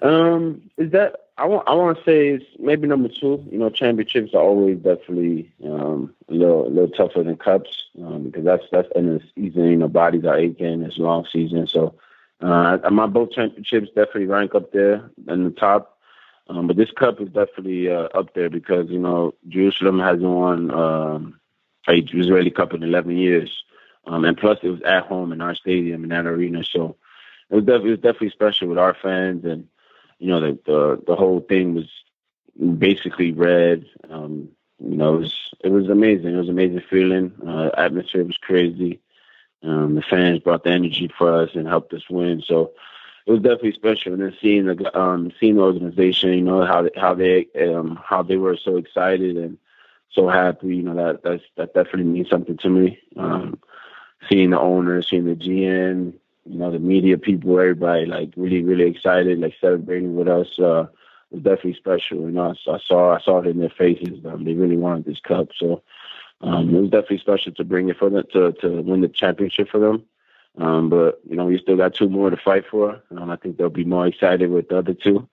Um, 0.01 0.61
is 0.77 0.91
that 0.91 1.17
I 1.37 1.45
want 1.45 1.67
I 1.67 1.73
want 1.73 1.97
to 1.97 2.03
say 2.05 2.29
it's 2.29 2.45
maybe 2.57 2.87
number 2.87 3.09
two. 3.09 3.45
You 3.51 3.57
know, 3.57 3.69
championships 3.69 4.33
are 4.33 4.41
always 4.41 4.77
definitely 4.77 5.51
um, 5.65 6.15
a 6.29 6.33
little 6.33 6.67
a 6.67 6.69
little 6.69 6.89
tougher 6.89 7.21
than 7.21 7.35
cups 7.35 7.83
um, 8.01 8.23
because 8.23 8.45
that's 8.45 8.63
that's 8.71 8.87
in 8.95 9.17
the 9.17 9.21
season. 9.35 9.65
You 9.65 9.75
know, 9.75 9.89
bodies 9.89 10.23
are 10.23 10.37
aching. 10.37 10.83
It's 10.83 10.97
long 10.97 11.27
season, 11.29 11.67
so 11.67 11.95
uh, 12.39 12.77
my 12.89 13.07
both 13.07 13.31
championships 13.31 13.89
definitely 13.89 14.27
rank 14.27 14.55
up 14.55 14.71
there 14.71 15.11
in 15.27 15.43
the 15.43 15.51
top. 15.51 15.99
Um, 16.47 16.67
but 16.67 16.77
this 16.77 16.91
cup 16.91 17.19
is 17.19 17.27
definitely 17.27 17.89
uh, 17.89 18.07
up 18.13 18.33
there 18.35 18.49
because 18.49 18.89
you 18.89 18.99
know 18.99 19.33
Jerusalem 19.49 19.99
hasn't 19.99 20.23
won 20.29 20.71
um, 20.71 21.39
a 21.87 21.93
Israeli 22.13 22.51
Cup 22.51 22.73
in 22.73 22.83
11 22.83 23.17
years, 23.17 23.63
um, 24.05 24.25
and 24.25 24.37
plus 24.37 24.59
it 24.63 24.69
was 24.69 24.81
at 24.81 25.03
home 25.05 25.31
in 25.31 25.41
our 25.41 25.55
stadium 25.55 26.03
in 26.03 26.09
that 26.09 26.25
arena, 26.25 26.63
so 26.63 26.95
it 27.49 27.55
was, 27.55 27.65
def- 27.65 27.83
it 27.83 27.89
was 27.89 27.99
definitely 27.99 28.29
special 28.29 28.67
with 28.67 28.77
our 28.77 28.93
fans 28.93 29.45
and 29.45 29.67
you 30.19 30.27
know, 30.27 30.39
the 30.39 30.59
the, 30.65 31.03
the 31.07 31.15
whole 31.15 31.41
thing 31.41 31.73
was 31.75 31.89
basically 32.77 33.31
red. 33.31 33.85
Um, 34.09 34.49
you 34.79 34.97
know, 34.97 35.15
it 35.15 35.19
was 35.19 35.53
it 35.63 35.69
was 35.69 35.89
amazing. 35.89 36.33
It 36.33 36.39
was 36.39 36.49
amazing 36.49 36.83
feeling. 36.89 37.33
Uh, 37.45 37.69
atmosphere 37.77 38.23
was 38.23 38.37
crazy. 38.37 38.99
Um, 39.63 39.95
the 39.95 40.01
fans 40.01 40.39
brought 40.39 40.63
the 40.63 40.71
energy 40.71 41.09
for 41.17 41.33
us 41.33 41.49
and 41.55 41.67
helped 41.67 41.93
us 41.93 42.09
win. 42.09 42.43
So 42.45 42.71
it 43.25 43.31
was 43.31 43.41
definitely 43.41 43.73
special. 43.73 44.13
And 44.13 44.21
then 44.21 44.37
seeing 44.39 44.65
the 44.65 44.99
um, 44.99 45.31
seeing 45.39 45.55
the 45.55 45.61
organization, 45.61 46.33
you 46.33 46.41
know 46.41 46.65
how 46.65 46.87
how 46.95 47.13
they 47.13 47.47
um, 47.59 47.99
how 48.03 48.23
they 48.23 48.37
were 48.37 48.57
so 48.57 48.77
excited 48.77 49.37
and 49.37 49.57
so 50.11 50.27
happy. 50.27 50.75
You 50.75 50.83
know 50.83 50.95
that 50.95 51.23
that's 51.23 51.43
that 51.57 51.73
definitely 51.73 52.05
means 52.05 52.29
something 52.29 52.57
to 52.57 52.69
me. 52.69 52.99
Um, 53.15 53.59
seeing 54.29 54.51
the 54.51 54.59
owner, 54.59 55.01
seeing 55.01 55.25
the 55.25 55.35
GM, 55.35 56.13
you 56.45 56.57
know, 56.57 56.71
the 56.71 56.79
media 56.79 57.17
people, 57.17 57.59
everybody 57.59 58.05
like 58.05 58.31
really, 58.35 58.63
really 58.63 58.85
excited, 58.85 59.39
like 59.39 59.55
celebrating 59.59 60.15
with 60.15 60.27
us. 60.27 60.59
Uh, 60.59 60.87
was 61.31 61.43
definitely 61.43 61.75
special. 61.75 62.21
You 62.21 62.31
know, 62.31 62.53
I, 62.67 62.71
I 62.71 62.79
saw 62.85 63.15
I 63.15 63.21
saw 63.21 63.39
it 63.39 63.47
in 63.47 63.59
their 63.59 63.69
faces. 63.69 64.25
Um, 64.25 64.45
they 64.45 64.53
really 64.53 64.77
wanted 64.77 65.05
this 65.05 65.19
cup, 65.19 65.49
so 65.57 65.83
um, 66.41 66.73
it 66.73 66.81
was 66.81 66.89
definitely 66.89 67.19
special 67.19 67.51
to 67.53 67.63
bring 67.63 67.89
it 67.89 67.97
for 67.97 68.09
them 68.09 68.23
to 68.33 68.53
to 68.53 68.81
win 68.81 69.01
the 69.01 69.09
championship 69.09 69.69
for 69.69 69.79
them. 69.79 70.03
Um, 70.57 70.89
but 70.89 71.19
you 71.29 71.35
know, 71.35 71.45
we 71.45 71.59
still 71.59 71.77
got 71.77 71.93
two 71.93 72.09
more 72.09 72.29
to 72.29 72.37
fight 72.37 72.65
for. 72.69 73.01
Um, 73.11 73.29
I 73.29 73.35
think 73.35 73.57
they'll 73.57 73.69
be 73.69 73.85
more 73.85 74.07
excited 74.07 74.49
with 74.49 74.69
the 74.69 74.79
other 74.79 74.93
two. 74.93 75.27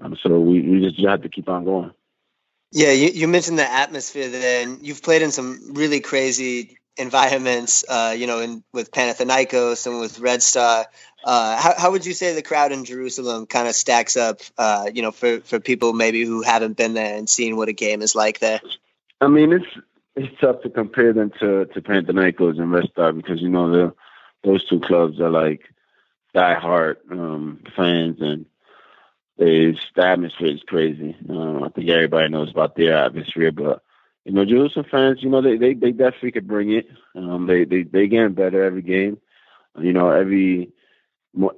Um, 0.00 0.16
so 0.20 0.40
we, 0.40 0.60
we 0.60 0.80
just 0.80 1.00
have 1.06 1.22
to 1.22 1.28
keep 1.28 1.48
on 1.48 1.64
going. 1.64 1.92
Yeah, 2.72 2.92
you, 2.92 3.08
you 3.08 3.28
mentioned 3.28 3.58
the 3.58 3.70
atmosphere 3.70 4.28
there, 4.28 4.62
and 4.62 4.84
you've 4.86 5.02
played 5.02 5.22
in 5.22 5.30
some 5.30 5.74
really 5.74 6.00
crazy 6.00 6.78
environments, 6.96 7.84
uh, 7.88 8.14
you 8.16 8.26
know, 8.26 8.40
in, 8.40 8.64
with 8.72 8.90
Panathinaikos 8.90 9.86
and 9.86 10.00
with 10.00 10.18
Red 10.18 10.42
Star. 10.42 10.86
Uh, 11.24 11.60
how, 11.60 11.74
how 11.76 11.90
would 11.90 12.06
you 12.06 12.12
say 12.12 12.34
the 12.34 12.42
crowd 12.42 12.72
in 12.72 12.84
Jerusalem 12.84 13.46
kind 13.46 13.68
of 13.68 13.74
stacks 13.74 14.16
up, 14.16 14.40
uh, 14.58 14.88
you 14.92 15.02
know, 15.02 15.10
for, 15.10 15.40
for 15.40 15.60
people 15.60 15.92
maybe 15.92 16.24
who 16.24 16.42
haven't 16.42 16.76
been 16.76 16.94
there 16.94 17.16
and 17.16 17.28
seen 17.28 17.56
what 17.56 17.68
a 17.68 17.72
game 17.72 18.02
is 18.02 18.14
like 18.14 18.38
there? 18.38 18.60
I 19.20 19.28
mean, 19.28 19.52
it's 19.52 19.66
it's 20.14 20.40
tough 20.40 20.62
to 20.62 20.70
compare 20.70 21.12
them 21.12 21.30
to 21.40 21.66
to 21.66 21.80
Panathinaikos 21.80 22.58
and 22.58 22.72
Red 22.72 22.88
Star 22.90 23.12
because 23.12 23.40
you 23.40 23.48
know 23.48 23.70
the 23.70 23.94
those 24.44 24.66
two 24.66 24.80
clubs 24.80 25.20
are 25.20 25.30
like 25.30 25.62
diehard 26.34 26.96
um, 27.10 27.62
fans, 27.74 28.20
and 28.20 28.46
it's, 29.38 29.80
the 29.94 30.06
atmosphere 30.06 30.54
is 30.54 30.62
crazy. 30.66 31.16
Um, 31.28 31.64
I 31.64 31.68
think 31.68 31.88
everybody 31.88 32.30
knows 32.30 32.50
about 32.50 32.76
their 32.76 32.96
atmosphere, 32.96 33.52
but 33.52 33.82
you 34.24 34.32
know, 34.32 34.44
Jerusalem 34.44 34.86
fans, 34.90 35.22
you 35.22 35.30
know, 35.30 35.40
they 35.40 35.56
they, 35.56 35.74
they 35.74 35.92
definitely 35.92 36.32
could 36.32 36.48
bring 36.48 36.72
it. 36.72 36.88
Um, 37.14 37.46
they 37.46 37.64
they 37.64 37.82
they 37.84 38.08
getting 38.08 38.34
better 38.34 38.64
every 38.64 38.82
game. 38.82 39.18
You 39.78 39.92
know, 39.92 40.10
every 40.10 40.72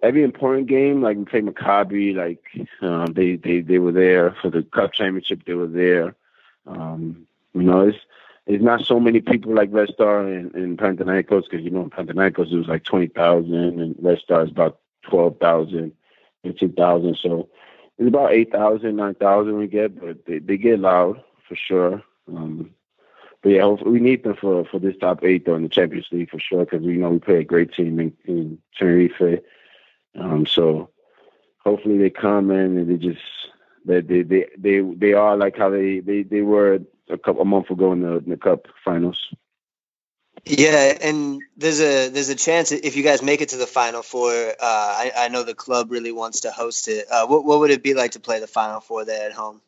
every 0.03 0.23
important 0.23 0.67
game, 0.67 1.01
like 1.01 1.17
we 1.17 1.25
played 1.25 1.47
Maccabi, 1.47 2.15
like 2.15 2.45
um, 2.83 3.07
they 3.15 3.37
they 3.37 3.61
they 3.61 3.79
were 3.79 3.93
there 3.93 4.37
for 4.43 4.51
the 4.51 4.63
cup 4.63 4.93
championship. 4.93 5.45
They 5.47 5.55
were 5.55 5.67
there. 5.67 6.15
Um, 6.67 7.27
you 7.55 7.63
know, 7.63 7.89
it's 7.89 7.99
it's 8.47 8.63
not 8.63 8.85
so 8.85 8.99
many 8.99 9.21
people 9.21 9.55
like 9.55 9.69
Red 9.73 9.89
Star 9.91 10.27
and, 10.27 10.55
and 10.55 10.79
Panathinaikos 10.79 11.45
because 11.49 11.65
you 11.65 11.71
know 11.71 11.83
in 11.83 11.91
Panathinaikos 11.91 12.53
it 12.53 12.57
was 12.57 12.69
like 12.69 12.85
twenty 12.85 13.07
thousand 13.07 13.81
and 13.81 13.95
Red 14.01 14.19
Star 14.19 14.45
is 14.45 14.51
about 14.51 14.81
twelve 15.03 15.39
thousand. 15.39 15.93
thousand, 15.93 15.93
fifteen 16.43 16.73
thousand. 16.73 17.19
So 17.23 17.49
it's 17.99 18.09
about 18.09 18.33
eight 18.33 18.53
thousand, 18.53 18.97
nine 18.97 19.15
thousand 19.15 19.59
we 19.59 19.67
get, 19.67 20.01
but 20.01 20.25
they, 20.27 20.39
they 20.39 20.57
get 20.57 20.79
loud 20.79 21.23
for 21.49 21.57
sure. 21.57 22.03
Um, 22.29 22.71
but 23.43 23.51
yeah, 23.51 23.67
we 23.67 24.01
need 24.01 24.25
them 24.25 24.37
for 24.37 24.65
for 24.65 24.79
this 24.79 24.97
top 25.01 25.25
eight 25.25 25.47
though 25.47 25.57
in 25.57 25.63
the 25.63 25.69
Champions 25.69 26.09
League 26.11 26.31
for 26.31 26.41
sure 26.41 26.65
because 26.65 26.85
we 26.85 26.97
know 26.97 27.11
we 27.11 27.19
play 27.19 27.37
a 27.37 27.45
great 27.45 27.73
team 27.73 27.99
in, 28.01 28.13
in 28.25 28.59
Tenerife. 28.77 29.43
Um, 30.19 30.47
so 30.47 30.91
hopefully 31.65 31.99
they 31.99 32.11
come 32.11 32.51
in 32.51 32.79
and 32.79 32.91
they 32.91 32.97
just 32.97 33.21
they 33.85 34.01
they 34.01 34.23
they 34.23 34.47
they, 34.57 34.81
they 34.81 35.13
are 35.13 35.37
like 35.37 35.57
how 35.57 35.71
they, 35.71 36.01
they, 36.01 36.23
they 36.23 36.43
were 36.43 36.81
a 37.11 37.19
couple 37.19 37.43
a 37.43 37.45
month 37.45 37.71
ago 37.71 37.93
in 37.93 38.03
the 38.03 38.19
in 38.19 38.31
the 38.31 38.37
Cup 38.37 38.67
finals. 38.85 39.29
Yeah, 40.45 40.97
and 41.01 41.43
there's 41.57 41.81
a 41.81 42.09
there's 42.09 42.29
a 42.29 42.35
chance 42.35 42.73
if 42.73 42.97
you 42.97 43.03
guys 43.03 43.23
make 43.23 43.41
it 43.41 43.51
to 43.51 43.57
the 43.57 43.67
final 43.67 44.03
four. 44.03 44.31
Uh, 44.31 44.55
I, 44.61 45.13
I 45.17 45.29
know 45.29 45.43
the 45.43 45.55
club 45.55 45.91
really 45.91 46.13
wants 46.13 46.41
to 46.41 46.51
host 46.51 46.89
it. 46.89 47.07
Uh, 47.11 47.27
what 47.27 47.45
what 47.45 47.61
would 47.61 47.71
it 47.71 47.83
be 47.83 47.95
like 47.95 48.13
to 48.13 48.21
play 48.21 48.41
the 48.41 48.47
final 48.47 48.81
four 48.81 49.05
there 49.05 49.27
at 49.27 49.33
home? 49.33 49.61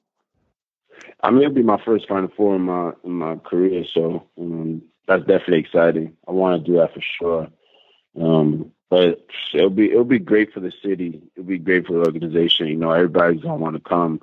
I 1.22 1.30
mean, 1.30 1.42
it'll 1.42 1.54
be 1.54 1.62
my 1.62 1.82
first 1.84 2.08
final 2.08 2.30
four 2.36 2.56
in 2.56 2.62
my 2.62 2.92
in 3.04 3.12
my 3.12 3.36
career, 3.36 3.84
so 3.92 4.26
um, 4.38 4.82
that's 5.06 5.26
definitely 5.26 5.58
exciting. 5.58 6.16
I 6.26 6.32
want 6.32 6.64
to 6.64 6.70
do 6.70 6.78
that 6.78 6.94
for 6.94 7.00
sure. 7.00 7.48
Um, 8.20 8.72
but 8.88 9.26
it'll 9.54 9.70
be 9.70 9.90
it'll 9.90 10.04
be 10.04 10.18
great 10.18 10.52
for 10.52 10.60
the 10.60 10.72
city. 10.82 11.22
It'll 11.34 11.46
be 11.46 11.58
great 11.58 11.86
for 11.86 11.94
the 11.94 12.00
organization. 12.00 12.66
You 12.66 12.76
know, 12.76 12.90
everybody's 12.90 13.42
gonna 13.42 13.56
want 13.56 13.76
to 13.76 13.80
come. 13.80 14.20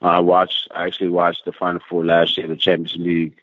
I 0.00 0.20
watched. 0.20 0.68
I 0.70 0.86
actually 0.86 1.10
watched 1.10 1.44
the 1.44 1.52
Final 1.52 1.80
Four 1.88 2.04
last 2.04 2.36
year, 2.36 2.46
the 2.46 2.56
Champions 2.56 2.96
League, 2.96 3.34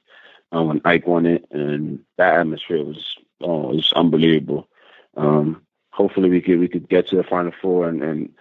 um, 0.52 0.68
when 0.68 0.82
AEK 0.82 1.08
won 1.08 1.26
it, 1.26 1.46
and 1.52 2.00
that 2.18 2.36
atmosphere 2.36 2.84
was 2.84 3.16
oh, 3.42 3.72
it 3.72 3.76
was 3.76 3.94
unbelievable. 3.96 4.68
Um, 5.18 5.62
hopefully, 5.92 6.30
we 6.30 6.42
could 6.42 6.60
we 6.60 6.68
could 6.68 6.90
get 6.90 7.08
to 7.08 7.16
the 7.16 7.24
Final 7.24 7.52
Four, 7.62 7.88
and, 7.88 8.04
and 8.04 8.34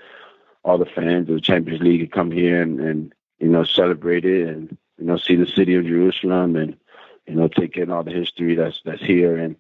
all 0.63 0.79
the 0.79 0.87
fans 0.87 1.29
of 1.29 1.35
the 1.35 1.41
Champions 1.41 1.83
League 1.83 2.01
could 2.01 2.13
come 2.13 2.31
here 2.31 2.63
and, 2.63 2.81
and 2.81 3.15
you 3.39 3.49
know 3.49 3.65
celebrate 3.65 4.25
it, 4.25 4.49
and 4.49 4.77
you 4.99 5.07
know 5.07 5.17
see 5.17 5.37
the 5.37 5.47
city 5.47 5.75
of 5.75 5.87
Jerusalem, 5.87 6.57
and 6.57 6.77
you 7.27 7.35
know 7.35 7.49
take 7.49 7.77
in 7.77 7.91
all 7.91 8.05
the 8.05 8.13
history 8.13 8.55
that's 8.55 8.81
that's 8.85 9.03
here. 9.03 9.37
And 9.37 9.57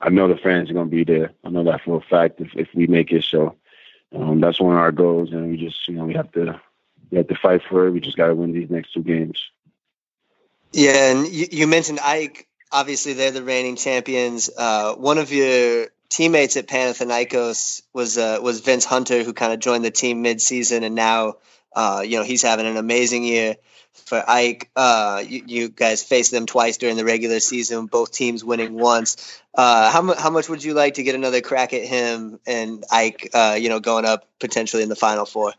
I 0.00 0.10
know 0.10 0.28
the 0.28 0.36
fans 0.36 0.70
are 0.70 0.74
gonna 0.74 0.90
be 0.90 1.04
there. 1.04 1.32
I 1.44 1.50
know 1.50 1.64
that 1.64 1.82
for 1.82 1.98
a 1.98 2.00
fact 2.00 2.40
if 2.40 2.54
if 2.54 2.68
we 2.74 2.86
make 2.86 3.12
it. 3.12 3.24
So 3.24 3.56
um, 4.14 4.40
that's 4.40 4.60
one 4.60 4.74
of 4.74 4.80
our 4.80 4.92
goals, 4.92 5.32
and 5.32 5.50
we 5.50 5.56
just 5.56 5.86
you 5.88 5.94
know 5.94 6.04
we 6.04 6.14
have 6.14 6.30
to 6.32 6.60
we 7.10 7.18
have 7.18 7.28
to 7.28 7.36
fight 7.36 7.62
for 7.68 7.86
it. 7.86 7.90
We 7.90 8.00
just 8.00 8.16
got 8.16 8.28
to 8.28 8.34
win 8.34 8.52
these 8.52 8.70
next 8.70 8.92
two 8.92 9.02
games. 9.02 9.40
Yeah, 10.74 11.12
and 11.12 11.28
you, 11.28 11.46
you, 11.52 11.66
mentioned 11.68 12.00
AEK. 12.00 12.48
Obviously, 12.72 13.12
they're 13.12 13.30
the 13.30 13.44
reigning 13.44 13.76
champions. 13.76 14.50
Uh, 14.50 14.94
one 14.94 15.18
of 15.18 15.32
your 15.32 15.86
teammates 16.08 16.56
at 16.56 16.66
Panathinaikos 16.66 17.82
was 17.92 18.18
uh, 18.18 18.40
was 18.42 18.58
Vince 18.58 18.84
Hunter, 18.84 19.22
who 19.22 19.32
kind 19.32 19.52
of 19.52 19.60
joined 19.60 19.84
the 19.84 19.92
team 19.92 20.22
mid-season, 20.22 20.82
and 20.82 20.96
now 20.96 21.34
uh, 21.76 22.02
you 22.04 22.18
know 22.18 22.24
he's 22.24 22.42
having 22.42 22.66
an 22.66 22.76
amazing 22.76 23.22
year 23.22 23.54
for 23.92 24.20
AEK. 24.26 24.68
Uh, 24.74 25.22
you, 25.24 25.44
you, 25.46 25.68
guys 25.68 26.02
faced 26.02 26.32
them 26.32 26.44
twice 26.44 26.76
during 26.76 26.96
the 26.96 27.04
regular 27.04 27.38
season, 27.38 27.86
both 27.86 28.10
teams 28.10 28.44
winning 28.44 28.74
once. 28.74 29.40
Uh, 29.54 29.92
how, 29.92 30.12
how 30.14 30.30
much 30.30 30.48
would 30.48 30.64
you 30.64 30.74
like 30.74 30.94
to 30.94 31.04
get 31.04 31.14
another 31.14 31.40
crack 31.40 31.72
at 31.72 31.84
him 31.84 32.40
and 32.48 32.84
AEK? 32.92 33.28
Uh, 33.32 33.54
you 33.54 33.68
know, 33.68 33.78
going 33.78 34.04
up 34.06 34.26
potentially 34.40 34.82
in 34.82 34.88
the 34.88 34.96
final 34.96 35.24
four. 35.24 35.52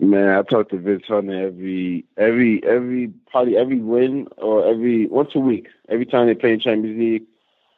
Man, 0.00 0.28
I 0.28 0.42
talk 0.42 0.68
to 0.70 0.78
Vince 0.78 1.04
Hunter 1.08 1.46
every 1.46 2.04
every 2.16 2.62
every 2.64 3.08
probably 3.30 3.56
every 3.56 3.80
win 3.80 4.28
or 4.36 4.64
every 4.66 5.06
once 5.06 5.30
a 5.34 5.40
week. 5.40 5.68
Every 5.88 6.06
time 6.06 6.28
they 6.28 6.34
play 6.34 6.52
in 6.52 6.60
Champions 6.60 6.98
League, 6.98 7.24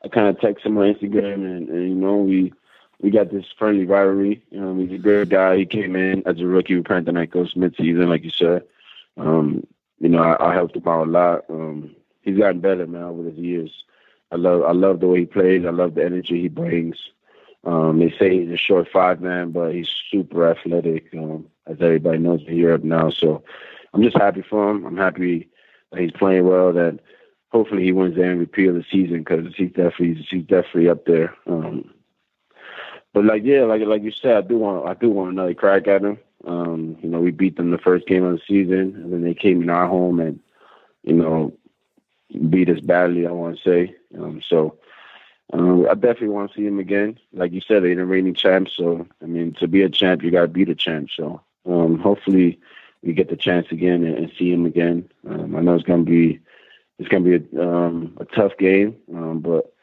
I 0.04 0.08
kind 0.08 0.28
of 0.28 0.38
text 0.38 0.66
him 0.66 0.76
on 0.76 0.92
Instagram, 0.92 1.34
and, 1.34 1.68
and 1.70 1.88
you 1.88 1.94
know 1.94 2.16
we 2.16 2.52
we 3.00 3.10
got 3.10 3.30
this 3.30 3.46
friendly 3.58 3.86
rivalry. 3.86 4.44
You 4.50 4.60
know, 4.60 4.76
he's 4.76 4.92
a 4.92 5.02
good 5.02 5.30
guy. 5.30 5.56
He 5.56 5.64
came 5.64 5.96
in 5.96 6.22
as 6.26 6.40
a 6.40 6.46
rookie 6.46 6.76
with 6.76 6.84
Panathinaikos 6.84 7.56
mid-season, 7.56 8.10
like 8.10 8.24
you 8.24 8.30
said. 8.30 8.64
Um, 9.16 9.66
you 9.98 10.10
know, 10.10 10.22
I, 10.22 10.50
I 10.50 10.54
helped 10.54 10.76
him 10.76 10.86
out 10.86 11.06
a 11.06 11.10
lot. 11.10 11.44
Um, 11.48 11.94
he's 12.20 12.38
gotten 12.38 12.60
better, 12.60 12.86
man, 12.86 13.02
over 13.02 13.22
the 13.22 13.32
years. 13.32 13.84
I 14.30 14.36
love 14.36 14.62
I 14.62 14.72
love 14.72 15.00
the 15.00 15.08
way 15.08 15.20
he 15.20 15.26
plays. 15.26 15.64
I 15.64 15.70
love 15.70 15.94
the 15.94 16.04
energy 16.04 16.40
he 16.40 16.48
brings. 16.48 16.96
Um, 17.64 17.98
they 17.98 18.10
say 18.18 18.40
he's 18.40 18.50
a 18.50 18.56
short 18.56 18.88
five 18.92 19.20
man, 19.20 19.50
but 19.50 19.74
he's 19.74 19.90
super 20.10 20.50
athletic, 20.50 21.12
um, 21.14 21.46
as 21.66 21.76
everybody 21.80 22.18
knows 22.18 22.42
in 22.46 22.56
Europe 22.56 22.84
now. 22.84 23.10
So 23.10 23.42
I'm 23.92 24.02
just 24.02 24.16
happy 24.16 24.42
for 24.42 24.70
him. 24.70 24.84
I'm 24.84 24.96
happy 24.96 25.48
that 25.90 26.00
he's 26.00 26.12
playing 26.12 26.46
well. 26.46 26.72
That 26.72 27.00
hopefully 27.50 27.84
he 27.84 27.92
wins 27.92 28.16
the 28.16 28.22
MVP 28.22 28.68
of 28.68 28.74
the 28.74 28.84
season 28.90 29.18
because 29.18 29.54
he's 29.56 29.72
definitely 29.72 30.26
he's 30.28 30.44
definitely 30.44 30.88
up 30.88 31.04
there. 31.04 31.34
Um, 31.46 31.90
but 33.12 33.24
like 33.24 33.42
yeah, 33.44 33.62
like 33.62 33.82
like 33.82 34.02
you 34.02 34.12
said, 34.12 34.36
I 34.36 34.40
do 34.46 34.58
want 34.58 34.88
I 34.88 34.94
do 34.94 35.10
want 35.10 35.32
another 35.32 35.54
crack 35.54 35.88
at 35.88 36.02
him. 36.02 36.18
Um, 36.44 36.96
you 37.02 37.08
know, 37.08 37.20
we 37.20 37.32
beat 37.32 37.56
them 37.56 37.70
the 37.70 37.78
first 37.78 38.06
game 38.06 38.24
of 38.24 38.32
the 38.32 38.42
season, 38.46 38.94
and 38.96 39.12
then 39.12 39.22
they 39.22 39.34
came 39.34 39.62
in 39.62 39.70
our 39.70 39.86
home 39.86 40.20
and 40.20 40.40
you 41.02 41.14
know 41.14 41.52
beat 42.48 42.70
us 42.70 42.80
badly. 42.80 43.26
I 43.26 43.32
want 43.32 43.58
to 43.58 43.62
say 43.62 43.94
um, 44.18 44.40
so. 44.46 44.76
Um, 45.52 45.88
I 45.90 45.94
definitely 45.94 46.28
want 46.28 46.52
to 46.52 46.56
see 46.56 46.64
him 46.64 46.78
again. 46.78 47.18
Like 47.32 47.50
you 47.50 47.60
said, 47.60 47.82
they're 47.82 47.96
the 47.96 48.04
reigning 48.04 48.34
champs. 48.34 48.76
So, 48.76 49.04
I 49.20 49.26
mean, 49.26 49.52
to 49.54 49.66
be 49.66 49.82
a 49.82 49.88
champ, 49.88 50.22
you 50.22 50.30
got 50.30 50.42
to 50.42 50.46
beat 50.46 50.68
a 50.68 50.76
champ. 50.76 51.08
So, 51.12 51.40
um, 51.66 51.98
hopefully, 51.98 52.58
we 53.02 53.12
get 53.12 53.30
the 53.30 53.36
chance 53.36 53.66
again 53.70 54.04
and, 54.04 54.16
and 54.16 54.32
see 54.38 54.52
him 54.52 54.66
again. 54.66 55.08
Um, 55.28 55.56
I 55.56 55.60
know 55.60 55.74
it's 55.74 55.84
gonna 55.84 56.02
be 56.02 56.40
it's 56.98 57.08
gonna 57.08 57.24
be 57.24 57.56
a, 57.56 57.62
um, 57.62 58.16
a 58.20 58.24
tough 58.24 58.56
game, 58.58 58.96
um, 59.14 59.40
but 59.40 59.74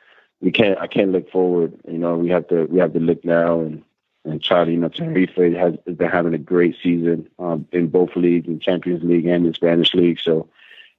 we 0.42 0.52
can't. 0.52 0.80
I 0.80 0.88
can't 0.88 1.12
look 1.12 1.30
forward. 1.32 1.74
You 1.88 1.98
know, 1.98 2.18
we 2.18 2.30
have 2.30 2.48
to 2.50 2.66
we 2.66 2.80
have 2.80 2.94
to 2.94 3.00
look 3.00 3.24
now 3.26 3.62
and 3.62 3.84
and 4.26 4.42
to 4.66 4.72
you 4.72 4.78
know 4.78 4.90
Tenerife 4.90 5.36
has, 5.36 5.76
been 5.86 6.10
having 6.10 6.34
a 6.34 6.40
great 6.40 6.76
season 6.82 7.28
um, 7.40 7.68
in 7.72 7.88
both 7.88 8.16
leagues, 8.16 8.48
in 8.48 8.60
Champions 8.60 9.04
League 9.04 9.26
and 9.26 9.46
in 9.46 9.54
Spanish 9.54 9.94
League. 9.94 10.20
So, 10.20 10.48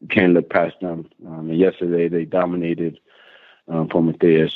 we 0.01 0.09
can't 0.09 0.33
look 0.33 0.51
past 0.51 0.81
them. 0.81 1.09
Um, 1.27 1.51
and 1.51 1.59
yesterday 1.59 2.09
they 2.09 2.25
dominated 2.25 3.01
um, 3.69 3.89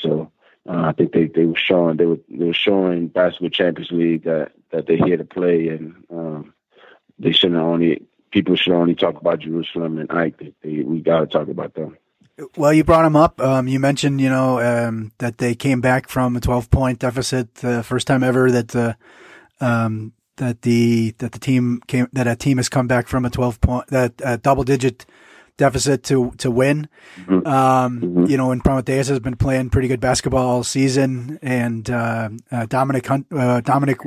So 0.00 0.30
uh, 0.68 0.82
I 0.86 0.92
think 0.92 1.12
they, 1.12 1.26
they 1.26 1.44
were 1.44 1.56
showing 1.56 1.96
they 1.96 2.06
were 2.06 2.20
they 2.28 2.46
were 2.46 2.54
showing 2.54 3.08
basketball 3.08 3.50
Champions 3.50 3.90
League 3.90 4.24
that 4.24 4.52
that 4.70 4.86
they're 4.86 4.96
here 4.96 5.16
to 5.16 5.24
play, 5.24 5.68
and 5.68 6.04
um, 6.10 6.54
they 7.18 7.32
shouldn't 7.32 7.60
only 7.60 8.06
people 8.30 8.56
should 8.56 8.72
only 8.72 8.94
talk 8.94 9.20
about 9.20 9.40
Jerusalem 9.40 9.98
and 9.98 10.08
AEK. 10.08 10.38
They, 10.38 10.52
they, 10.62 10.82
we 10.82 11.00
got 11.00 11.20
to 11.20 11.26
talk 11.26 11.48
about 11.48 11.74
them. 11.74 11.96
Well, 12.56 12.72
you 12.72 12.82
brought 12.82 13.02
them 13.02 13.16
up. 13.16 13.40
Um, 13.40 13.68
you 13.68 13.78
mentioned, 13.78 14.20
you 14.20 14.30
know, 14.30 14.58
um, 14.58 15.12
that 15.18 15.38
they 15.38 15.54
came 15.54 15.80
back 15.80 16.08
from 16.08 16.34
a 16.36 16.40
12 16.40 16.70
point 16.70 16.98
deficit, 16.98 17.56
the 17.56 17.80
uh, 17.80 17.82
first 17.82 18.06
time 18.06 18.22
ever 18.22 18.50
that, 18.50 18.74
uh, 18.74 18.94
um, 19.60 20.14
that 20.36 20.62
the, 20.62 21.10
that 21.18 21.32
the 21.32 21.38
team 21.38 21.82
came, 21.86 22.08
that 22.12 22.26
a 22.26 22.34
team 22.34 22.56
has 22.56 22.70
come 22.70 22.88
back 22.88 23.06
from 23.06 23.26
a 23.26 23.30
12 23.30 23.60
point, 23.60 23.86
that 23.88 24.42
double 24.42 24.64
digit 24.64 25.04
deficit 25.56 26.02
to 26.04 26.32
to 26.38 26.50
win. 26.50 26.88
Mm-hmm. 27.16 27.46
Um, 27.46 28.00
mm-hmm. 28.00 28.24
You 28.26 28.36
know, 28.36 28.50
and 28.52 28.62
Promitheas 28.62 29.08
has 29.08 29.20
been 29.20 29.36
playing 29.36 29.70
pretty 29.70 29.88
good 29.88 30.00
basketball 30.00 30.46
all 30.46 30.64
season, 30.64 31.38
and 31.42 31.88
uh, 31.88 32.30
uh, 32.50 32.66
Dominic 32.66 33.06
Hunt, 33.06 33.26
uh, 33.30 33.60
Dominic 33.60 33.98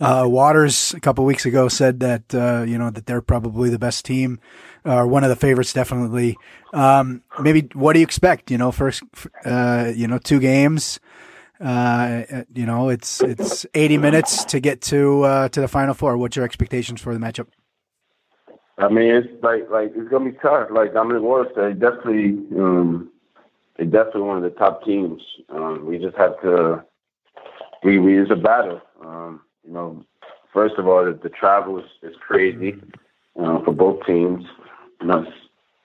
uh, 0.00 0.24
Waters 0.26 0.94
a 0.94 1.00
couple 1.00 1.24
weeks 1.24 1.46
ago 1.46 1.68
said 1.68 2.00
that 2.00 2.34
uh, 2.34 2.64
you 2.66 2.78
know 2.78 2.90
that 2.90 3.06
they're 3.06 3.22
probably 3.22 3.70
the 3.70 3.78
best 3.78 4.04
team, 4.04 4.40
or 4.84 5.06
one 5.06 5.24
of 5.24 5.30
the 5.30 5.36
favorites, 5.36 5.72
definitely. 5.72 6.36
Um, 6.72 7.22
maybe 7.40 7.68
what 7.74 7.92
do 7.92 8.00
you 8.00 8.04
expect? 8.04 8.50
You 8.50 8.58
know, 8.58 8.72
first, 8.72 9.02
uh, 9.44 9.92
you 9.94 10.06
know, 10.06 10.18
two 10.18 10.40
games. 10.40 11.00
you 11.60 12.66
know, 12.66 12.88
it's 12.88 13.20
it's 13.20 13.66
80 13.74 13.98
minutes 13.98 14.44
to 14.44 14.60
get 14.60 14.80
to 14.82 15.48
to 15.50 15.60
the 15.60 15.68
final 15.68 15.94
four. 15.94 16.16
What's 16.16 16.36
your 16.36 16.44
expectations 16.44 17.00
for 17.00 17.12
the 17.12 17.20
matchup? 17.20 17.48
I 18.78 18.88
mean, 18.88 19.12
it's 19.12 19.42
like 19.42 19.68
like 19.70 19.92
it's 19.96 20.08
gonna 20.08 20.30
be 20.30 20.38
tough. 20.38 20.68
Like 20.70 20.94
Dominic 20.94 21.22
Waters 21.22 21.52
said, 21.54 21.80
definitely, 21.80 22.38
um, 22.58 23.10
they 23.76 23.84
definitely 23.84 24.22
one 24.22 24.36
of 24.36 24.42
the 24.44 24.50
top 24.50 24.84
teams. 24.84 25.20
Um, 25.48 25.84
we 25.86 25.98
just 25.98 26.16
have 26.16 26.40
to. 26.42 26.84
We 27.82 27.98
we 27.98 28.20
it's 28.20 28.30
a 28.30 28.36
battle. 28.36 28.80
Um, 29.04 29.40
you 29.66 29.72
know, 29.72 30.04
first 30.52 30.76
of 30.78 30.86
all, 30.86 31.04
the, 31.04 31.12
the 31.20 31.28
travel 31.28 31.78
is, 31.78 31.86
is 32.02 32.16
crazy 32.20 32.74
uh, 33.38 33.62
for 33.64 33.72
both 33.72 34.06
teams. 34.06 34.44
You 35.00 35.08
know, 35.08 35.22
it's 35.22 35.32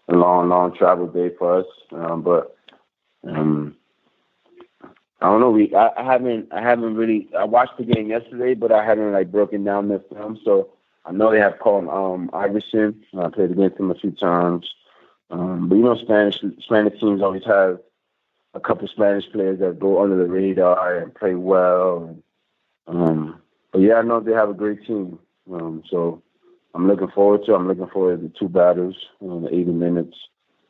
a 0.10 0.14
long, 0.16 0.50
long 0.50 0.76
travel 0.76 1.08
day 1.08 1.32
for 1.38 1.60
us. 1.60 1.66
Um, 1.92 2.22
but 2.22 2.56
um, 3.28 3.76
I 5.22 5.28
don't 5.28 5.40
know. 5.40 5.52
We 5.52 5.74
I, 5.74 5.90
I 5.98 6.04
haven't 6.04 6.52
I 6.52 6.62
haven't 6.62 6.96
really 6.96 7.28
I 7.38 7.46
watched 7.46 7.78
the 7.78 7.86
game 7.86 8.08
yesterday, 8.10 8.54
but 8.54 8.72
I 8.72 8.86
haven't 8.86 9.14
like 9.14 9.32
broken 9.32 9.64
down 9.64 9.88
the 9.88 10.04
film. 10.14 10.38
So 10.46 10.70
I 11.06 11.12
know 11.12 11.32
they 11.32 11.40
have 11.40 11.60
Colton 11.60 11.90
um 11.90 12.30
Iverson. 12.34 13.04
I 13.18 13.30
played 13.30 13.52
against 13.52 13.80
him 13.80 13.92
a 13.92 13.96
few 13.96 14.12
times. 14.12 14.74
Um, 15.30 15.68
but 15.68 15.76
you 15.76 15.84
know, 15.84 15.96
Spanish 15.96 16.40
Spanish 16.62 17.00
teams 17.00 17.22
always 17.22 17.46
have 17.46 17.80
a 18.54 18.60
couple 18.60 18.86
of 18.86 18.92
Spanish 18.92 19.30
players 19.32 19.60
that 19.60 19.80
go 19.80 20.02
under 20.02 20.16
the 20.16 20.30
radar 20.30 20.98
and 20.98 21.14
play 21.14 21.36
well. 21.36 22.16
Um, 22.88 23.42
but 23.72 23.82
yeah, 23.82 23.96
I 23.96 24.02
know 24.04 24.20
they 24.20 24.34
have 24.34 24.50
a 24.50 24.54
great 24.54 24.86
team. 24.86 25.20
Um, 25.52 25.84
so 25.90 26.22
I'm 26.74 26.88
looking 26.88 27.10
forward 27.10 27.46
to. 27.46 27.56
I'm 27.56 27.68
looking 27.68 27.88
forward 27.88 28.22
to 28.22 28.28
the 28.28 28.34
two 28.38 28.50
battles, 28.50 28.96
know, 29.22 29.42
the 29.42 29.54
80 29.54 29.72
minutes. 29.72 30.18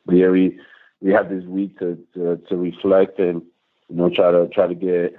But 0.06 0.16
yeah, 0.16 0.28
we 0.28 0.58
we 1.00 1.12
have 1.12 1.28
this 1.28 1.44
week 1.44 1.78
to, 1.78 1.98
to 2.14 2.40
to 2.48 2.56
reflect 2.56 3.18
and 3.18 3.42
you 3.88 3.96
know 3.96 4.10
try 4.10 4.30
to 4.30 4.48
try 4.48 4.66
to 4.66 4.74
get 4.74 5.16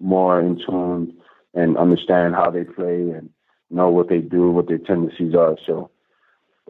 more 0.00 0.40
in 0.40 0.60
tune 0.64 1.16
and 1.54 1.76
understand 1.76 2.34
how 2.34 2.50
they 2.50 2.64
play 2.64 3.10
and 3.10 3.30
know 3.70 3.90
what 3.90 4.08
they 4.08 4.18
do, 4.18 4.50
what 4.50 4.68
their 4.68 4.78
tendencies 4.78 5.34
are. 5.34 5.56
So 5.66 5.90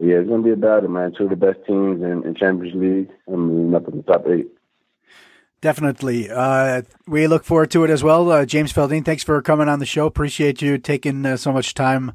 yeah, 0.01 0.15
it's 0.15 0.29
gonna 0.29 0.43
be 0.43 0.51
a 0.51 0.55
battle, 0.55 0.89
man. 0.89 1.13
Two 1.17 1.25
of 1.25 1.29
the 1.29 1.35
best 1.35 1.59
teams 1.67 2.01
in, 2.01 2.23
in 2.25 2.35
Champions 2.35 2.75
League. 2.75 3.09
I 3.27 3.35
mean, 3.35 3.75
up 3.75 3.87
in 3.87 3.97
the 3.97 4.03
top 4.03 4.25
eight. 4.27 4.47
Definitely. 5.61 6.29
Uh, 6.29 6.83
we 7.05 7.27
look 7.27 7.43
forward 7.43 7.69
to 7.71 7.83
it 7.83 7.89
as 7.89 8.01
well. 8.01 8.31
Uh, 8.31 8.45
James 8.45 8.71
Feldeine, 8.71 9.03
thanks 9.03 9.23
for 9.23 9.41
coming 9.41 9.67
on 9.67 9.79
the 9.79 9.85
show. 9.85 10.05
Appreciate 10.05 10.61
you 10.61 10.77
taking 10.77 11.25
uh, 11.25 11.35
so 11.35 11.51
much 11.51 11.73
time 11.73 12.13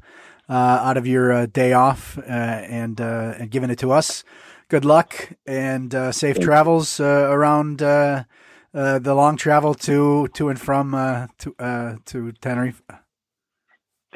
uh, 0.49 0.53
out 0.53 0.97
of 0.97 1.05
your 1.05 1.31
uh, 1.31 1.45
day 1.45 1.73
off 1.73 2.17
uh, 2.17 2.21
and 2.21 2.99
and 2.99 3.51
giving 3.51 3.69
it 3.69 3.79
to 3.79 3.91
us. 3.91 4.23
Good 4.67 4.83
luck 4.83 5.33
and 5.45 5.93
safe 6.13 6.39
travels 6.39 6.99
around 6.99 7.77
the 7.77 8.25
long 8.73 9.37
travel 9.37 9.75
to 9.75 10.27
to 10.29 10.49
and 10.49 10.59
from 10.59 10.91
to 11.37 11.99
to 12.05 12.31
Tenerife. 12.41 12.81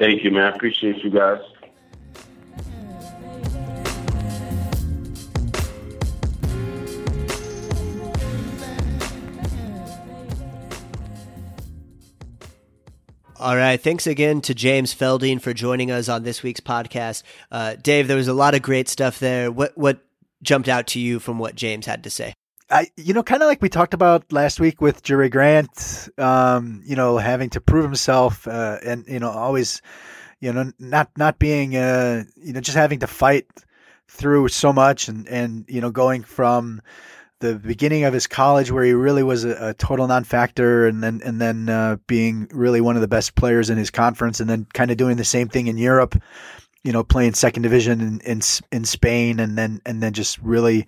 Thank 0.00 0.24
you, 0.24 0.30
man. 0.30 0.44
I 0.44 0.56
appreciate 0.56 1.04
you 1.04 1.10
guys. 1.10 1.40
All 13.36 13.56
right. 13.56 13.78
Thanks 13.78 14.06
again 14.06 14.40
to 14.42 14.54
James 14.54 14.94
Feldeine 14.94 15.40
for 15.40 15.52
joining 15.52 15.90
us 15.90 16.08
on 16.08 16.22
this 16.22 16.42
week's 16.42 16.60
podcast. 16.60 17.22
Uh, 17.50 17.76
Dave, 17.76 18.08
there 18.08 18.16
was 18.16 18.28
a 18.28 18.34
lot 18.34 18.54
of 18.54 18.62
great 18.62 18.88
stuff 18.88 19.18
there. 19.18 19.52
What 19.52 19.76
what 19.76 20.00
jumped 20.42 20.70
out 20.70 20.86
to 20.88 20.98
you 20.98 21.18
from 21.18 21.38
what 21.38 21.56
James 21.56 21.84
had 21.84 22.04
to 22.04 22.10
say? 22.10 22.32
I, 22.70 22.88
you 22.96 23.14
know, 23.14 23.22
kind 23.22 23.42
of 23.42 23.48
like 23.48 23.60
we 23.60 23.68
talked 23.68 23.94
about 23.94 24.32
last 24.32 24.60
week 24.60 24.80
with 24.80 25.02
Jerry 25.02 25.28
Grant, 25.28 26.08
um, 26.18 26.82
you 26.84 26.94
know, 26.94 27.18
having 27.18 27.50
to 27.50 27.60
prove 27.60 27.84
himself, 27.84 28.46
uh, 28.46 28.78
and 28.84 29.04
you 29.08 29.18
know, 29.18 29.30
always, 29.30 29.82
you 30.38 30.52
know, 30.52 30.72
not 30.78 31.10
not 31.16 31.38
being, 31.38 31.76
uh, 31.76 32.24
you 32.36 32.52
know, 32.52 32.60
just 32.60 32.76
having 32.76 33.00
to 33.00 33.08
fight 33.08 33.46
through 34.06 34.48
so 34.48 34.72
much, 34.72 35.08
and 35.08 35.26
and 35.28 35.64
you 35.68 35.80
know, 35.80 35.90
going 35.90 36.22
from 36.22 36.80
the 37.40 37.56
beginning 37.56 38.04
of 38.04 38.14
his 38.14 38.26
college 38.26 38.70
where 38.70 38.84
he 38.84 38.92
really 38.92 39.22
was 39.22 39.44
a, 39.44 39.70
a 39.70 39.74
total 39.74 40.06
non-factor 40.06 40.86
and 40.86 41.02
then 41.02 41.20
and 41.24 41.40
then 41.40 41.68
uh, 41.68 41.96
being 42.06 42.46
really 42.52 42.80
one 42.80 42.96
of 42.96 43.02
the 43.02 43.08
best 43.08 43.34
players 43.34 43.70
in 43.70 43.78
his 43.78 43.90
conference 43.90 44.40
and 44.40 44.48
then 44.48 44.66
kind 44.74 44.90
of 44.90 44.96
doing 44.96 45.16
the 45.16 45.24
same 45.24 45.48
thing 45.48 45.66
in 45.66 45.78
Europe 45.78 46.22
you 46.84 46.92
know 46.92 47.02
playing 47.02 47.34
second 47.34 47.62
division 47.62 48.00
in, 48.00 48.20
in 48.20 48.40
in 48.72 48.84
Spain 48.84 49.40
and 49.40 49.56
then 49.56 49.80
and 49.86 50.02
then 50.02 50.12
just 50.12 50.38
really 50.38 50.86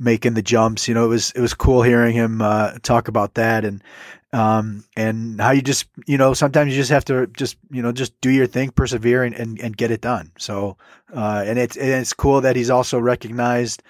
making 0.00 0.34
the 0.34 0.42
jumps 0.42 0.88
you 0.88 0.94
know 0.94 1.04
it 1.04 1.08
was 1.08 1.30
it 1.32 1.40
was 1.40 1.54
cool 1.54 1.82
hearing 1.82 2.14
him 2.14 2.42
uh, 2.42 2.72
talk 2.82 3.08
about 3.08 3.34
that 3.34 3.64
and 3.64 3.82
um, 4.32 4.84
and 4.96 5.40
how 5.40 5.50
you 5.50 5.60
just 5.60 5.86
you 6.06 6.16
know 6.16 6.34
sometimes 6.34 6.70
you 6.72 6.76
just 6.76 6.90
have 6.90 7.04
to 7.04 7.26
just 7.28 7.56
you 7.70 7.82
know 7.82 7.92
just 7.92 8.18
do 8.20 8.30
your 8.30 8.46
thing 8.46 8.70
persevere 8.70 9.24
and, 9.24 9.34
and, 9.34 9.60
and 9.60 9.76
get 9.76 9.90
it 9.90 10.00
done 10.00 10.32
so 10.38 10.76
uh, 11.14 11.42
and 11.46 11.58
it's 11.58 11.76
and 11.76 11.88
it's 11.88 12.12
cool 12.12 12.40
that 12.40 12.56
he's 12.56 12.70
also 12.70 12.98
recognized 12.98 13.82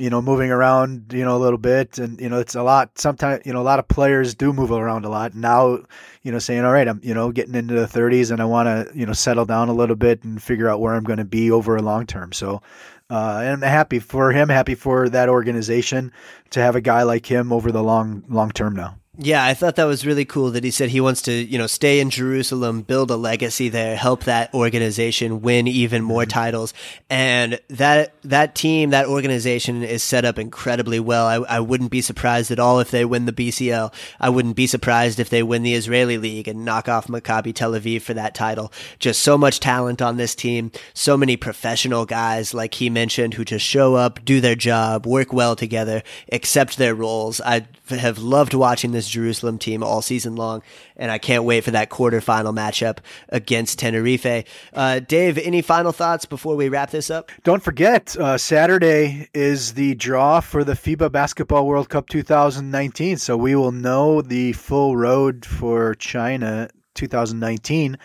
you 0.00 0.08
know, 0.08 0.22
moving 0.22 0.50
around, 0.50 1.12
you 1.12 1.24
know, 1.24 1.36
a 1.36 1.38
little 1.38 1.58
bit. 1.58 1.98
And, 1.98 2.18
you 2.20 2.28
know, 2.30 2.40
it's 2.40 2.54
a 2.54 2.62
lot. 2.62 2.98
Sometimes, 2.98 3.44
you 3.44 3.52
know, 3.52 3.60
a 3.60 3.62
lot 3.62 3.78
of 3.78 3.86
players 3.86 4.34
do 4.34 4.52
move 4.52 4.70
around 4.70 5.04
a 5.04 5.10
lot. 5.10 5.34
Now, 5.34 5.80
you 6.22 6.32
know, 6.32 6.38
saying, 6.38 6.64
all 6.64 6.72
right, 6.72 6.88
I'm, 6.88 7.00
you 7.04 7.12
know, 7.12 7.30
getting 7.30 7.54
into 7.54 7.74
the 7.74 7.86
30s 7.86 8.30
and 8.30 8.40
I 8.40 8.46
want 8.46 8.66
to, 8.66 8.98
you 8.98 9.04
know, 9.04 9.12
settle 9.12 9.44
down 9.44 9.68
a 9.68 9.74
little 9.74 9.96
bit 9.96 10.24
and 10.24 10.42
figure 10.42 10.70
out 10.70 10.80
where 10.80 10.94
I'm 10.94 11.04
going 11.04 11.18
to 11.18 11.24
be 11.26 11.50
over 11.50 11.76
a 11.76 11.82
long 11.82 12.06
term. 12.06 12.32
So, 12.32 12.62
uh, 13.10 13.40
and 13.42 13.52
I'm 13.52 13.62
happy 13.62 13.98
for 13.98 14.30
him, 14.30 14.48
happy 14.48 14.76
for 14.76 15.08
that 15.08 15.28
organization 15.28 16.12
to 16.50 16.60
have 16.60 16.76
a 16.76 16.80
guy 16.80 17.02
like 17.02 17.26
him 17.26 17.52
over 17.52 17.72
the 17.72 17.82
long, 17.82 18.24
long 18.28 18.50
term 18.50 18.74
now. 18.76 18.99
Yeah, 19.22 19.44
I 19.44 19.52
thought 19.52 19.76
that 19.76 19.84
was 19.84 20.06
really 20.06 20.24
cool 20.24 20.52
that 20.52 20.64
he 20.64 20.70
said 20.70 20.88
he 20.88 21.00
wants 21.02 21.20
to, 21.22 21.32
you 21.32 21.58
know, 21.58 21.66
stay 21.66 22.00
in 22.00 22.08
Jerusalem, 22.08 22.80
build 22.80 23.10
a 23.10 23.16
legacy 23.16 23.68
there, 23.68 23.94
help 23.94 24.24
that 24.24 24.54
organization 24.54 25.42
win 25.42 25.66
even 25.66 26.02
more 26.02 26.22
mm-hmm. 26.22 26.30
titles. 26.30 26.72
And 27.10 27.60
that 27.68 28.14
that 28.22 28.54
team, 28.54 28.90
that 28.90 29.04
organization 29.04 29.82
is 29.82 30.02
set 30.02 30.24
up 30.24 30.38
incredibly 30.38 31.00
well. 31.00 31.26
I, 31.26 31.56
I 31.56 31.60
wouldn't 31.60 31.90
be 31.90 32.00
surprised 32.00 32.50
at 32.50 32.58
all 32.58 32.80
if 32.80 32.90
they 32.90 33.04
win 33.04 33.26
the 33.26 33.32
BCL. 33.32 33.92
I 34.18 34.30
wouldn't 34.30 34.56
be 34.56 34.66
surprised 34.66 35.20
if 35.20 35.28
they 35.28 35.42
win 35.42 35.64
the 35.64 35.74
Israeli 35.74 36.16
League 36.16 36.48
and 36.48 36.64
knock 36.64 36.88
off 36.88 37.08
Maccabi 37.08 37.54
Tel 37.54 37.72
Aviv 37.72 38.00
for 38.00 38.14
that 38.14 38.34
title. 38.34 38.72
Just 38.98 39.20
so 39.20 39.36
much 39.36 39.60
talent 39.60 40.00
on 40.00 40.16
this 40.16 40.34
team, 40.34 40.72
so 40.94 41.18
many 41.18 41.36
professional 41.36 42.06
guys 42.06 42.54
like 42.54 42.72
he 42.72 42.88
mentioned 42.88 43.34
who 43.34 43.44
just 43.44 43.66
show 43.66 43.96
up, 43.96 44.24
do 44.24 44.40
their 44.40 44.54
job, 44.54 45.06
work 45.06 45.30
well 45.30 45.56
together, 45.56 46.02
accept 46.32 46.78
their 46.78 46.94
roles. 46.94 47.42
I 47.42 47.66
have 47.90 48.18
loved 48.18 48.54
watching 48.54 48.92
this 48.92 49.09
Jerusalem 49.10 49.58
team 49.58 49.82
all 49.82 50.02
season 50.02 50.36
long, 50.36 50.62
and 50.96 51.10
I 51.10 51.18
can't 51.18 51.44
wait 51.44 51.64
for 51.64 51.70
that 51.72 51.90
quarterfinal 51.90 52.54
matchup 52.54 52.98
against 53.28 53.78
Tenerife. 53.78 54.44
Uh, 54.72 55.00
Dave, 55.00 55.38
any 55.38 55.62
final 55.62 55.92
thoughts 55.92 56.24
before 56.24 56.56
we 56.56 56.68
wrap 56.68 56.90
this 56.90 57.10
up? 57.10 57.30
Don't 57.44 57.62
forget, 57.62 58.16
uh, 58.16 58.38
Saturday 58.38 59.28
is 59.34 59.74
the 59.74 59.94
draw 59.94 60.40
for 60.40 60.64
the 60.64 60.74
FIBA 60.74 61.12
Basketball 61.12 61.66
World 61.66 61.88
Cup 61.88 62.08
2019, 62.08 63.16
so 63.16 63.36
we 63.36 63.54
will 63.54 63.72
know 63.72 64.22
the 64.22 64.52
full 64.52 64.96
road 64.96 65.44
for 65.44 65.94
China 65.94 66.68
2019. 66.94 67.98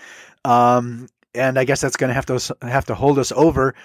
Um, 0.44 1.07
and 1.34 1.60
I 1.60 1.65
guess 1.65 1.82
that's 1.82 1.98
going 1.98 2.10
to 2.10 2.14
have 2.14 2.26
to 2.27 2.57
have 2.61 2.86
to 2.86 2.95
hold 2.95 3.19
us 3.19 3.32
over 3.32 3.76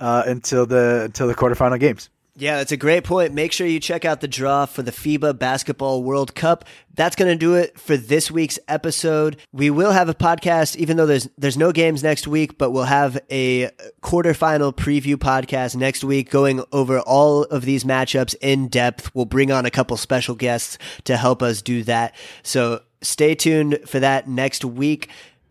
uh, 0.00 0.22
until 0.26 0.66
the 0.66 1.02
until 1.04 1.26
the 1.26 1.34
quarterfinal 1.34 1.80
games. 1.80 2.10
Yeah, 2.40 2.58
that's 2.58 2.70
a 2.70 2.76
great 2.76 3.02
point. 3.02 3.34
Make 3.34 3.50
sure 3.50 3.66
you 3.66 3.80
check 3.80 4.04
out 4.04 4.20
the 4.20 4.28
draw 4.28 4.64
for 4.64 4.82
the 4.82 4.92
FIBA 4.92 5.40
Basketball 5.40 6.04
World 6.04 6.36
Cup. 6.36 6.64
That's 6.94 7.16
going 7.16 7.32
to 7.32 7.36
do 7.36 7.56
it 7.56 7.80
for 7.80 7.96
this 7.96 8.30
week's 8.30 8.60
episode. 8.68 9.38
We 9.52 9.70
will 9.70 9.90
have 9.90 10.08
a 10.08 10.14
podcast, 10.14 10.76
even 10.76 10.96
though 10.96 11.06
there's 11.06 11.28
there's 11.36 11.56
no 11.56 11.72
games 11.72 12.04
next 12.04 12.28
week, 12.28 12.56
but 12.56 12.70
we'll 12.70 12.84
have 12.84 13.18
a 13.28 13.70
quarterfinal 14.02 14.72
preview 14.72 15.16
podcast 15.16 15.74
next 15.74 16.04
week, 16.04 16.30
going 16.30 16.62
over 16.70 17.00
all 17.00 17.42
of 17.42 17.64
these 17.64 17.82
matchups 17.82 18.36
in 18.40 18.68
depth. 18.68 19.12
We'll 19.16 19.24
bring 19.24 19.50
on 19.50 19.66
a 19.66 19.70
couple 19.70 19.96
special 19.96 20.36
guests 20.36 20.78
to 21.04 21.16
help 21.16 21.42
us 21.42 21.60
do 21.60 21.82
that. 21.84 22.14
So 22.44 22.82
stay 23.02 23.34
tuned 23.34 23.80
for 23.84 23.98
that 23.98 24.28
next 24.28 24.64
week. 24.64 25.08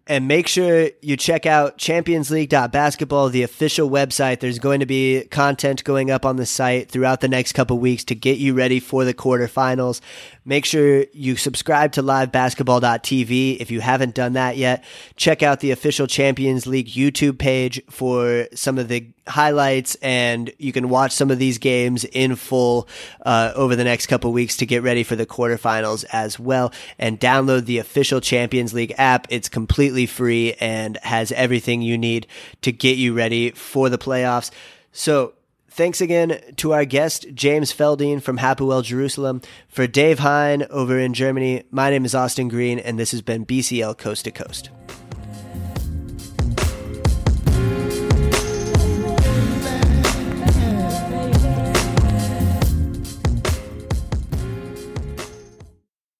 And 0.10 0.26
make 0.26 0.48
sure 0.48 0.90
you 1.02 1.18
check 1.18 1.46
out 1.46 1.78
championsleague.basketball, 1.78 3.28
the 3.28 3.44
official 3.44 3.90
website. 3.90 4.40
There's 4.40 4.58
going 4.58 4.80
to 4.80 4.86
be 4.86 5.26
content 5.32 5.84
going 5.84 6.10
up 6.10 6.26
on 6.26 6.38
the 6.38 6.46
site 6.46 6.90
throughout 6.90 7.20
the 7.20 7.28
next 7.28 7.52
couple 7.52 7.78
weeks 7.78 8.06
to 8.06 8.16
get 8.16 8.38
you 8.38 8.54
ready 8.54 8.80
for 8.80 9.04
the 9.04 9.14
quarterfinals. 9.14 10.00
Make 10.48 10.64
sure 10.64 11.04
you 11.12 11.36
subscribe 11.36 11.92
to 11.92 12.02
livebasketball.tv 12.02 13.58
if 13.58 13.70
you 13.70 13.82
haven't 13.82 14.16
done 14.16 14.32
that 14.34 14.56
yet. 14.56 14.86
Check 15.18 15.44
out 15.44 15.60
the 15.60 15.72
official 15.72 16.08
Champions 16.08 16.66
League 16.66 16.88
YouTube 16.88 17.38
page 17.38 17.82
for 17.90 18.48
some 18.54 18.78
of 18.78 18.88
the 18.88 19.10
highlights 19.28 19.96
and 19.96 20.50
you 20.58 20.72
can 20.72 20.88
watch 20.88 21.12
some 21.12 21.32
of 21.32 21.38
these 21.38 21.58
games 21.58 22.06
in 22.06 22.38
full 22.38 22.88
uh, 23.26 23.52
over 23.56 23.76
the 23.76 23.84
next 23.84 24.08
couple 24.08 24.32
weeks 24.32 24.56
to 24.56 24.66
get 24.66 24.84
ready 24.84 25.04
for 25.04 25.18
the 25.18 25.26
quarterfinals 25.26 26.06
as 26.14 26.40
well. 26.40 26.72
And 26.98 27.20
download 27.20 27.66
the 27.66 27.80
official 27.80 28.22
champions 28.22 28.74
league 28.74 28.94
app. 28.98 29.28
It's 29.30 29.50
completely 29.50 30.06
free 30.06 30.54
and 30.62 30.96
has 31.04 31.34
everything 31.34 31.82
you 31.82 31.98
need 31.98 32.26
to 32.62 32.72
get 32.72 32.98
you 32.98 33.14
ready 33.14 33.52
for 33.52 33.90
the 33.90 33.98
playoffs. 33.98 34.52
So 34.94 35.34
Thanks 35.78 36.02
again 36.02 36.42
to 36.56 36.74
our 36.74 36.86
guest, 36.86 37.28
James 37.36 37.72
Feldeine 37.72 38.20
from 38.20 38.40
Hapoel 38.40 38.82
Jerusalem. 38.82 39.44
For 39.70 39.86
Dave 39.86 40.18
Hein 40.18 40.66
over 40.72 40.98
in 40.98 41.14
Germany, 41.14 41.66
my 41.70 41.92
name 41.92 42.04
is 42.04 42.16
Austin 42.16 42.48
Green, 42.48 42.80
and 42.80 42.98
this 42.98 43.12
has 43.12 43.22
been 43.22 43.46
BCL 43.46 43.96
Coast 44.00 44.26
to 44.26 44.32
Coast. 44.32 44.72